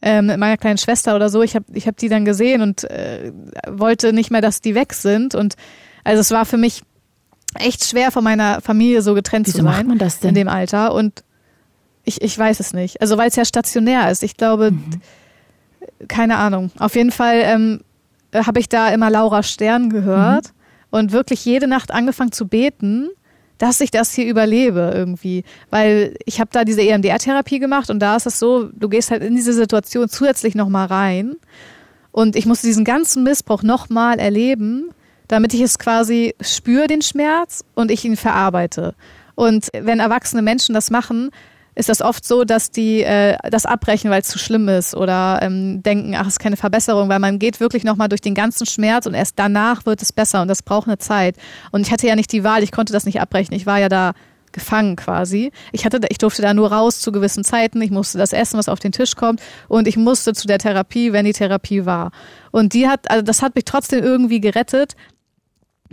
äh, 0.00 0.22
mit 0.22 0.38
meiner 0.38 0.56
kleinen 0.56 0.78
Schwester 0.78 1.14
oder 1.14 1.28
so. 1.28 1.42
Ich 1.42 1.54
habe 1.54 1.66
ich 1.74 1.86
hab 1.86 1.96
die 1.96 2.08
dann 2.08 2.24
gesehen 2.24 2.62
und 2.62 2.84
äh, 2.84 3.32
wollte 3.68 4.12
nicht 4.12 4.30
mehr, 4.30 4.40
dass 4.40 4.60
die 4.60 4.74
weg 4.74 4.94
sind. 4.94 5.34
Und 5.34 5.54
also 6.04 6.20
es 6.20 6.30
war 6.30 6.46
für 6.46 6.56
mich 6.56 6.82
echt 7.58 7.84
schwer 7.84 8.10
von 8.10 8.24
meiner 8.24 8.60
Familie 8.60 9.02
so 9.02 9.14
getrennt 9.14 9.46
Wieso 9.46 9.58
zu 9.58 9.64
sein. 9.64 9.72
Macht 9.72 9.86
man 9.86 9.98
das 9.98 10.20
denn? 10.20 10.30
In 10.30 10.34
dem 10.34 10.48
Alter. 10.48 10.94
Und 10.94 11.24
ich, 12.04 12.22
ich 12.22 12.38
weiß 12.38 12.60
es 12.60 12.72
nicht. 12.72 13.00
Also 13.00 13.18
weil 13.18 13.28
es 13.28 13.36
ja 13.36 13.44
stationär 13.44 14.10
ist. 14.10 14.22
Ich 14.22 14.36
glaube, 14.36 14.72
mhm. 14.72 15.00
keine 16.08 16.36
Ahnung. 16.36 16.70
Auf 16.78 16.96
jeden 16.96 17.12
Fall 17.12 17.42
ähm, 17.44 17.80
habe 18.34 18.60
ich 18.60 18.68
da 18.68 18.88
immer 18.88 19.10
Laura 19.10 19.42
Stern 19.42 19.90
gehört 19.90 20.46
mhm. 20.46 20.98
und 20.98 21.12
wirklich 21.12 21.44
jede 21.44 21.66
Nacht 21.66 21.92
angefangen 21.92 22.32
zu 22.32 22.48
beten, 22.48 23.10
dass 23.58 23.80
ich 23.80 23.90
das 23.90 24.14
hier 24.14 24.26
überlebe 24.26 24.92
irgendwie. 24.94 25.44
Weil 25.70 26.14
ich 26.24 26.40
habe 26.40 26.50
da 26.52 26.64
diese 26.64 26.82
EMDR-Therapie 26.82 27.58
gemacht 27.58 27.90
und 27.90 27.98
da 28.00 28.16
ist 28.16 28.26
es 28.26 28.38
so, 28.38 28.70
du 28.72 28.88
gehst 28.88 29.10
halt 29.10 29.22
in 29.22 29.34
diese 29.34 29.52
Situation 29.52 30.08
zusätzlich 30.08 30.54
nochmal 30.54 30.86
rein. 30.86 31.36
Und 32.12 32.36
ich 32.36 32.46
musste 32.46 32.66
diesen 32.66 32.84
ganzen 32.84 33.22
Missbrauch 33.22 33.62
nochmal 33.62 34.18
erleben 34.18 34.90
damit 35.28 35.54
ich 35.54 35.60
es 35.60 35.78
quasi 35.78 36.34
spüre, 36.40 36.86
den 36.86 37.02
Schmerz, 37.02 37.64
und 37.74 37.90
ich 37.90 38.04
ihn 38.04 38.16
verarbeite. 38.16 38.94
Und 39.34 39.68
wenn 39.72 40.00
erwachsene 40.00 40.42
Menschen 40.42 40.74
das 40.74 40.90
machen, 40.90 41.30
ist 41.78 41.88
das 41.88 42.02
oft 42.02 42.26
so, 42.26 42.42
dass 42.44 42.72
die 42.72 43.02
äh, 43.02 43.36
das 43.50 43.64
abbrechen, 43.64 44.10
weil 44.10 44.22
es 44.22 44.28
zu 44.28 44.38
schlimm 44.38 44.68
ist 44.68 44.96
oder 44.96 45.38
ähm, 45.42 45.80
denken, 45.84 46.16
ach, 46.16 46.22
es 46.22 46.34
ist 46.34 46.38
keine 46.40 46.56
Verbesserung, 46.56 47.08
weil 47.08 47.20
man 47.20 47.38
geht 47.38 47.60
wirklich 47.60 47.84
nochmal 47.84 48.08
durch 48.08 48.20
den 48.20 48.34
ganzen 48.34 48.66
Schmerz 48.66 49.06
und 49.06 49.14
erst 49.14 49.38
danach 49.38 49.86
wird 49.86 50.02
es 50.02 50.12
besser 50.12 50.42
und 50.42 50.48
das 50.48 50.64
braucht 50.64 50.88
eine 50.88 50.98
Zeit. 50.98 51.36
Und 51.70 51.86
ich 51.86 51.92
hatte 51.92 52.08
ja 52.08 52.16
nicht 52.16 52.32
die 52.32 52.42
Wahl, 52.42 52.64
ich 52.64 52.72
konnte 52.72 52.92
das 52.92 53.06
nicht 53.06 53.20
abbrechen. 53.20 53.54
Ich 53.54 53.64
war 53.64 53.78
ja 53.78 53.88
da 53.88 54.14
gefangen 54.50 54.96
quasi. 54.96 55.52
Ich 55.70 55.84
hatte, 55.84 56.00
ich 56.08 56.18
durfte 56.18 56.42
da 56.42 56.52
nur 56.52 56.72
raus 56.72 57.00
zu 57.00 57.12
gewissen 57.12 57.44
Zeiten. 57.44 57.80
Ich 57.80 57.92
musste 57.92 58.18
das 58.18 58.32
essen, 58.32 58.58
was 58.58 58.68
auf 58.68 58.80
den 58.80 58.90
Tisch 58.90 59.14
kommt, 59.14 59.40
und 59.68 59.86
ich 59.86 59.96
musste 59.96 60.32
zu 60.32 60.48
der 60.48 60.58
Therapie, 60.58 61.12
wenn 61.12 61.26
die 61.26 61.32
Therapie 61.32 61.86
war. 61.86 62.10
Und 62.50 62.72
die 62.72 62.88
hat, 62.88 63.08
also 63.08 63.22
das 63.22 63.40
hat 63.40 63.54
mich 63.54 63.64
trotzdem 63.64 64.02
irgendwie 64.02 64.40
gerettet, 64.40 64.96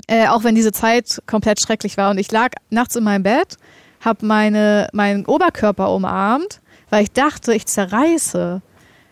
äh, 0.07 0.27
auch 0.27 0.43
wenn 0.43 0.55
diese 0.55 0.71
Zeit 0.71 1.21
komplett 1.25 1.59
schrecklich 1.61 1.97
war. 1.97 2.11
Und 2.11 2.17
ich 2.17 2.31
lag 2.31 2.51
nachts 2.69 2.95
in 2.95 3.03
meinem 3.03 3.23
Bett, 3.23 3.57
habe 4.01 4.25
meine, 4.25 4.89
meinen 4.93 5.25
Oberkörper 5.25 5.93
umarmt, 5.93 6.61
weil 6.89 7.03
ich 7.03 7.11
dachte, 7.11 7.53
ich 7.53 7.65
zerreiße. 7.65 8.61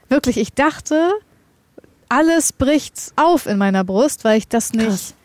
Wirklich, 0.10 0.38
ich 0.38 0.54
dachte, 0.54 1.12
alles 2.10 2.54
bricht 2.54 3.14
auf 3.16 3.48
in 3.48 3.58
meiner 3.58 3.84
Brust, 3.84 4.24
weil 4.24 4.38
ich 4.38 4.48
das 4.48 4.74
nicht, 4.74 5.16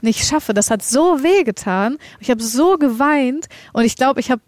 nicht 0.00 0.26
schaffe. 0.26 0.54
Das 0.54 0.70
hat 0.70 0.82
so 0.82 1.22
weh 1.22 1.44
getan. 1.44 1.98
Ich 2.20 2.30
habe 2.30 2.42
so 2.42 2.78
geweint 2.78 3.48
und 3.72 3.84
ich 3.84 3.96
glaube, 3.96 4.20
ich 4.20 4.30
habe 4.30 4.40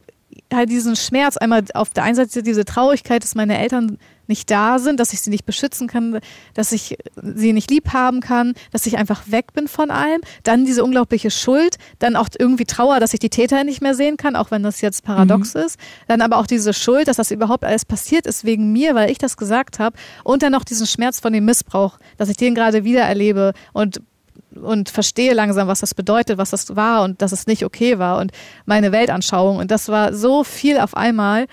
halt 0.53 0.71
diesen 0.71 0.97
Schmerz 0.97 1.37
einmal 1.37 1.65
auf 1.75 1.91
der 1.91 2.05
einen 2.05 2.17
Seite 2.17 2.43
diese 2.43 2.65
Traurigkeit, 2.65 3.23
dass 3.23 3.35
meine 3.35 3.59
Eltern 3.59 3.99
nicht 4.31 4.51
da 4.51 4.79
sind, 4.79 4.99
dass 4.99 5.13
ich 5.13 5.21
sie 5.21 5.29
nicht 5.29 5.45
beschützen 5.45 5.89
kann, 5.89 6.21
dass 6.55 6.73
ich 6.73 6.97
sie 7.23 7.53
nicht 7.53 7.71
lieb 7.71 7.93
haben 7.93 8.21
kann, 8.21 8.55
dass 8.73 8.87
ich 8.87 8.97
einfach 8.97 9.25
weg 9.27 9.53
bin 9.53 9.69
von 9.69 9.91
allem. 9.91 10.23
Dann 10.45 10.65
diese 10.65 10.83
unglaubliche 10.83 11.31
Schuld, 11.31 11.77
dann 11.99 12.17
auch 12.17 12.29
irgendwie 12.39 12.65
Trauer, 12.65 13.01
dass 13.01 13.13
ich 13.13 13.21
die 13.21 13.29
Täter 13.29 13.65
nicht 13.65 13.83
mehr 13.83 13.95
sehen 13.95 14.17
kann, 14.17 14.37
auch 14.37 14.51
wenn 14.51 14.63
das 14.63 14.81
jetzt 14.81 15.05
paradox 15.05 15.55
mhm. 15.55 15.61
ist. 15.61 15.79
Dann 16.09 16.23
aber 16.23 16.39
auch 16.39 16.47
diese 16.47 16.73
Schuld, 16.73 17.09
dass 17.09 17.19
das 17.19 17.31
überhaupt 17.31 17.65
alles 17.65 17.85
passiert 17.85 18.27
ist 18.27 18.45
wegen 18.45 18.73
mir, 18.73 18.95
weil 18.95 19.11
ich 19.11 19.19
das 19.19 19.37
gesagt 19.37 19.79
habe. 19.79 19.97
Und 20.25 20.43
dann 20.43 20.53
noch 20.53 20.65
diesen 20.65 20.87
Schmerz 20.87 21.21
von 21.21 21.33
dem 21.33 21.45
Missbrauch, 21.45 21.99
dass 22.17 22.31
ich 22.31 22.37
den 22.37 22.55
gerade 22.55 22.85
wieder 22.85 23.03
erlebe 23.03 23.53
und 23.73 24.01
und 24.55 24.89
verstehe 24.89 25.33
langsam, 25.33 25.69
was 25.69 25.81
das 25.81 25.95
bedeutet, 25.95 26.39
was 26.39 26.51
das 26.51 26.75
war 26.75 27.05
und 27.05 27.23
dass 27.23 27.31
es 27.31 27.47
nicht 27.47 27.65
okay 27.65 27.99
war 27.99 28.19
und 28.19 28.33
meine 28.67 28.91
Weltanschauung. 28.91 29.59
Und 29.59 29.71
das 29.71 29.89
war 29.89 30.13
so 30.13 30.45
viel 30.45 30.79
auf 30.79 30.97
einmal. 30.97 31.47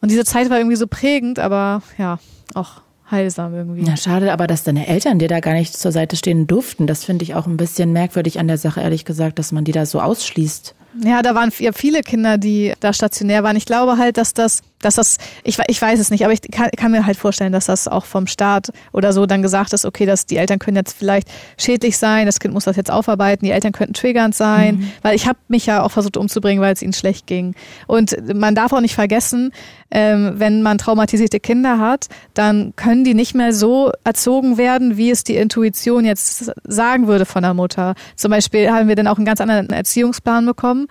Und 0.00 0.10
diese 0.10 0.24
Zeit 0.24 0.50
war 0.50 0.58
irgendwie 0.58 0.76
so 0.76 0.86
prägend, 0.86 1.38
aber 1.38 1.82
ja, 1.98 2.18
auch 2.54 2.82
heilsam 3.10 3.54
irgendwie. 3.54 3.84
Ja, 3.84 3.96
schade, 3.96 4.32
aber 4.32 4.46
dass 4.46 4.64
deine 4.64 4.86
Eltern 4.86 5.18
dir 5.18 5.28
da 5.28 5.40
gar 5.40 5.54
nicht 5.54 5.76
zur 5.76 5.92
Seite 5.92 6.16
stehen 6.16 6.46
durften, 6.46 6.86
das 6.86 7.04
finde 7.04 7.24
ich 7.24 7.34
auch 7.34 7.46
ein 7.46 7.56
bisschen 7.56 7.92
merkwürdig 7.92 8.38
an 8.38 8.48
der 8.48 8.58
Sache, 8.58 8.80
ehrlich 8.80 9.04
gesagt, 9.04 9.38
dass 9.38 9.52
man 9.52 9.64
die 9.64 9.72
da 9.72 9.86
so 9.86 10.00
ausschließt. 10.00 10.74
Ja, 11.04 11.22
da 11.22 11.34
waren 11.34 11.52
ja 11.58 11.72
viele 11.72 12.00
Kinder, 12.00 12.38
die 12.38 12.72
da 12.80 12.92
stationär 12.92 13.42
waren. 13.42 13.56
Ich 13.56 13.66
glaube 13.66 13.98
halt, 13.98 14.16
dass 14.16 14.32
das 14.32 14.62
dass 14.80 14.96
das, 14.96 15.16
ich, 15.42 15.58
ich 15.68 15.80
weiß 15.80 15.98
es 15.98 16.10
nicht, 16.10 16.24
aber 16.24 16.32
ich 16.32 16.42
kann, 16.42 16.70
kann, 16.76 16.90
mir 16.90 17.06
halt 17.06 17.16
vorstellen, 17.16 17.52
dass 17.52 17.66
das 17.66 17.88
auch 17.88 18.04
vom 18.04 18.26
Staat 18.26 18.70
oder 18.92 19.12
so 19.12 19.26
dann 19.26 19.42
gesagt 19.42 19.72
ist, 19.72 19.84
okay, 19.84 20.06
dass 20.06 20.26
die 20.26 20.36
Eltern 20.36 20.58
können 20.58 20.76
jetzt 20.76 20.96
vielleicht 20.96 21.28
schädlich 21.58 21.98
sein, 21.98 22.26
das 22.26 22.40
Kind 22.40 22.54
muss 22.54 22.64
das 22.64 22.76
jetzt 22.76 22.90
aufarbeiten, 22.90 23.44
die 23.44 23.52
Eltern 23.52 23.72
könnten 23.72 23.94
triggernd 23.94 24.34
sein, 24.34 24.76
mhm. 24.76 24.92
weil 25.02 25.14
ich 25.14 25.26
habe 25.26 25.38
mich 25.48 25.66
ja 25.66 25.82
auch 25.82 25.90
versucht 25.90 26.16
umzubringen, 26.16 26.62
weil 26.62 26.74
es 26.74 26.82
ihnen 26.82 26.92
schlecht 26.92 27.26
ging. 27.26 27.54
Und 27.86 28.16
man 28.34 28.54
darf 28.54 28.72
auch 28.72 28.80
nicht 28.80 28.94
vergessen, 28.94 29.52
ähm, 29.90 30.34
wenn 30.36 30.62
man 30.62 30.78
traumatisierte 30.78 31.40
Kinder 31.40 31.78
hat, 31.78 32.06
dann 32.34 32.74
können 32.76 33.04
die 33.04 33.14
nicht 33.14 33.34
mehr 33.34 33.52
so 33.52 33.92
erzogen 34.04 34.58
werden, 34.58 34.96
wie 34.96 35.10
es 35.10 35.24
die 35.24 35.36
Intuition 35.36 36.04
jetzt 36.04 36.52
sagen 36.64 37.06
würde 37.06 37.24
von 37.24 37.42
der 37.42 37.54
Mutter. 37.54 37.94
Zum 38.16 38.30
Beispiel 38.30 38.70
haben 38.70 38.88
wir 38.88 38.96
dann 38.96 39.06
auch 39.06 39.16
einen 39.16 39.26
ganz 39.26 39.40
anderen 39.40 39.70
Erziehungsplan 39.70 40.44
bekommen, 40.44 40.88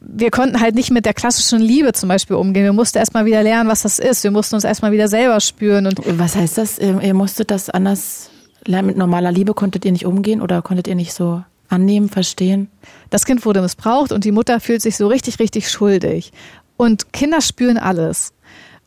wir 0.00 0.30
konnten 0.30 0.60
halt 0.60 0.74
nicht 0.74 0.90
mit 0.90 1.06
der 1.06 1.14
klassischen 1.14 1.60
Liebe 1.60 1.92
zum 1.92 2.08
Beispiel 2.08 2.36
umgehen. 2.36 2.64
Wir 2.64 2.72
mussten 2.72 2.98
erstmal 2.98 3.24
wieder 3.24 3.42
lernen, 3.42 3.68
was 3.68 3.82
das 3.82 3.98
ist. 3.98 4.24
Wir 4.24 4.30
mussten 4.30 4.54
uns 4.54 4.64
erstmal 4.64 4.92
wieder 4.92 5.08
selber 5.08 5.40
spüren. 5.40 5.86
Und 5.86 6.00
was 6.18 6.36
heißt 6.36 6.58
das? 6.58 6.78
Ihr 6.78 7.14
musstet 7.14 7.50
das 7.50 7.70
anders 7.70 8.30
lernen? 8.64 8.88
Mit 8.88 8.96
normaler 8.96 9.32
Liebe 9.32 9.54
konntet 9.54 9.84
ihr 9.84 9.92
nicht 9.92 10.06
umgehen 10.06 10.40
oder 10.40 10.62
konntet 10.62 10.88
ihr 10.88 10.94
nicht 10.94 11.12
so 11.12 11.42
annehmen, 11.68 12.08
verstehen? 12.08 12.68
Das 13.10 13.24
Kind 13.24 13.44
wurde 13.44 13.62
missbraucht 13.62 14.12
und 14.12 14.24
die 14.24 14.32
Mutter 14.32 14.60
fühlt 14.60 14.82
sich 14.82 14.96
so 14.96 15.06
richtig, 15.08 15.38
richtig 15.38 15.70
schuldig. 15.70 16.32
Und 16.76 17.12
Kinder 17.12 17.40
spüren 17.40 17.78
alles. 17.78 18.32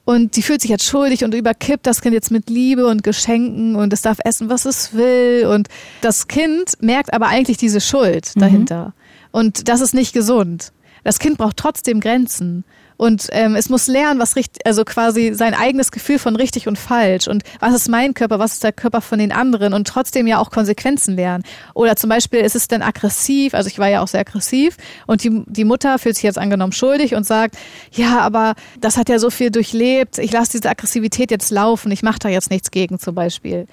Und 0.04 0.36
die 0.36 0.44
fühlt 0.44 0.62
sich 0.62 0.70
jetzt 0.70 0.86
schuldig 0.86 1.24
und 1.24 1.34
überkippt 1.34 1.88
das 1.88 2.02
Kind 2.02 2.14
jetzt 2.14 2.30
mit 2.30 2.50
Liebe 2.50 2.86
und 2.86 3.04
Geschenken 3.04 3.76
und 3.76 3.92
es 3.92 4.04
darf 4.04 4.20
essen, 4.24 4.50
was 4.50 4.66
es 4.66 4.94
will. 4.94 5.48
Und 5.48 5.68
das 6.02 6.28
Kind 6.28 6.74
merkt 6.80 7.12
aber 7.12 7.28
eigentlich 7.28 7.58
diese 7.58 7.82
Schuld 7.82 8.32
mhm. 8.36 8.40
dahinter. 8.40 8.86
Mhm. 8.86 8.94
Und 9.32 9.68
das 9.68 9.82
ist 9.82 9.96
nicht 9.96 10.14
gesund 10.14 10.72
das 11.06 11.20
Kind 11.20 11.38
braucht 11.38 11.56
trotzdem 11.56 12.02
Grenzen. 12.02 12.66
Und 12.98 13.28
ähm, 13.32 13.56
es 13.56 13.70
muss 13.70 13.88
lernen, 13.88 14.20
was 14.20 14.36
richtig, 14.36 14.66
also 14.66 14.86
quasi 14.86 15.34
sein 15.34 15.54
eigenes 15.54 15.92
Gefühl 15.92 16.18
von 16.18 16.36
richtig 16.36 16.68
und 16.68 16.78
falsch 16.78 17.28
und 17.28 17.44
was 17.60 17.74
ist 17.74 17.90
mein 17.90 18.14
Körper, 18.14 18.40
was 18.40 18.54
ist 18.54 18.64
der 18.64 18.72
Körper 18.72 19.02
von 19.02 19.20
den 19.20 19.34
anderen 19.34 19.74
und 19.74 19.88
trotzdem 19.88 20.28
ja 20.28 20.40
auch 20.40 20.50
Konsequenzen 20.50 21.16
lernen. 21.16 21.44
Oder 21.74 21.98
zum 21.98 22.10
Beispiel 22.10 22.40
ist 22.40 22.56
es 22.56 22.70
dann 22.70 22.82
aggressiv, 22.82 23.54
also 23.54 23.68
ich 23.68 23.80
war 23.80 23.90
ja 23.90 24.02
auch 24.02 24.08
sehr 24.08 24.22
aggressiv 24.22 24.78
und 25.08 25.24
die, 25.24 25.44
die 25.46 25.66
Mutter 25.66 26.00
fühlt 26.00 26.16
sich 26.16 26.24
jetzt 26.24 26.38
angenommen 26.38 26.72
schuldig 26.72 27.16
und 27.16 27.26
sagt, 27.26 27.58
ja, 27.92 28.20
aber 28.20 28.56
das 28.80 28.96
hat 28.96 29.10
ja 29.10 29.20
so 29.20 29.30
viel 29.30 29.52
durchlebt, 29.52 30.18
ich 30.18 30.32
lasse 30.32 30.54
diese 30.54 30.70
Aggressivität 30.70 31.32
jetzt 31.32 31.52
laufen, 31.52 31.92
ich 31.92 32.02
mache 32.02 32.20
da 32.20 32.30
jetzt 32.30 32.50
nichts 32.50 32.72
gegen 32.72 32.98
zum 32.98 33.14
Beispiel. 33.14 33.68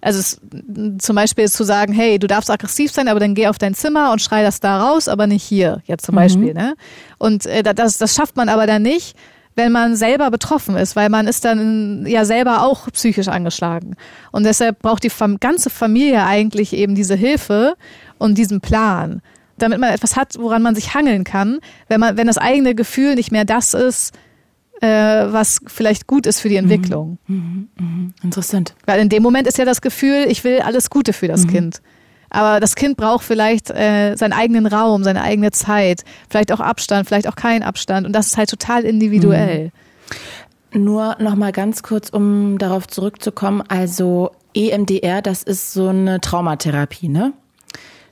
Also 0.00 0.20
es, 0.20 0.40
zum 0.98 1.16
Beispiel 1.16 1.44
ist 1.44 1.54
zu 1.54 1.64
sagen, 1.64 1.92
hey, 1.92 2.18
du 2.18 2.26
darfst 2.26 2.50
aggressiv 2.50 2.92
sein, 2.92 3.08
aber 3.08 3.20
dann 3.20 3.34
geh 3.34 3.48
auf 3.48 3.58
dein 3.58 3.74
Zimmer 3.74 4.12
und 4.12 4.22
schrei 4.22 4.42
das 4.42 4.60
da 4.60 4.80
raus, 4.80 5.08
aber 5.08 5.26
nicht 5.26 5.42
hier, 5.42 5.82
jetzt 5.86 6.06
zum 6.06 6.14
mhm. 6.14 6.18
Beispiel. 6.18 6.54
Ne? 6.54 6.74
Und 7.18 7.46
äh, 7.46 7.62
das, 7.62 7.98
das 7.98 8.14
schafft 8.14 8.36
man 8.36 8.48
aber 8.48 8.66
dann 8.66 8.82
nicht, 8.82 9.16
wenn 9.58 9.72
man 9.72 9.96
selber 9.96 10.30
betroffen 10.30 10.76
ist, 10.76 10.94
weil 10.94 11.10
man 11.10 11.26
ist 11.26 11.44
dann 11.44 12.06
ja 12.06 12.24
selber 12.24 12.62
auch 12.62 12.90
psychisch 12.92 13.28
angeschlagen. 13.28 13.96
Und 14.30 14.44
deshalb 14.44 14.78
braucht 14.80 15.02
die 15.02 15.10
ganze 15.40 15.68
Familie 15.68 16.24
eigentlich 16.24 16.72
eben 16.72 16.94
diese 16.94 17.16
Hilfe 17.16 17.74
und 18.18 18.38
diesen 18.38 18.60
Plan, 18.60 19.20
damit 19.58 19.80
man 19.80 19.92
etwas 19.92 20.14
hat, 20.14 20.36
woran 20.38 20.62
man 20.62 20.76
sich 20.76 20.94
hangeln 20.94 21.24
kann, 21.24 21.58
wenn 21.88 21.98
man, 21.98 22.16
wenn 22.16 22.28
das 22.28 22.38
eigene 22.38 22.76
Gefühl 22.76 23.16
nicht 23.16 23.32
mehr 23.32 23.44
das 23.44 23.74
ist, 23.74 24.14
was 24.86 25.60
vielleicht 25.66 26.06
gut 26.06 26.26
ist 26.26 26.40
für 26.40 26.48
die 26.48 26.60
mhm. 26.60 26.70
Entwicklung. 26.70 27.18
Mhm, 27.26 27.68
mh, 27.76 27.84
mh. 27.86 28.10
Interessant. 28.22 28.74
Weil 28.86 29.00
in 29.00 29.08
dem 29.08 29.22
Moment 29.22 29.46
ist 29.46 29.58
ja 29.58 29.64
das 29.64 29.80
Gefühl, 29.80 30.26
ich 30.28 30.44
will 30.44 30.60
alles 30.60 30.90
Gute 30.90 31.12
für 31.12 31.28
das 31.28 31.44
mhm. 31.44 31.50
Kind. 31.50 31.82
Aber 32.30 32.60
das 32.60 32.74
Kind 32.74 32.96
braucht 32.96 33.24
vielleicht 33.24 33.70
äh, 33.70 34.14
seinen 34.16 34.34
eigenen 34.34 34.66
Raum, 34.66 35.02
seine 35.02 35.22
eigene 35.22 35.50
Zeit, 35.50 36.04
vielleicht 36.28 36.52
auch 36.52 36.60
Abstand, 36.60 37.08
vielleicht 37.08 37.26
auch 37.26 37.36
keinen 37.36 37.62
Abstand. 37.62 38.06
Und 38.06 38.12
das 38.12 38.26
ist 38.26 38.36
halt 38.36 38.50
total 38.50 38.84
individuell. 38.84 39.70
Mhm. 40.72 40.84
Nur 40.84 41.16
noch 41.18 41.34
mal 41.34 41.52
ganz 41.52 41.82
kurz, 41.82 42.10
um 42.10 42.58
darauf 42.58 42.86
zurückzukommen. 42.86 43.62
Also 43.68 44.32
EMDR, 44.54 45.22
das 45.22 45.42
ist 45.42 45.72
so 45.72 45.88
eine 45.88 46.20
Traumatherapie, 46.20 47.08
ne? 47.08 47.32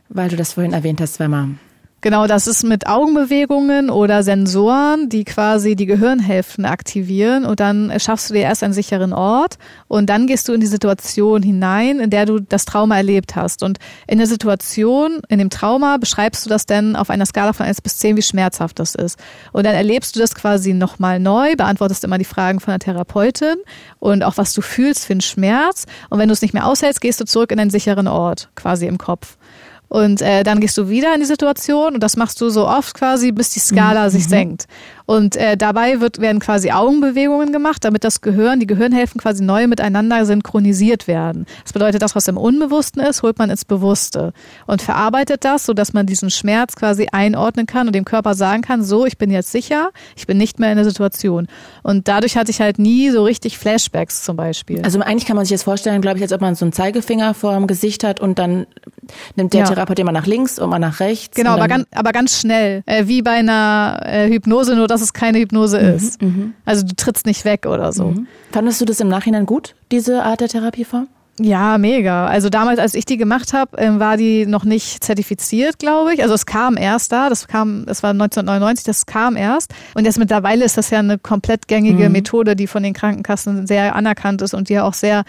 Weil 0.08 0.30
du 0.30 0.36
das 0.36 0.54
vorhin 0.54 0.72
erwähnt 0.72 1.00
hast, 1.00 1.20
man 1.20 1.58
Genau, 2.06 2.28
das 2.28 2.46
ist 2.46 2.62
mit 2.62 2.86
Augenbewegungen 2.86 3.90
oder 3.90 4.22
Sensoren, 4.22 5.08
die 5.08 5.24
quasi 5.24 5.74
die 5.74 5.86
Gehirnhälften 5.86 6.64
aktivieren 6.64 7.44
und 7.44 7.58
dann 7.58 7.92
schaffst 7.98 8.30
du 8.30 8.34
dir 8.34 8.42
erst 8.42 8.62
einen 8.62 8.72
sicheren 8.72 9.12
Ort 9.12 9.58
und 9.88 10.08
dann 10.08 10.28
gehst 10.28 10.46
du 10.46 10.52
in 10.52 10.60
die 10.60 10.68
Situation 10.68 11.42
hinein, 11.42 11.98
in 11.98 12.10
der 12.10 12.24
du 12.24 12.38
das 12.38 12.64
Trauma 12.64 12.96
erlebt 12.96 13.34
hast. 13.34 13.64
Und 13.64 13.78
in 14.06 14.18
der 14.18 14.28
Situation, 14.28 15.20
in 15.28 15.40
dem 15.40 15.50
Trauma, 15.50 15.96
beschreibst 15.96 16.46
du 16.46 16.48
das 16.48 16.64
dann 16.64 16.94
auf 16.94 17.10
einer 17.10 17.26
Skala 17.26 17.52
von 17.52 17.66
1 17.66 17.80
bis 17.80 17.98
10, 17.98 18.16
wie 18.16 18.22
schmerzhaft 18.22 18.78
das 18.78 18.94
ist. 18.94 19.18
Und 19.50 19.66
dann 19.66 19.74
erlebst 19.74 20.14
du 20.14 20.20
das 20.20 20.36
quasi 20.36 20.74
nochmal 20.74 21.18
neu, 21.18 21.56
beantwortest 21.56 22.04
immer 22.04 22.18
die 22.18 22.24
Fragen 22.24 22.60
von 22.60 22.70
der 22.70 22.78
Therapeutin 22.78 23.56
und 23.98 24.22
auch 24.22 24.36
was 24.36 24.54
du 24.54 24.60
fühlst 24.60 25.06
für 25.06 25.14
einen 25.14 25.22
Schmerz. 25.22 25.86
Und 26.08 26.20
wenn 26.20 26.28
du 26.28 26.34
es 26.34 26.42
nicht 26.42 26.54
mehr 26.54 26.66
aushältst, 26.66 27.00
gehst 27.00 27.20
du 27.20 27.24
zurück 27.24 27.50
in 27.50 27.58
einen 27.58 27.70
sicheren 27.70 28.06
Ort, 28.06 28.48
quasi 28.54 28.86
im 28.86 28.96
Kopf. 28.96 29.36
Und 29.88 30.20
äh, 30.20 30.42
dann 30.42 30.60
gehst 30.60 30.76
du 30.76 30.88
wieder 30.88 31.14
in 31.14 31.20
die 31.20 31.26
Situation 31.26 31.94
und 31.94 32.02
das 32.02 32.16
machst 32.16 32.40
du 32.40 32.50
so 32.50 32.66
oft 32.66 32.94
quasi, 32.94 33.30
bis 33.32 33.50
die 33.50 33.60
Skala 33.60 34.06
mhm. 34.06 34.10
sich 34.10 34.26
senkt. 34.26 34.66
Und 35.06 35.36
äh, 35.36 35.56
dabei 35.56 36.00
wird, 36.00 36.20
werden 36.20 36.40
quasi 36.40 36.72
Augenbewegungen 36.72 37.52
gemacht, 37.52 37.84
damit 37.84 38.04
das 38.04 38.20
Gehirn, 38.20 38.60
die 38.60 38.66
Gehirnhälften 38.66 39.20
quasi 39.20 39.42
neu 39.42 39.68
miteinander 39.68 40.26
synchronisiert 40.26 41.06
werden. 41.06 41.46
Das 41.62 41.72
bedeutet, 41.72 42.02
das, 42.02 42.16
was 42.16 42.26
im 42.28 42.36
Unbewussten 42.36 43.00
ist, 43.02 43.22
holt 43.22 43.38
man 43.38 43.48
ins 43.50 43.64
Bewusste 43.64 44.32
und 44.66 44.82
verarbeitet 44.82 45.44
das, 45.44 45.64
sodass 45.64 45.92
man 45.92 46.06
diesen 46.06 46.30
Schmerz 46.30 46.74
quasi 46.74 47.06
einordnen 47.12 47.66
kann 47.66 47.86
und 47.86 47.94
dem 47.94 48.04
Körper 48.04 48.34
sagen 48.34 48.62
kann, 48.62 48.82
so, 48.82 49.06
ich 49.06 49.16
bin 49.16 49.30
jetzt 49.30 49.52
sicher, 49.52 49.90
ich 50.16 50.26
bin 50.26 50.38
nicht 50.38 50.58
mehr 50.58 50.70
in 50.70 50.76
der 50.76 50.84
Situation. 50.84 51.46
Und 51.82 52.08
dadurch 52.08 52.36
hatte 52.36 52.50
ich 52.50 52.60
halt 52.60 52.78
nie 52.78 53.10
so 53.10 53.22
richtig 53.22 53.58
Flashbacks 53.58 54.24
zum 54.24 54.36
Beispiel. 54.36 54.82
Also 54.82 55.00
eigentlich 55.00 55.26
kann 55.26 55.36
man 55.36 55.44
sich 55.44 55.52
jetzt 55.52 55.62
vorstellen, 55.62 56.02
glaube 56.02 56.18
ich, 56.18 56.22
als 56.22 56.32
ob 56.32 56.40
man 56.40 56.56
so 56.56 56.64
einen 56.64 56.72
Zeigefinger 56.72 57.34
vor 57.34 57.54
dem 57.54 57.68
Gesicht 57.68 58.02
hat 58.02 58.18
und 58.18 58.38
dann 58.40 58.66
nimmt 59.36 59.52
der 59.52 59.60
ja. 59.60 59.66
Therapeut 59.66 59.98
immer 60.00 60.12
nach 60.12 60.26
links 60.26 60.58
und 60.58 60.68
mal 60.68 60.80
nach 60.80 60.98
rechts. 60.98 61.36
Genau, 61.36 61.50
aber 61.50 61.68
ganz, 61.68 61.86
aber 61.94 62.10
ganz 62.10 62.40
schnell, 62.40 62.82
äh, 62.86 63.06
wie 63.06 63.22
bei 63.22 63.32
einer 63.32 64.00
äh, 64.04 64.28
Hypnose, 64.28 64.74
nur 64.74 64.88
dass 64.88 64.95
es 65.00 65.12
keine 65.12 65.38
Hypnose 65.38 65.80
mhm, 65.80 65.96
ist. 65.96 66.22
Mhm. 66.22 66.54
Also 66.64 66.86
du 66.86 66.94
trittst 66.94 67.26
nicht 67.26 67.44
weg 67.44 67.66
oder 67.66 67.92
so. 67.92 68.08
Mhm. 68.08 68.26
Fandest 68.52 68.80
du 68.80 68.84
das 68.84 69.00
im 69.00 69.08
Nachhinein 69.08 69.46
gut, 69.46 69.74
diese 69.90 70.22
Art 70.22 70.40
der 70.40 70.48
Therapieform? 70.48 71.08
Ja, 71.38 71.76
mega. 71.76 72.26
Also 72.26 72.48
damals, 72.48 72.78
als 72.78 72.94
ich 72.94 73.04
die 73.04 73.18
gemacht 73.18 73.52
habe, 73.52 73.76
ähm, 73.76 74.00
war 74.00 74.16
die 74.16 74.46
noch 74.46 74.64
nicht 74.64 75.04
zertifiziert, 75.04 75.78
glaube 75.78 76.14
ich. 76.14 76.22
Also 76.22 76.34
es 76.34 76.46
kam 76.46 76.78
erst 76.78 77.12
da, 77.12 77.28
das 77.28 77.46
kam, 77.46 77.84
das 77.84 78.02
war 78.02 78.10
1999, 78.10 78.84
das 78.84 79.04
kam 79.04 79.36
erst. 79.36 79.74
Und 79.94 80.06
jetzt 80.06 80.18
mittlerweile 80.18 80.64
ist 80.64 80.78
das 80.78 80.88
ja 80.88 81.00
eine 81.00 81.18
komplett 81.18 81.68
gängige 81.68 82.06
mhm. 82.06 82.12
Methode, 82.12 82.56
die 82.56 82.66
von 82.66 82.82
den 82.82 82.94
Krankenkassen 82.94 83.66
sehr 83.66 83.94
anerkannt 83.94 84.40
ist 84.40 84.54
und 84.54 84.70
die 84.70 84.74
ja 84.74 84.84
auch 84.84 84.94
sehr 84.94 85.24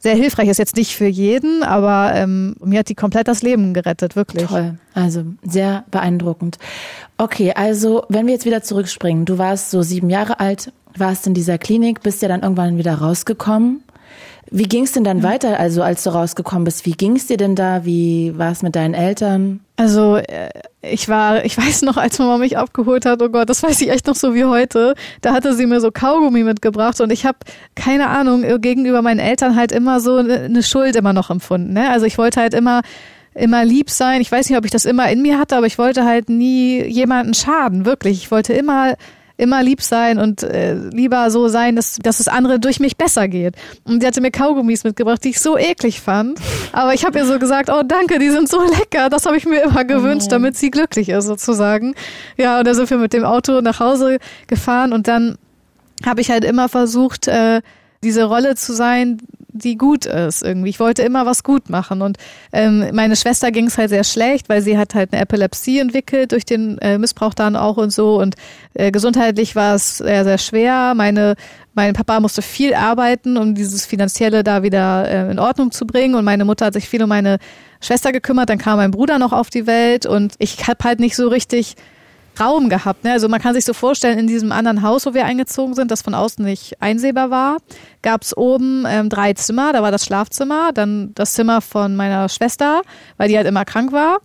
sehr 0.00 0.14
hilfreich 0.16 0.48
ist. 0.48 0.58
Jetzt 0.58 0.76
nicht 0.76 0.96
für 0.96 1.06
jeden, 1.06 1.62
aber 1.62 2.12
ähm, 2.14 2.56
mir 2.64 2.80
hat 2.80 2.88
die 2.88 2.94
komplett 2.94 3.28
das 3.28 3.42
Leben 3.42 3.74
gerettet, 3.74 4.16
wirklich. 4.16 4.46
Toll. 4.46 4.78
Also 4.94 5.24
sehr 5.42 5.84
beeindruckend. 5.90 6.58
Okay, 7.18 7.52
also 7.54 8.04
wenn 8.08 8.26
wir 8.26 8.32
jetzt 8.32 8.46
wieder 8.46 8.62
zurückspringen, 8.62 9.26
du 9.26 9.38
warst 9.38 9.70
so 9.70 9.82
sieben 9.82 10.10
Jahre 10.10 10.40
alt, 10.40 10.72
warst 10.96 11.26
in 11.26 11.34
dieser 11.34 11.58
Klinik, 11.58 12.02
bist 12.02 12.22
ja 12.22 12.28
dann 12.28 12.42
irgendwann 12.42 12.78
wieder 12.78 12.94
rausgekommen. 12.94 13.82
Wie 14.52 14.64
ging 14.64 14.82
es 14.82 14.92
denn 14.92 15.04
dann 15.04 15.22
weiter, 15.22 15.60
also 15.60 15.82
als 15.82 16.02
du 16.02 16.10
rausgekommen 16.10 16.64
bist? 16.64 16.84
Wie 16.84 16.92
ging 16.92 17.14
es 17.14 17.28
dir 17.28 17.36
denn 17.36 17.54
da? 17.54 17.84
Wie 17.84 18.36
war 18.36 18.50
es 18.50 18.62
mit 18.62 18.74
deinen 18.74 18.94
Eltern? 18.94 19.60
Also 19.76 20.16
äh, 20.16 20.50
ich 20.82 21.08
war, 21.08 21.44
ich 21.44 21.56
weiß 21.56 21.82
noch, 21.82 21.96
als 21.96 22.18
Mama 22.18 22.38
mich 22.38 22.58
abgeholt 22.58 23.06
hat, 23.06 23.22
oh 23.22 23.28
Gott, 23.28 23.48
das 23.48 23.62
weiß 23.62 23.80
ich 23.80 23.90
echt 23.90 24.06
noch 24.06 24.16
so 24.16 24.34
wie 24.34 24.44
heute. 24.44 24.94
Da 25.20 25.32
hatte 25.32 25.54
sie 25.54 25.66
mir 25.66 25.80
so 25.80 25.90
Kaugummi 25.92 26.42
mitgebracht 26.42 27.00
und 27.00 27.12
ich 27.12 27.24
habe 27.24 27.38
keine 27.76 28.08
Ahnung 28.08 28.42
äh, 28.42 28.58
gegenüber 28.58 29.02
meinen 29.02 29.20
Eltern 29.20 29.54
halt 29.54 29.70
immer 29.70 30.00
so 30.00 30.16
eine 30.16 30.48
ne 30.48 30.62
Schuld 30.64 30.96
immer 30.96 31.12
noch 31.12 31.30
empfunden. 31.30 31.72
Ne? 31.72 31.88
Also 31.88 32.06
ich 32.06 32.18
wollte 32.18 32.40
halt 32.40 32.54
immer 32.54 32.82
immer 33.34 33.64
lieb 33.64 33.90
sein. 33.90 34.20
Ich 34.20 34.32
weiß 34.32 34.48
nicht, 34.48 34.58
ob 34.58 34.64
ich 34.64 34.72
das 34.72 34.84
immer 34.84 35.08
in 35.10 35.22
mir 35.22 35.38
hatte, 35.38 35.56
aber 35.56 35.66
ich 35.66 35.78
wollte 35.78 36.04
halt 36.04 36.28
nie 36.28 36.82
jemanden 36.82 37.34
schaden, 37.34 37.84
wirklich. 37.84 38.18
Ich 38.18 38.30
wollte 38.32 38.52
immer 38.52 38.96
immer 39.40 39.62
lieb 39.62 39.82
sein 39.82 40.18
und 40.18 40.42
äh, 40.42 40.74
lieber 40.74 41.30
so 41.30 41.48
sein, 41.48 41.76
dass, 41.76 41.96
dass 41.96 42.20
es 42.20 42.28
andere 42.28 42.60
durch 42.60 42.78
mich 42.78 42.96
besser 42.96 43.28
geht. 43.28 43.54
Und 43.84 44.00
sie 44.00 44.06
hatte 44.06 44.20
mir 44.20 44.30
Kaugummis 44.30 44.84
mitgebracht, 44.84 45.24
die 45.24 45.30
ich 45.30 45.40
so 45.40 45.58
eklig 45.58 46.00
fand. 46.00 46.38
Aber 46.72 46.94
ich 46.94 47.04
habe 47.04 47.18
ihr 47.18 47.26
so 47.26 47.38
gesagt, 47.38 47.70
oh 47.70 47.82
danke, 47.82 48.18
die 48.18 48.30
sind 48.30 48.48
so 48.48 48.62
lecker. 48.62 49.08
Das 49.08 49.26
habe 49.26 49.36
ich 49.36 49.46
mir 49.46 49.62
immer 49.62 49.84
gewünscht, 49.84 50.26
oh 50.28 50.30
damit 50.30 50.56
sie 50.56 50.70
glücklich 50.70 51.08
ist 51.08 51.26
sozusagen. 51.26 51.94
Ja, 52.36 52.58
und 52.58 52.66
da 52.66 52.74
sind 52.74 52.90
wir 52.90 52.98
mit 52.98 53.12
dem 53.12 53.24
Auto 53.24 53.60
nach 53.60 53.80
Hause 53.80 54.18
gefahren 54.46 54.92
und 54.92 55.08
dann 55.08 55.36
habe 56.04 56.20
ich 56.20 56.30
halt 56.30 56.44
immer 56.44 56.68
versucht, 56.68 57.28
äh, 57.28 57.60
diese 58.02 58.24
Rolle 58.24 58.54
zu 58.54 58.72
sein, 58.72 59.18
die 59.52 59.76
gut 59.76 60.06
ist 60.06 60.42
irgendwie. 60.42 60.70
Ich 60.70 60.80
wollte 60.80 61.02
immer 61.02 61.26
was 61.26 61.42
gut 61.42 61.70
machen. 61.70 62.02
Und 62.02 62.18
ähm, 62.52 62.86
meine 62.92 63.16
Schwester 63.16 63.50
ging 63.50 63.66
es 63.66 63.78
halt 63.78 63.90
sehr 63.90 64.04
schlecht, 64.04 64.48
weil 64.48 64.62
sie 64.62 64.78
hat 64.78 64.94
halt 64.94 65.12
eine 65.12 65.22
Epilepsie 65.22 65.78
entwickelt 65.78 66.32
durch 66.32 66.44
den 66.44 66.78
äh, 66.78 66.98
Missbrauch 66.98 67.34
dann 67.34 67.56
auch 67.56 67.76
und 67.76 67.92
so. 67.92 68.20
Und 68.20 68.34
äh, 68.74 68.90
gesundheitlich 68.90 69.56
war 69.56 69.74
es 69.74 69.98
sehr, 69.98 70.24
sehr 70.24 70.38
schwer. 70.38 70.94
Meine 70.94 71.36
mein 71.74 71.94
Papa 71.94 72.18
musste 72.18 72.42
viel 72.42 72.74
arbeiten, 72.74 73.36
um 73.36 73.54
dieses 73.54 73.86
Finanzielle 73.86 74.42
da 74.42 74.62
wieder 74.62 75.08
äh, 75.08 75.30
in 75.30 75.38
Ordnung 75.38 75.70
zu 75.70 75.86
bringen. 75.86 76.14
Und 76.14 76.24
meine 76.24 76.44
Mutter 76.44 76.66
hat 76.66 76.74
sich 76.74 76.88
viel 76.88 77.02
um 77.02 77.08
meine 77.08 77.38
Schwester 77.80 78.12
gekümmert. 78.12 78.50
Dann 78.50 78.58
kam 78.58 78.76
mein 78.76 78.90
Bruder 78.90 79.18
noch 79.18 79.32
auf 79.32 79.50
die 79.50 79.66
Welt 79.66 80.04
und 80.04 80.34
ich 80.38 80.66
habe 80.66 80.84
halt 80.84 81.00
nicht 81.00 81.16
so 81.16 81.28
richtig 81.28 81.76
Raum 82.38 82.68
gehabt. 82.68 83.04
Ne? 83.04 83.12
Also 83.12 83.28
man 83.28 83.40
kann 83.40 83.54
sich 83.54 83.64
so 83.64 83.72
vorstellen, 83.72 84.18
in 84.18 84.26
diesem 84.26 84.52
anderen 84.52 84.82
Haus, 84.82 85.06
wo 85.06 85.14
wir 85.14 85.24
eingezogen 85.24 85.74
sind, 85.74 85.90
das 85.90 86.02
von 86.02 86.14
außen 86.14 86.44
nicht 86.44 86.80
einsehbar 86.80 87.30
war, 87.30 87.58
gab 88.02 88.22
es 88.22 88.36
oben 88.36 88.84
ähm, 88.86 89.08
drei 89.08 89.32
Zimmer. 89.34 89.72
Da 89.72 89.82
war 89.82 89.90
das 89.90 90.04
Schlafzimmer, 90.04 90.72
dann 90.72 91.12
das 91.14 91.34
Zimmer 91.34 91.60
von 91.60 91.96
meiner 91.96 92.28
Schwester, 92.28 92.82
weil 93.16 93.28
die 93.28 93.36
halt 93.36 93.46
immer 93.46 93.64
krank 93.64 93.92
war. 93.92 94.18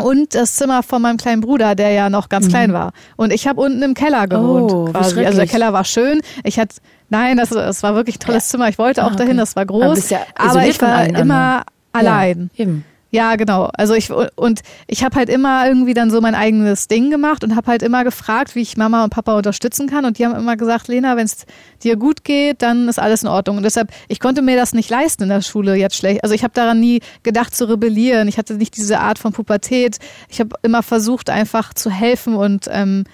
Und 0.00 0.34
das 0.34 0.56
Zimmer 0.56 0.82
von 0.82 1.02
meinem 1.02 1.16
kleinen 1.16 1.42
Bruder, 1.42 1.74
der 1.74 1.90
ja 1.90 2.10
noch 2.10 2.28
ganz 2.28 2.46
mhm. 2.46 2.50
klein 2.50 2.72
war. 2.72 2.92
Und 3.16 3.32
ich 3.32 3.46
habe 3.46 3.60
unten 3.60 3.82
im 3.82 3.94
Keller 3.94 4.26
gewohnt. 4.26 4.72
Oh, 4.72 4.84
quasi. 4.86 5.24
Also 5.24 5.38
der 5.38 5.46
Keller 5.46 5.72
war 5.72 5.84
schön. 5.84 6.22
Ich 6.44 6.58
hatte, 6.58 6.76
nein, 7.08 7.36
das, 7.36 7.50
das 7.50 7.82
war 7.82 7.94
wirklich 7.94 8.16
ein 8.16 8.20
tolles 8.20 8.46
ja. 8.46 8.50
Zimmer. 8.52 8.68
Ich 8.68 8.78
wollte 8.78 9.04
auch 9.04 9.12
ah, 9.12 9.16
dahin, 9.16 9.36
das 9.36 9.54
war 9.54 9.66
groß. 9.66 9.82
Aber, 9.82 10.08
ja 10.08 10.20
aber 10.34 10.66
ich 10.66 10.80
war 10.80 11.06
immer 11.06 11.64
allein. 11.92 12.50
Ja, 12.54 12.64
eben. 12.64 12.84
Ja, 13.14 13.36
genau. 13.36 13.68
Also 13.74 13.92
ich 13.92 14.10
und 14.10 14.62
ich 14.86 15.04
habe 15.04 15.16
halt 15.16 15.28
immer 15.28 15.68
irgendwie 15.68 15.92
dann 15.92 16.10
so 16.10 16.22
mein 16.22 16.34
eigenes 16.34 16.88
Ding 16.88 17.10
gemacht 17.10 17.44
und 17.44 17.54
habe 17.54 17.70
halt 17.70 17.82
immer 17.82 18.04
gefragt, 18.04 18.54
wie 18.54 18.62
ich 18.62 18.78
Mama 18.78 19.04
und 19.04 19.10
Papa 19.10 19.36
unterstützen 19.36 19.86
kann 19.86 20.06
und 20.06 20.18
die 20.18 20.24
haben 20.24 20.34
immer 20.34 20.56
gesagt, 20.56 20.88
Lena, 20.88 21.14
wenn 21.14 21.26
es 21.26 21.44
dir 21.82 21.96
gut 21.96 22.24
geht, 22.24 22.62
dann 22.62 22.88
ist 22.88 22.98
alles 22.98 23.22
in 23.22 23.28
Ordnung 23.28 23.58
und 23.58 23.64
deshalb 23.64 23.92
ich 24.08 24.18
konnte 24.18 24.40
mir 24.40 24.56
das 24.56 24.72
nicht 24.72 24.88
leisten 24.88 25.24
in 25.24 25.28
der 25.28 25.42
Schule 25.42 25.74
jetzt 25.74 25.96
schlecht. 25.96 26.22
Also 26.22 26.34
ich 26.34 26.42
habe 26.42 26.54
daran 26.54 26.80
nie 26.80 27.00
gedacht 27.22 27.54
zu 27.54 27.68
rebellieren. 27.68 28.28
Ich 28.28 28.38
hatte 28.38 28.54
nicht 28.54 28.78
diese 28.78 28.98
Art 29.00 29.18
von 29.18 29.34
Pubertät. 29.34 29.98
Ich 30.30 30.40
habe 30.40 30.56
immer 30.62 30.82
versucht 30.82 31.28
einfach 31.28 31.74
zu 31.74 31.90
helfen 31.90 32.34
und 32.34 32.64
ähm, 32.70 33.04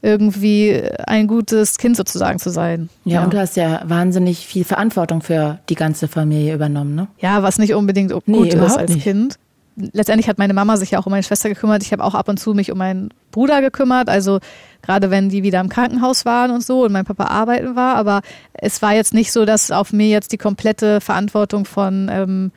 irgendwie 0.00 0.80
ein 1.06 1.26
gutes 1.26 1.78
Kind 1.78 1.96
sozusagen 1.96 2.38
zu 2.38 2.50
sein. 2.50 2.88
Ja, 3.04 3.14
ja, 3.14 3.24
und 3.24 3.32
du 3.32 3.38
hast 3.38 3.56
ja 3.56 3.82
wahnsinnig 3.84 4.46
viel 4.46 4.64
Verantwortung 4.64 5.22
für 5.22 5.58
die 5.68 5.74
ganze 5.74 6.06
Familie 6.06 6.54
übernommen, 6.54 6.94
ne? 6.94 7.08
Ja, 7.18 7.42
was 7.42 7.58
nicht 7.58 7.74
unbedingt 7.74 8.12
gut 8.12 8.26
nee, 8.26 8.48
ist 8.48 8.76
als 8.76 8.94
nicht. 8.94 9.02
Kind. 9.02 9.36
Letztendlich 9.76 10.28
hat 10.28 10.38
meine 10.38 10.54
Mama 10.54 10.76
sich 10.76 10.92
ja 10.92 10.98
auch 10.98 11.06
um 11.06 11.10
meine 11.10 11.22
Schwester 11.22 11.48
gekümmert. 11.48 11.82
Ich 11.82 11.92
habe 11.92 12.02
auch 12.02 12.14
ab 12.14 12.28
und 12.28 12.38
zu 12.38 12.52
mich 12.52 12.72
um 12.72 12.78
meinen 12.78 13.10
Bruder 13.30 13.60
gekümmert. 13.60 14.08
Also 14.08 14.40
gerade 14.82 15.10
wenn 15.10 15.28
die 15.28 15.44
wieder 15.44 15.60
im 15.60 15.68
Krankenhaus 15.68 16.24
waren 16.24 16.50
und 16.50 16.64
so 16.64 16.84
und 16.84 16.92
mein 16.92 17.04
Papa 17.04 17.24
arbeiten 17.26 17.76
war. 17.76 17.94
Aber 17.94 18.22
es 18.54 18.82
war 18.82 18.94
jetzt 18.94 19.14
nicht 19.14 19.32
so, 19.32 19.44
dass 19.44 19.70
auf 19.70 19.92
mir 19.92 20.08
jetzt 20.08 20.32
die 20.32 20.38
komplette 20.38 21.00
Verantwortung 21.00 21.64
von 21.64 22.08
ähm, 22.10 22.52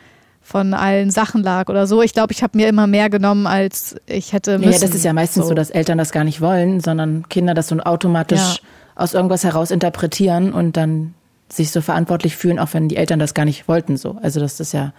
von 0.52 0.74
allen 0.74 1.12
Sachen 1.12 1.43
lag 1.43 1.70
oder 1.70 1.88
so. 1.88 2.02
Ich 2.02 2.14
glaube, 2.14 2.34
ich 2.34 2.43
habe 2.43 2.58
mir 2.58 2.68
immer 2.68 2.86
mehr 2.86 3.10
genommen, 3.10 3.47
als 3.47 3.95
ich 4.06 4.34
hätte 4.34 4.60
müssen. 4.60 4.74
Ja, 4.74 4.80
das 4.80 4.93
ist 4.93 5.06
ja 5.06 5.14
meistens 5.14 5.43
so. 5.43 5.49
so, 5.49 5.56
dass 5.56 5.70
Eltern 5.70 5.97
das 5.97 6.12
gar 6.12 6.26
nicht 6.26 6.41
wollen, 6.41 6.82
sondern 6.82 7.28
Kinder 7.30 7.54
das 7.54 7.70
so 7.70 7.78
automatisch 7.78 8.39
ja. 8.39 8.60
aus 8.95 9.14
irgendwas 9.14 9.45
heraus 9.45 9.72
interpretieren 9.72 10.52
und 10.52 10.76
dann 10.76 11.14
sich 11.47 11.72
so 11.72 11.80
verantwortlich 11.80 12.36
fühlen, 12.36 12.60
auch 12.60 12.74
wenn 12.74 12.89
die 12.89 12.97
Eltern 12.97 13.18
das 13.18 13.34
gar 13.34 13.45
nicht 13.45 13.70
wollten. 13.70 13.95
So, 13.95 14.18
also 14.22 14.41
das 14.41 14.60
ist 14.60 14.74
ja 14.74 14.91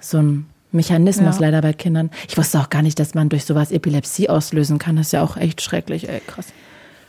so 0.00 0.18
ein 0.18 0.46
Mechanismus 0.72 1.36
ja. 1.36 1.46
leider 1.46 1.62
bei 1.62 1.72
Kindern. 1.72 2.10
Ich 2.28 2.36
wusste 2.36 2.58
auch 2.58 2.68
gar 2.68 2.82
nicht, 2.82 2.98
dass 2.98 3.14
man 3.14 3.28
durch 3.28 3.44
sowas 3.44 3.70
Epilepsie 3.70 4.28
auslösen 4.28 4.78
kann. 4.78 4.96
Das 4.96 5.06
ist 5.06 5.12
ja 5.12 5.22
auch 5.22 5.36
echt 5.36 5.62
schrecklich, 5.62 6.08
ey, 6.08 6.20
krass. 6.26 6.46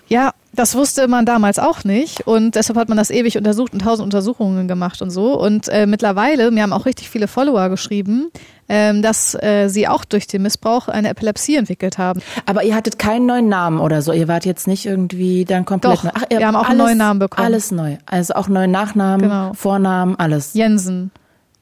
Ja, 0.09 0.33
das 0.53 0.75
wusste 0.75 1.07
man 1.07 1.25
damals 1.25 1.59
auch 1.59 1.83
nicht 1.83 2.25
und 2.25 2.55
deshalb 2.55 2.77
hat 2.77 2.89
man 2.89 2.97
das 2.97 3.11
ewig 3.11 3.37
untersucht 3.37 3.73
und 3.73 3.83
tausend 3.83 4.03
Untersuchungen 4.03 4.67
gemacht 4.67 5.01
und 5.03 5.11
so. 5.11 5.39
Und 5.39 5.69
äh, 5.69 5.85
mittlerweile, 5.85 6.49
mir 6.49 6.63
haben 6.63 6.73
auch 6.73 6.87
richtig 6.87 7.09
viele 7.09 7.27
Follower 7.27 7.69
geschrieben, 7.69 8.31
ähm, 8.67 9.03
dass 9.03 9.35
äh, 9.35 9.67
sie 9.69 9.87
auch 9.87 10.03
durch 10.03 10.25
den 10.25 10.41
Missbrauch 10.41 10.87
eine 10.87 11.09
Epilepsie 11.09 11.55
entwickelt 11.55 11.99
haben. 11.99 12.21
Aber 12.47 12.63
ihr 12.63 12.75
hattet 12.75 12.97
keinen 12.97 13.27
neuen 13.27 13.47
Namen 13.47 13.79
oder 13.79 14.01
so. 14.01 14.11
Ihr 14.11 14.27
wart 14.27 14.45
jetzt 14.45 14.67
nicht 14.67 14.87
irgendwie 14.87 15.45
dann 15.45 15.65
komplett. 15.65 16.03
Doch, 16.03 16.11
Ach, 16.13 16.23
wir 16.27 16.45
haben 16.45 16.55
auch 16.55 16.61
alles, 16.61 16.69
einen 16.71 16.79
neuen 16.79 16.97
Namen 16.97 17.19
bekommen. 17.19 17.45
Alles 17.45 17.71
neu. 17.71 17.97
Also 18.07 18.33
auch 18.33 18.47
neuen 18.47 18.71
Nachnamen, 18.71 19.21
genau. 19.21 19.53
Vornamen, 19.53 20.15
alles. 20.17 20.55
Jensen. 20.55 21.11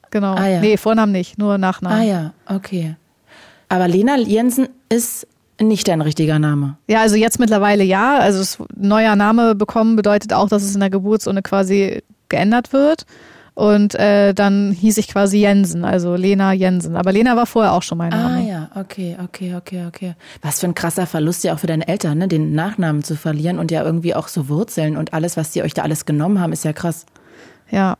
Genau. 0.09 0.35
Ah, 0.35 0.47
ja. 0.47 0.61
Nee, 0.61 0.77
Vornamen 0.77 1.11
nicht, 1.11 1.37
nur 1.37 1.57
Nachnamen. 1.57 1.99
Ah 1.99 2.03
ja, 2.03 2.33
okay. 2.47 2.95
Aber 3.67 3.89
Lena 3.89 4.17
Jensen 4.17 4.69
ist 4.87 5.27
nicht 5.61 5.87
dein 5.87 6.01
richtiger 6.01 6.39
Name. 6.39 6.77
Ja, 6.87 7.01
also 7.01 7.15
jetzt 7.15 7.39
mittlerweile 7.39 7.83
ja. 7.83 8.19
Also 8.19 8.39
es, 8.39 8.57
neuer 8.75 9.15
Name 9.15 9.55
bekommen 9.55 9.95
bedeutet 9.95 10.33
auch, 10.33 10.49
dass 10.49 10.63
es 10.63 10.73
in 10.73 10.79
der 10.79 10.89
Geburtsurne 10.89 11.41
quasi 11.41 12.03
geändert 12.29 12.73
wird. 12.73 13.05
Und 13.57 13.95
äh, 13.95 14.35
dann 14.35 14.71
hieß 14.71 14.99
ich 14.99 15.07
quasi 15.07 15.39
Jensen, 15.39 15.83
also 15.83 16.13
Lena 16.13 16.53
Jensen. 16.53 16.95
Aber 16.95 17.11
Lena 17.11 17.35
war 17.35 17.47
vorher 17.47 17.73
auch 17.73 17.81
schon 17.81 17.97
mein 17.97 18.09
Name. 18.09 18.35
Ah 18.35 18.39
ja, 18.39 18.69
okay, 18.75 19.17
okay, 19.23 19.55
okay, 19.55 19.85
okay. 19.87 20.15
Was 20.43 20.59
für 20.59 20.67
ein 20.67 20.75
krasser 20.75 21.07
Verlust 21.07 21.43
ja 21.43 21.55
auch 21.55 21.59
für 21.59 21.65
deine 21.65 21.87
Eltern, 21.87 22.19
ne? 22.19 22.27
den 22.27 22.53
Nachnamen 22.53 23.03
zu 23.03 23.15
verlieren 23.15 23.57
und 23.57 23.71
ja 23.71 23.83
irgendwie 23.83 24.13
auch 24.13 24.27
so 24.27 24.47
Wurzeln 24.47 24.95
und 24.95 25.11
alles, 25.13 25.37
was 25.37 25.49
die 25.49 25.63
euch 25.63 25.73
da 25.73 25.81
alles 25.81 26.05
genommen 26.05 26.39
haben, 26.39 26.53
ist 26.53 26.65
ja 26.65 26.73
krass. 26.73 27.07
Ja, 27.71 27.97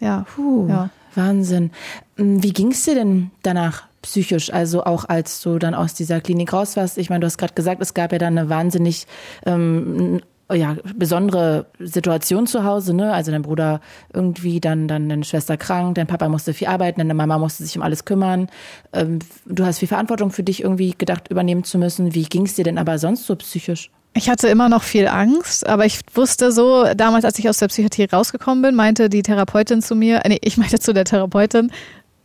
ja. 0.00 0.26
Puh, 0.34 0.68
ja. 0.68 0.90
Wahnsinn. 1.14 1.70
Hm, 2.16 2.42
wie 2.42 2.52
ging 2.52 2.72
es 2.72 2.84
dir 2.84 2.94
denn 2.94 3.30
danach 3.42 3.84
psychisch, 4.04 4.52
also 4.52 4.84
auch 4.84 5.04
als 5.06 5.42
du 5.42 5.58
dann 5.58 5.74
aus 5.74 5.94
dieser 5.94 6.20
Klinik 6.20 6.52
raus 6.52 6.76
warst? 6.76 6.98
Ich 6.98 7.10
meine, 7.10 7.20
du 7.20 7.26
hast 7.26 7.38
gerade 7.38 7.54
gesagt, 7.54 7.82
es 7.82 7.94
gab 7.94 8.12
ja 8.12 8.18
dann 8.18 8.38
eine 8.38 8.48
wahnsinnig 8.48 9.06
ähm, 9.44 10.20
ja, 10.52 10.76
besondere 10.94 11.66
Situation 11.78 12.46
zu 12.46 12.64
Hause, 12.64 12.94
ne? 12.94 13.12
Also 13.12 13.30
dein 13.30 13.42
Bruder 13.42 13.80
irgendwie, 14.12 14.60
dann, 14.60 14.88
dann 14.88 15.08
deine 15.08 15.24
Schwester 15.24 15.56
krank, 15.56 15.94
dein 15.94 16.06
Papa 16.06 16.28
musste 16.28 16.52
viel 16.52 16.68
arbeiten, 16.68 17.00
deine 17.00 17.14
Mama 17.14 17.38
musste 17.38 17.64
sich 17.64 17.76
um 17.76 17.82
alles 17.82 18.04
kümmern. 18.04 18.48
Ähm, 18.92 19.20
du 19.46 19.64
hast 19.64 19.78
viel 19.78 19.88
Verantwortung 19.88 20.30
für 20.30 20.42
dich 20.42 20.62
irgendwie 20.62 20.94
gedacht, 20.96 21.28
übernehmen 21.30 21.64
zu 21.64 21.78
müssen. 21.78 22.14
Wie 22.14 22.24
ging 22.24 22.44
es 22.44 22.54
dir 22.54 22.64
denn 22.64 22.78
aber 22.78 22.98
sonst 22.98 23.26
so 23.26 23.36
psychisch? 23.36 23.90
Ich 24.16 24.28
hatte 24.28 24.46
immer 24.46 24.68
noch 24.68 24.84
viel 24.84 25.08
Angst, 25.08 25.66
aber 25.66 25.86
ich 25.86 26.00
wusste 26.14 26.52
so, 26.52 26.84
damals, 26.94 27.24
als 27.24 27.38
ich 27.38 27.48
aus 27.48 27.58
der 27.58 27.66
Psychiatrie 27.66 28.04
rausgekommen 28.04 28.62
bin, 28.62 28.74
meinte 28.76 29.08
die 29.08 29.22
Therapeutin 29.22 29.82
zu 29.82 29.96
mir, 29.96 30.24
äh, 30.24 30.28
nee, 30.28 30.38
ich 30.42 30.56
meinte 30.56 30.78
zu 30.78 30.92
der 30.92 31.04
Therapeutin, 31.04 31.72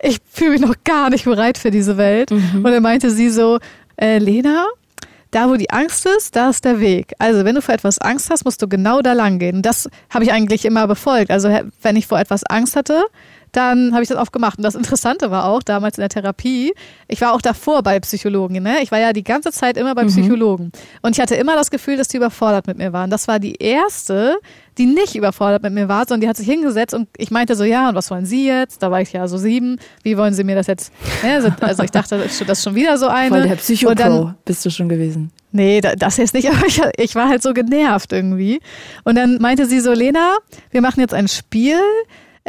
ich 0.01 0.19
fühle 0.31 0.51
mich 0.51 0.61
noch 0.61 0.75
gar 0.83 1.09
nicht 1.09 1.25
bereit 1.25 1.57
für 1.57 1.71
diese 1.71 1.97
Welt. 1.97 2.31
Mhm. 2.31 2.63
Und 2.63 2.65
dann 2.65 2.83
meinte 2.83 3.11
sie 3.11 3.29
so, 3.29 3.59
äh, 3.97 4.17
Lena, 4.17 4.65
da 5.31 5.49
wo 5.49 5.55
die 5.55 5.69
Angst 5.69 6.05
ist, 6.05 6.35
da 6.35 6.49
ist 6.49 6.65
der 6.65 6.79
Weg. 6.79 7.13
Also 7.19 7.45
wenn 7.45 7.55
du 7.55 7.61
vor 7.61 7.75
etwas 7.75 7.99
Angst 7.99 8.29
hast, 8.29 8.45
musst 8.45 8.61
du 8.61 8.67
genau 8.67 9.01
da 9.01 9.13
lang 9.13 9.39
gehen. 9.39 9.61
Das 9.61 9.89
habe 10.09 10.23
ich 10.23 10.31
eigentlich 10.31 10.65
immer 10.65 10.87
befolgt. 10.87 11.29
Also 11.31 11.49
wenn 11.81 11.95
ich 11.95 12.07
vor 12.07 12.19
etwas 12.19 12.43
Angst 12.45 12.75
hatte, 12.75 13.03
dann 13.51 13.93
habe 13.93 14.03
ich 14.03 14.09
das 14.09 14.17
oft 14.17 14.31
gemacht. 14.31 14.57
Und 14.57 14.63
das 14.63 14.75
Interessante 14.75 15.31
war 15.31 15.45
auch 15.45 15.63
damals 15.63 15.97
in 15.97 16.01
der 16.01 16.09
Therapie, 16.09 16.73
ich 17.07 17.21
war 17.21 17.33
auch 17.33 17.41
davor 17.41 17.83
bei 17.83 17.99
Psychologen. 17.99 18.61
Ne? 18.61 18.77
Ich 18.81 18.91
war 18.91 18.99
ja 18.99 19.13
die 19.13 19.23
ganze 19.23 19.51
Zeit 19.51 19.77
immer 19.77 19.95
bei 19.95 20.03
mhm. 20.03 20.09
Psychologen. 20.09 20.71
Und 21.01 21.15
ich 21.15 21.21
hatte 21.21 21.35
immer 21.35 21.55
das 21.55 21.71
Gefühl, 21.71 21.97
dass 21.97 22.07
die 22.07 22.17
überfordert 22.17 22.67
mit 22.67 22.77
mir 22.77 22.93
waren. 22.93 23.09
Das 23.09 23.27
war 23.27 23.39
die 23.39 23.55
erste, 23.55 24.37
die 24.77 24.85
nicht 24.85 25.15
überfordert 25.15 25.63
mit 25.63 25.73
mir 25.73 25.87
war, 25.87 26.05
sondern 26.07 26.21
die 26.21 26.29
hat 26.29 26.37
sich 26.37 26.47
hingesetzt 26.47 26.93
und 26.93 27.09
ich 27.17 27.31
meinte 27.31 27.55
so, 27.55 27.63
ja, 27.63 27.89
und 27.89 27.95
was 27.95 28.09
wollen 28.11 28.25
Sie 28.25 28.47
jetzt? 28.47 28.81
Da 28.81 28.91
war 28.91 29.01
ich 29.01 29.11
ja 29.11 29.27
so 29.27 29.37
sieben. 29.37 29.77
Wie 30.03 30.17
wollen 30.17 30.33
Sie 30.33 30.43
mir 30.43 30.55
das 30.55 30.67
jetzt? 30.67 30.93
Ne? 31.23 31.53
Also 31.61 31.83
ich 31.83 31.91
dachte, 31.91 32.17
das 32.17 32.41
ist 32.41 32.63
schon 32.63 32.75
wieder 32.75 32.97
so 32.97 33.07
eine. 33.07 33.29
Voll 33.29 33.47
der 33.47 33.55
Psycho 33.55 34.33
bist 34.45 34.65
du 34.65 34.71
schon 34.71 34.87
gewesen. 34.87 35.31
Nee, 35.51 35.81
das 35.81 36.17
jetzt 36.17 36.33
nicht, 36.33 36.49
aber 36.51 36.65
ich, 36.67 36.81
ich 36.97 37.15
war 37.15 37.27
halt 37.27 37.43
so 37.43 37.53
genervt 37.53 38.13
irgendwie. 38.13 38.59
Und 39.03 39.15
dann 39.15 39.39
meinte 39.41 39.65
sie 39.65 39.79
so, 39.79 39.91
Lena, 39.91 40.37
wir 40.71 40.81
machen 40.81 40.99
jetzt 41.01 41.13
ein 41.13 41.27
Spiel 41.27 41.79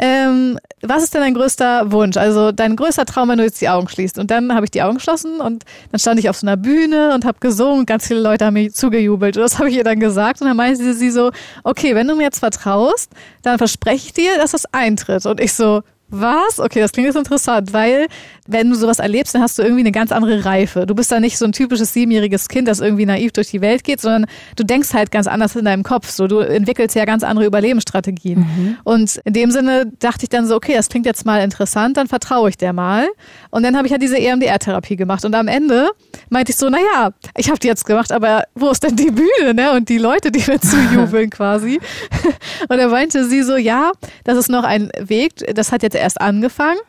ähm, 0.01 0.57
was 0.81 1.03
ist 1.03 1.13
denn 1.13 1.21
dein 1.21 1.35
größter 1.35 1.91
Wunsch? 1.91 2.17
Also 2.17 2.51
dein 2.51 2.75
größter 2.75 3.05
Traum, 3.05 3.29
wenn 3.29 3.37
du 3.37 3.43
jetzt 3.43 3.61
die 3.61 3.69
Augen 3.69 3.87
schließt. 3.87 4.17
Und 4.17 4.31
dann 4.31 4.53
habe 4.53 4.65
ich 4.65 4.71
die 4.71 4.81
Augen 4.81 4.95
geschlossen 4.95 5.39
und 5.39 5.63
dann 5.91 5.99
stand 5.99 6.19
ich 6.19 6.27
auf 6.27 6.37
so 6.37 6.47
einer 6.47 6.57
Bühne 6.57 7.13
und 7.13 7.23
habe 7.23 7.37
gesungen. 7.39 7.85
Ganz 7.85 8.07
viele 8.07 8.19
Leute 8.19 8.45
haben 8.45 8.55
mir 8.55 8.73
zugejubelt. 8.73 9.37
Und 9.37 9.43
das 9.43 9.59
habe 9.59 9.69
ich 9.69 9.75
ihr 9.75 9.83
dann 9.83 9.99
gesagt. 9.99 10.41
Und 10.41 10.47
dann 10.47 10.57
meinte 10.57 10.93
sie 10.95 11.11
so, 11.11 11.31
okay, 11.63 11.93
wenn 11.93 12.07
du 12.07 12.15
mir 12.15 12.23
jetzt 12.23 12.39
vertraust, 12.39 13.11
dann 13.43 13.59
verspreche 13.59 14.07
ich 14.07 14.13
dir, 14.13 14.37
dass 14.37 14.51
das 14.51 14.65
eintritt. 14.73 15.27
Und 15.27 15.39
ich 15.39 15.53
so, 15.53 15.83
was? 16.11 16.59
Okay, 16.59 16.79
das 16.79 16.91
klingt 16.91 17.07
jetzt 17.07 17.15
interessant, 17.15 17.73
weil 17.73 18.07
wenn 18.47 18.69
du 18.69 18.75
sowas 18.75 18.99
erlebst, 18.99 19.33
dann 19.33 19.41
hast 19.41 19.57
du 19.57 19.63
irgendwie 19.63 19.81
eine 19.81 19.91
ganz 19.91 20.11
andere 20.11 20.45
Reife. 20.45 20.85
Du 20.85 20.93
bist 20.93 21.11
da 21.11 21.19
nicht 21.19 21.37
so 21.37 21.45
ein 21.45 21.51
typisches 21.51 21.93
siebenjähriges 21.93 22.49
Kind, 22.49 22.67
das 22.67 22.79
irgendwie 22.79 23.05
naiv 23.05 23.31
durch 23.31 23.49
die 23.49 23.61
Welt 23.61 23.83
geht, 23.83 24.01
sondern 24.01 24.25
du 24.55 24.63
denkst 24.63 24.93
halt 24.93 25.11
ganz 25.11 25.27
anders 25.27 25.55
in 25.55 25.65
deinem 25.65 25.83
Kopf. 25.83 26.09
So, 26.09 26.27
du 26.27 26.39
entwickelst 26.39 26.95
ja 26.95 27.05
ganz 27.05 27.23
andere 27.23 27.45
Überlebensstrategien. 27.45 28.39
Mhm. 28.39 28.77
Und 28.83 29.21
in 29.23 29.33
dem 29.33 29.51
Sinne 29.51 29.91
dachte 29.99 30.23
ich 30.23 30.29
dann 30.29 30.47
so, 30.47 30.55
okay, 30.55 30.73
das 30.73 30.89
klingt 30.89 31.05
jetzt 31.05 31.25
mal 31.25 31.41
interessant, 31.43 31.97
dann 31.97 32.07
vertraue 32.07 32.49
ich 32.49 32.57
der 32.57 32.73
mal. 32.73 33.07
Und 33.49 33.63
dann 33.63 33.77
habe 33.77 33.87
ich 33.87 33.91
ja 33.91 33.97
diese 33.97 34.17
EMDR-Therapie 34.17 34.95
gemacht. 34.95 35.23
Und 35.23 35.33
am 35.35 35.47
Ende 35.47 35.89
meinte 36.29 36.51
ich 36.51 36.57
so, 36.57 36.69
naja, 36.69 37.11
ich 37.37 37.49
habe 37.49 37.59
die 37.59 37.67
jetzt 37.67 37.85
gemacht, 37.85 38.11
aber 38.11 38.43
wo 38.55 38.69
ist 38.69 38.83
denn 38.83 38.95
die 38.95 39.11
Bühne, 39.11 39.53
ne? 39.53 39.71
Und 39.71 39.87
die 39.89 39.97
Leute, 39.97 40.31
die 40.31 40.43
mir 40.45 40.59
zujubeln 40.61 41.29
quasi. 41.29 41.79
Und 42.69 42.79
er 42.79 42.89
meinte 42.89 43.25
sie 43.27 43.43
so, 43.43 43.55
ja, 43.55 43.91
das 44.23 44.37
ist 44.37 44.49
noch 44.49 44.63
ein 44.63 44.89
Weg, 44.99 45.33
das 45.53 45.71
hat 45.71 45.83
jetzt 45.83 45.95
erst 46.01 46.19
angefangen. 46.19 46.79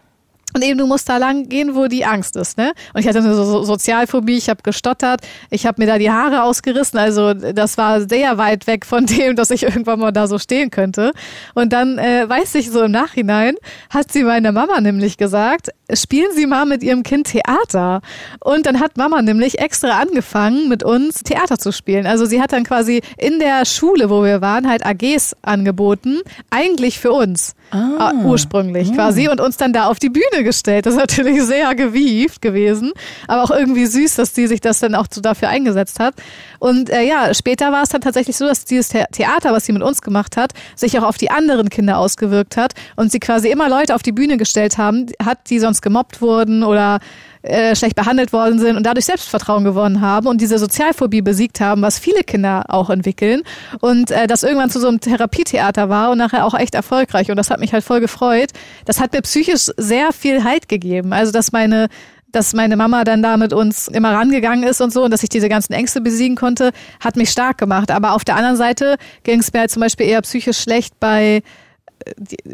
Und 0.54 0.62
eben, 0.62 0.78
du 0.78 0.86
musst 0.86 1.08
da 1.08 1.16
lang 1.16 1.48
gehen, 1.48 1.74
wo 1.74 1.86
die 1.86 2.04
Angst 2.04 2.36
ist, 2.36 2.58
ne? 2.58 2.72
Und 2.92 3.00
ich 3.00 3.08
hatte 3.08 3.18
eine 3.18 3.34
so 3.34 3.62
Sozialphobie, 3.64 4.36
ich 4.36 4.50
habe 4.50 4.62
gestottert, 4.62 5.22
ich 5.50 5.64
habe 5.64 5.80
mir 5.80 5.86
da 5.86 5.96
die 5.96 6.10
Haare 6.10 6.42
ausgerissen, 6.42 6.98
also 6.98 7.32
das 7.32 7.78
war 7.78 8.02
sehr 8.02 8.36
weit 8.36 8.66
weg 8.66 8.84
von 8.84 9.06
dem, 9.06 9.34
dass 9.34 9.50
ich 9.50 9.62
irgendwann 9.62 9.98
mal 9.98 10.12
da 10.12 10.26
so 10.26 10.38
stehen 10.38 10.70
könnte. 10.70 11.12
Und 11.54 11.72
dann 11.72 11.96
äh, 11.98 12.28
weiß 12.28 12.54
ich 12.56 12.70
so 12.70 12.82
im 12.82 12.90
Nachhinein, 12.90 13.54
hat 13.88 14.12
sie 14.12 14.24
meiner 14.24 14.52
Mama 14.52 14.80
nämlich 14.80 15.16
gesagt, 15.16 15.70
spielen 15.94 16.32
Sie 16.34 16.46
mal 16.46 16.66
mit 16.66 16.82
Ihrem 16.82 17.02
Kind 17.02 17.28
Theater. 17.28 18.02
Und 18.40 18.66
dann 18.66 18.80
hat 18.80 18.96
Mama 18.96 19.22
nämlich 19.22 19.58
extra 19.58 20.00
angefangen, 20.00 20.68
mit 20.68 20.82
uns 20.82 21.22
Theater 21.22 21.58
zu 21.58 21.72
spielen. 21.72 22.06
Also 22.06 22.26
sie 22.26 22.40
hat 22.40 22.52
dann 22.52 22.64
quasi 22.64 23.02
in 23.16 23.38
der 23.38 23.64
Schule, 23.64 24.10
wo 24.10 24.22
wir 24.22 24.40
waren, 24.40 24.68
halt 24.68 24.84
AGs 24.84 25.34
angeboten, 25.42 26.20
eigentlich 26.50 26.98
für 26.98 27.12
uns. 27.12 27.54
Ah, 27.72 28.12
ursprünglich 28.24 28.90
ah. 28.90 28.94
quasi 28.94 29.28
und 29.28 29.40
uns 29.40 29.56
dann 29.56 29.72
da 29.72 29.86
auf 29.86 29.98
die 29.98 30.10
Bühne 30.10 30.44
gestellt. 30.44 30.84
Das 30.84 30.92
ist 30.94 31.00
natürlich 31.00 31.42
sehr 31.42 31.74
gewieft 31.74 32.42
gewesen, 32.42 32.92
aber 33.26 33.44
auch 33.44 33.50
irgendwie 33.50 33.86
süß, 33.86 34.16
dass 34.16 34.34
die 34.34 34.46
sich 34.46 34.60
das 34.60 34.80
dann 34.80 34.94
auch 34.94 35.06
so 35.10 35.22
dafür 35.22 35.48
eingesetzt 35.48 35.98
hat. 35.98 36.14
Und 36.58 36.90
äh, 36.90 37.02
ja, 37.02 37.32
später 37.32 37.72
war 37.72 37.82
es 37.82 37.88
dann 37.88 38.02
tatsächlich 38.02 38.36
so, 38.36 38.46
dass 38.46 38.66
dieses 38.66 38.88
Theater, 38.88 39.52
was 39.52 39.64
sie 39.64 39.72
mit 39.72 39.82
uns 39.82 40.02
gemacht 40.02 40.36
hat, 40.36 40.52
sich 40.76 40.98
auch 40.98 41.04
auf 41.04 41.16
die 41.16 41.30
anderen 41.30 41.70
Kinder 41.70 41.96
ausgewirkt 41.96 42.58
hat 42.58 42.74
und 42.96 43.10
sie 43.10 43.20
quasi 43.20 43.48
immer 43.48 43.70
Leute 43.70 43.94
auf 43.94 44.02
die 44.02 44.12
Bühne 44.12 44.36
gestellt 44.36 44.76
haben, 44.76 45.06
hat, 45.24 45.48
die 45.48 45.58
sonst 45.58 45.80
gemobbt 45.80 46.20
wurden 46.20 46.62
oder 46.64 47.00
äh, 47.42 47.74
schlecht 47.74 47.96
behandelt 47.96 48.32
worden 48.32 48.58
sind 48.58 48.76
und 48.76 48.84
dadurch 48.84 49.06
Selbstvertrauen 49.06 49.64
gewonnen 49.64 50.00
haben 50.00 50.26
und 50.26 50.40
diese 50.40 50.58
Sozialphobie 50.58 51.22
besiegt 51.22 51.60
haben, 51.60 51.82
was 51.82 51.98
viele 51.98 52.22
Kinder 52.22 52.64
auch 52.68 52.90
entwickeln 52.90 53.42
und 53.80 54.10
äh, 54.10 54.26
das 54.26 54.42
irgendwann 54.42 54.70
zu 54.70 54.80
so 54.80 54.88
einem 54.88 55.00
Therapietheater 55.00 55.88
war 55.88 56.10
und 56.10 56.18
nachher 56.18 56.46
auch 56.46 56.54
echt 56.54 56.74
erfolgreich 56.74 57.30
und 57.30 57.36
das 57.36 57.50
hat 57.50 57.60
mich 57.60 57.72
halt 57.72 57.84
voll 57.84 58.00
gefreut. 58.00 58.50
Das 58.84 59.00
hat 59.00 59.12
mir 59.12 59.22
psychisch 59.22 59.70
sehr 59.76 60.12
viel 60.12 60.44
Halt 60.44 60.68
gegeben. 60.68 61.12
Also 61.12 61.32
dass 61.32 61.52
meine 61.52 61.88
dass 62.32 62.54
meine 62.54 62.76
Mama 62.76 63.04
dann 63.04 63.22
da 63.22 63.36
mit 63.36 63.52
uns 63.52 63.88
immer 63.88 64.12
rangegangen 64.12 64.64
ist 64.64 64.80
und 64.80 64.92
so 64.92 65.04
und 65.04 65.10
dass 65.10 65.22
ich 65.22 65.28
diese 65.28 65.48
ganzen 65.48 65.74
Ängste 65.74 66.00
besiegen 66.00 66.34
konnte, 66.34 66.72
hat 66.98 67.16
mich 67.16 67.30
stark 67.30 67.58
gemacht. 67.58 67.90
Aber 67.90 68.14
auf 68.14 68.24
der 68.24 68.36
anderen 68.36 68.56
Seite 68.56 68.96
ging 69.22 69.40
es 69.40 69.52
mir 69.52 69.60
halt 69.60 69.70
zum 69.70 69.80
Beispiel 69.80 70.06
eher 70.06 70.22
psychisch 70.22 70.58
schlecht 70.58 70.98
bei 70.98 71.42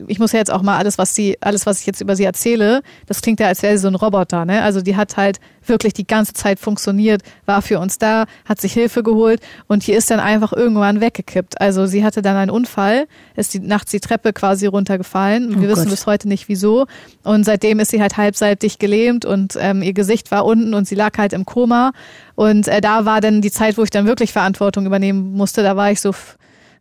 ich 0.07 0.19
muss 0.19 0.33
ja 0.33 0.39
jetzt 0.39 0.51
auch 0.51 0.63
mal 0.63 0.77
alles, 0.77 0.99
was 0.99 1.15
sie, 1.15 1.37
alles, 1.41 1.67
was 1.67 1.81
ich 1.81 1.87
jetzt 1.87 2.01
über 2.01 2.17
sie 2.17 2.25
erzähle, 2.25 2.83
das 3.07 3.23
klingt 3.23 3.41
ja, 3.41 3.47
als 3.47 3.63
wäre 3.63 3.77
sie 3.77 3.83
so 3.83 3.89
ein 3.89 3.95
Roboter, 3.95 4.45
ne? 4.45 4.63
Also 4.63 4.81
die 4.81 4.97
hat 4.97 5.17
halt 5.17 5.41
wirklich 5.67 5.93
die 5.93 6.07
ganze 6.07 6.33
Zeit 6.33 6.59
funktioniert, 6.59 7.23
war 7.47 7.63
für 7.63 7.79
uns 7.79 7.99
da, 7.99 8.25
hat 8.45 8.61
sich 8.61 8.73
Hilfe 8.73 9.03
geholt 9.03 9.41
und 9.67 9.87
die 9.87 9.93
ist 9.93 10.11
dann 10.11 10.21
einfach 10.21 10.53
irgendwann 10.53 11.01
weggekippt. 11.01 11.61
Also 11.61 11.87
sie 11.87 12.05
hatte 12.05 12.23
dann 12.23 12.37
einen 12.37 12.51
Unfall, 12.51 13.07
ist 13.37 13.55
die 13.55 13.61
nachts 13.61 13.91
die 13.91 14.01
Treppe 14.01 14.33
quasi 14.33 14.67
runtergefallen. 14.67 15.49
Oh 15.57 15.61
Wir 15.61 15.69
Gott. 15.69 15.77
wissen 15.79 15.91
bis 15.91 16.07
heute 16.07 16.29
nicht 16.29 16.49
wieso. 16.49 16.87
Und 17.23 17.45
seitdem 17.45 17.81
ist 17.81 17.91
sie 17.91 18.01
halt 18.01 18.17
halbseitig 18.17 18.79
gelähmt 18.79 19.25
und 19.25 19.57
ähm, 19.61 19.83
ihr 19.83 19.93
Gesicht 19.93 20.31
war 20.31 20.45
unten 20.45 20.75
und 20.75 20.87
sie 20.89 20.95
lag 20.95 21.17
halt 21.19 21.33
im 21.33 21.45
Koma. 21.45 21.93
Und 22.35 22.69
äh, 22.69 22.81
da 22.81 23.05
war 23.05 23.21
dann 23.21 23.43
die 23.43 23.51
Zeit, 23.51 23.77
wo 23.79 23.83
ich 23.83 23.91
dann 23.91 24.07
wirklich 24.07 24.33
Verantwortung 24.33 24.87
übernehmen 24.87 25.33
musste. 25.33 25.63
Da 25.63 25.77
war 25.77 25.91
ich 25.91 26.01
so, 26.01 26.15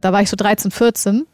da 0.01 0.13
war 0.13 0.21
ich 0.21 0.29
so 0.29 0.35
13, 0.35 0.71
14 0.71 1.25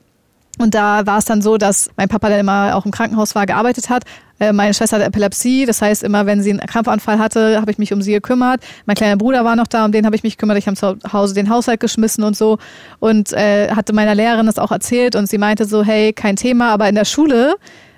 und 0.60 0.76
da 0.76 1.06
war 1.08 1.18
es 1.18 1.26
dann 1.26 1.42
so, 1.42 1.58
dass 1.58 1.90
mein 1.98 2.08
Papa, 2.08 2.30
der 2.30 2.40
immer 2.40 2.76
auch 2.76 2.86
im 2.86 2.92
Krankenhaus 2.92 3.34
war, 3.34 3.46
gearbeitet 3.48 3.90
hat. 3.90 4.04
Äh, 4.40 4.54
meine 4.54 4.74
Schwester 4.74 4.98
hat 4.98 5.06
Epilepsie, 5.06 5.66
das 5.66 5.82
heißt, 5.82 6.04
immer 6.04 6.28
wenn 6.28 6.44
sie 6.44 6.52
einen 6.52 6.60
Krampfanfall 6.60 7.18
hatte, 7.18 7.60
habe 7.60 7.72
ich 7.72 7.80
mich 7.80 7.92
um 7.92 8.02
sie 8.04 8.12
gekümmert. 8.12 8.62
Mein 8.86 8.96
kleiner 8.96 9.18
Bruder 9.18 9.44
war 9.44 9.56
noch 9.56 9.68
da, 9.68 9.86
um 9.86 9.92
den 9.92 10.06
habe 10.06 10.16
ich 10.16 10.22
mich 10.22 10.38
gekümmert. 10.38 10.58
Ich 10.60 10.68
habe 10.68 10.78
zu 10.78 10.98
Hause 11.12 11.34
den 11.34 11.50
Haushalt 11.50 11.80
geschmissen 11.80 12.24
und 12.24 12.38
so. 12.38 12.60
Und 13.00 13.34
äh, 13.34 13.72
hatte 13.72 13.94
meiner 13.94 14.14
Lehrerin 14.14 14.46
das 14.46 14.60
auch 14.60 14.72
erzählt 14.72 15.16
und 15.16 15.28
sie 15.28 15.40
meinte 15.40 15.66
so, 15.66 15.84
hey, 15.84 16.14
kein 16.14 16.36
Thema, 16.36 16.72
aber 16.72 16.88
in 16.88 16.96
der 16.96 17.06
Schule 17.06 17.56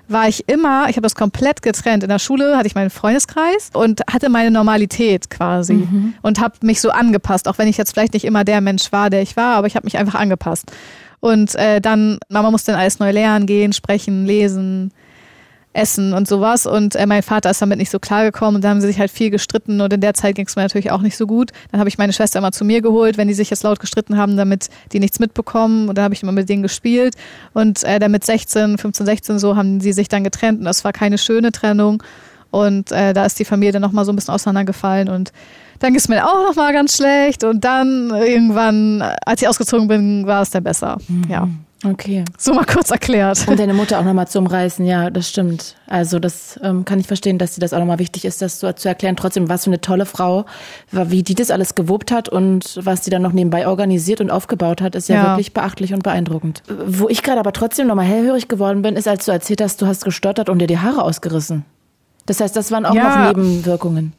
war 0.08 0.28
ich 0.28 0.48
immer, 0.48 0.88
ich 0.88 0.96
habe 0.96 1.02
das 1.02 1.14
komplett 1.14 1.62
getrennt. 1.62 2.04
In 2.04 2.08
der 2.08 2.20
Schule 2.20 2.56
hatte 2.56 2.68
ich 2.68 2.74
meinen 2.74 2.90
Freundeskreis 2.90 3.70
und 3.72 4.02
hatte 4.10 4.28
meine 4.28 4.50
Normalität 4.50 5.30
quasi 5.30 5.74
mhm. 5.74 6.14
und 6.22 6.40
habe 6.40 6.54
mich 6.62 6.80
so 6.80 6.90
angepasst, 6.90 7.48
auch 7.48 7.58
wenn 7.58 7.68
ich 7.68 7.76
jetzt 7.76 7.92
vielleicht 7.92 8.14
nicht 8.14 8.24
immer 8.24 8.44
der 8.44 8.60
Mensch 8.60 8.92
war, 8.92 9.10
der 9.10 9.22
ich 9.22 9.36
war, 9.36 9.56
aber 9.56 9.66
ich 9.66 9.74
habe 9.74 9.84
mich 9.84 9.98
einfach 9.98 10.14
angepasst. 10.14 10.70
Und 11.26 11.54
äh, 11.56 11.80
dann, 11.80 12.18
Mama 12.28 12.50
musste 12.50 12.72
dann 12.72 12.80
alles 12.80 12.98
neu 12.98 13.10
lernen, 13.10 13.46
gehen, 13.46 13.72
sprechen, 13.72 14.26
lesen, 14.26 14.92
essen 15.76 16.12
und 16.14 16.26
sowas. 16.26 16.66
Und 16.66 16.96
äh, 16.96 17.06
mein 17.06 17.22
Vater 17.22 17.50
ist 17.50 17.62
damit 17.62 17.78
nicht 17.78 17.90
so 17.90 17.98
klar 17.98 18.24
gekommen 18.24 18.56
und 18.56 18.64
da 18.64 18.70
haben 18.70 18.80
sie 18.80 18.86
sich 18.86 18.98
halt 18.98 19.10
viel 19.10 19.30
gestritten 19.30 19.80
und 19.80 19.92
in 19.92 20.00
der 20.00 20.14
Zeit 20.14 20.34
ging 20.34 20.46
es 20.46 20.56
mir 20.56 20.62
natürlich 20.62 20.90
auch 20.90 21.02
nicht 21.02 21.16
so 21.16 21.26
gut. 21.26 21.52
Dann 21.70 21.78
habe 21.78 21.88
ich 21.88 21.98
meine 21.98 22.12
Schwester 22.12 22.38
immer 22.38 22.52
zu 22.52 22.64
mir 22.64 22.80
geholt, 22.80 23.18
wenn 23.18 23.28
die 23.28 23.34
sich 23.34 23.50
jetzt 23.50 23.62
laut 23.62 23.78
gestritten 23.78 24.16
haben, 24.16 24.36
damit 24.36 24.68
die 24.92 25.00
nichts 25.00 25.20
mitbekommen. 25.20 25.88
Und 25.88 25.98
dann 25.98 26.04
habe 26.04 26.14
ich 26.14 26.22
immer 26.22 26.32
mit 26.32 26.48
denen 26.48 26.62
gespielt. 26.62 27.14
Und 27.52 27.84
äh, 27.84 27.98
dann 27.98 28.10
mit 28.10 28.24
16, 28.24 28.78
15, 28.78 29.06
16 29.06 29.38
so 29.38 29.56
haben 29.56 29.80
sie 29.80 29.92
sich 29.92 30.08
dann 30.08 30.24
getrennt 30.24 30.58
und 30.60 30.64
das 30.64 30.84
war 30.84 30.92
keine 30.92 31.18
schöne 31.18 31.52
Trennung. 31.52 32.02
Und 32.50 32.92
äh, 32.92 33.12
da 33.12 33.26
ist 33.26 33.38
die 33.38 33.44
Familie 33.44 33.72
dann 33.72 33.82
nochmal 33.82 34.04
so 34.04 34.12
ein 34.12 34.16
bisschen 34.16 34.34
auseinandergefallen 34.34 35.08
und 35.08 35.32
dann 35.78 35.90
ging 35.90 35.98
es 35.98 36.08
mir 36.08 36.24
auch 36.26 36.48
noch 36.48 36.56
mal 36.56 36.72
ganz 36.72 36.96
schlecht 36.96 37.44
und 37.44 37.64
dann 37.64 38.10
irgendwann, 38.10 39.02
als 39.24 39.42
ich 39.42 39.48
ausgezogen 39.48 39.88
bin, 39.88 40.26
war 40.26 40.42
es 40.42 40.50
dann 40.50 40.64
besser. 40.64 40.96
Mhm. 41.08 41.24
Ja. 41.28 41.48
Okay. 41.84 42.24
So 42.38 42.54
mal 42.54 42.64
kurz 42.64 42.90
erklärt. 42.90 43.46
Und 43.46 43.60
deine 43.60 43.74
Mutter 43.74 43.98
auch 43.98 44.04
nochmal 44.04 44.26
zu 44.26 44.38
umreißen, 44.38 44.84
ja, 44.86 45.10
das 45.10 45.28
stimmt. 45.28 45.76
Also 45.86 46.18
das 46.18 46.58
ähm, 46.62 46.84
kann 46.86 46.98
ich 46.98 47.06
verstehen, 47.06 47.38
dass 47.38 47.54
dir 47.54 47.60
das 47.60 47.74
auch 47.74 47.78
nochmal 47.78 47.98
wichtig 47.98 48.24
ist, 48.24 48.40
das 48.40 48.58
so 48.60 48.72
zu 48.72 48.88
erklären. 48.88 49.14
Trotzdem, 49.14 49.48
was 49.48 49.64
für 49.64 49.70
eine 49.70 49.80
tolle 49.80 50.06
Frau, 50.06 50.46
wie 50.90 51.22
die 51.22 51.34
das 51.34 51.50
alles 51.50 51.74
gewuppt 51.74 52.10
hat 52.10 52.28
und 52.28 52.80
was 52.82 53.02
die 53.02 53.10
dann 53.10 53.22
noch 53.22 53.32
nebenbei 53.32 53.68
organisiert 53.68 54.22
und 54.22 54.30
aufgebaut 54.30 54.80
hat, 54.80 54.94
ist 54.94 55.08
ja, 55.08 55.16
ja. 55.16 55.24
wirklich 55.30 55.52
beachtlich 55.52 55.92
und 55.92 56.02
beeindruckend. 56.02 56.62
Wo 56.86 57.08
ich 57.08 57.22
gerade 57.22 57.40
aber 57.40 57.52
trotzdem 57.52 57.88
nochmal 57.88 58.06
hellhörig 58.06 58.48
geworden 58.48 58.80
bin, 58.80 58.96
ist, 58.96 59.06
als 59.06 59.26
du 59.26 59.32
erzählt 59.32 59.60
hast, 59.60 59.82
du 59.82 59.86
hast 59.86 60.04
gestottert 60.04 60.48
und 60.48 60.58
dir 60.58 60.66
die 60.66 60.78
Haare 60.78 61.02
ausgerissen. 61.02 61.64
Das 62.26 62.40
heißt, 62.40 62.54
das 62.54 62.70
waren 62.70 62.84
auch 62.84 62.94
ja. 62.94 63.32
noch 63.32 63.36
Nebenwirkungen. 63.36 64.12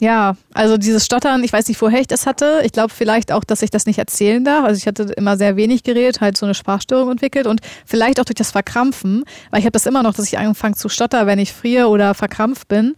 Ja, 0.00 0.36
also 0.54 0.78
dieses 0.78 1.04
Stottern, 1.04 1.44
ich 1.44 1.52
weiß 1.52 1.68
nicht, 1.68 1.80
woher 1.82 2.00
ich 2.00 2.06
das 2.06 2.26
hatte. 2.26 2.62
Ich 2.64 2.72
glaube 2.72 2.88
vielleicht 2.88 3.32
auch, 3.32 3.44
dass 3.44 3.60
ich 3.60 3.70
das 3.70 3.84
nicht 3.84 3.98
erzählen 3.98 4.42
darf. 4.42 4.64
Also 4.64 4.78
ich 4.78 4.86
hatte 4.86 5.02
immer 5.14 5.36
sehr 5.36 5.56
wenig 5.56 5.82
geredet, 5.82 6.22
halt 6.22 6.38
so 6.38 6.46
eine 6.46 6.54
Sprachstörung 6.54 7.10
entwickelt 7.10 7.46
und 7.46 7.60
vielleicht 7.84 8.18
auch 8.18 8.24
durch 8.24 8.36
das 8.36 8.50
Verkrampfen, 8.50 9.24
weil 9.50 9.60
ich 9.60 9.66
habe 9.66 9.72
das 9.72 9.84
immer 9.84 10.02
noch, 10.02 10.14
dass 10.14 10.26
ich 10.26 10.38
anfange 10.38 10.74
zu 10.74 10.88
stottern, 10.88 11.26
wenn 11.26 11.38
ich 11.38 11.52
friere 11.52 11.88
oder 11.88 12.14
verkrampft 12.14 12.66
bin, 12.66 12.96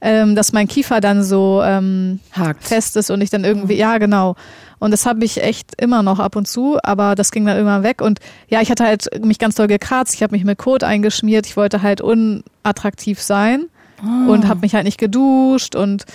ähm, 0.00 0.34
dass 0.34 0.52
mein 0.52 0.68
Kiefer 0.68 1.00
dann 1.00 1.22
so 1.22 1.62
ähm, 1.62 2.20
Hakt. 2.32 2.64
fest 2.64 2.96
ist 2.96 3.10
und 3.10 3.20
ich 3.20 3.30
dann 3.30 3.44
irgendwie, 3.44 3.74
ja 3.74 3.98
genau. 3.98 4.36
Und 4.78 4.92
das 4.92 5.04
habe 5.04 5.24
ich 5.24 5.42
echt 5.42 5.80
immer 5.80 6.02
noch 6.02 6.18
ab 6.18 6.36
und 6.36 6.48
zu, 6.48 6.78
aber 6.82 7.14
das 7.14 7.32
ging 7.32 7.44
dann 7.44 7.58
immer 7.58 7.82
weg. 7.82 8.00
Und 8.00 8.18
ja, 8.48 8.62
ich 8.62 8.70
hatte 8.70 8.84
halt 8.84 9.08
mich 9.22 9.38
ganz 9.38 9.54
doll 9.54 9.66
gekratzt, 9.66 10.14
ich 10.14 10.22
habe 10.22 10.32
mich 10.32 10.44
mit 10.44 10.58
Kot 10.58 10.82
eingeschmiert, 10.84 11.46
ich 11.46 11.56
wollte 11.56 11.82
halt 11.82 12.00
unattraktiv 12.00 13.20
sein 13.20 13.66
oh. 14.02 14.32
und 14.32 14.48
habe 14.48 14.60
mich 14.60 14.74
halt 14.74 14.84
nicht 14.84 14.98
geduscht 14.98 15.74
und 15.76 16.06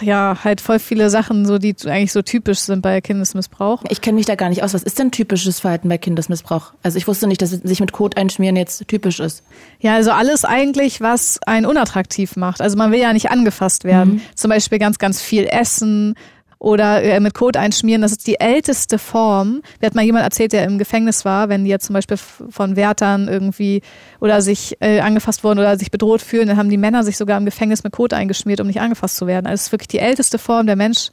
ja, 0.00 0.38
halt 0.44 0.60
voll 0.60 0.78
viele 0.78 1.08
Sachen, 1.10 1.46
so 1.46 1.58
die 1.58 1.74
eigentlich 1.86 2.12
so 2.12 2.22
typisch 2.22 2.60
sind 2.60 2.82
bei 2.82 3.00
Kindesmissbrauch. 3.00 3.84
Ich 3.88 4.00
kenne 4.00 4.16
mich 4.16 4.26
da 4.26 4.34
gar 4.34 4.48
nicht 4.48 4.62
aus. 4.62 4.74
Was 4.74 4.82
ist 4.82 4.98
denn 4.98 5.10
typisches 5.10 5.60
Verhalten 5.60 5.88
bei 5.88 5.98
Kindesmissbrauch? 5.98 6.72
Also 6.82 6.98
ich 6.98 7.08
wusste 7.08 7.26
nicht, 7.26 7.40
dass 7.40 7.50
sich 7.50 7.80
mit 7.80 7.92
Kot 7.92 8.16
einschmieren 8.16 8.56
jetzt 8.56 8.86
typisch 8.88 9.20
ist. 9.20 9.42
Ja, 9.80 9.94
also 9.94 10.10
alles 10.10 10.44
eigentlich, 10.44 11.00
was 11.00 11.40
einen 11.46 11.66
unattraktiv 11.66 12.36
macht. 12.36 12.60
Also 12.60 12.76
man 12.76 12.92
will 12.92 13.00
ja 13.00 13.12
nicht 13.12 13.30
angefasst 13.30 13.84
werden. 13.84 14.14
Mhm. 14.14 14.20
Zum 14.34 14.50
Beispiel 14.50 14.78
ganz, 14.78 14.98
ganz 14.98 15.20
viel 15.20 15.46
essen, 15.46 16.14
oder 16.62 17.02
äh, 17.02 17.18
mit 17.18 17.34
Kot 17.34 17.56
einschmieren. 17.56 18.02
Das 18.02 18.12
ist 18.12 18.24
die 18.28 18.38
älteste 18.38 18.98
Form. 18.98 19.62
Mir 19.80 19.86
hat 19.86 19.96
mal 19.96 20.04
jemand 20.04 20.24
erzählt, 20.24 20.52
der 20.52 20.64
im 20.64 20.78
Gefängnis 20.78 21.24
war, 21.24 21.48
wenn 21.48 21.64
die 21.64 21.70
jetzt 21.70 21.86
zum 21.86 21.94
Beispiel 21.94 22.16
von 22.16 22.76
Wärtern 22.76 23.26
irgendwie 23.26 23.82
oder 24.20 24.40
sich 24.42 24.76
äh, 24.78 25.00
angefasst 25.00 25.42
wurden 25.42 25.58
oder 25.58 25.76
sich 25.76 25.90
bedroht 25.90 26.22
fühlen, 26.22 26.46
dann 26.46 26.56
haben 26.56 26.70
die 26.70 26.76
Männer 26.76 27.02
sich 27.02 27.16
sogar 27.16 27.36
im 27.36 27.44
Gefängnis 27.44 27.82
mit 27.82 27.92
Kot 27.92 28.12
eingeschmiert, 28.12 28.60
um 28.60 28.68
nicht 28.68 28.80
angefasst 28.80 29.16
zu 29.16 29.26
werden. 29.26 29.46
Also 29.46 29.54
es 29.60 29.66
ist 29.66 29.72
wirklich 29.72 29.88
die 29.88 29.98
älteste 29.98 30.38
Form 30.38 30.66
der 30.66 30.76
Mensch, 30.76 31.08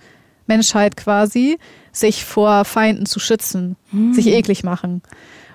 Menschheit 0.45 0.95
quasi, 0.95 1.57
sich 1.91 2.25
vor 2.25 2.63
Feinden 2.63 3.07
zu 3.07 3.19
schützen, 3.19 3.75
hm. 3.89 4.13
sich 4.13 4.27
eklig 4.27 4.63
machen. 4.63 5.01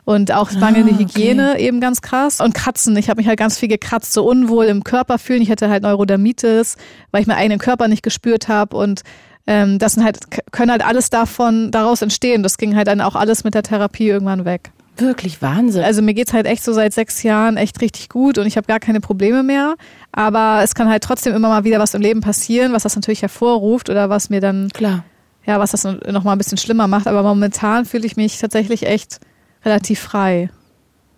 Und 0.04 0.32
auch 0.32 0.50
mangelnde 0.52 0.92
ah, 0.92 0.96
okay. 0.96 1.04
Hygiene 1.04 1.58
eben 1.58 1.80
ganz 1.80 2.02
krass. 2.02 2.40
Und 2.40 2.52
Kratzen. 2.52 2.94
Ich 2.96 3.08
habe 3.08 3.18
mich 3.18 3.26
halt 3.26 3.38
ganz 3.38 3.58
viel 3.58 3.70
gekratzt, 3.70 4.12
so 4.12 4.28
unwohl 4.28 4.66
im 4.66 4.84
Körper 4.84 5.18
fühlen. 5.18 5.40
Ich 5.40 5.50
hatte 5.50 5.70
halt 5.70 5.82
Neurodermitis, 5.82 6.76
weil 7.10 7.22
ich 7.22 7.26
meinen 7.26 7.38
eigenen 7.38 7.58
Körper 7.58 7.88
nicht 7.88 8.02
gespürt 8.02 8.48
habe 8.48 8.76
und 8.76 9.00
ähm, 9.46 9.78
das 9.78 9.92
sind 9.94 10.04
halt, 10.04 10.18
können 10.52 10.70
halt 10.70 10.84
alles 10.84 11.10
davon, 11.10 11.70
daraus 11.70 12.02
entstehen. 12.02 12.42
Das 12.42 12.58
ging 12.58 12.76
halt 12.76 12.88
dann 12.88 13.00
auch 13.00 13.14
alles 13.14 13.44
mit 13.44 13.54
der 13.54 13.62
Therapie 13.62 14.08
irgendwann 14.08 14.44
weg. 14.44 14.70
Wirklich 14.96 15.42
Wahnsinn. 15.42 15.82
Also 15.82 16.02
mir 16.02 16.14
geht's 16.14 16.32
halt 16.32 16.46
echt 16.46 16.62
so 16.62 16.72
seit 16.72 16.94
sechs 16.94 17.22
Jahren 17.24 17.56
echt 17.56 17.80
richtig 17.80 18.08
gut 18.08 18.38
und 18.38 18.46
ich 18.46 18.56
habe 18.56 18.66
gar 18.68 18.78
keine 18.78 19.00
Probleme 19.00 19.42
mehr. 19.42 19.74
Aber 20.12 20.60
es 20.62 20.74
kann 20.74 20.88
halt 20.88 21.02
trotzdem 21.02 21.34
immer 21.34 21.48
mal 21.48 21.64
wieder 21.64 21.80
was 21.80 21.94
im 21.94 22.00
Leben 22.00 22.20
passieren, 22.20 22.72
was 22.72 22.84
das 22.84 22.94
natürlich 22.94 23.22
hervorruft 23.22 23.90
oder 23.90 24.08
was 24.08 24.30
mir 24.30 24.40
dann, 24.40 24.68
Klar. 24.72 25.04
ja, 25.44 25.58
was 25.58 25.72
das 25.72 25.82
noch 25.84 26.22
mal 26.22 26.32
ein 26.32 26.38
bisschen 26.38 26.58
schlimmer 26.58 26.86
macht. 26.86 27.08
Aber 27.08 27.22
momentan 27.24 27.86
fühle 27.86 28.06
ich 28.06 28.16
mich 28.16 28.38
tatsächlich 28.38 28.86
echt 28.86 29.18
relativ 29.64 29.98
frei. 29.98 30.48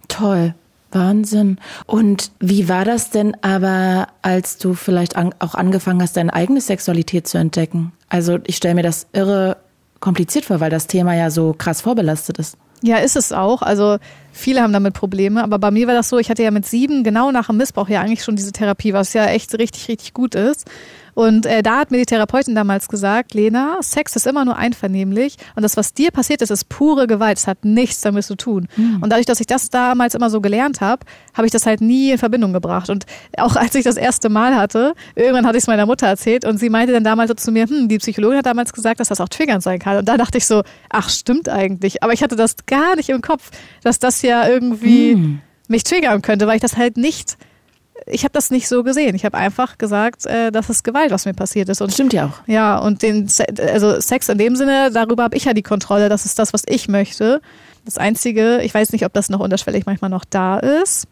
Toll. 0.08 0.54
Wahnsinn. 0.92 1.58
Und 1.86 2.30
wie 2.38 2.68
war 2.68 2.84
das 2.84 3.10
denn 3.10 3.36
aber, 3.42 4.08
als 4.22 4.58
du 4.58 4.74
vielleicht 4.74 5.16
an, 5.16 5.34
auch 5.38 5.54
angefangen 5.54 6.02
hast, 6.02 6.16
deine 6.16 6.32
eigene 6.32 6.60
Sexualität 6.60 7.26
zu 7.28 7.38
entdecken? 7.38 7.92
Also 8.08 8.38
ich 8.46 8.56
stelle 8.56 8.74
mir 8.76 8.82
das 8.82 9.06
irre 9.12 9.56
kompliziert 10.00 10.44
vor, 10.44 10.60
weil 10.60 10.70
das 10.70 10.86
Thema 10.86 11.14
ja 11.14 11.30
so 11.30 11.54
krass 11.56 11.80
vorbelastet 11.80 12.38
ist. 12.38 12.56
Ja, 12.82 12.98
ist 12.98 13.16
es 13.16 13.32
auch. 13.32 13.62
Also 13.62 13.96
viele 14.32 14.62
haben 14.62 14.72
damit 14.72 14.94
Probleme, 14.94 15.42
aber 15.42 15.58
bei 15.58 15.70
mir 15.70 15.86
war 15.86 15.94
das 15.94 16.08
so, 16.08 16.18
ich 16.18 16.30
hatte 16.30 16.42
ja 16.42 16.50
mit 16.50 16.66
sieben 16.66 17.04
genau 17.04 17.32
nach 17.32 17.46
dem 17.46 17.56
Missbrauch 17.56 17.88
ja 17.88 18.00
eigentlich 18.00 18.22
schon 18.22 18.36
diese 18.36 18.52
Therapie, 18.52 18.92
was 18.92 19.12
ja 19.14 19.26
echt 19.26 19.54
richtig, 19.54 19.88
richtig 19.88 20.12
gut 20.12 20.34
ist. 20.34 20.66
Und 21.16 21.46
äh, 21.46 21.62
da 21.62 21.78
hat 21.78 21.90
mir 21.90 21.96
die 21.96 22.04
Therapeutin 22.04 22.54
damals 22.54 22.88
gesagt, 22.88 23.32
Lena, 23.32 23.78
Sex 23.80 24.16
ist 24.16 24.26
immer 24.26 24.44
nur 24.44 24.58
einvernehmlich 24.58 25.36
und 25.54 25.62
das, 25.62 25.78
was 25.78 25.94
dir 25.94 26.10
passiert 26.10 26.42
ist, 26.42 26.50
ist 26.50 26.68
pure 26.68 27.06
Gewalt. 27.06 27.38
Es 27.38 27.46
hat 27.46 27.64
nichts 27.64 28.02
damit 28.02 28.24
zu 28.24 28.36
tun. 28.36 28.68
Mhm. 28.76 28.98
Und 29.00 29.08
dadurch, 29.08 29.24
dass 29.24 29.40
ich 29.40 29.46
das 29.46 29.70
damals 29.70 30.14
immer 30.14 30.28
so 30.28 30.42
gelernt 30.42 30.82
habe, 30.82 31.06
habe 31.32 31.46
ich 31.46 31.52
das 31.52 31.64
halt 31.64 31.80
nie 31.80 32.10
in 32.10 32.18
Verbindung 32.18 32.52
gebracht. 32.52 32.90
Und 32.90 33.06
auch 33.38 33.56
als 33.56 33.74
ich 33.74 33.82
das 33.82 33.96
erste 33.96 34.28
Mal 34.28 34.56
hatte, 34.56 34.92
irgendwann 35.14 35.46
hatte 35.46 35.56
ich 35.56 35.64
es 35.64 35.68
meiner 35.68 35.86
Mutter 35.86 36.06
erzählt 36.06 36.44
und 36.44 36.58
sie 36.58 36.68
meinte 36.68 36.92
dann 36.92 37.02
damals 37.02 37.28
so 37.28 37.34
zu 37.34 37.50
mir, 37.50 37.66
hm, 37.66 37.88
die 37.88 37.96
Psychologin 37.96 38.36
hat 38.36 38.46
damals 38.46 38.74
gesagt, 38.74 39.00
dass 39.00 39.08
das 39.08 39.22
auch 39.22 39.30
triggernd 39.30 39.62
sein 39.62 39.78
kann. 39.78 39.96
Und 39.96 40.06
da 40.06 40.18
dachte 40.18 40.36
ich 40.36 40.44
so, 40.44 40.64
ach, 40.90 41.08
stimmt 41.08 41.48
eigentlich. 41.48 42.02
Aber 42.02 42.12
ich 42.12 42.22
hatte 42.22 42.36
das 42.36 42.56
gar 42.66 42.94
nicht 42.94 43.08
im 43.08 43.22
Kopf, 43.22 43.52
dass 43.82 43.98
das 43.98 44.20
ja 44.20 44.46
irgendwie 44.46 45.14
mhm. 45.14 45.40
mich 45.68 45.82
triggern 45.82 46.20
könnte, 46.20 46.46
weil 46.46 46.56
ich 46.56 46.62
das 46.62 46.76
halt 46.76 46.98
nicht 46.98 47.38
ich 48.06 48.22
habe 48.22 48.32
das 48.32 48.50
nicht 48.50 48.68
so 48.68 48.82
gesehen. 48.84 49.14
Ich 49.14 49.24
habe 49.24 49.36
einfach 49.36 49.78
gesagt, 49.78 50.26
äh, 50.26 50.52
das 50.52 50.70
ist 50.70 50.84
Gewalt, 50.84 51.10
was 51.10 51.24
mir 51.24 51.34
passiert 51.34 51.68
ist. 51.68 51.80
Und, 51.80 51.92
Stimmt 51.92 52.12
ja 52.12 52.26
auch. 52.26 52.48
Ja, 52.48 52.78
und 52.78 53.02
den, 53.02 53.28
also 53.58 54.00
Sex 54.00 54.28
in 54.28 54.38
dem 54.38 54.54
Sinne, 54.56 54.90
darüber 54.92 55.24
habe 55.24 55.36
ich 55.36 55.44
ja 55.44 55.54
die 55.54 55.62
Kontrolle. 55.62 56.08
Das 56.08 56.24
ist 56.24 56.38
das, 56.38 56.52
was 56.52 56.62
ich 56.66 56.88
möchte. 56.88 57.40
Das 57.84 57.98
Einzige, 57.98 58.60
ich 58.62 58.72
weiß 58.72 58.92
nicht, 58.92 59.04
ob 59.04 59.12
das 59.12 59.28
noch 59.28 59.40
unterschwellig 59.40 59.86
manchmal 59.86 60.10
noch 60.10 60.24
da 60.24 60.58
ist. 60.58 61.06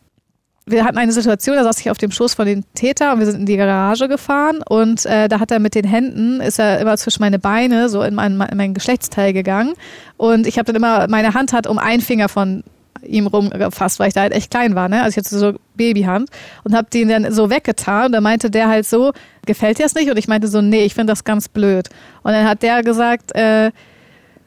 Wir 0.67 0.85
hatten 0.85 0.97
eine 0.97 1.13
Situation, 1.13 1.57
da 1.57 1.65
saß 1.65 1.79
ich 1.81 1.91
auf 1.91 1.99
dem 1.99 2.11
Schoß 2.11 2.35
von 2.35 2.47
den 2.47 2.65
Täter 2.75 3.13
und 3.13 3.19
wir 3.19 3.27
sind 3.27 3.41
in 3.41 3.47
die 3.47 3.59
Garage 3.59 4.09
gefahren 4.09 4.63
und 4.67 5.05
äh, 5.05 5.29
da 5.29 5.39
hat 5.39 5.51
er 5.51 5.59
mit 5.59 5.75
den 5.75 5.85
Händen, 5.85 6.41
ist 6.41 6.59
er 6.59 6.81
immer 6.81 6.97
zwischen 6.97 7.21
meine 7.21 7.39
Beine 7.39 7.91
so 7.91 8.03
in 8.03 8.15
mein, 8.15 8.41
in 8.41 8.57
mein 8.57 8.73
Geschlechtsteil 8.73 9.35
gegangen 9.35 9.75
und 10.17 10.47
ich 10.47 10.57
habe 10.57 10.65
dann 10.65 10.77
immer, 10.77 11.07
meine 11.09 11.35
Hand 11.35 11.53
hat 11.53 11.67
um 11.67 11.79
einen 11.79 12.01
Finger 12.01 12.31
von 12.31 12.65
ihm 13.07 13.27
rumgefasst, 13.27 13.99
weil 13.99 14.09
ich 14.09 14.15
da 14.15 14.23
halt 14.23 14.33
echt 14.33 14.51
klein 14.51 14.75
war, 14.75 14.89
ne? 14.89 15.03
Also 15.03 15.19
ich 15.19 15.25
hatte 15.25 15.39
so 15.39 15.55
Babyhand 15.75 16.31
und 16.65 16.75
hab 16.75 16.91
den 16.91 17.09
dann 17.09 17.33
so 17.33 17.51
weggetan 17.51 18.07
und 18.07 18.13
dann 18.13 18.23
meinte 18.23 18.51
der 18.51 18.69
halt 18.69 18.87
so, 18.87 19.13
gefällt 19.47 19.79
dir 19.79 19.85
das 19.85 19.95
nicht? 19.95 20.11
Und 20.11 20.19
ich 20.19 20.29
meinte 20.29 20.49
so, 20.49 20.61
nee, 20.61 20.85
ich 20.85 20.95
finde 20.95 21.13
das 21.13 21.25
ganz 21.25 21.49
blöd. 21.49 21.89
Und 22.23 22.33
dann 22.33 22.47
hat 22.47 22.63
der 22.63 22.83
gesagt, 22.83 23.35
äh, 23.35 23.71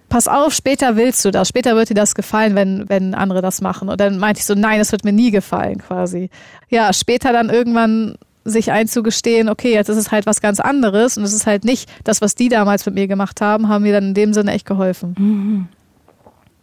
pass 0.09 0.27
auf, 0.27 0.53
später 0.53 0.95
willst 0.95 1.23
du 1.25 1.31
das, 1.31 1.47
später 1.47 1.75
wird 1.75 1.89
dir 1.89 1.95
das 1.95 2.15
gefallen, 2.15 2.55
wenn, 2.55 2.87
wenn 2.87 3.13
andere 3.13 3.41
das 3.41 3.61
machen. 3.61 3.89
Und 3.89 3.99
dann 3.99 4.17
meinte 4.17 4.39
ich 4.39 4.45
so, 4.45 4.55
nein, 4.55 4.79
das 4.79 4.91
wird 4.91 5.03
mir 5.03 5.13
nie 5.13 5.31
gefallen, 5.31 5.79
quasi. 5.79 6.29
Ja, 6.69 6.93
später 6.93 7.33
dann 7.33 7.49
irgendwann 7.49 8.17
sich 8.47 8.71
einzugestehen, 8.71 9.49
okay, 9.49 9.73
jetzt 9.73 9.89
ist 9.89 9.97
es 9.97 10.11
halt 10.11 10.25
was 10.25 10.39
ganz 10.39 10.59
anderes 10.59 11.17
und 11.17 11.23
es 11.23 11.33
ist 11.33 11.45
halt 11.45 11.65
nicht 11.65 11.89
das, 12.05 12.21
was 12.21 12.33
die 12.33 12.47
damals 12.47 12.85
mit 12.85 12.95
mir 12.95 13.07
gemacht 13.07 13.41
haben, 13.41 13.67
haben 13.67 13.83
mir 13.83 13.93
dann 13.93 14.05
in 14.05 14.13
dem 14.13 14.33
Sinne 14.33 14.53
echt 14.53 14.65
geholfen. 14.65 15.15
Mhm. 15.17 15.67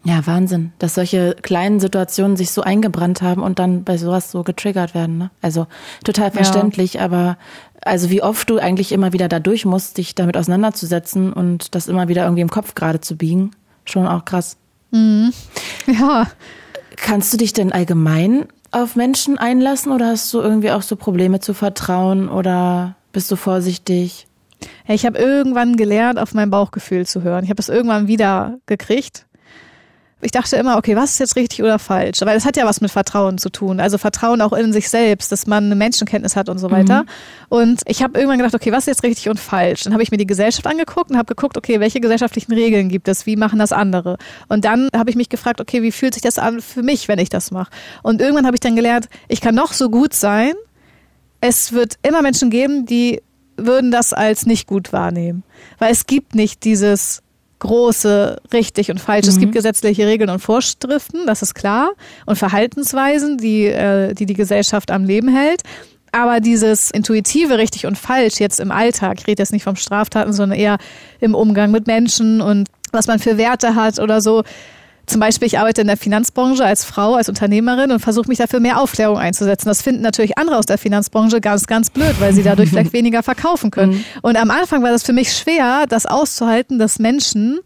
Ja, 0.07 0.27
Wahnsinn, 0.27 0.73
dass 0.79 0.95
solche 0.95 1.35
kleinen 1.41 1.81
Situationen 1.81 2.37
sich 2.37 2.51
so 2.51 2.61
eingebrannt 2.61 3.23
haben 3.23 3.43
und 3.43 3.59
dann 3.59 3.85
bei 3.85 3.97
sowas 3.97 4.31
so 4.31 4.43
getriggert 4.43 4.95
werden. 4.95 5.17
Ne? 5.17 5.31
Also 5.41 5.67
total 6.05 6.31
verständlich, 6.31 6.95
ja. 6.95 7.01
aber 7.01 7.39
also 7.83 8.11
wie 8.11 8.23
oft 8.23 8.51
du 8.51 8.59
eigentlich 8.59 8.93
immer 8.93 9.15
wieder 9.15 9.29
da 9.29 9.41
durch 9.41 9.65
musst, 9.65 9.97
dich 9.97 10.15
damit 10.15 10.37
auseinanderzusetzen 10.37 11.33
und 11.33 11.75
das 11.75 11.89
immer 11.89 12.07
wieder 12.09 12.25
irgendwie 12.25 12.43
im 12.43 12.51
Kopf 12.51 12.75
gerade 12.75 13.01
zu 13.01 13.17
biegen, 13.17 13.53
schon 13.87 14.07
auch 14.07 14.27
krass. 14.27 14.59
Mhm. 14.91 15.33
Ja. 15.87 16.27
Kannst 16.97 17.33
du 17.33 17.39
dich 17.39 17.55
denn 17.55 17.73
allgemein 17.73 18.47
auf 18.73 18.97
Menschen 18.97 19.39
einlassen 19.39 19.91
oder 19.91 20.09
hast 20.09 20.33
du 20.35 20.41
irgendwie 20.41 20.71
auch 20.71 20.83
so 20.83 20.97
Probleme 20.97 21.41
zu 21.41 21.55
vertrauen 21.55 22.29
oder 22.29 22.95
bist 23.13 23.31
du 23.31 23.37
vorsichtig? 23.37 24.27
ich 24.87 25.05
habe 25.05 25.19
irgendwann 25.19 25.77
gelernt, 25.77 26.19
auf 26.19 26.33
mein 26.33 26.51
Bauchgefühl 26.51 27.07
zu 27.07 27.23
hören. 27.23 27.45
Ich 27.45 27.51
habe 27.51 27.61
es 27.61 27.69
irgendwann 27.69 28.07
wieder 28.07 28.59
gekriegt 28.67 29.27
ich 30.25 30.33
dachte 30.33 30.57
immer, 30.57 30.79
okay, 30.79 30.97
was 30.97 31.13
ist 31.13 31.19
jetzt 31.19 31.37
richtig 31.37 31.63
oder 31.63 31.79
falsch? 31.79 32.21
Weil 32.23 32.37
es 32.37 32.47
hat 32.47 32.57
ja 32.57 32.65
was 32.65 32.81
mit 32.81 32.91
Vertrauen 32.91 33.37
zu 33.37 33.51
tun. 33.51 33.79
Also 33.79 33.99
Vertrauen 33.99 34.41
auch 34.41 34.55
in 34.55 34.73
sich 34.73 34.89
selbst, 34.89 35.31
dass 35.31 35.47
man 35.47 35.65
eine 35.65 35.75
Menschenkenntnis 35.75 36.35
hat 36.35 36.49
und 36.49 36.59
so 36.59 36.71
weiter. 36.71 37.03
Mhm. 37.03 37.09
Und 37.51 37.83
ich 37.87 38.03
habe 38.03 38.19
irgendwann 38.19 38.39
gedacht, 38.39 38.55
okay, 38.55 38.73
was 38.73 38.85
ist 38.85 38.87
jetzt 38.87 39.03
richtig 39.03 39.29
und 39.29 39.39
falsch? 39.39 39.85
Dann 39.85 39.93
habe 39.93 40.03
ich 40.03 40.11
mir 40.11 40.17
die 40.17 40.27
Gesellschaft 40.27 40.67
angeguckt 40.67 41.11
und 41.11 41.19
habe 41.19 41.35
geguckt, 41.35 41.59
okay, 41.59 41.79
welche 41.79 42.01
gesellschaftlichen 42.01 42.53
Regeln 42.53 42.89
gibt 42.89 43.07
es? 43.09 43.27
Wie 43.27 43.37
machen 43.37 43.59
das 43.59 43.71
andere? 43.71 44.17
Und 44.49 44.65
dann 44.65 44.89
habe 44.97 45.11
ich 45.11 45.17
mich 45.17 45.29
gefragt, 45.29 45.61
okay, 45.61 45.83
wie 45.83 45.93
fühlt 45.93 46.15
sich 46.15 46.23
das 46.23 46.39
an 46.39 46.63
für 46.63 46.83
mich, 46.83 47.07
wenn 47.07 47.19
ich 47.19 47.29
das 47.29 47.51
mache? 47.51 47.71
Und 48.03 48.23
irgendwann 48.23 48.47
habe 48.47 48.57
ich 48.57 48.61
dann 48.61 48.77
gelernt, 48.77 49.09
ich 49.29 49.43
kann 49.43 49.55
noch 49.55 49.75
so 49.75 49.91
gut 49.91 50.15
sein. 50.15 50.55
Es 51.43 51.73
wird 51.73 51.97
immer 52.03 52.23
Menschen 52.23 52.49
geben, 52.49 52.87
die 52.87 53.21
würden 53.59 53.91
das 53.91 54.15
als 54.15 54.47
nicht 54.47 54.67
gut 54.67 54.95
wahrnehmen. 54.95 55.43
Weil 55.79 55.93
es 55.93 56.07
gibt 56.07 56.35
nicht 56.35 56.65
dieses 56.65 57.23
große 57.59 58.41
richtig 58.53 58.91
und 58.91 59.01
falsch. 59.01 59.27
Mhm. 59.27 59.31
Es 59.31 59.39
gibt 59.39 59.53
mhm. 59.53 59.57
gesetzliche 59.57 60.07
Regeln 60.07 60.31
und 60.31 60.41
Vorschriften, 60.41 61.27
das 61.27 61.43
ist 61.43 61.55
klar, 61.55 61.91
und 62.27 62.37
Verhaltensweisen, 62.37 63.39
die 63.39 63.67
äh, 63.67 64.15
die, 64.15 64.27
die 64.27 64.35
Gesellschaft 64.35 64.91
am 64.91 65.05
Leben 65.05 65.29
hält. 65.29 65.63
Aber 66.13 66.39
dieses 66.39 66.93
intuitive 66.93 67.59
richtig 67.59 67.87
und 67.87 67.99
falsch 67.99 68.39
jetzt 68.39 68.61
im 68.61 68.71
Alltag, 68.71 69.19
ich 69.19 69.27
rede 69.27 69.43
jetzt 69.43 69.53
nicht 69.53 69.65
vom 69.65 69.75
Straftaten, 69.75 70.33
sondern 70.33 70.57
eher 70.59 70.79
im 71.19 71.35
Umgang 71.35 71.73
mit 71.73 71.89
Menschen 71.89 72.41
und 72.41 72.69
was 72.93 73.09
man 73.09 73.19
für 73.19 73.37
Werte 73.37 73.75
hat 73.75 73.99
oder 73.99 74.21
so, 74.21 74.45
zum 75.07 75.21
Beispiel, 75.21 75.47
ich 75.47 75.59
arbeite 75.59 75.83
in 75.83 75.87
der 75.87 75.97
Finanzbranche 75.97 76.65
als 76.65 76.85
Frau, 76.85 77.15
als 77.15 77.29
Unternehmerin 77.29 77.91
und 77.91 78.01
versuche 78.01 78.29
mich 78.29 78.39
dafür 78.39 78.61
mehr 78.61 78.81
Aufklärung 78.81 79.19
einzusetzen. 79.19 79.69
Das 79.69 79.83
finden 79.83 80.03
natürlich 80.03 80.39
andere 80.39 80.59
aus 80.59 80.67
der 80.67 80.79
Finanzbranche 80.79 81.41
ganz, 81.41 81.67
ganz 81.67 81.91
blöd, 81.91 82.15
weil 82.21 82.33
sie 82.33 82.43
dadurch 82.45 82.71
vielleicht 82.71 82.93
weniger 82.93 83.23
verkaufen 83.23 83.71
können. 83.71 83.93
Mhm. 83.93 84.05
Und 84.23 84.37
am 84.37 84.51
Anfang 84.51 84.83
war 84.83 84.91
das 84.91 85.03
für 85.03 85.13
mich 85.13 85.33
schwer, 85.37 85.87
das 85.89 86.07
auszuhalten, 86.07 86.79
dass 86.79 86.99
Menschen 86.99 87.61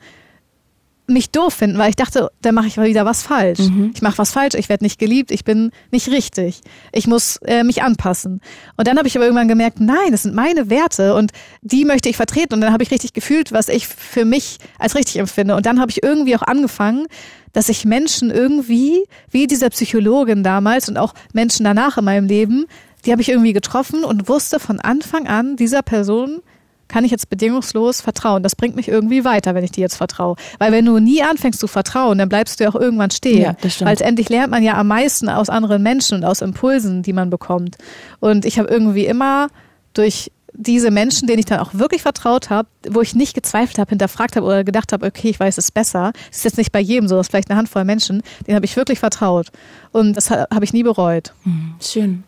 mich 1.08 1.30
doof 1.30 1.54
finden, 1.54 1.78
weil 1.78 1.90
ich 1.90 1.96
dachte, 1.96 2.30
da 2.42 2.52
mache 2.52 2.66
ich 2.66 2.76
wieder 2.76 3.04
was 3.04 3.22
falsch. 3.22 3.60
Mhm. 3.60 3.92
Ich 3.94 4.02
mache 4.02 4.18
was 4.18 4.32
falsch, 4.32 4.54
ich 4.54 4.68
werde 4.68 4.84
nicht 4.84 4.98
geliebt, 4.98 5.30
ich 5.30 5.44
bin 5.44 5.70
nicht 5.90 6.08
richtig. 6.08 6.60
Ich 6.92 7.06
muss 7.06 7.36
äh, 7.38 7.64
mich 7.64 7.82
anpassen. 7.82 8.40
Und 8.76 8.86
dann 8.86 8.98
habe 8.98 9.08
ich 9.08 9.16
aber 9.16 9.24
irgendwann 9.24 9.48
gemerkt, 9.48 9.80
nein, 9.80 10.12
das 10.12 10.22
sind 10.22 10.34
meine 10.34 10.70
Werte 10.70 11.14
und 11.14 11.32
die 11.62 11.84
möchte 11.84 12.08
ich 12.08 12.16
vertreten. 12.16 12.54
Und 12.54 12.60
dann 12.60 12.72
habe 12.72 12.82
ich 12.82 12.90
richtig 12.90 13.14
gefühlt, 13.14 13.52
was 13.52 13.68
ich 13.68 13.88
für 13.88 14.24
mich 14.24 14.58
als 14.78 14.94
richtig 14.94 15.16
empfinde. 15.16 15.56
Und 15.56 15.66
dann 15.66 15.80
habe 15.80 15.90
ich 15.90 16.02
irgendwie 16.02 16.36
auch 16.36 16.42
angefangen, 16.42 17.06
dass 17.52 17.68
ich 17.68 17.84
Menschen 17.84 18.30
irgendwie, 18.30 19.04
wie 19.30 19.46
dieser 19.46 19.70
Psychologin 19.70 20.42
damals 20.42 20.88
und 20.88 20.98
auch 20.98 21.14
Menschen 21.32 21.64
danach 21.64 21.96
in 21.96 22.04
meinem 22.04 22.26
Leben, 22.26 22.66
die 23.04 23.12
habe 23.12 23.22
ich 23.22 23.30
irgendwie 23.30 23.52
getroffen 23.52 24.04
und 24.04 24.28
wusste 24.28 24.60
von 24.60 24.80
Anfang 24.80 25.26
an, 25.26 25.56
dieser 25.56 25.82
Person 25.82 26.42
kann 26.88 27.04
ich 27.04 27.10
jetzt 27.10 27.30
bedingungslos 27.30 28.00
vertrauen. 28.00 28.42
Das 28.42 28.56
bringt 28.56 28.76
mich 28.76 28.88
irgendwie 28.88 29.24
weiter, 29.24 29.54
wenn 29.54 29.64
ich 29.64 29.72
dir 29.72 29.82
jetzt 29.82 29.96
vertraue. 29.96 30.36
Weil 30.58 30.72
wenn 30.72 30.84
du 30.84 30.98
nie 30.98 31.22
anfängst 31.22 31.60
zu 31.60 31.66
vertrauen, 31.66 32.18
dann 32.18 32.28
bleibst 32.28 32.58
du 32.58 32.64
ja 32.64 32.70
auch 32.70 32.74
irgendwann 32.74 33.10
stehen. 33.10 33.42
Ja, 33.42 33.52
das 33.60 33.74
stimmt. 33.74 33.90
Weil 33.90 34.02
endlich 34.02 34.28
lernt 34.28 34.50
man 34.50 34.62
ja 34.62 34.74
am 34.74 34.88
meisten 34.88 35.28
aus 35.28 35.48
anderen 35.48 35.82
Menschen 35.82 36.18
und 36.18 36.24
aus 36.24 36.40
Impulsen, 36.40 37.02
die 37.02 37.12
man 37.12 37.30
bekommt. 37.30 37.76
Und 38.20 38.44
ich 38.44 38.58
habe 38.58 38.68
irgendwie 38.68 39.06
immer 39.06 39.48
durch 39.94 40.30
diese 40.54 40.90
Menschen, 40.90 41.28
denen 41.28 41.38
ich 41.38 41.44
dann 41.44 41.60
auch 41.60 41.74
wirklich 41.74 42.02
vertraut 42.02 42.50
habe, 42.50 42.68
wo 42.88 43.00
ich 43.00 43.14
nicht 43.14 43.34
gezweifelt 43.34 43.78
habe, 43.78 43.90
hinterfragt 43.90 44.34
habe 44.34 44.44
oder 44.44 44.64
gedacht 44.64 44.92
habe, 44.92 45.06
okay, 45.06 45.28
ich 45.28 45.38
weiß 45.38 45.56
es 45.56 45.70
besser. 45.70 46.12
Das 46.28 46.38
ist 46.38 46.44
jetzt 46.44 46.58
nicht 46.58 46.72
bei 46.72 46.80
jedem 46.80 47.08
so, 47.08 47.16
das 47.16 47.26
ist 47.26 47.30
vielleicht 47.30 47.50
eine 47.50 47.58
Handvoll 47.58 47.84
Menschen, 47.84 48.22
denen 48.46 48.56
habe 48.56 48.66
ich 48.66 48.76
wirklich 48.76 48.98
vertraut. 48.98 49.48
Und 49.92 50.16
das 50.16 50.30
habe 50.30 50.64
ich 50.64 50.72
nie 50.72 50.82
bereut. 50.82 51.32
Hm, 51.44 51.74
schön. 51.80 52.24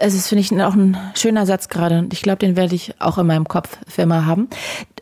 Das 0.00 0.28
finde 0.28 0.40
ich 0.40 0.52
auch 0.62 0.74
ein 0.74 0.96
schöner 1.14 1.44
Satz 1.44 1.68
gerade 1.68 1.98
und 1.98 2.12
ich 2.12 2.22
glaube, 2.22 2.38
den 2.38 2.56
werde 2.56 2.74
ich 2.74 2.94
auch 2.98 3.18
in 3.18 3.26
meinem 3.26 3.46
Kopf 3.46 3.76
für 3.86 4.02
immer 4.02 4.26
haben. 4.26 4.48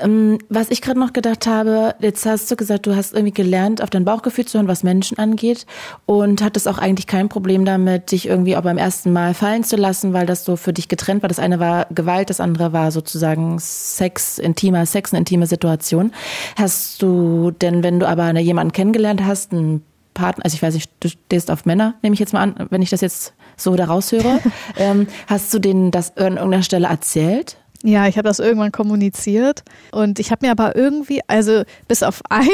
Ähm, 0.00 0.38
was 0.48 0.70
ich 0.70 0.82
gerade 0.82 0.98
noch 0.98 1.12
gedacht 1.12 1.46
habe, 1.46 1.94
jetzt 2.00 2.26
hast 2.26 2.50
du 2.50 2.56
gesagt, 2.56 2.86
du 2.86 2.96
hast 2.96 3.14
irgendwie 3.14 3.32
gelernt, 3.32 3.82
auf 3.82 3.90
dein 3.90 4.04
Bauchgefühl 4.04 4.46
zu 4.46 4.58
hören, 4.58 4.68
was 4.68 4.82
Menschen 4.82 5.18
angeht 5.18 5.66
und 6.06 6.42
hattest 6.42 6.66
auch 6.66 6.78
eigentlich 6.78 7.06
kein 7.06 7.28
Problem 7.28 7.64
damit, 7.64 8.10
dich 8.10 8.26
irgendwie 8.26 8.56
auch 8.56 8.62
beim 8.62 8.78
ersten 8.78 9.12
Mal 9.12 9.34
fallen 9.34 9.62
zu 9.62 9.76
lassen, 9.76 10.12
weil 10.12 10.26
das 10.26 10.44
so 10.44 10.56
für 10.56 10.72
dich 10.72 10.88
getrennt 10.88 11.22
war. 11.22 11.28
Das 11.28 11.38
eine 11.38 11.60
war 11.60 11.86
Gewalt, 11.90 12.30
das 12.30 12.40
andere 12.40 12.72
war 12.72 12.90
sozusagen 12.90 13.58
Sex, 13.58 14.38
intimer 14.38 14.86
Sex, 14.86 15.12
eine 15.12 15.20
intime 15.20 15.46
Situation. 15.46 16.12
Hast 16.56 17.00
du 17.00 17.52
denn, 17.52 17.82
wenn 17.82 18.00
du 18.00 18.08
aber 18.08 18.36
jemanden 18.38 18.72
kennengelernt 18.72 19.22
hast, 19.24 19.52
einen 19.52 19.82
Partner, 20.14 20.44
also 20.44 20.54
ich 20.54 20.62
weiß 20.62 20.74
nicht, 20.74 20.90
du 21.00 21.08
stehst 21.08 21.50
auf 21.50 21.64
Männer, 21.64 21.94
nehme 22.02 22.14
ich 22.14 22.20
jetzt 22.20 22.32
mal 22.32 22.42
an, 22.42 22.66
wenn 22.70 22.82
ich 22.82 22.90
das 22.90 23.00
jetzt 23.00 23.32
so 23.60 23.76
daraus 23.76 24.12
höre. 24.12 24.40
ähm, 24.76 25.06
hast 25.26 25.52
du 25.54 25.58
denen 25.58 25.90
das 25.90 26.16
an 26.16 26.36
irgendeiner 26.36 26.62
Stelle 26.62 26.88
erzählt? 26.88 27.56
Ja, 27.82 28.06
ich 28.06 28.18
habe 28.18 28.28
das 28.28 28.40
irgendwann 28.40 28.72
kommuniziert 28.72 29.62
und 29.90 30.18
ich 30.18 30.30
habe 30.30 30.44
mir 30.44 30.52
aber 30.52 30.76
irgendwie, 30.76 31.22
also 31.28 31.62
bis 31.88 32.02
auf 32.02 32.20
einen, 32.28 32.48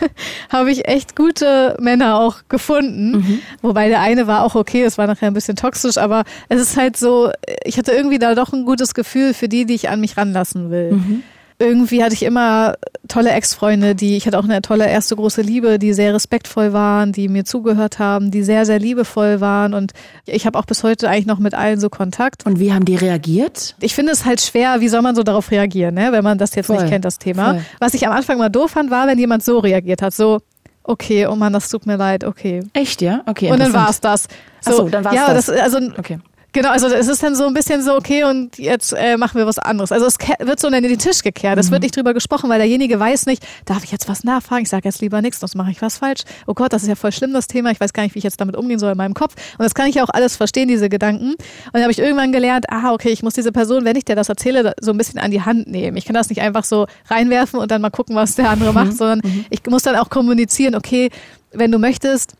habe 0.50 0.70
ich 0.70 0.86
echt 0.86 1.16
gute 1.16 1.78
Männer 1.80 2.20
auch 2.20 2.42
gefunden. 2.50 3.12
Mhm. 3.12 3.38
Wobei 3.62 3.88
der 3.88 4.02
eine 4.02 4.26
war 4.26 4.44
auch 4.44 4.54
okay, 4.54 4.82
es 4.82 4.98
war 4.98 5.06
nachher 5.06 5.28
ein 5.28 5.34
bisschen 5.34 5.56
toxisch, 5.56 5.96
aber 5.96 6.24
es 6.50 6.60
ist 6.60 6.76
halt 6.76 6.98
so, 6.98 7.30
ich 7.64 7.78
hatte 7.78 7.92
irgendwie 7.92 8.18
da 8.18 8.34
doch 8.34 8.52
ein 8.52 8.66
gutes 8.66 8.92
Gefühl 8.92 9.32
für 9.32 9.48
die, 9.48 9.64
die 9.64 9.74
ich 9.74 9.88
an 9.88 10.00
mich 10.00 10.18
ranlassen 10.18 10.70
will. 10.70 10.92
Mhm 10.92 11.22
irgendwie 11.58 12.02
hatte 12.02 12.14
ich 12.14 12.22
immer 12.22 12.74
tolle 13.08 13.30
Ex-Freunde, 13.30 13.94
die, 13.94 14.16
ich 14.16 14.26
hatte 14.26 14.38
auch 14.38 14.44
eine 14.44 14.60
tolle 14.62 14.88
erste 14.88 15.16
große 15.16 15.40
Liebe, 15.40 15.78
die 15.78 15.94
sehr 15.94 16.12
respektvoll 16.12 16.72
waren, 16.72 17.12
die 17.12 17.28
mir 17.28 17.44
zugehört 17.44 17.98
haben, 17.98 18.30
die 18.30 18.42
sehr, 18.42 18.66
sehr 18.66 18.78
liebevoll 18.78 19.40
waren 19.40 19.72
und 19.72 19.92
ich 20.26 20.46
habe 20.46 20.58
auch 20.58 20.66
bis 20.66 20.82
heute 20.82 21.08
eigentlich 21.08 21.26
noch 21.26 21.38
mit 21.38 21.54
allen 21.54 21.80
so 21.80 21.88
Kontakt. 21.88 22.44
Und 22.44 22.60
wie 22.60 22.72
haben 22.72 22.84
die 22.84 22.96
reagiert? 22.96 23.74
Ich 23.80 23.94
finde 23.94 24.12
es 24.12 24.24
halt 24.24 24.40
schwer, 24.40 24.80
wie 24.80 24.88
soll 24.88 25.02
man 25.02 25.14
so 25.14 25.22
darauf 25.22 25.50
reagieren, 25.50 25.94
ne? 25.94 26.12
wenn 26.12 26.24
man 26.24 26.36
das 26.36 26.54
jetzt 26.54 26.66
Voll. 26.66 26.76
nicht 26.76 26.88
kennt, 26.88 27.04
das 27.04 27.18
Thema. 27.18 27.54
Voll. 27.54 27.64
Was 27.80 27.94
ich 27.94 28.06
am 28.06 28.12
Anfang 28.12 28.38
mal 28.38 28.50
doof 28.50 28.72
fand, 28.72 28.90
war, 28.90 29.06
wenn 29.06 29.18
jemand 29.18 29.42
so 29.42 29.58
reagiert 29.58 30.02
hat, 30.02 30.14
so, 30.14 30.40
okay, 30.82 31.26
oh 31.26 31.36
Mann, 31.36 31.52
das 31.52 31.70
tut 31.70 31.86
mir 31.86 31.96
leid, 31.96 32.24
okay. 32.24 32.60
Echt, 32.72 33.00
ja? 33.00 33.22
Okay. 33.26 33.50
Und 33.50 33.60
dann 33.60 33.72
war 33.72 33.90
es 33.90 34.00
das. 34.00 34.24
So, 34.60 34.70
Ach 34.70 34.76
so, 34.76 34.88
dann 34.88 35.04
war 35.04 35.12
es 35.12 35.18
ja, 35.18 35.34
das. 35.34 35.46
das. 35.46 35.60
Also, 35.60 35.78
okay. 35.96 36.18
Genau, 36.56 36.70
also 36.70 36.86
es 36.86 37.06
ist 37.06 37.22
dann 37.22 37.34
so 37.34 37.46
ein 37.46 37.52
bisschen 37.52 37.82
so, 37.82 37.94
okay, 37.96 38.24
und 38.24 38.56
jetzt 38.56 38.94
äh, 38.94 39.18
machen 39.18 39.36
wir 39.36 39.46
was 39.46 39.58
anderes. 39.58 39.92
Also 39.92 40.06
es 40.06 40.16
wird 40.38 40.58
so 40.58 40.68
in 40.68 40.82
den 40.82 40.98
Tisch 40.98 41.22
gekehrt. 41.22 41.58
Es 41.58 41.66
mhm. 41.66 41.72
wird 41.72 41.82
nicht 41.82 41.94
drüber 41.94 42.14
gesprochen, 42.14 42.48
weil 42.48 42.56
derjenige 42.56 42.98
weiß 42.98 43.26
nicht, 43.26 43.46
darf 43.66 43.84
ich 43.84 43.92
jetzt 43.92 44.08
was 44.08 44.24
nachfragen? 44.24 44.62
Ich 44.62 44.70
sage 44.70 44.88
jetzt 44.88 45.02
lieber 45.02 45.20
nichts, 45.20 45.40
sonst 45.40 45.54
mache 45.54 45.70
ich 45.70 45.82
was 45.82 45.98
falsch. 45.98 46.22
Oh 46.46 46.54
Gott, 46.54 46.72
das 46.72 46.80
ist 46.80 46.88
ja 46.88 46.94
voll 46.94 47.12
schlimm, 47.12 47.34
das 47.34 47.46
Thema. 47.46 47.72
Ich 47.72 47.80
weiß 47.80 47.92
gar 47.92 48.04
nicht, 48.04 48.14
wie 48.14 48.20
ich 48.20 48.24
jetzt 48.24 48.40
damit 48.40 48.56
umgehen 48.56 48.78
soll 48.78 48.92
in 48.92 48.96
meinem 48.96 49.12
Kopf. 49.12 49.34
Und 49.58 49.64
das 49.64 49.74
kann 49.74 49.86
ich 49.86 49.96
ja 49.96 50.04
auch 50.04 50.08
alles 50.08 50.38
verstehen, 50.38 50.66
diese 50.66 50.88
Gedanken. 50.88 51.32
Und 51.32 51.38
dann 51.74 51.82
habe 51.82 51.92
ich 51.92 51.98
irgendwann 51.98 52.32
gelernt, 52.32 52.64
ah, 52.70 52.90
okay, 52.94 53.10
ich 53.10 53.22
muss 53.22 53.34
diese 53.34 53.52
Person, 53.52 53.84
wenn 53.84 53.96
ich 53.96 54.06
dir 54.06 54.16
das 54.16 54.30
erzähle, 54.30 54.72
so 54.80 54.92
ein 54.92 54.96
bisschen 54.96 55.20
an 55.20 55.30
die 55.30 55.42
Hand 55.42 55.68
nehmen. 55.68 55.98
Ich 55.98 56.06
kann 56.06 56.14
das 56.14 56.30
nicht 56.30 56.40
einfach 56.40 56.64
so 56.64 56.86
reinwerfen 57.10 57.60
und 57.60 57.70
dann 57.70 57.82
mal 57.82 57.90
gucken, 57.90 58.16
was 58.16 58.34
der 58.34 58.48
andere 58.48 58.72
macht, 58.72 58.92
mhm. 58.92 58.96
sondern 58.96 59.20
mhm. 59.22 59.44
ich 59.50 59.60
muss 59.68 59.82
dann 59.82 59.96
auch 59.96 60.08
kommunizieren, 60.08 60.74
okay, 60.74 61.10
wenn 61.52 61.70
du 61.70 61.78
möchtest, 61.78 62.32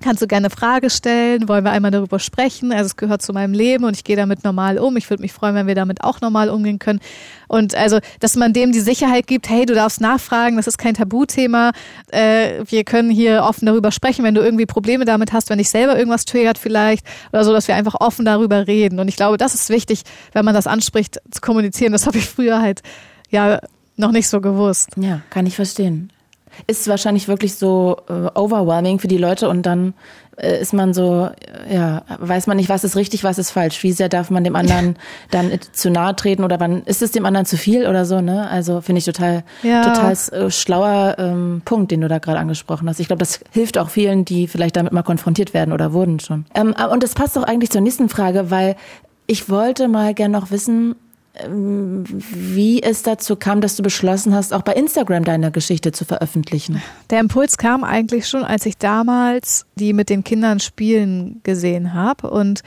kannst 0.00 0.22
du 0.22 0.26
gerne 0.26 0.46
eine 0.46 0.54
Frage 0.54 0.90
stellen, 0.90 1.48
wollen 1.48 1.64
wir 1.64 1.72
einmal 1.72 1.90
darüber 1.90 2.18
sprechen. 2.18 2.72
Also 2.72 2.86
es 2.86 2.96
gehört 2.96 3.22
zu 3.22 3.32
meinem 3.32 3.52
Leben 3.52 3.84
und 3.84 3.96
ich 3.96 4.04
gehe 4.04 4.16
damit 4.16 4.44
normal 4.44 4.78
um. 4.78 4.96
Ich 4.96 5.08
würde 5.10 5.22
mich 5.22 5.32
freuen, 5.32 5.54
wenn 5.54 5.66
wir 5.66 5.74
damit 5.74 6.02
auch 6.02 6.20
normal 6.20 6.48
umgehen 6.48 6.78
können. 6.78 7.00
Und 7.48 7.74
also, 7.74 7.98
dass 8.20 8.36
man 8.36 8.52
dem 8.52 8.72
die 8.72 8.80
Sicherheit 8.80 9.26
gibt, 9.26 9.48
hey, 9.48 9.66
du 9.66 9.74
darfst 9.74 10.00
nachfragen, 10.00 10.56
das 10.56 10.66
ist 10.66 10.78
kein 10.78 10.94
Tabuthema. 10.94 11.72
Äh, 12.08 12.64
wir 12.66 12.84
können 12.84 13.10
hier 13.10 13.42
offen 13.44 13.66
darüber 13.66 13.90
sprechen, 13.90 14.24
wenn 14.24 14.34
du 14.34 14.40
irgendwie 14.40 14.66
Probleme 14.66 15.04
damit 15.04 15.32
hast, 15.32 15.50
wenn 15.50 15.58
dich 15.58 15.70
selber 15.70 15.98
irgendwas 15.98 16.24
triggert 16.24 16.58
vielleicht 16.58 17.06
oder 17.32 17.44
so, 17.44 17.52
dass 17.52 17.68
wir 17.68 17.74
einfach 17.74 17.96
offen 18.00 18.24
darüber 18.24 18.66
reden. 18.66 19.00
Und 19.00 19.08
ich 19.08 19.16
glaube, 19.16 19.36
das 19.36 19.54
ist 19.54 19.68
wichtig, 19.68 20.02
wenn 20.32 20.44
man 20.44 20.54
das 20.54 20.66
anspricht, 20.66 21.20
zu 21.30 21.40
kommunizieren. 21.40 21.92
Das 21.92 22.06
habe 22.06 22.18
ich 22.18 22.28
früher 22.28 22.62
halt 22.62 22.82
ja 23.30 23.60
noch 23.96 24.12
nicht 24.12 24.28
so 24.28 24.40
gewusst. 24.40 24.90
Ja, 24.96 25.22
kann 25.30 25.46
ich 25.46 25.56
verstehen 25.56 26.10
ist 26.66 26.88
wahrscheinlich 26.88 27.28
wirklich 27.28 27.54
so 27.54 27.96
äh, 28.08 28.38
overwhelming 28.38 28.98
für 28.98 29.08
die 29.08 29.18
Leute 29.18 29.48
und 29.48 29.64
dann 29.66 29.94
äh, 30.40 30.60
ist 30.60 30.72
man 30.72 30.94
so, 30.94 31.28
äh, 31.68 31.74
ja, 31.74 32.02
weiß 32.18 32.46
man 32.46 32.56
nicht, 32.56 32.68
was 32.68 32.84
ist 32.84 32.96
richtig, 32.96 33.24
was 33.24 33.38
ist 33.38 33.50
falsch. 33.50 33.82
Wie 33.82 33.92
sehr 33.92 34.08
darf 34.08 34.30
man 34.30 34.44
dem 34.44 34.56
anderen 34.56 34.96
dann 35.30 35.50
zu 35.72 35.90
nahe 35.90 36.16
treten 36.16 36.44
oder 36.44 36.58
wann 36.60 36.82
ist 36.84 37.02
es 37.02 37.12
dem 37.12 37.26
anderen 37.26 37.46
zu 37.46 37.56
viel 37.56 37.86
oder 37.86 38.04
so, 38.04 38.20
ne? 38.20 38.48
Also 38.48 38.80
finde 38.80 38.98
ich 38.98 39.04
total, 39.04 39.44
ja. 39.62 39.84
total 39.84 40.12
äh, 40.12 40.50
schlauer 40.50 41.16
ähm, 41.18 41.62
Punkt, 41.64 41.90
den 41.90 42.00
du 42.00 42.08
da 42.08 42.18
gerade 42.18 42.38
angesprochen 42.38 42.88
hast. 42.88 43.00
Ich 43.00 43.08
glaube, 43.08 43.20
das 43.20 43.40
hilft 43.52 43.78
auch 43.78 43.90
vielen, 43.90 44.24
die 44.24 44.48
vielleicht 44.48 44.76
damit 44.76 44.92
mal 44.92 45.02
konfrontiert 45.02 45.54
werden 45.54 45.72
oder 45.72 45.92
wurden 45.92 46.20
schon. 46.20 46.46
Ähm, 46.54 46.74
und 46.90 47.02
das 47.02 47.14
passt 47.14 47.36
auch 47.36 47.44
eigentlich 47.44 47.70
zur 47.70 47.80
nächsten 47.80 48.08
Frage, 48.08 48.50
weil 48.50 48.76
ich 49.26 49.48
wollte 49.48 49.88
mal 49.88 50.14
gern 50.14 50.32
noch 50.32 50.50
wissen, 50.50 50.96
wie 51.48 52.82
es 52.82 53.02
dazu 53.02 53.36
kam, 53.36 53.60
dass 53.60 53.76
du 53.76 53.82
beschlossen 53.82 54.34
hast, 54.34 54.52
auch 54.52 54.62
bei 54.62 54.72
Instagram 54.72 55.24
deine 55.24 55.50
Geschichte 55.50 55.92
zu 55.92 56.04
veröffentlichen. 56.04 56.82
Der 57.10 57.20
Impuls 57.20 57.56
kam 57.56 57.84
eigentlich 57.84 58.28
schon, 58.28 58.42
als 58.42 58.66
ich 58.66 58.76
damals 58.78 59.66
die 59.76 59.92
mit 59.92 60.10
den 60.10 60.24
Kindern 60.24 60.60
spielen 60.60 61.40
gesehen 61.42 61.94
habe 61.94 62.30
und 62.30 62.62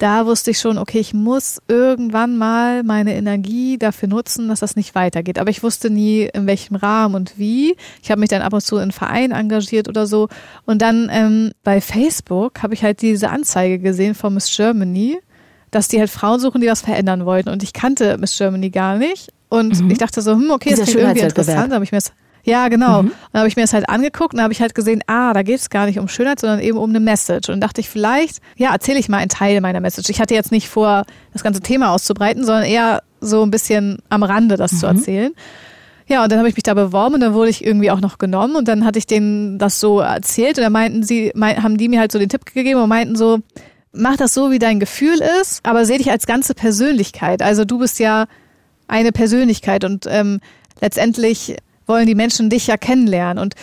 da 0.00 0.24
wusste 0.24 0.52
ich 0.52 0.58
schon, 0.58 0.78
okay, 0.78 0.98
ich 0.98 1.12
muss 1.12 1.60
irgendwann 1.68 2.38
mal 2.38 2.82
meine 2.84 3.14
Energie 3.14 3.76
dafür 3.76 4.08
nutzen, 4.08 4.48
dass 4.48 4.60
das 4.60 4.74
nicht 4.74 4.94
weitergeht. 4.94 5.38
Aber 5.38 5.50
ich 5.50 5.62
wusste 5.62 5.90
nie, 5.90 6.22
in 6.22 6.46
welchem 6.46 6.76
Rahmen 6.76 7.14
und 7.14 7.38
wie. 7.38 7.76
Ich 8.02 8.10
habe 8.10 8.18
mich 8.18 8.30
dann 8.30 8.40
ab 8.40 8.54
und 8.54 8.62
zu 8.62 8.78
in 8.78 8.92
Verein 8.92 9.30
engagiert 9.30 9.90
oder 9.90 10.06
so. 10.06 10.28
Und 10.64 10.80
dann 10.80 11.10
ähm, 11.12 11.52
bei 11.64 11.82
Facebook 11.82 12.62
habe 12.62 12.72
ich 12.72 12.82
halt 12.82 13.02
diese 13.02 13.28
Anzeige 13.28 13.78
gesehen 13.78 14.14
von 14.14 14.32
Miss 14.32 14.50
Germany 14.56 15.18
dass 15.70 15.88
die 15.88 15.98
halt 15.98 16.10
Frauen 16.10 16.40
suchen, 16.40 16.60
die 16.60 16.66
was 16.66 16.82
verändern 16.82 17.24
wollten. 17.24 17.48
Und 17.48 17.62
ich 17.62 17.72
kannte 17.72 18.18
Miss 18.18 18.36
Germany 18.36 18.70
gar 18.70 18.96
nicht. 18.96 19.32
Und 19.48 19.80
mhm. 19.80 19.90
ich 19.90 19.98
dachte 19.98 20.22
so, 20.22 20.32
hm, 20.32 20.50
okay, 20.50 20.70
das 20.70 20.80
ist 20.80 20.94
irgendwie 20.94 21.20
interessant. 21.20 21.72
habe 21.72 21.84
ich 21.84 21.92
mir 21.92 21.98
das, 21.98 22.12
ja, 22.44 22.68
genau. 22.68 23.02
Mhm. 23.02 23.08
Und 23.08 23.14
dann 23.32 23.40
habe 23.40 23.48
ich 23.48 23.56
mir 23.56 23.62
das 23.62 23.72
halt 23.72 23.88
angeguckt 23.88 24.34
und 24.34 24.42
habe 24.42 24.52
ich 24.52 24.60
halt 24.60 24.74
gesehen, 24.74 25.02
ah, 25.06 25.32
da 25.32 25.42
geht 25.42 25.60
es 25.60 25.70
gar 25.70 25.86
nicht 25.86 25.98
um 25.98 26.08
Schönheit, 26.08 26.40
sondern 26.40 26.60
eben 26.60 26.78
um 26.78 26.90
eine 26.90 27.00
Message. 27.00 27.48
Und 27.48 27.60
dachte 27.60 27.80
ich, 27.80 27.88
vielleicht, 27.88 28.38
ja, 28.56 28.72
erzähle 28.72 28.98
ich 28.98 29.08
mal 29.08 29.18
einen 29.18 29.28
Teil 29.28 29.60
meiner 29.60 29.80
Message. 29.80 30.08
Ich 30.08 30.20
hatte 30.20 30.34
jetzt 30.34 30.52
nicht 30.52 30.68
vor, 30.68 31.04
das 31.32 31.42
ganze 31.42 31.60
Thema 31.60 31.92
auszubreiten, 31.92 32.44
sondern 32.44 32.64
eher 32.64 33.02
so 33.20 33.42
ein 33.42 33.50
bisschen 33.50 33.98
am 34.08 34.22
Rande 34.22 34.56
das 34.56 34.72
mhm. 34.72 34.76
zu 34.76 34.86
erzählen. 34.86 35.32
Ja, 36.10 36.24
und 36.24 36.32
dann 36.32 36.40
habe 36.40 36.48
ich 36.48 36.56
mich 36.56 36.64
da 36.64 36.74
beworben 36.74 37.14
und 37.14 37.20
dann 37.20 37.34
wurde 37.34 37.50
ich 37.50 37.64
irgendwie 37.64 37.92
auch 37.92 38.00
noch 38.00 38.18
genommen 38.18 38.56
und 38.56 38.66
dann 38.66 38.84
hatte 38.84 38.98
ich 38.98 39.06
denen 39.06 39.58
das 39.58 39.78
so 39.78 40.00
erzählt 40.00 40.58
und 40.58 40.64
dann 40.64 40.72
meinten 40.72 41.04
sie, 41.04 41.30
mein, 41.36 41.62
haben 41.62 41.76
die 41.76 41.88
mir 41.88 42.00
halt 42.00 42.10
so 42.10 42.18
den 42.18 42.28
Tipp 42.28 42.46
gegeben 42.46 42.82
und 42.82 42.88
meinten 42.88 43.14
so, 43.14 43.38
mach 43.92 44.16
das 44.16 44.34
so, 44.34 44.50
wie 44.50 44.58
dein 44.58 44.80
Gefühl 44.80 45.20
ist, 45.40 45.60
aber 45.64 45.84
seh 45.84 45.98
dich 45.98 46.10
als 46.10 46.26
ganze 46.26 46.54
Persönlichkeit. 46.54 47.42
Also 47.42 47.64
du 47.64 47.78
bist 47.78 47.98
ja 47.98 48.26
eine 48.88 49.12
Persönlichkeit 49.12 49.84
und 49.84 50.06
ähm, 50.08 50.40
letztendlich 50.80 51.56
wollen 51.86 52.06
die 52.06 52.14
Menschen 52.14 52.50
dich 52.50 52.66
ja 52.66 52.76
kennenlernen. 52.76 53.42
Und 53.42 53.54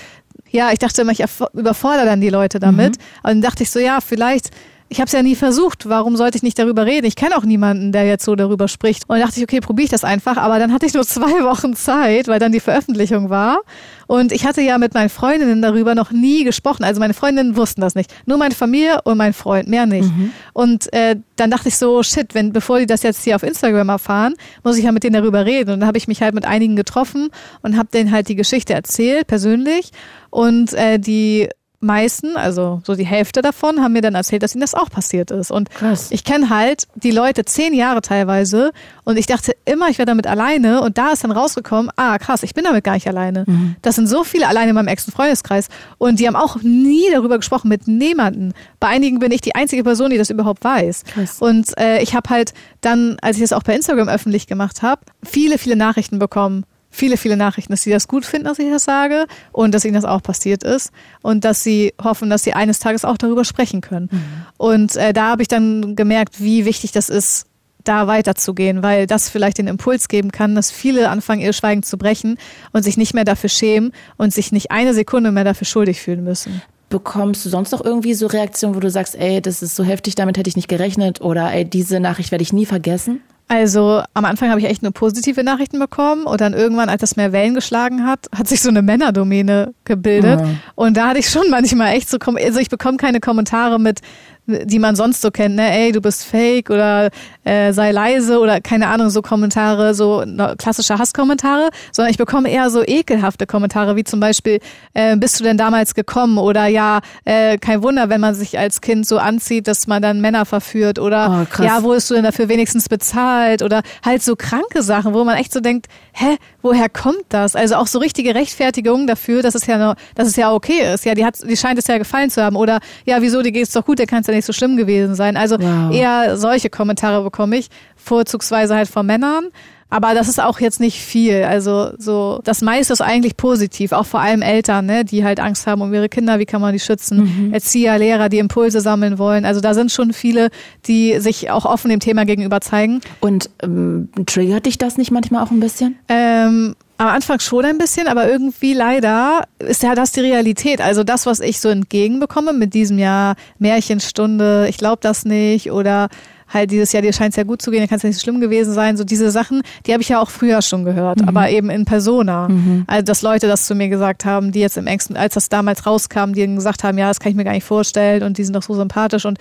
ja, 0.51 0.71
ich 0.71 0.80
dachte 0.80 1.01
immer, 1.01 1.11
ich 1.11 1.23
überfordere 1.53 2.05
dann 2.05 2.21
die 2.21 2.30
Leute 2.30 2.59
damit. 2.59 2.97
Mhm. 2.97 3.03
Und 3.23 3.30
dann 3.30 3.41
dachte 3.41 3.63
ich 3.63 3.71
so, 3.71 3.80
ja, 3.80 3.99
vielleicht 4.01 4.51
ich 4.89 4.99
habe 4.99 5.07
es 5.07 5.11
ja 5.11 5.21
nie 5.21 5.35
versucht, 5.35 5.89
warum 5.89 6.15
sollte 6.15 6.38
ich 6.38 6.43
nicht 6.43 6.57
darüber 6.57 6.85
reden? 6.85 7.05
Ich 7.05 7.17
kenne 7.17 7.38
auch 7.38 7.43
niemanden, 7.43 7.91
der 7.91 8.05
jetzt 8.05 8.23
so 8.23 8.35
darüber 8.35 8.69
spricht. 8.69 9.03
Und 9.03 9.17
dann 9.17 9.27
dachte 9.27 9.38
ich, 9.39 9.43
okay, 9.43 9.59
probiere 9.59 9.85
ich 9.85 9.91
das 9.91 10.05
einfach. 10.05 10.38
Aber 10.38 10.59
dann 10.59 10.71
hatte 10.71 10.85
ich 10.85 10.93
nur 10.93 11.05
zwei 11.05 11.43
Wochen 11.43 11.75
Zeit, 11.75 12.29
weil 12.29 12.39
dann 12.39 12.53
die 12.53 12.61
Veröffentlichung 12.61 13.29
war. 13.29 13.59
Und 14.07 14.31
ich 14.31 14.45
hatte 14.45 14.61
ja 14.61 14.77
mit 14.77 14.93
meinen 14.93 15.09
Freundinnen 15.09 15.61
darüber 15.61 15.93
noch 15.93 16.11
nie 16.11 16.45
gesprochen. 16.45 16.85
Also 16.85 17.01
meine 17.01 17.13
Freundinnen 17.13 17.57
wussten 17.57 17.81
das 17.81 17.95
nicht. 17.95 18.13
Nur 18.25 18.38
meine 18.38 18.55
Familie 18.55 19.01
und 19.03 19.17
mein 19.17 19.33
Freund, 19.33 19.67
mehr 19.67 19.85
nicht. 19.85 20.09
Mhm. 20.09 20.31
Und 20.53 20.93
äh, 20.93 21.17
dann 21.35 21.51
dachte 21.51 21.67
ich 21.67 21.77
so, 21.77 22.01
shit, 22.01 22.33
wenn 22.33 22.53
bevor 22.53 22.79
die 22.79 22.85
das 22.85 23.03
jetzt 23.03 23.25
hier 23.25 23.35
auf 23.35 23.43
Instagram 23.43 23.89
erfahren, 23.89 24.35
muss 24.63 24.77
ich 24.77 24.85
ja 24.85 24.93
mit 24.93 25.03
denen 25.03 25.13
darüber 25.13 25.45
reden. 25.45 25.71
Und 25.71 25.81
dann 25.81 25.88
habe 25.88 25.97
ich 25.97 26.07
mich 26.07 26.21
halt 26.21 26.33
mit 26.33 26.45
einigen 26.45 26.77
getroffen 26.77 27.27
und 27.61 27.77
habe 27.77 27.89
denen 27.93 28.11
halt 28.11 28.29
die 28.29 28.35
Geschichte 28.35 28.73
erzählt, 28.73 29.27
persönlich. 29.27 29.91
Und 30.29 30.73
äh, 30.73 30.97
die 30.97 31.49
meisten, 31.80 32.38
also 32.38 32.82
so 32.84 32.95
die 32.95 33.05
Hälfte 33.05 33.41
davon, 33.41 33.82
haben 33.82 33.93
mir 33.93 34.01
dann 34.01 34.15
erzählt, 34.15 34.41
dass 34.41 34.55
ihnen 34.55 34.61
das 34.61 34.73
auch 34.73 34.89
passiert 34.89 35.30
ist. 35.30 35.51
Und 35.51 35.69
Krass. 35.69 36.07
ich 36.09 36.23
kenne 36.23 36.49
halt 36.49 36.88
die 36.95 37.11
Leute 37.11 37.45
zehn 37.45 37.73
Jahre 37.73 38.01
teilweise 38.01 38.71
und 39.03 39.17
ich 39.17 39.28
dachte 39.28 39.55
immer, 39.65 39.88
ich 39.89 39.99
wäre 39.99 40.07
damit 40.07 40.25
alleine 40.25 40.82
und 40.82 40.97
da 40.97 41.11
ist 41.11 41.23
dann 41.23 41.32
rausgekommen, 41.32 41.91
ah 41.95 42.17
krass, 42.17 42.41
ich 42.43 42.55
bin 42.55 42.63
damit 42.63 42.84
gar 42.84 42.93
nicht 42.93 43.07
alleine. 43.07 43.43
Mhm. 43.45 43.75
Das 43.84 43.95
sind 43.95 44.07
so 44.07 44.23
viele 44.23 44.47
alleine 44.47 44.69
in 44.69 44.75
meinem 44.75 44.88
engsten 44.88 45.13
Freundeskreis 45.13 45.67
und 45.99 46.19
die 46.19 46.28
haben 46.28 46.36
auch 46.36 46.57
nie 46.63 47.05
darüber 47.11 47.38
gesprochen 47.38 47.67
mit 47.69 47.88
niemanden. 47.88 48.53
Bei 48.80 48.88
einigen 48.88 49.19
bin 49.19 49.32
ich 49.32 49.41
die 49.41 49.53
einzige 49.53 49.84
Person, 49.84 50.09
die 50.09 50.17
das 50.17 50.32
überhaupt 50.32 50.63
weiß. 50.63 51.03
Krass. 51.03 51.39
Und 51.39 51.78
äh, 51.78 52.01
ich 52.01 52.15
habe 52.15 52.30
halt 52.30 52.53
dann, 52.82 53.17
als 53.21 53.38
ich 53.38 53.43
das 53.43 53.53
auch 53.53 53.63
bei 53.63 53.75
Instagram 53.75 54.09
öffentlich 54.09 54.47
gemacht 54.47 54.82
habe, 54.82 55.01
viele, 55.23 55.59
viele 55.59 55.75
Nachrichten 55.75 56.17
bekommen 56.17 56.65
viele, 56.97 57.17
viele 57.17 57.37
Nachrichten, 57.37 57.71
dass 57.71 57.83
sie 57.83 57.91
das 57.91 58.07
gut 58.07 58.25
finden, 58.25 58.47
dass 58.47 58.59
ich 58.59 58.69
das 58.69 58.83
sage 58.83 59.27
und 59.51 59.73
dass 59.73 59.85
ihnen 59.85 59.93
das 59.93 60.05
auch 60.05 60.21
passiert 60.21 60.63
ist 60.63 60.91
und 61.21 61.45
dass 61.45 61.63
sie 61.63 61.93
hoffen, 62.01 62.29
dass 62.29 62.43
sie 62.43 62.53
eines 62.53 62.79
Tages 62.79 63.05
auch 63.05 63.17
darüber 63.17 63.45
sprechen 63.45 63.81
können. 63.81 64.09
Mhm. 64.11 64.21
Und 64.57 64.95
äh, 64.95 65.13
da 65.13 65.29
habe 65.29 65.41
ich 65.41 65.47
dann 65.47 65.95
gemerkt, 65.95 66.41
wie 66.41 66.65
wichtig 66.65 66.91
das 66.91 67.09
ist, 67.09 67.45
da 67.83 68.07
weiterzugehen, 68.07 68.83
weil 68.83 69.07
das 69.07 69.29
vielleicht 69.29 69.59
den 69.59 69.67
Impuls 69.67 70.09
geben 70.09 70.31
kann, 70.31 70.55
dass 70.55 70.71
viele 70.71 71.09
anfangen, 71.09 71.41
ihr 71.41 71.53
Schweigen 71.53 71.83
zu 71.83 71.97
brechen 71.97 72.37
und 72.73 72.83
sich 72.83 72.97
nicht 72.97 73.13
mehr 73.13 73.23
dafür 73.23 73.49
schämen 73.49 73.93
und 74.17 74.33
sich 74.33 74.51
nicht 74.51 74.71
eine 74.71 74.93
Sekunde 74.93 75.31
mehr 75.31 75.45
dafür 75.45 75.65
schuldig 75.65 76.01
fühlen 76.01 76.23
müssen. 76.23 76.61
Bekommst 76.89 77.45
du 77.45 77.49
sonst 77.49 77.71
noch 77.71 77.83
irgendwie 77.83 78.13
so 78.13 78.27
Reaktionen, 78.27 78.75
wo 78.75 78.79
du 78.79 78.89
sagst, 78.89 79.15
ey, 79.15 79.41
das 79.41 79.61
ist 79.61 79.75
so 79.75 79.83
heftig, 79.83 80.15
damit 80.15 80.37
hätte 80.37 80.49
ich 80.49 80.55
nicht 80.55 80.69
gerechnet 80.69 81.21
oder 81.21 81.51
ey, 81.53 81.63
diese 81.63 81.99
Nachricht 81.99 82.31
werde 82.31 82.41
ich 82.43 82.53
nie 82.53 82.65
vergessen? 82.65 83.21
Also 83.49 84.03
am 84.13 84.25
Anfang 84.25 84.49
habe 84.49 84.59
ich 84.59 84.67
echt 84.67 84.83
nur 84.83 84.91
positive 84.91 85.41
Nachrichten 85.41 85.79
bekommen 85.79 86.25
und 86.25 86.41
dann 86.41 86.53
irgendwann, 86.53 86.89
als 86.89 86.99
das 86.99 87.15
mehr 87.15 87.31
Wellen 87.31 87.53
geschlagen 87.53 88.05
hat, 88.05 88.27
hat 88.35 88.47
sich 88.47 88.61
so 88.61 88.67
eine 88.69 88.81
Männerdomäne 88.81 89.73
gebildet. 89.85 90.41
Mhm. 90.41 90.59
Und 90.75 90.97
da 90.97 91.07
hatte 91.07 91.19
ich 91.19 91.29
schon 91.29 91.49
manchmal 91.49 91.93
echt 91.93 92.09
so, 92.09 92.17
also 92.19 92.59
ich 92.59 92.69
bekomme 92.69 92.97
keine 92.97 93.21
Kommentare 93.21 93.79
mit, 93.79 94.01
die 94.47 94.79
man 94.79 94.95
sonst 94.95 95.21
so 95.21 95.29
kennt, 95.29 95.55
ne, 95.55 95.71
ey, 95.71 95.91
du 95.91 96.01
bist 96.01 96.25
fake 96.25 96.69
oder 96.69 97.09
äh, 97.43 97.73
sei 97.73 97.91
leise 97.91 98.39
oder 98.39 98.61
keine 98.61 98.87
Ahnung, 98.87 99.09
so 99.09 99.21
Kommentare, 99.21 99.93
so 99.93 100.23
klassische 100.57 100.97
Hasskommentare, 100.97 101.69
sondern 101.91 102.11
ich 102.11 102.17
bekomme 102.17 102.49
eher 102.49 102.69
so 102.69 102.81
ekelhafte 102.85 103.45
Kommentare, 103.45 103.95
wie 103.95 104.03
zum 104.03 104.19
Beispiel, 104.19 104.59
äh, 104.93 105.17
bist 105.17 105.39
du 105.39 105.43
denn 105.43 105.57
damals 105.57 105.93
gekommen? 105.93 106.37
Oder 106.37 106.67
ja, 106.67 107.01
äh, 107.25 107.57
kein 107.57 107.83
Wunder, 107.83 108.09
wenn 108.09 108.21
man 108.21 108.35
sich 108.35 108.57
als 108.57 108.81
Kind 108.81 109.05
so 109.05 109.17
anzieht, 109.17 109.67
dass 109.67 109.87
man 109.87 110.01
dann 110.01 110.21
Männer 110.21 110.45
verführt 110.45 110.97
oder 110.97 111.47
oh, 111.59 111.63
ja, 111.63 111.83
wurdest 111.83 112.09
du 112.09 112.15
denn 112.15 112.23
dafür 112.23 112.47
wenigstens 112.47 112.87
bezahlt? 112.87 113.61
Oder 113.61 113.81
halt 114.05 114.23
so 114.23 114.35
kranke 114.35 114.81
Sachen, 114.81 115.13
wo 115.13 115.23
man 115.23 115.37
echt 115.37 115.51
so 115.51 115.59
denkt, 115.59 115.87
hä, 116.13 116.37
woher 116.61 116.89
kommt 116.89 117.25
das? 117.29 117.55
Also 117.55 117.75
auch 117.75 117.87
so 117.87 117.99
richtige 117.99 118.33
Rechtfertigung 118.33 119.07
dafür, 119.07 119.41
dass 119.41 119.55
es 119.55 119.65
ja 119.67 119.77
noch, 119.77 119.95
dass 120.15 120.27
es 120.27 120.35
ja 120.35 120.53
okay 120.53 120.93
ist. 120.93 121.05
Ja, 121.05 121.15
die 121.15 121.25
hat, 121.25 121.35
die 121.47 121.57
scheint 121.57 121.77
es 121.79 121.87
ja 121.87 121.97
gefallen 121.97 122.29
zu 122.29 122.41
haben. 122.41 122.55
Oder 122.55 122.79
ja, 123.05 123.21
wieso, 123.21 123.41
die 123.41 123.51
geht's 123.51 123.71
doch 123.71 123.85
gut, 123.85 123.99
der 123.99 124.07
kannst 124.07 124.29
ja 124.29 124.33
nicht 124.38 124.45
so 124.45 124.53
schlimm 124.53 124.77
gewesen 124.77 125.15
sein. 125.15 125.38
Also 125.38 125.57
wow. 125.59 125.93
eher 125.93 126.38
solche 126.38 126.69
Kommentare 126.69 127.23
bekomme 127.23 127.57
ich, 127.57 127.67
vorzugsweise 127.95 128.75
halt 128.75 128.88
von 128.88 129.05
Männern. 129.05 129.49
Aber 129.89 130.13
das 130.13 130.27
ist 130.27 130.41
auch 130.41 130.59
jetzt 130.59 130.79
nicht 130.79 130.99
viel. 130.99 131.43
Also 131.43 131.91
so 131.97 132.41
das 132.43 132.61
meiste 132.61 132.91
ist 132.91 133.01
eigentlich 133.01 133.38
positiv, 133.38 133.93
auch 133.93 134.05
vor 134.05 134.19
allem 134.19 134.41
Eltern, 134.41 134.85
ne, 134.85 135.05
die 135.05 135.23
halt 135.23 135.39
Angst 135.39 135.65
haben 135.65 135.81
um 135.81 135.93
ihre 135.93 136.09
Kinder, 136.09 136.39
wie 136.39 136.45
kann 136.45 136.59
man 136.59 136.73
die 136.73 136.79
schützen? 136.79 137.47
Mhm. 137.47 137.53
Erzieher, 137.53 137.97
Lehrer, 137.97 138.27
die 138.27 138.39
Impulse 138.39 138.81
sammeln 138.81 139.17
wollen. 139.17 139.45
Also 139.45 139.61
da 139.61 139.73
sind 139.73 139.91
schon 139.91 140.11
viele, 140.11 140.49
die 140.88 141.19
sich 141.19 141.51
auch 141.51 141.65
offen 141.65 141.89
dem 141.89 142.01
Thema 142.01 142.25
gegenüber 142.25 142.59
zeigen. 142.59 142.99
Und 143.21 143.49
ähm, 143.63 144.09
triggert 144.25 144.65
dich 144.65 144.77
das 144.77 144.97
nicht 144.97 145.11
manchmal 145.11 145.43
auch 145.43 145.51
ein 145.51 145.61
bisschen? 145.61 145.97
Ähm, 146.09 146.75
Am 146.99 147.07
Anfang 147.07 147.39
schon 147.39 147.63
ein 147.63 147.77
bisschen, 147.77 148.07
aber 148.07 148.27
irgendwie 148.27 148.73
leider 148.73 149.43
ist 149.59 149.83
ja 149.83 149.93
das 149.93 150.13
die 150.13 150.21
Realität. 150.21 150.81
Also 150.81 151.03
das, 151.03 151.25
was 151.25 151.39
ich 151.39 151.59
so 151.59 151.69
entgegenbekomme 151.69 152.53
mit 152.53 152.73
diesem 152.73 152.97
Jahr 152.97 153.35
Märchenstunde, 153.59 154.67
ich 154.69 154.77
glaube 154.77 154.99
das 155.01 155.23
nicht 155.23 155.71
oder 155.71 156.09
halt 156.51 156.71
dieses 156.71 156.91
Jahr, 156.93 157.01
dir 157.01 157.13
scheint 157.13 157.31
es 157.31 157.35
ja 157.35 157.43
gut 157.43 157.61
zu 157.61 157.71
gehen, 157.71 157.81
dann 157.81 157.89
kann 157.89 157.97
es 157.97 158.03
ja 158.03 158.09
nicht 158.09 158.17
so 158.17 158.23
schlimm 158.23 158.39
gewesen 158.39 158.73
sein. 158.73 158.97
So 158.97 159.03
diese 159.03 159.31
Sachen, 159.31 159.61
die 159.85 159.93
habe 159.93 160.01
ich 160.01 160.09
ja 160.09 160.21
auch 160.21 160.29
früher 160.29 160.61
schon 160.61 160.85
gehört, 160.85 161.21
mhm. 161.21 161.27
aber 161.27 161.49
eben 161.49 161.69
in 161.69 161.85
Persona. 161.85 162.47
Mhm. 162.47 162.85
Also 162.87 163.03
dass 163.03 163.21
Leute 163.21 163.47
das 163.47 163.65
zu 163.65 163.75
mir 163.75 163.89
gesagt 163.89 164.25
haben, 164.25 164.51
die 164.51 164.59
jetzt 164.59 164.77
im 164.77 164.87
engsten, 164.87 165.17
als 165.17 165.33
das 165.33 165.49
damals 165.49 165.85
rauskam, 165.85 166.33
die 166.33 166.47
gesagt 166.55 166.83
haben, 166.83 166.97
ja, 166.97 167.07
das 167.07 167.19
kann 167.19 167.31
ich 167.31 167.35
mir 167.35 167.43
gar 167.43 167.51
nicht 167.51 167.65
vorstellen 167.65 168.23
und 168.23 168.37
die 168.37 168.43
sind 168.43 168.55
doch 168.55 168.63
so 168.63 168.73
sympathisch 168.73 169.25
und 169.25 169.37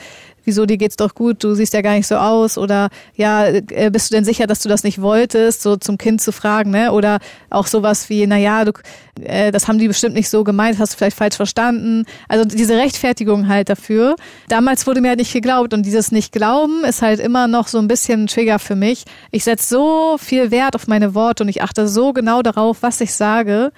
wieso 0.46 0.66
dir 0.66 0.76
geht's 0.76 0.96
doch 0.96 1.14
gut, 1.14 1.42
du 1.44 1.54
siehst 1.54 1.74
ja 1.74 1.82
gar 1.82 1.94
nicht 1.94 2.06
so 2.06 2.16
aus 2.16 2.56
oder 2.56 2.88
ja, 3.14 3.46
äh, 3.46 3.90
bist 3.92 4.10
du 4.10 4.14
denn 4.14 4.24
sicher, 4.24 4.46
dass 4.46 4.60
du 4.60 4.68
das 4.68 4.84
nicht 4.84 5.00
wolltest, 5.00 5.62
so 5.62 5.76
zum 5.76 5.98
Kind 5.98 6.20
zu 6.20 6.32
fragen, 6.32 6.70
ne? 6.70 6.92
Oder 6.92 7.18
auch 7.50 7.66
sowas 7.66 8.08
wie, 8.08 8.26
na 8.26 8.36
ja, 8.36 8.64
du, 8.64 8.72
äh, 9.22 9.50
das 9.52 9.68
haben 9.68 9.78
die 9.78 9.88
bestimmt 9.88 10.14
nicht 10.14 10.28
so 10.28 10.44
gemeint, 10.44 10.78
hast 10.78 10.94
du 10.94 10.98
vielleicht 10.98 11.16
falsch 11.16 11.36
verstanden. 11.36 12.04
Also 12.28 12.44
diese 12.44 12.76
Rechtfertigung 12.76 13.48
halt 13.48 13.68
dafür. 13.68 14.16
Damals 14.48 14.86
wurde 14.86 15.00
mir 15.00 15.08
halt 15.08 15.18
nicht 15.18 15.32
geglaubt 15.32 15.74
und 15.74 15.84
dieses 15.84 16.12
Nicht-Glauben 16.12 16.84
ist 16.84 17.02
halt 17.02 17.20
immer 17.20 17.48
noch 17.48 17.68
so 17.68 17.78
ein 17.78 17.88
bisschen 17.88 18.24
ein 18.24 18.26
Trigger 18.26 18.58
für 18.58 18.76
mich. 18.76 19.04
Ich 19.30 19.44
setze 19.44 19.68
so 19.68 20.16
viel 20.18 20.50
Wert 20.50 20.74
auf 20.74 20.86
meine 20.86 21.14
Worte 21.14 21.42
und 21.42 21.48
ich 21.48 21.62
achte 21.62 21.88
so 21.88 22.12
genau 22.12 22.42
darauf, 22.42 22.78
was 22.82 23.00
ich 23.00 23.14
sage, 23.14 23.72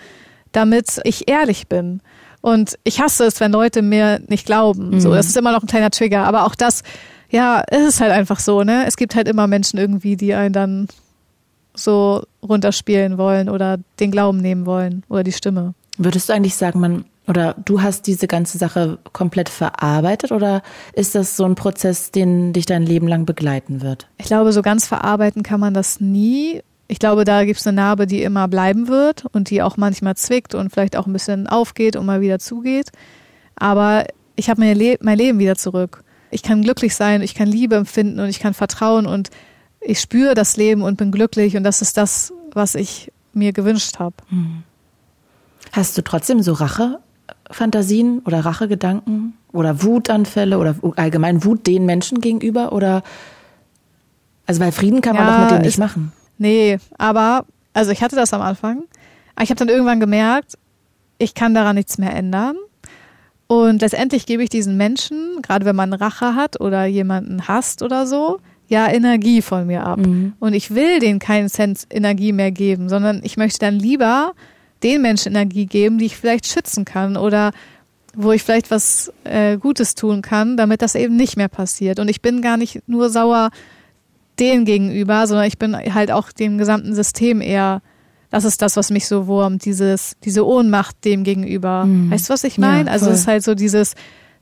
damit 0.52 1.00
ich 1.04 1.28
ehrlich 1.28 1.68
bin. 1.68 2.00
Und 2.48 2.78
ich 2.84 3.00
hasse 3.00 3.24
es, 3.24 3.40
wenn 3.40 3.52
Leute 3.52 3.82
mir 3.82 4.20
nicht 4.28 4.46
glauben. 4.46 4.90
Mhm. 4.90 5.00
So, 5.00 5.12
das 5.14 5.26
ist 5.26 5.36
immer 5.36 5.52
noch 5.52 5.62
ein 5.62 5.68
kleiner 5.68 5.90
Trigger. 5.90 6.24
Aber 6.24 6.44
auch 6.44 6.54
das, 6.54 6.82
ja, 7.30 7.62
es 7.68 7.82
ist 7.82 8.00
halt 8.00 8.12
einfach 8.12 8.40
so, 8.40 8.62
ne? 8.62 8.86
Es 8.86 8.96
gibt 8.96 9.14
halt 9.14 9.28
immer 9.28 9.46
Menschen 9.46 9.78
irgendwie, 9.78 10.16
die 10.16 10.34
einen 10.34 10.52
dann 10.52 10.88
so 11.74 12.24
runterspielen 12.42 13.18
wollen 13.18 13.48
oder 13.48 13.78
den 14.00 14.10
Glauben 14.10 14.38
nehmen 14.38 14.66
wollen 14.66 15.04
oder 15.08 15.22
die 15.22 15.32
Stimme. 15.32 15.74
Würdest 15.96 16.28
du 16.28 16.32
eigentlich 16.32 16.56
sagen, 16.56 16.80
man 16.80 17.04
oder 17.28 17.54
du 17.62 17.82
hast 17.82 18.06
diese 18.06 18.26
ganze 18.26 18.56
Sache 18.56 18.98
komplett 19.12 19.50
verarbeitet 19.50 20.32
oder 20.32 20.62
ist 20.94 21.14
das 21.14 21.36
so 21.36 21.44
ein 21.44 21.56
Prozess, 21.56 22.10
den 22.10 22.54
dich 22.54 22.64
dein 22.64 22.84
Leben 22.84 23.06
lang 23.06 23.26
begleiten 23.26 23.82
wird? 23.82 24.08
Ich 24.16 24.26
glaube, 24.26 24.52
so 24.52 24.62
ganz 24.62 24.86
verarbeiten 24.86 25.42
kann 25.42 25.60
man 25.60 25.74
das 25.74 26.00
nie. 26.00 26.62
Ich 26.90 26.98
glaube, 26.98 27.24
da 27.24 27.44
gibt 27.44 27.60
es 27.60 27.66
eine 27.66 27.76
Narbe, 27.76 28.06
die 28.06 28.22
immer 28.22 28.48
bleiben 28.48 28.88
wird 28.88 29.26
und 29.32 29.50
die 29.50 29.62
auch 29.62 29.76
manchmal 29.76 30.16
zwickt 30.16 30.54
und 30.54 30.70
vielleicht 30.70 30.96
auch 30.96 31.06
ein 31.06 31.12
bisschen 31.12 31.46
aufgeht 31.46 31.96
und 31.96 32.06
mal 32.06 32.22
wieder 32.22 32.38
zugeht. 32.38 32.90
Aber 33.56 34.06
ich 34.36 34.48
habe 34.48 34.62
mein, 34.62 34.76
Le 34.76 34.96
mein 35.02 35.18
Leben 35.18 35.38
wieder 35.38 35.56
zurück. 35.56 36.02
Ich 36.30 36.42
kann 36.42 36.62
glücklich 36.62 36.96
sein, 36.96 37.20
ich 37.20 37.34
kann 37.34 37.46
Liebe 37.46 37.76
empfinden 37.76 38.20
und 38.20 38.28
ich 38.28 38.40
kann 38.40 38.54
vertrauen 38.54 39.06
und 39.06 39.28
ich 39.80 40.00
spüre 40.00 40.34
das 40.34 40.56
Leben 40.56 40.82
und 40.82 40.96
bin 40.96 41.12
glücklich 41.12 41.56
und 41.56 41.62
das 41.62 41.82
ist 41.82 41.96
das, 41.96 42.32
was 42.52 42.74
ich 42.74 43.12
mir 43.34 43.52
gewünscht 43.52 43.98
habe. 43.98 44.16
Hm. 44.30 44.62
Hast 45.72 45.96
du 45.98 46.02
trotzdem 46.02 46.42
so 46.42 46.54
Rachefantasien 46.54 48.20
oder 48.20 48.40
Rachegedanken 48.40 49.34
oder 49.52 49.82
Wutanfälle 49.82 50.58
oder 50.58 50.74
allgemein 50.96 51.44
Wut 51.44 51.66
den 51.66 51.84
Menschen 51.84 52.20
gegenüber 52.20 52.72
oder 52.72 53.02
also 54.46 54.60
weil 54.60 54.72
Frieden 54.72 55.02
kann 55.02 55.14
man 55.14 55.26
ja, 55.26 55.34
doch 55.34 55.52
mit 55.52 55.60
dem 55.60 55.66
nicht 55.66 55.78
machen. 55.78 56.12
Nee, 56.38 56.78
aber, 56.96 57.44
also 57.72 57.90
ich 57.90 58.02
hatte 58.02 58.16
das 58.16 58.32
am 58.32 58.40
Anfang. 58.40 58.84
Aber 59.34 59.44
ich 59.44 59.50
habe 59.50 59.58
dann 59.58 59.68
irgendwann 59.68 60.00
gemerkt, 60.00 60.56
ich 61.18 61.34
kann 61.34 61.54
daran 61.54 61.76
nichts 61.76 61.98
mehr 61.98 62.14
ändern. 62.14 62.56
Und 63.46 63.80
letztendlich 63.80 64.26
gebe 64.26 64.42
ich 64.42 64.50
diesen 64.50 64.76
Menschen, 64.76 65.40
gerade 65.42 65.64
wenn 65.64 65.76
man 65.76 65.92
Rache 65.92 66.34
hat 66.34 66.60
oder 66.60 66.84
jemanden 66.84 67.48
hasst 67.48 67.82
oder 67.82 68.06
so, 68.06 68.40
ja 68.68 68.90
Energie 68.90 69.42
von 69.42 69.66
mir 69.66 69.84
ab. 69.84 69.98
Mhm. 69.98 70.34
Und 70.38 70.52
ich 70.52 70.74
will 70.74 70.98
denen 71.00 71.18
keinen 71.18 71.48
Cent 71.48 71.86
Energie 71.90 72.32
mehr 72.32 72.52
geben, 72.52 72.88
sondern 72.88 73.20
ich 73.24 73.36
möchte 73.36 73.58
dann 73.58 73.74
lieber 73.74 74.32
den 74.82 75.02
Menschen 75.02 75.32
Energie 75.32 75.66
geben, 75.66 75.98
die 75.98 76.06
ich 76.06 76.16
vielleicht 76.16 76.46
schützen 76.46 76.84
kann 76.84 77.16
oder 77.16 77.52
wo 78.14 78.32
ich 78.32 78.42
vielleicht 78.42 78.70
was 78.70 79.12
äh, 79.24 79.56
Gutes 79.56 79.94
tun 79.94 80.22
kann, 80.22 80.56
damit 80.56 80.82
das 80.82 80.94
eben 80.94 81.16
nicht 81.16 81.36
mehr 81.36 81.48
passiert. 81.48 81.98
Und 81.98 82.08
ich 82.08 82.20
bin 82.20 82.42
gar 82.42 82.56
nicht 82.56 82.86
nur 82.86 83.10
sauer 83.10 83.50
denen 84.40 84.64
gegenüber, 84.64 85.26
sondern 85.26 85.46
ich 85.46 85.58
bin 85.58 85.76
halt 85.76 86.10
auch 86.10 86.32
dem 86.32 86.58
gesamten 86.58 86.94
System 86.94 87.40
eher, 87.40 87.82
das 88.30 88.44
ist 88.44 88.62
das, 88.62 88.76
was 88.76 88.90
mich 88.90 89.06
so 89.06 89.26
wurmt, 89.26 89.64
dieses, 89.64 90.16
diese 90.24 90.46
Ohnmacht 90.46 91.04
dem 91.04 91.24
gegenüber. 91.24 91.84
Mhm. 91.84 92.10
Weißt 92.10 92.28
du, 92.28 92.32
was 92.34 92.44
ich 92.44 92.58
meine? 92.58 92.86
Ja, 92.86 92.92
also 92.92 93.10
es 93.10 93.20
ist 93.20 93.26
halt 93.26 93.42
so 93.42 93.54
dieses, 93.54 93.94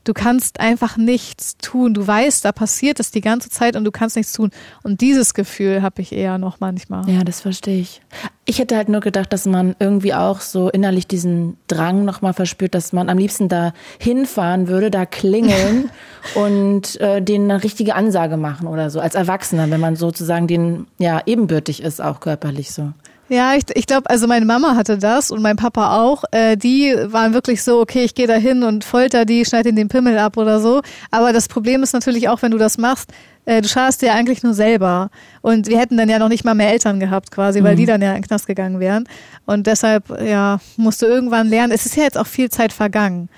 du 0.07 0.13
kannst 0.13 0.59
einfach 0.59 0.97
nichts 0.97 1.57
tun. 1.57 1.93
Du 1.93 2.07
weißt, 2.07 2.45
da 2.45 2.51
passiert 2.51 2.99
es 2.99 3.11
die 3.11 3.21
ganze 3.21 3.49
Zeit 3.49 3.75
und 3.75 3.83
du 3.83 3.91
kannst 3.91 4.15
nichts 4.15 4.31
tun. 4.31 4.51
Und 4.83 5.01
dieses 5.01 5.33
Gefühl 5.33 5.81
habe 5.81 6.01
ich 6.01 6.13
eher 6.13 6.37
noch 6.37 6.59
manchmal. 6.59 7.09
Ja, 7.09 7.23
das 7.23 7.41
verstehe 7.41 7.79
ich. 7.79 8.01
Ich 8.45 8.59
hätte 8.59 8.77
halt 8.77 8.87
nur 8.87 9.01
gedacht, 9.01 9.33
dass 9.33 9.45
man 9.45 9.75
irgendwie 9.79 10.13
auch 10.13 10.39
so 10.39 10.69
innerlich 10.69 11.07
diesen 11.07 11.57
Drang 11.67 12.05
nochmal 12.05 12.33
verspürt, 12.33 12.73
dass 12.73 12.93
man 12.93 13.09
am 13.09 13.17
liebsten 13.17 13.49
da 13.49 13.73
hinfahren 13.99 14.69
würde, 14.69 14.89
da 14.89 15.05
klingeln 15.05 15.89
und 16.35 16.99
äh, 17.01 17.21
denen 17.21 17.51
eine 17.51 17.63
richtige 17.63 17.95
Ansage 17.95 18.37
machen 18.37 18.67
oder 18.67 18.89
so, 18.89 19.01
als 19.01 19.15
Erwachsener, 19.15 19.69
wenn 19.69 19.81
man 19.81 19.97
sozusagen 19.97 20.47
den 20.47 20.87
ja 20.97 21.21
ebenbürtig 21.25 21.83
ist, 21.83 22.01
auch 22.01 22.21
körperlich 22.21 22.71
so. 22.71 22.93
Ja, 23.29 23.55
ich, 23.55 23.63
ich 23.73 23.87
glaube, 23.87 24.09
also 24.09 24.25
meine 24.25 24.45
Mama 24.45 24.75
hatte 24.75 24.97
das 24.97 25.31
und 25.31 25.41
mein 25.41 25.57
Papa 25.57 25.97
auch. 25.97 26.23
Äh, 26.31 26.55
die 26.55 26.95
waren 27.07 27.33
wirklich 27.33 27.61
so, 27.61 27.81
okay, 27.81 28.03
ich 28.03 28.15
gehe 28.15 28.27
da 28.27 28.35
hin 28.35 28.63
und 28.63 28.85
folter 28.85 29.25
die, 29.25 29.43
schneide 29.43 29.73
den 29.73 29.89
Pimmel 29.89 30.17
ab 30.17 30.37
oder 30.37 30.61
so. 30.61 30.81
Aber 31.11 31.33
das 31.33 31.49
Problem 31.49 31.83
ist 31.83 31.93
natürlich 31.93 32.29
auch, 32.29 32.41
wenn 32.41 32.51
du 32.51 32.57
das 32.57 32.77
machst, 32.77 33.11
äh, 33.45 33.61
du 33.61 33.67
schadest 33.67 34.01
dir 34.01 34.13
eigentlich 34.13 34.43
nur 34.43 34.53
selber. 34.53 35.09
Und 35.41 35.67
wir 35.67 35.77
hätten 35.77 35.97
dann 35.97 36.07
ja 36.07 36.19
noch 36.19 36.29
nicht 36.29 36.45
mal 36.45 36.55
mehr 36.55 36.71
Eltern 36.71 37.01
gehabt 37.01 37.31
quasi, 37.31 37.63
weil 37.63 37.73
mhm. 37.73 37.79
die 37.79 37.85
dann 37.85 38.01
ja 38.01 38.09
in 38.11 38.21
den 38.21 38.27
Knast 38.27 38.47
gegangen 38.47 38.79
wären. 38.79 39.09
Und 39.45 39.67
deshalb, 39.67 40.05
ja, 40.21 40.59
musst 40.77 41.01
du 41.01 41.05
irgendwann 41.05 41.49
lernen. 41.49 41.73
Es 41.73 41.85
ist 41.85 41.97
ja 41.97 42.03
jetzt 42.03 42.17
auch 42.17 42.27
viel 42.27 42.49
Zeit 42.49 42.71
vergangen. 42.71 43.29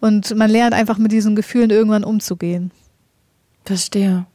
Und 0.00 0.34
man 0.34 0.50
lernt 0.50 0.74
einfach 0.74 0.98
mit 0.98 1.12
diesen 1.12 1.36
Gefühlen 1.36 1.70
irgendwann 1.70 2.04
umzugehen. 2.04 2.72
Verstehe. 3.64 4.26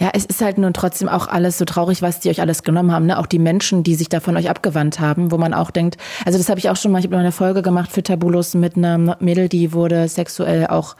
Ja, 0.00 0.10
es 0.12 0.24
ist 0.24 0.40
halt 0.40 0.58
nun 0.58 0.74
trotzdem 0.74 1.08
auch 1.08 1.28
alles 1.28 1.56
so 1.56 1.64
traurig, 1.64 2.02
was 2.02 2.18
die 2.18 2.28
euch 2.28 2.40
alles 2.40 2.64
genommen 2.64 2.90
haben. 2.90 3.06
Ne? 3.06 3.16
Auch 3.16 3.26
die 3.26 3.38
Menschen, 3.38 3.84
die 3.84 3.94
sich 3.94 4.08
da 4.08 4.18
von 4.18 4.36
euch 4.36 4.50
abgewandt 4.50 4.98
haben, 4.98 5.30
wo 5.30 5.38
man 5.38 5.54
auch 5.54 5.70
denkt, 5.70 5.98
also 6.24 6.36
das 6.36 6.48
habe 6.48 6.58
ich 6.58 6.68
auch 6.68 6.76
schon 6.76 6.90
mal, 6.90 6.98
ich 6.98 7.04
habe 7.04 7.14
noch 7.14 7.20
eine 7.20 7.30
Folge 7.30 7.62
gemacht 7.62 7.92
für 7.92 8.02
Tabulos 8.02 8.54
mit 8.54 8.76
einer 8.76 9.16
Mädel, 9.20 9.48
die 9.48 9.72
wurde 9.72 10.08
sexuell 10.08 10.66
auch 10.66 10.96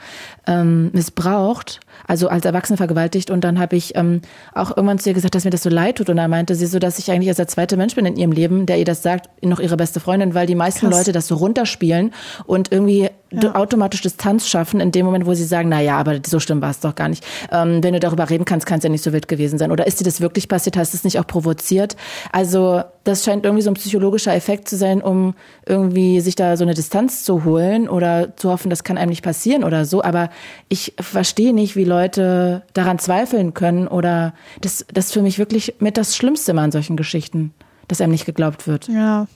ähm, 0.47 0.91
missbraucht, 0.93 1.81
also 2.07 2.29
als 2.29 2.45
Erwachsene 2.45 2.77
vergewaltigt. 2.77 3.31
Und 3.31 3.43
dann 3.43 3.59
habe 3.59 3.77
ich 3.77 3.97
ähm, 3.97 4.21
auch 4.55 4.77
irgendwann 4.77 4.99
zu 4.99 5.11
ihr 5.11 5.15
gesagt, 5.15 5.35
dass 5.35 5.45
mir 5.45 5.51
das 5.51 5.63
so 5.63 5.71
leid 5.71 5.97
tut. 5.97 6.09
Und 6.11 6.17
da 6.17 6.29
meinte 6.29 6.55
sie 6.55 6.67
so, 6.67 6.79
dass 6.79 6.99
ich 6.99 7.11
eigentlich 7.11 7.29
erst 7.29 7.39
der 7.39 7.49
zweite 7.49 7.77
Mensch 7.77 7.95
bin 7.95 8.07
in 8.07 8.17
ihrem 8.17 8.33
Leben, 8.33 8.67
der 8.67 8.79
ihr 8.79 8.85
das 8.85 9.03
sagt, 9.03 9.29
noch 9.45 9.61
ihre 9.61 9.77
beste 9.77 10.01
Freundin, 10.01 10.35
weil 10.35 10.47
die 10.47 10.55
meisten 10.55 10.89
Krass. 10.89 10.99
Leute 10.99 11.13
das 11.13 11.27
so 11.27 11.37
runterspielen 11.37 12.13
und 12.47 12.73
irgendwie 12.73 13.09
ja. 13.31 13.55
automatisch 13.55 14.01
Distanz 14.03 14.49
schaffen 14.49 14.81
in 14.81 14.93
dem 14.93 15.07
Moment, 15.07 15.27
wo 15.27 15.35
sie 15.35 15.45
sagen, 15.45 15.69
na 15.69 15.81
ja, 15.81 15.99
aber 15.99 16.21
so 16.27 16.41
schlimm 16.41 16.61
war 16.63 16.71
es 16.71 16.81
doch 16.81 16.95
gar 16.95 17.09
nicht. 17.09 17.25
Ähm, 17.51 17.83
wenn 17.83 17.93
du 17.93 18.01
darüber 18.01 18.29
reden 18.31 18.45
kannst, 18.45 18.67
kann 18.67 18.79
es 18.79 18.85
ja 18.85 18.91
nicht 18.91 19.05
so 19.05 19.13
wild 19.13 19.29
gewesen 19.29 19.59
sein. 19.59 19.73
Oder 19.73 19.87
ist 19.87 20.01
dir 20.01 20.05
das 20.05 20.21
wirklich 20.21 20.49
passiert? 20.49 20.77
Hast 20.77 20.93
du 20.93 20.97
es 20.97 21.05
nicht 21.05 21.19
auch 21.19 21.27
provoziert? 21.27 21.97
Also 22.33 22.83
das 23.05 23.25
scheint 23.25 23.45
irgendwie 23.45 23.63
so 23.63 23.71
ein 23.71 23.75
psychologischer 23.75 24.35
Effekt 24.35 24.69
zu 24.69 24.77
sein, 24.77 25.03
um 25.03 25.35
irgendwie 25.67 26.21
sich 26.21 26.35
da 26.35 26.57
so 26.57 26.65
eine 26.65 26.75
Distanz 26.75 27.23
zu 27.23 27.45
holen 27.45 27.89
oder 27.89 28.35
zu 28.37 28.51
hoffen, 28.51 28.71
das 28.71 28.83
kann 28.83 28.99
einem 28.99 29.11
nicht 29.11 29.23
passieren 29.23 29.63
oder 29.63 29.85
so. 29.85 30.03
Aber 30.03 30.31
ich 30.69 30.95
verstehe 30.99 31.53
nicht, 31.53 31.77
wie 31.77 31.85
Leute 31.85 32.63
daran 32.73 32.99
zweifeln 32.99 33.55
können 33.55 33.87
oder 33.87 34.35
das, 34.61 34.87
das 34.93 35.07
ist 35.07 35.13
für 35.13 35.23
mich 35.23 35.39
wirklich 35.39 35.75
mit 35.79 35.97
das 35.97 36.17
Schlimmste 36.17 36.53
immer 36.53 36.63
an 36.63 36.73
solchen 36.73 36.97
Geschichten, 36.97 37.53
dass 37.89 38.01
einem 38.01 38.13
nicht 38.13 38.27
geglaubt 38.27 38.67
wird. 38.67 38.89
Ja. 38.89 39.27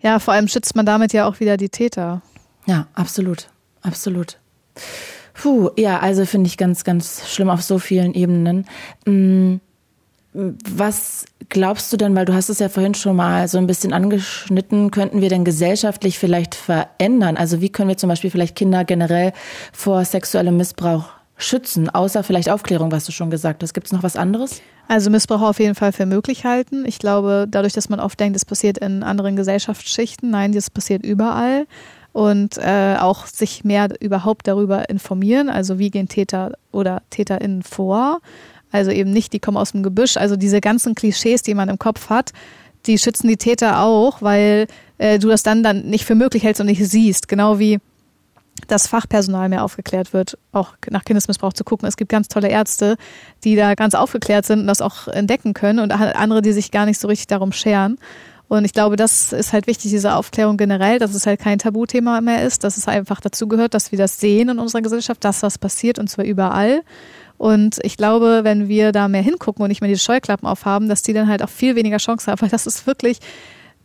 Ja, 0.00 0.18
vor 0.18 0.34
allem 0.34 0.48
schützt 0.48 0.76
man 0.76 0.84
damit 0.84 1.12
ja 1.12 1.26
auch 1.26 1.40
wieder 1.40 1.56
die 1.56 1.70
Täter. 1.70 2.22
Ja, 2.66 2.86
absolut. 2.94 3.48
Absolut. 3.82 4.38
Puh, 5.34 5.70
ja, 5.76 6.00
also 6.00 6.24
finde 6.24 6.48
ich 6.48 6.56
ganz, 6.56 6.84
ganz 6.84 7.28
schlimm 7.28 7.50
auf 7.50 7.62
so 7.62 7.78
vielen 7.78 8.14
Ebenen. 8.14 8.66
Mm, 9.04 9.56
was 10.34 11.26
glaubst 11.48 11.92
du 11.92 11.96
denn, 11.96 12.14
weil 12.14 12.24
du 12.24 12.34
hast 12.34 12.48
es 12.48 12.58
ja 12.58 12.68
vorhin 12.68 12.94
schon 12.94 13.16
mal 13.16 13.48
so 13.48 13.58
ein 13.58 13.66
bisschen 13.66 13.92
angeschnitten, 13.92 14.90
könnten 14.90 15.20
wir 15.20 15.28
denn 15.28 15.44
gesellschaftlich 15.44 16.18
vielleicht 16.18 16.54
verändern? 16.54 17.36
Also 17.36 17.60
wie 17.60 17.70
können 17.70 17.88
wir 17.88 17.96
zum 17.96 18.08
Beispiel 18.08 18.30
vielleicht 18.30 18.56
Kinder 18.56 18.84
generell 18.84 19.32
vor 19.72 20.04
sexuellem 20.04 20.56
Missbrauch 20.56 21.10
schützen, 21.36 21.90
außer 21.90 22.22
vielleicht 22.22 22.48
Aufklärung, 22.48 22.92
was 22.92 23.06
du 23.06 23.12
schon 23.12 23.30
gesagt 23.30 23.62
hast. 23.62 23.74
Gibt 23.74 23.86
es 23.86 23.92
noch 23.92 24.02
was 24.02 24.16
anderes? 24.16 24.62
Also 24.86 25.10
Missbrauch 25.10 25.42
auf 25.42 25.58
jeden 25.58 25.74
Fall 25.74 25.92
für 25.92 26.06
möglich 26.06 26.44
halten. 26.44 26.84
Ich 26.86 26.98
glaube, 26.98 27.46
dadurch, 27.48 27.72
dass 27.72 27.88
man 27.88 28.00
oft 28.00 28.18
denkt, 28.20 28.36
es 28.36 28.44
passiert 28.44 28.78
in 28.78 29.02
anderen 29.02 29.34
Gesellschaftsschichten, 29.34 30.30
nein, 30.30 30.52
das 30.52 30.70
passiert 30.70 31.04
überall 31.04 31.66
und 32.12 32.58
äh, 32.58 32.96
auch 33.00 33.26
sich 33.26 33.64
mehr 33.64 33.88
überhaupt 34.00 34.46
darüber 34.46 34.88
informieren, 34.88 35.50
also 35.50 35.78
wie 35.78 35.90
gehen 35.90 36.08
Täter 36.08 36.52
oder 36.70 37.02
TäterInnen 37.10 37.62
vor. 37.62 38.20
Also 38.74 38.90
eben 38.90 39.12
nicht, 39.12 39.32
die 39.32 39.38
kommen 39.38 39.56
aus 39.56 39.70
dem 39.70 39.84
Gebüsch, 39.84 40.16
also 40.16 40.34
diese 40.34 40.60
ganzen 40.60 40.96
Klischees, 40.96 41.42
die 41.42 41.54
man 41.54 41.68
im 41.68 41.78
Kopf 41.78 42.10
hat, 42.10 42.32
die 42.86 42.98
schützen 42.98 43.28
die 43.28 43.36
Täter 43.36 43.78
auch, 43.78 44.20
weil 44.20 44.66
äh, 44.98 45.20
du 45.20 45.28
das 45.28 45.44
dann 45.44 45.62
dann 45.62 45.82
nicht 45.82 46.04
für 46.04 46.16
möglich 46.16 46.42
hältst 46.42 46.60
und 46.60 46.66
nicht 46.66 46.84
siehst. 46.84 47.28
Genau 47.28 47.60
wie 47.60 47.78
dass 48.66 48.88
Fachpersonal 48.88 49.48
mehr 49.48 49.62
aufgeklärt 49.64 50.12
wird, 50.12 50.38
auch 50.50 50.74
nach 50.90 51.04
Kindesmissbrauch 51.04 51.52
zu 51.52 51.62
gucken. 51.62 51.86
Es 51.86 51.96
gibt 51.96 52.10
ganz 52.10 52.26
tolle 52.26 52.48
Ärzte, 52.48 52.96
die 53.44 53.54
da 53.54 53.74
ganz 53.74 53.94
aufgeklärt 53.94 54.44
sind 54.44 54.60
und 54.60 54.66
das 54.66 54.80
auch 54.80 55.06
entdecken 55.06 55.54
können 55.54 55.78
und 55.78 55.92
andere, 55.92 56.42
die 56.42 56.52
sich 56.52 56.70
gar 56.72 56.86
nicht 56.86 57.00
so 57.00 57.06
richtig 57.06 57.28
darum 57.28 57.52
scheren. 57.52 57.96
Und 58.48 58.64
ich 58.64 58.72
glaube, 58.72 58.96
das 58.96 59.32
ist 59.32 59.52
halt 59.52 59.66
wichtig, 59.66 59.90
diese 59.90 60.14
Aufklärung 60.14 60.56
generell, 60.56 60.98
dass 60.98 61.14
es 61.14 61.26
halt 61.26 61.40
kein 61.40 61.58
Tabuthema 61.58 62.20
mehr 62.20 62.42
ist, 62.42 62.64
dass 62.64 62.76
es 62.76 62.88
einfach 62.88 63.20
dazu 63.20 63.48
gehört, 63.48 63.74
dass 63.74 63.90
wir 63.90 63.98
das 63.98 64.20
sehen 64.20 64.48
in 64.48 64.58
unserer 64.58 64.82
Gesellschaft, 64.82 65.24
dass 65.24 65.40
das 65.40 65.58
passiert 65.58 65.98
und 65.98 66.08
zwar 66.08 66.24
überall. 66.24 66.82
Und 67.38 67.78
ich 67.82 67.96
glaube, 67.96 68.40
wenn 68.42 68.68
wir 68.68 68.92
da 68.92 69.08
mehr 69.08 69.22
hingucken 69.22 69.62
und 69.62 69.68
nicht 69.68 69.80
mehr 69.80 69.90
die 69.90 69.98
Scheuklappen 69.98 70.48
aufhaben, 70.48 70.88
dass 70.88 71.02
die 71.02 71.12
dann 71.12 71.28
halt 71.28 71.42
auch 71.42 71.48
viel 71.48 71.76
weniger 71.76 71.98
Chance 71.98 72.30
haben, 72.30 72.40
weil 72.40 72.48
das 72.48 72.66
ist 72.66 72.86
wirklich, 72.86 73.18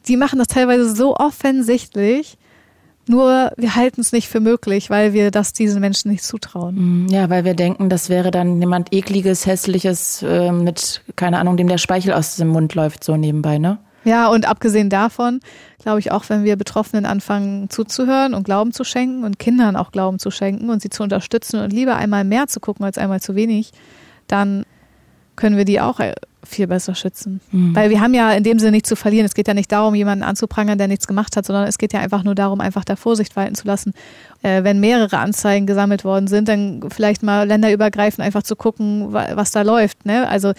die 0.07 0.17
machen 0.17 0.39
das 0.39 0.47
teilweise 0.47 0.95
so 0.95 1.15
offensichtlich, 1.15 2.37
nur 3.07 3.51
wir 3.57 3.75
halten 3.75 4.01
es 4.01 4.11
nicht 4.11 4.27
für 4.27 4.39
möglich, 4.39 4.91
weil 4.91 5.13
wir 5.13 5.31
das 5.31 5.51
diesen 5.51 5.81
Menschen 5.81 6.11
nicht 6.11 6.23
zutrauen. 6.23 7.05
Mm, 7.05 7.07
ja, 7.07 7.27
weil 7.29 7.43
wir 7.43 7.55
denken, 7.55 7.89
das 7.89 8.07
wäre 8.07 8.29
dann 8.29 8.59
jemand 8.59 8.93
ekliges, 8.93 9.47
hässliches 9.47 10.21
äh, 10.21 10.51
mit, 10.51 11.01
keine 11.15 11.39
Ahnung, 11.39 11.57
dem 11.57 11.67
der 11.67 11.79
Speichel 11.79 12.13
aus 12.13 12.35
dem 12.35 12.49
Mund 12.49 12.75
läuft, 12.75 13.03
so 13.03 13.17
nebenbei, 13.17 13.57
ne? 13.57 13.79
Ja, 14.09 14.27
und 14.27 14.47
abgesehen 14.47 14.89
davon, 14.89 15.39
glaube 15.77 15.99
ich, 15.99 16.11
auch 16.11 16.27
wenn 16.29 16.43
wir 16.43 16.55
Betroffenen 16.55 17.05
anfangen 17.05 17.69
zuzuhören 17.69 18.33
und 18.33 18.41
Glauben 18.41 18.73
zu 18.73 18.83
schenken 18.83 19.23
und 19.23 19.37
Kindern 19.37 19.75
auch 19.75 19.91
Glauben 19.91 20.17
zu 20.17 20.31
schenken 20.31 20.71
und 20.71 20.81
sie 20.81 20.89
zu 20.89 21.03
unterstützen 21.03 21.59
und 21.59 21.71
lieber 21.71 21.95
einmal 21.95 22.23
mehr 22.23 22.47
zu 22.47 22.59
gucken 22.59 22.83
als 22.85 22.97
einmal 22.97 23.21
zu 23.21 23.35
wenig, 23.35 23.69
dann 24.25 24.65
können 25.35 25.57
wir 25.57 25.65
die 25.65 25.79
auch 25.79 25.99
viel 26.49 26.67
besser 26.67 26.95
schützen. 26.95 27.39
Mhm. 27.51 27.75
Weil 27.75 27.89
wir 27.89 28.01
haben 28.01 28.13
ja 28.13 28.31
in 28.33 28.43
dem 28.43 28.59
Sinne 28.59 28.71
nichts 28.71 28.89
zu 28.89 28.95
verlieren. 28.95 29.25
Es 29.25 29.33
geht 29.33 29.47
ja 29.47 29.53
nicht 29.53 29.71
darum, 29.71 29.95
jemanden 29.95 30.23
anzuprangern, 30.23 30.77
der 30.77 30.87
nichts 30.87 31.07
gemacht 31.07 31.35
hat, 31.35 31.45
sondern 31.45 31.67
es 31.67 31.77
geht 31.77 31.93
ja 31.93 31.99
einfach 31.99 32.23
nur 32.23 32.35
darum, 32.35 32.61
einfach 32.61 32.83
da 32.83 32.95
Vorsicht 32.95 33.35
walten 33.35 33.55
zu 33.55 33.67
lassen. 33.67 33.93
Äh, 34.41 34.63
wenn 34.63 34.79
mehrere 34.79 35.17
Anzeigen 35.17 35.65
gesammelt 35.65 36.03
worden 36.03 36.27
sind, 36.27 36.47
dann 36.47 36.81
vielleicht 36.89 37.23
mal 37.23 37.47
länderübergreifend 37.47 38.25
einfach 38.25 38.43
zu 38.43 38.55
gucken, 38.55 39.13
was 39.13 39.51
da 39.51 39.61
läuft. 39.61 40.05
Ne? 40.05 40.27
Also 40.27 40.53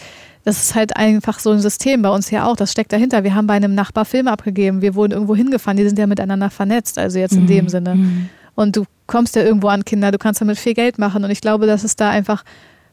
das 0.45 0.63
ist 0.63 0.75
halt 0.75 0.97
einfach 0.97 1.39
so 1.39 1.51
ein 1.51 1.61
System 1.61 2.03
bei 2.03 2.09
uns 2.09 2.31
ja 2.31 2.47
auch. 2.47 2.57
Das 2.57 2.73
steckt 2.73 2.93
dahinter. 2.93 3.25
Wir 3.25 3.35
haben 3.35 3.47
bei 3.47 3.55
einem 3.55 3.75
Nachbar 3.75 4.05
Filme 4.05 4.33
abgegeben. 4.33 4.81
Wir 4.81 4.95
wurden 4.95 5.13
irgendwo 5.13 5.37
hingefahren. 5.37 5.77
Die 5.77 5.87
sind 5.87 5.99
ja 5.99 6.07
miteinander 6.07 6.51
vernetzt. 6.51 6.99
Also 6.99 7.19
jetzt 7.19 7.35
in 7.35 7.43
mhm. 7.43 7.49
dem 7.49 7.69
Sinne. 7.69 7.95
Mhm. 7.97 8.29
Und 8.55 8.77
du 8.77 8.85
kommst 9.07 9.37
ja 9.37 9.43
irgendwo 9.43 9.69
an 9.69 9.85
Kinder. 9.85 10.11
Du 10.13 10.19
kannst 10.19 10.41
damit 10.41 10.59
viel 10.59 10.75
Geld 10.75 10.99
machen. 10.99 11.25
Und 11.25 11.31
ich 11.31 11.41
glaube, 11.41 11.67
dass 11.67 11.85
es 11.85 11.97
da 11.97 12.11
einfach 12.11 12.45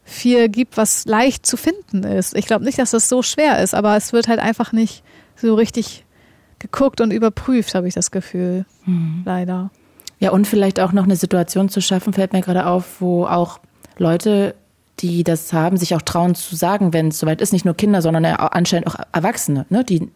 viel 0.08 0.48
gibt, 0.48 0.76
was 0.76 1.04
leicht 1.04 1.44
zu 1.46 1.56
finden 1.56 2.02
ist. 2.02 2.34
Ich 2.34 2.46
glaube 2.46 2.64
nicht, 2.64 2.78
dass 2.78 2.92
das 2.92 3.08
so 3.08 3.22
schwer 3.22 3.62
ist, 3.62 3.74
aber 3.74 3.96
es 3.96 4.12
wird 4.12 4.26
halt 4.26 4.40
einfach 4.40 4.72
nicht 4.72 5.02
so 5.36 5.54
richtig 5.54 6.04
geguckt 6.58 7.00
und 7.00 7.12
überprüft, 7.12 7.74
habe 7.74 7.86
ich 7.86 7.94
das 7.94 8.10
Gefühl. 8.10 8.64
Mhm. 8.86 9.22
Leider. 9.24 9.70
Ja, 10.18 10.30
und 10.30 10.46
vielleicht 10.46 10.80
auch 10.80 10.92
noch 10.92 11.04
eine 11.04 11.16
Situation 11.16 11.68
zu 11.68 11.80
schaffen, 11.80 12.12
fällt 12.12 12.32
mir 12.32 12.40
gerade 12.40 12.66
auf, 12.66 13.00
wo 13.00 13.26
auch 13.26 13.60
Leute, 13.98 14.54
die 15.00 15.22
das 15.22 15.52
haben, 15.52 15.76
sich 15.76 15.94
auch 15.94 16.02
trauen 16.02 16.34
zu 16.34 16.56
sagen, 16.56 16.92
wenn 16.92 17.08
es 17.08 17.18
soweit 17.18 17.40
ist, 17.40 17.52
nicht 17.52 17.64
nur 17.64 17.74
Kinder, 17.74 18.02
sondern 18.02 18.24
anscheinend 18.24 18.88
auch 18.88 18.96
Erwachsene, 19.12 19.66
ne, 19.68 19.84
die 19.84 20.08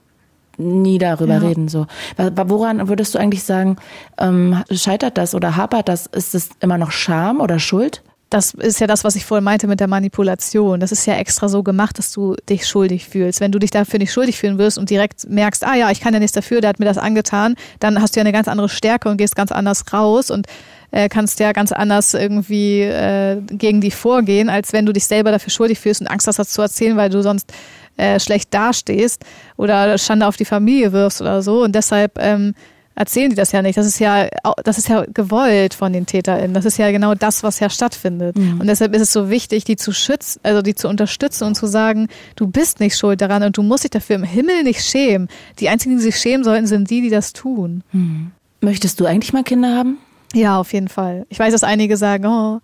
nie 0.58 0.98
darüber 0.98 1.34
ja. 1.34 1.40
reden. 1.40 1.68
So, 1.68 1.86
woran 2.16 2.88
würdest 2.88 3.14
du 3.14 3.18
eigentlich 3.18 3.44
sagen, 3.44 3.76
ähm, 4.18 4.62
scheitert 4.70 5.18
das 5.18 5.34
oder 5.34 5.56
hapert 5.56 5.88
das? 5.88 6.06
Ist 6.06 6.34
es 6.34 6.50
immer 6.60 6.78
noch 6.78 6.90
Scham 6.90 7.40
oder 7.40 7.58
Schuld? 7.58 8.02
Das 8.32 8.54
ist 8.54 8.80
ja 8.80 8.86
das, 8.86 9.04
was 9.04 9.14
ich 9.14 9.26
vorhin 9.26 9.44
meinte 9.44 9.66
mit 9.66 9.80
der 9.80 9.88
Manipulation. 9.88 10.80
Das 10.80 10.90
ist 10.90 11.06
ja 11.06 11.14
extra 11.14 11.48
so 11.48 11.62
gemacht, 11.62 11.98
dass 11.98 12.12
du 12.12 12.34
dich 12.48 12.66
schuldig 12.66 13.06
fühlst. 13.06 13.40
Wenn 13.40 13.52
du 13.52 13.58
dich 13.58 13.70
dafür 13.70 13.98
nicht 13.98 14.12
schuldig 14.12 14.38
fühlen 14.38 14.56
wirst 14.56 14.78
und 14.78 14.88
direkt 14.88 15.28
merkst, 15.28 15.64
ah 15.64 15.74
ja, 15.74 15.90
ich 15.90 16.00
kann 16.00 16.14
ja 16.14 16.20
nichts 16.20 16.34
dafür, 16.34 16.60
der 16.62 16.70
hat 16.70 16.78
mir 16.78 16.86
das 16.86 16.96
angetan, 16.96 17.56
dann 17.78 18.00
hast 18.00 18.16
du 18.16 18.20
ja 18.20 18.22
eine 18.22 18.32
ganz 18.32 18.48
andere 18.48 18.70
Stärke 18.70 19.10
und 19.10 19.18
gehst 19.18 19.36
ganz 19.36 19.52
anders 19.52 19.84
raus 19.92 20.30
und 20.30 20.46
äh, 20.92 21.08
kannst 21.08 21.40
ja 21.40 21.52
ganz 21.52 21.72
anders 21.72 22.14
irgendwie 22.14 22.80
äh, 22.80 23.40
gegen 23.50 23.80
die 23.80 23.90
vorgehen, 23.90 24.48
als 24.48 24.72
wenn 24.72 24.86
du 24.86 24.92
dich 24.92 25.04
selber 25.04 25.30
dafür 25.30 25.50
schuldig 25.50 25.78
fühlst 25.78 26.00
und 26.00 26.06
Angst 26.06 26.26
hast, 26.26 26.38
das 26.38 26.50
zu 26.50 26.62
erzählen, 26.62 26.96
weil 26.96 27.10
du 27.10 27.22
sonst 27.22 27.52
äh, 27.98 28.18
schlecht 28.18 28.54
dastehst 28.54 29.22
oder 29.56 29.98
Schande 29.98 30.26
auf 30.26 30.36
die 30.36 30.46
Familie 30.46 30.92
wirfst 30.92 31.20
oder 31.20 31.42
so. 31.42 31.62
Und 31.62 31.74
deshalb 31.74 32.18
ähm, 32.18 32.54
erzählen 32.94 33.30
die 33.30 33.36
das 33.36 33.52
ja 33.52 33.62
nicht. 33.62 33.76
Das 33.76 33.86
ist 33.86 33.98
ja, 33.98 34.28
das 34.64 34.78
ist 34.78 34.88
ja 34.88 35.04
gewollt 35.12 35.74
von 35.74 35.92
den 35.92 36.06
TäterInnen. 36.06 36.54
Das 36.54 36.64
ist 36.64 36.78
ja 36.78 36.90
genau 36.90 37.14
das, 37.14 37.42
was 37.42 37.60
ja 37.60 37.70
stattfindet. 37.70 38.36
Mhm. 38.36 38.60
Und 38.60 38.66
deshalb 38.66 38.94
ist 38.94 39.02
es 39.02 39.12
so 39.12 39.30
wichtig, 39.30 39.64
die 39.64 39.76
zu 39.76 39.92
schützen, 39.92 40.40
also 40.42 40.62
die 40.62 40.74
zu 40.74 40.88
unterstützen 40.88 41.44
und 41.44 41.54
zu 41.54 41.66
sagen, 41.66 42.08
du 42.36 42.46
bist 42.46 42.80
nicht 42.80 42.96
schuld 42.96 43.20
daran 43.20 43.42
und 43.42 43.56
du 43.56 43.62
musst 43.62 43.84
dich 43.84 43.90
dafür 43.90 44.16
im 44.16 44.24
Himmel 44.24 44.62
nicht 44.62 44.84
schämen. 44.84 45.28
Die 45.58 45.68
einzigen, 45.68 45.96
die 45.96 46.02
sich 46.02 46.16
schämen 46.16 46.44
sollten, 46.44 46.66
sind 46.66 46.90
die, 46.90 47.00
die 47.00 47.10
das 47.10 47.32
tun. 47.32 47.82
Mhm. 47.92 48.32
Möchtest 48.60 49.00
du 49.00 49.06
eigentlich 49.06 49.32
mal 49.32 49.42
Kinder 49.42 49.76
haben? 49.76 49.98
Ja, 50.34 50.58
auf 50.58 50.72
jeden 50.72 50.88
Fall. 50.88 51.26
Ich 51.28 51.38
weiß, 51.38 51.52
dass 51.52 51.64
einige 51.64 51.96
sagen, 51.96 52.26
oh, 52.26 52.60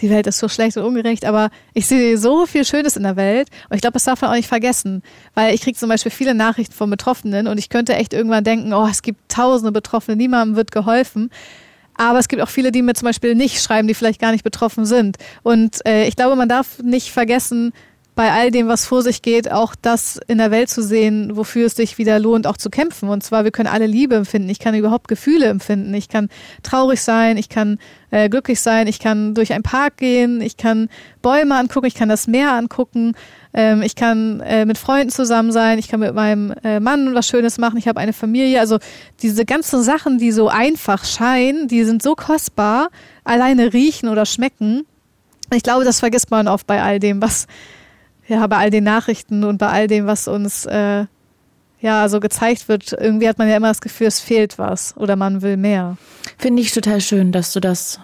die 0.00 0.10
Welt 0.10 0.26
ist 0.26 0.38
so 0.38 0.48
schlecht 0.48 0.76
und 0.76 0.84
ungerecht, 0.84 1.24
aber 1.24 1.50
ich 1.74 1.86
sehe 1.86 2.18
so 2.18 2.46
viel 2.46 2.64
Schönes 2.64 2.96
in 2.96 3.02
der 3.02 3.16
Welt 3.16 3.48
und 3.68 3.76
ich 3.76 3.80
glaube, 3.80 3.94
das 3.94 4.04
darf 4.04 4.20
man 4.20 4.30
auch 4.30 4.36
nicht 4.36 4.48
vergessen, 4.48 5.02
weil 5.34 5.54
ich 5.54 5.62
kriege 5.62 5.76
zum 5.76 5.88
Beispiel 5.88 6.12
viele 6.12 6.34
Nachrichten 6.34 6.74
von 6.74 6.90
Betroffenen 6.90 7.46
und 7.46 7.58
ich 7.58 7.68
könnte 7.68 7.94
echt 7.94 8.12
irgendwann 8.12 8.44
denken, 8.44 8.72
oh, 8.72 8.86
es 8.86 9.02
gibt 9.02 9.30
tausende 9.30 9.72
Betroffene, 9.72 10.16
niemandem 10.16 10.56
wird 10.56 10.72
geholfen. 10.72 11.30
Aber 11.98 12.18
es 12.18 12.28
gibt 12.28 12.42
auch 12.42 12.48
viele, 12.48 12.72
die 12.72 12.82
mir 12.82 12.92
zum 12.92 13.06
Beispiel 13.06 13.34
nicht 13.34 13.62
schreiben, 13.62 13.88
die 13.88 13.94
vielleicht 13.94 14.20
gar 14.20 14.32
nicht 14.32 14.44
betroffen 14.44 14.84
sind. 14.84 15.16
Und 15.42 15.84
äh, 15.86 16.06
ich 16.06 16.14
glaube, 16.14 16.36
man 16.36 16.48
darf 16.48 16.78
nicht 16.82 17.10
vergessen, 17.10 17.72
bei 18.16 18.32
all 18.32 18.50
dem, 18.50 18.66
was 18.66 18.86
vor 18.86 19.02
sich 19.02 19.20
geht, 19.20 19.52
auch 19.52 19.74
das 19.74 20.18
in 20.26 20.38
der 20.38 20.50
Welt 20.50 20.70
zu 20.70 20.82
sehen, 20.82 21.36
wofür 21.36 21.66
es 21.66 21.74
sich 21.74 21.98
wieder 21.98 22.18
lohnt, 22.18 22.46
auch 22.46 22.56
zu 22.56 22.70
kämpfen. 22.70 23.10
Und 23.10 23.22
zwar, 23.22 23.44
wir 23.44 23.50
können 23.50 23.68
alle 23.68 23.86
Liebe 23.86 24.16
empfinden. 24.16 24.48
Ich 24.48 24.58
kann 24.58 24.74
überhaupt 24.74 25.06
Gefühle 25.06 25.46
empfinden. 25.46 25.92
Ich 25.92 26.08
kann 26.08 26.30
traurig 26.62 27.02
sein, 27.02 27.36
ich 27.36 27.50
kann 27.50 27.78
äh, 28.10 28.30
glücklich 28.30 28.62
sein, 28.62 28.86
ich 28.86 29.00
kann 29.00 29.34
durch 29.34 29.52
einen 29.52 29.62
Park 29.62 29.98
gehen, 29.98 30.40
ich 30.40 30.56
kann 30.56 30.88
Bäume 31.20 31.56
angucken, 31.56 31.86
ich 31.86 31.94
kann 31.94 32.08
das 32.08 32.26
Meer 32.26 32.52
angucken, 32.52 33.12
ähm, 33.52 33.82
ich 33.82 33.96
kann 33.96 34.40
äh, 34.40 34.64
mit 34.64 34.78
Freunden 34.78 35.10
zusammen 35.10 35.52
sein, 35.52 35.78
ich 35.78 35.88
kann 35.88 36.00
mit 36.00 36.14
meinem 36.14 36.54
äh, 36.64 36.80
Mann 36.80 37.14
was 37.14 37.28
Schönes 37.28 37.58
machen, 37.58 37.76
ich 37.76 37.86
habe 37.86 38.00
eine 38.00 38.14
Familie. 38.14 38.60
Also 38.60 38.78
diese 39.20 39.44
ganzen 39.44 39.82
Sachen, 39.82 40.16
die 40.16 40.32
so 40.32 40.48
einfach 40.48 41.04
scheinen, 41.04 41.68
die 41.68 41.84
sind 41.84 42.02
so 42.02 42.14
kostbar, 42.14 42.88
alleine 43.24 43.74
riechen 43.74 44.08
oder 44.08 44.24
schmecken. 44.24 44.86
Ich 45.52 45.62
glaube, 45.62 45.84
das 45.84 46.00
vergisst 46.00 46.30
man 46.30 46.48
oft 46.48 46.66
bei 46.66 46.82
all 46.82 46.98
dem, 46.98 47.20
was 47.20 47.46
ja, 48.28 48.46
bei 48.46 48.56
all 48.56 48.70
den 48.70 48.84
Nachrichten 48.84 49.44
und 49.44 49.58
bei 49.58 49.68
all 49.68 49.86
dem, 49.86 50.06
was 50.06 50.28
uns 50.28 50.66
äh, 50.66 51.06
ja 51.80 52.08
so 52.08 52.20
gezeigt 52.20 52.68
wird, 52.68 52.92
irgendwie 52.92 53.28
hat 53.28 53.38
man 53.38 53.48
ja 53.48 53.56
immer 53.56 53.68
das 53.68 53.80
Gefühl, 53.80 54.06
es 54.08 54.20
fehlt 54.20 54.58
was 54.58 54.96
oder 54.96 55.16
man 55.16 55.42
will 55.42 55.56
mehr. 55.56 55.96
Finde 56.38 56.62
ich 56.62 56.72
total 56.72 57.00
schön, 57.00 57.32
dass 57.32 57.52
du 57.52 57.60
das 57.60 58.00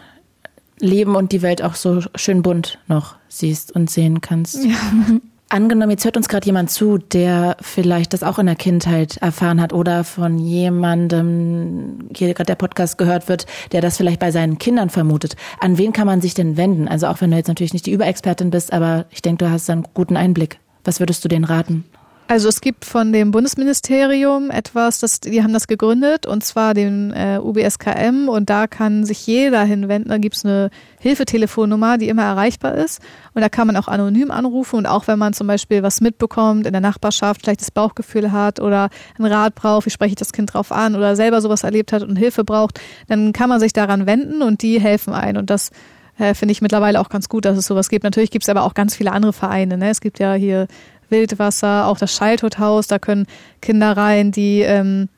Leben 0.79 1.17
und 1.17 1.33
die 1.33 1.43
Welt 1.43 1.63
auch 1.63 1.75
so 1.75 2.01
schön 2.15 2.43
bunt 2.43 2.79
noch 2.89 3.17
siehst 3.29 3.73
und 3.73 3.91
sehen 3.91 4.21
kannst. 4.21 4.65
Ja. 4.65 4.77
Angenommen, 5.53 5.91
jetzt 5.91 6.07
hört 6.07 6.17
uns 6.17 6.31
gerade 6.31 6.47
jemand 6.47 6.71
zu, 6.71 6.97
der 6.97 7.59
vielleicht 7.61 8.15
das 8.15 8.23
auch 8.23 8.39
in 8.39 8.47
der 8.47 8.57
Kindheit 8.57 9.19
erfahren 9.19 9.61
hat 9.61 9.75
oder 9.75 10.03
von 10.03 10.39
jemandem, 10.39 12.09
hier 12.17 12.33
gerade 12.33 12.47
der 12.47 12.55
Podcast 12.55 12.97
gehört 12.97 13.29
wird, 13.29 13.45
der 13.71 13.83
das 13.83 13.99
vielleicht 13.99 14.19
bei 14.19 14.31
seinen 14.31 14.57
Kindern 14.57 14.89
vermutet. 14.89 15.37
An 15.61 15.77
wen 15.77 15.93
kann 15.93 16.07
man 16.07 16.23
sich 16.23 16.33
denn 16.33 16.57
wenden? 16.57 16.89
Also 16.89 17.07
auch 17.07 17.21
wenn 17.21 17.31
du 17.31 17.37
jetzt 17.37 17.49
natürlich 17.49 17.75
nicht 17.75 17.85
die 17.85 17.93
Überexpertin 17.93 18.49
bist, 18.49 18.73
aber 18.73 19.05
ich 19.11 19.21
denke, 19.21 19.45
du 19.45 19.51
hast 19.51 19.69
einen 19.69 19.87
guten 19.93 20.17
Einblick. 20.17 20.59
Was 20.85 21.01
würdest 21.01 21.23
du 21.23 21.29
denen 21.29 21.45
raten? 21.45 21.85
Also 22.33 22.49
es 22.49 22.63
gibt 22.63 22.87
von 22.87 23.13
dem 23.13 23.31
Bundesministerium 23.31 24.51
etwas, 24.51 25.01
das, 25.01 25.21
die 25.21 25.43
haben 25.43 25.53
das 25.53 25.67
gegründet, 25.67 26.25
und 26.25 26.43
zwar 26.43 26.73
den 26.73 27.13
äh, 27.13 27.39
UBSKM 27.39 28.31
und 28.31 28.49
da 28.49 28.67
kann 28.67 29.05
sich 29.05 29.27
jeder 29.27 29.63
hinwenden. 29.65 30.09
Da 30.09 30.17
gibt 30.17 30.37
es 30.37 30.47
eine 30.47 30.71
Hilfetelefonnummer, 30.99 31.99
die 31.99 32.09
immer 32.09 32.23
erreichbar 32.23 32.75
ist. 32.77 33.03
Und 33.35 33.43
da 33.43 33.51
kann 33.51 33.67
man 33.67 33.77
auch 33.77 33.87
anonym 33.87 34.31
anrufen 34.31 34.77
und 34.77 34.87
auch 34.87 35.09
wenn 35.09 35.19
man 35.19 35.35
zum 35.35 35.47
Beispiel 35.47 35.83
was 35.83 36.01
mitbekommt 36.01 36.67
in 36.67 36.73
der 36.73 36.81
Nachbarschaft, 36.81 37.43
schlechtes 37.43 37.71
Bauchgefühl 37.71 38.33
hat 38.33 38.61
oder 38.61 38.89
einen 39.19 39.31
Rat 39.31 39.55
braucht, 39.55 39.85
wie 39.85 39.91
spreche 39.91 40.13
ich 40.13 40.17
das 40.17 40.33
Kind 40.33 40.55
drauf 40.55 40.73
an 40.73 40.95
oder 40.95 41.17
selber 41.17 41.43
sowas 41.43 41.65
erlebt 41.65 41.93
hat 41.93 42.03
und 42.03 42.17
Hilfe 42.17 42.45
braucht, 42.45 42.81
dann 43.09 43.35
kann 43.35 43.51
man 43.51 43.61
sich 43.61 43.75
daran 43.75 44.07
wenden 44.07 44.41
und 44.41 44.63
die 44.63 44.81
helfen 44.81 45.13
ein. 45.13 45.37
Und 45.37 45.51
das 45.51 45.71
äh, 46.19 46.35
finde 46.35 46.53
ich 46.53 46.63
mittlerweile 46.63 47.01
auch 47.01 47.09
ganz 47.09 47.29
gut, 47.29 47.45
dass 47.45 47.57
es 47.59 47.67
sowas 47.67 47.89
gibt. 47.89 48.05
Natürlich 48.05 48.31
gibt 48.31 48.45
es 48.45 48.49
aber 48.49 48.65
auch 48.65 48.75
ganz 48.75 48.95
viele 48.95 49.13
andere 49.13 49.33
Vereine. 49.33 49.77
Ne? 49.77 49.91
Es 49.91 50.01
gibt 50.01 50.19
ja 50.19 50.35
hier 50.35 50.67
Wildwasser, 51.13 51.87
auch 51.87 51.99
das 51.99 52.19
Childhood-Haus, 52.19 52.89
da 52.89 52.99
können 52.99 53.27
Kinder 53.61 53.97
rein, 53.97 54.33
die 54.33 54.63
ähm, 54.63 55.09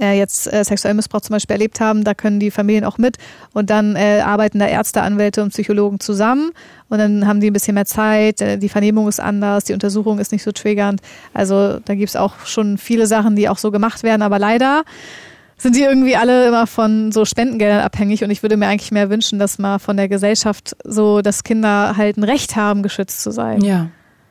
äh, 0.00 0.18
jetzt 0.18 0.52
äh, 0.52 0.64
sexuellen 0.64 0.96
Missbrauch 0.96 1.20
zum 1.20 1.34
Beispiel 1.34 1.54
erlebt 1.54 1.80
haben, 1.80 2.04
da 2.04 2.14
können 2.14 2.40
die 2.40 2.50
Familien 2.50 2.84
auch 2.84 2.98
mit 2.98 3.16
und 3.52 3.70
dann 3.70 3.96
äh, 3.96 4.20
arbeiten 4.24 4.58
da 4.58 4.66
Ärzte, 4.66 5.02
Anwälte 5.02 5.42
und 5.42 5.50
Psychologen 5.50 6.00
zusammen 6.00 6.50
und 6.88 6.98
dann 6.98 7.26
haben 7.26 7.40
die 7.40 7.50
ein 7.50 7.52
bisschen 7.52 7.74
mehr 7.74 7.86
Zeit, 7.86 8.40
äh, 8.40 8.58
die 8.58 8.68
Vernehmung 8.68 9.08
ist 9.08 9.20
anders, 9.20 9.64
die 9.64 9.72
Untersuchung 9.72 10.18
ist 10.18 10.32
nicht 10.32 10.42
so 10.42 10.52
triggernd. 10.52 11.00
Also 11.34 11.78
da 11.80 11.94
gibt's 11.94 12.16
auch 12.16 12.34
schon 12.44 12.78
viele 12.78 13.06
Sachen, 13.06 13.36
die 13.36 13.48
auch 13.48 13.58
so 13.58 13.70
gemacht 13.70 14.02
werden, 14.02 14.22
aber 14.22 14.38
leider 14.38 14.84
sind 15.56 15.74
die 15.74 15.82
irgendwie 15.82 16.16
alle 16.16 16.46
immer 16.46 16.66
von 16.66 17.10
so 17.10 17.24
Spendengeldern 17.24 17.80
abhängig 17.80 18.22
und 18.22 18.30
ich 18.30 18.42
würde 18.42 18.56
mir 18.56 18.68
eigentlich 18.68 18.92
mehr 18.92 19.10
wünschen, 19.10 19.38
dass 19.38 19.58
mal 19.58 19.78
von 19.78 19.96
der 19.96 20.08
Gesellschaft 20.08 20.76
so, 20.84 21.20
dass 21.20 21.42
Kinder 21.42 21.96
halt 21.96 22.16
ein 22.16 22.24
Recht 22.24 22.54
haben, 22.54 22.82
geschützt 22.82 23.22
zu 23.22 23.32
sein. 23.32 23.62
Ja. 23.62 23.88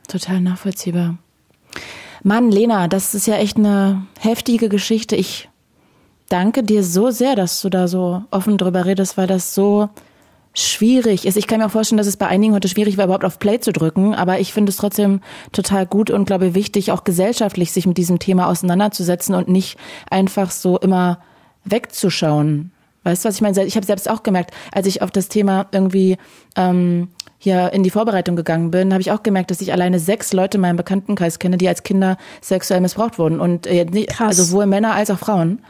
Total 0.08 0.40
nachvollziehbar. 0.40 1.18
Mann, 2.24 2.50
Lena, 2.50 2.88
das 2.88 3.14
ist 3.14 3.26
ja 3.26 3.36
echt 3.36 3.58
eine 3.58 4.06
heftige 4.18 4.68
Geschichte. 4.68 5.14
Ich 5.14 5.48
danke 6.28 6.64
dir 6.64 6.82
so 6.82 7.10
sehr, 7.10 7.36
dass 7.36 7.60
du 7.60 7.68
da 7.68 7.86
so 7.86 8.22
offen 8.30 8.58
drüber 8.58 8.86
redest, 8.86 9.16
weil 9.16 9.26
das 9.26 9.54
so 9.54 9.88
schwierig 10.54 11.26
ist. 11.26 11.36
Ich 11.36 11.46
kann 11.46 11.60
mir 11.60 11.66
auch 11.66 11.70
vorstellen, 11.70 11.98
dass 11.98 12.06
es 12.06 12.16
bei 12.16 12.26
einigen 12.26 12.54
heute 12.54 12.68
schwierig 12.68 12.96
war, 12.96 13.04
überhaupt 13.04 13.24
auf 13.24 13.38
Play 13.38 13.60
zu 13.60 13.72
drücken, 13.72 14.14
aber 14.14 14.40
ich 14.40 14.52
finde 14.52 14.70
es 14.70 14.76
trotzdem 14.76 15.20
total 15.52 15.86
gut 15.86 16.10
und 16.10 16.24
glaube 16.24 16.54
wichtig, 16.54 16.90
auch 16.90 17.04
gesellschaftlich 17.04 17.70
sich 17.70 17.86
mit 17.86 17.96
diesem 17.96 18.18
Thema 18.18 18.48
auseinanderzusetzen 18.48 19.34
und 19.34 19.48
nicht 19.48 19.78
einfach 20.10 20.50
so 20.50 20.78
immer 20.78 21.20
wegzuschauen. 21.64 22.72
Weißt 23.04 23.24
du, 23.24 23.28
was 23.28 23.36
ich 23.36 23.40
meine? 23.40 23.64
Ich 23.64 23.76
habe 23.76 23.86
selbst 23.86 24.10
auch 24.10 24.22
gemerkt, 24.22 24.52
als 24.72 24.86
ich 24.86 25.02
auf 25.02 25.10
das 25.10 25.28
Thema 25.28 25.66
irgendwie 25.70 26.16
ähm, 26.56 27.08
hier 27.38 27.72
in 27.72 27.84
die 27.84 27.90
Vorbereitung 27.90 28.36
gegangen 28.36 28.70
bin, 28.70 28.92
habe 28.92 29.00
ich 29.00 29.12
auch 29.12 29.22
gemerkt, 29.22 29.50
dass 29.50 29.60
ich 29.60 29.72
alleine 29.72 30.00
sechs 30.00 30.32
Leute 30.32 30.58
in 30.58 30.62
meinem 30.62 30.76
Bekanntenkreis 30.76 31.38
kenne, 31.38 31.56
die 31.56 31.68
als 31.68 31.84
Kinder 31.84 32.16
sexuell 32.40 32.80
missbraucht 32.80 33.18
wurden. 33.18 33.40
Und 33.40 33.66
äh, 33.66 33.86
also 34.18 34.42
sowohl 34.42 34.66
Männer 34.66 34.94
als 34.94 35.10
auch 35.10 35.18
Frauen. 35.18 35.60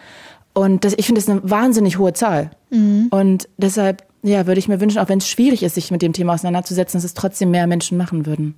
Und 0.54 0.84
das, 0.84 0.94
ich 0.96 1.06
finde 1.06 1.20
das 1.20 1.28
eine 1.28 1.40
wahnsinnig 1.48 1.98
hohe 1.98 2.14
Zahl. 2.14 2.50
Mhm. 2.70 3.08
Und 3.10 3.48
deshalb, 3.58 4.02
ja, 4.22 4.46
würde 4.46 4.58
ich 4.58 4.68
mir 4.68 4.80
wünschen, 4.80 4.98
auch 4.98 5.08
wenn 5.08 5.18
es 5.18 5.28
schwierig 5.28 5.62
ist, 5.62 5.74
sich 5.74 5.90
mit 5.90 6.02
dem 6.02 6.14
Thema 6.14 6.34
auseinanderzusetzen, 6.34 6.98
dass 6.98 7.04
es 7.04 7.14
trotzdem 7.14 7.50
mehr 7.50 7.66
Menschen 7.66 7.98
machen 7.98 8.24
würden. 8.24 8.54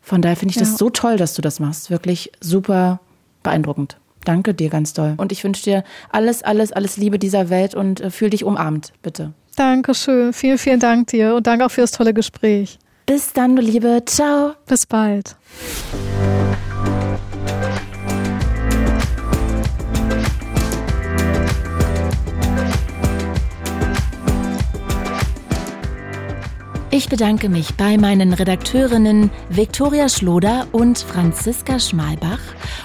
Von 0.00 0.20
daher 0.20 0.36
finde 0.36 0.50
ich 0.50 0.56
ja. 0.56 0.62
das 0.62 0.76
so 0.76 0.90
toll, 0.90 1.16
dass 1.16 1.34
du 1.34 1.40
das 1.40 1.60
machst. 1.60 1.90
Wirklich 1.90 2.30
super 2.40 3.00
beeindruckend. 3.42 3.96
Danke 4.24 4.54
dir 4.54 4.68
ganz 4.68 4.92
doll. 4.92 5.14
Und 5.16 5.32
ich 5.32 5.42
wünsche 5.44 5.62
dir 5.62 5.84
alles, 6.10 6.42
alles, 6.42 6.72
alles 6.72 6.96
Liebe 6.98 7.18
dieser 7.18 7.48
Welt 7.50 7.74
und 7.74 8.00
äh, 8.00 8.10
fühl 8.10 8.30
dich 8.30 8.44
umarmt, 8.44 8.92
bitte. 9.02 9.32
Dankeschön. 9.54 10.32
Vielen, 10.32 10.58
vielen 10.58 10.80
Dank 10.80 11.08
dir 11.08 11.34
und 11.34 11.46
danke 11.46 11.66
auch 11.66 11.70
für 11.70 11.82
das 11.82 11.92
tolle 11.92 12.14
Gespräch. 12.14 12.78
Bis 13.06 13.32
dann, 13.32 13.56
du 13.56 13.62
Liebe. 13.62 14.02
Ciao. 14.06 14.54
Bis 14.66 14.86
bald. 14.86 15.36
Ich 26.96 27.08
bedanke 27.08 27.48
mich 27.48 27.74
bei 27.74 27.98
meinen 27.98 28.32
Redakteurinnen 28.32 29.32
Viktoria 29.48 30.08
Schloder 30.08 30.68
und 30.70 31.00
Franziska 31.00 31.80
Schmalbach. 31.80 32.38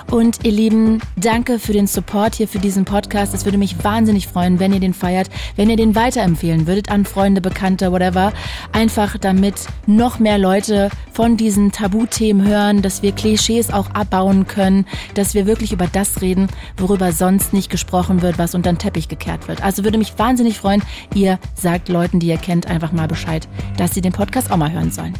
Und 0.09 0.43
ihr 0.43 0.51
Lieben, 0.51 0.99
danke 1.15 1.59
für 1.59 1.73
den 1.73 1.85
Support 1.85 2.33
hier 2.33 2.47
für 2.47 2.57
diesen 2.57 2.85
Podcast. 2.85 3.35
Es 3.35 3.45
würde 3.45 3.59
mich 3.59 3.83
wahnsinnig 3.83 4.25
freuen, 4.25 4.59
wenn 4.59 4.73
ihr 4.73 4.79
den 4.79 4.95
feiert, 4.95 5.29
wenn 5.57 5.69
ihr 5.69 5.75
den 5.75 5.93
weiterempfehlen 5.93 6.65
würdet 6.65 6.89
an 6.89 7.05
Freunde, 7.05 7.39
Bekannte, 7.39 7.91
whatever. 7.91 8.33
Einfach 8.71 9.15
damit 9.19 9.67
noch 9.85 10.17
mehr 10.17 10.39
Leute 10.39 10.89
von 11.11 11.37
diesen 11.37 11.71
Tabuthemen 11.71 12.47
hören, 12.47 12.81
dass 12.81 13.03
wir 13.03 13.11
Klischees 13.11 13.69
auch 13.69 13.91
abbauen 13.91 14.47
können, 14.47 14.87
dass 15.13 15.35
wir 15.35 15.45
wirklich 15.45 15.71
über 15.71 15.85
das 15.85 16.23
reden, 16.23 16.47
worüber 16.77 17.11
sonst 17.11 17.53
nicht 17.53 17.69
gesprochen 17.69 18.23
wird, 18.23 18.39
was 18.39 18.55
unter 18.55 18.71
den 18.71 18.79
Teppich 18.79 19.07
gekehrt 19.07 19.47
wird. 19.47 19.61
Also 19.61 19.83
würde 19.83 19.99
mich 19.99 20.17
wahnsinnig 20.17 20.57
freuen, 20.57 20.81
ihr 21.13 21.37
sagt 21.53 21.89
Leuten, 21.89 22.19
die 22.19 22.27
ihr 22.27 22.37
kennt, 22.37 22.65
einfach 22.65 22.91
mal 22.91 23.07
Bescheid, 23.07 23.47
dass 23.77 23.98
sie 23.99 24.01
den 24.01 24.13
Podcast 24.13 24.49
auch 24.51 24.57
mal 24.57 24.71
hören 24.71 24.91
sollen. 24.91 25.13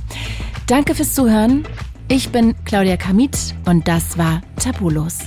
Danke 0.68 0.96
fürs 0.96 1.14
Zuhören. 1.14 1.66
Ich 2.08 2.30
bin 2.30 2.56
Claudia 2.64 2.98
Kamit 2.98 3.38
und 3.66 3.88
das 3.88 4.18
war 4.18 4.42
Tabulos. 4.56 5.20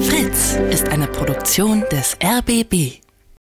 Fritz 0.00 0.56
ist 0.70 0.88
eine 0.88 1.06
Produktion 1.06 1.84
des 1.92 2.16
RBB. 2.22 3.00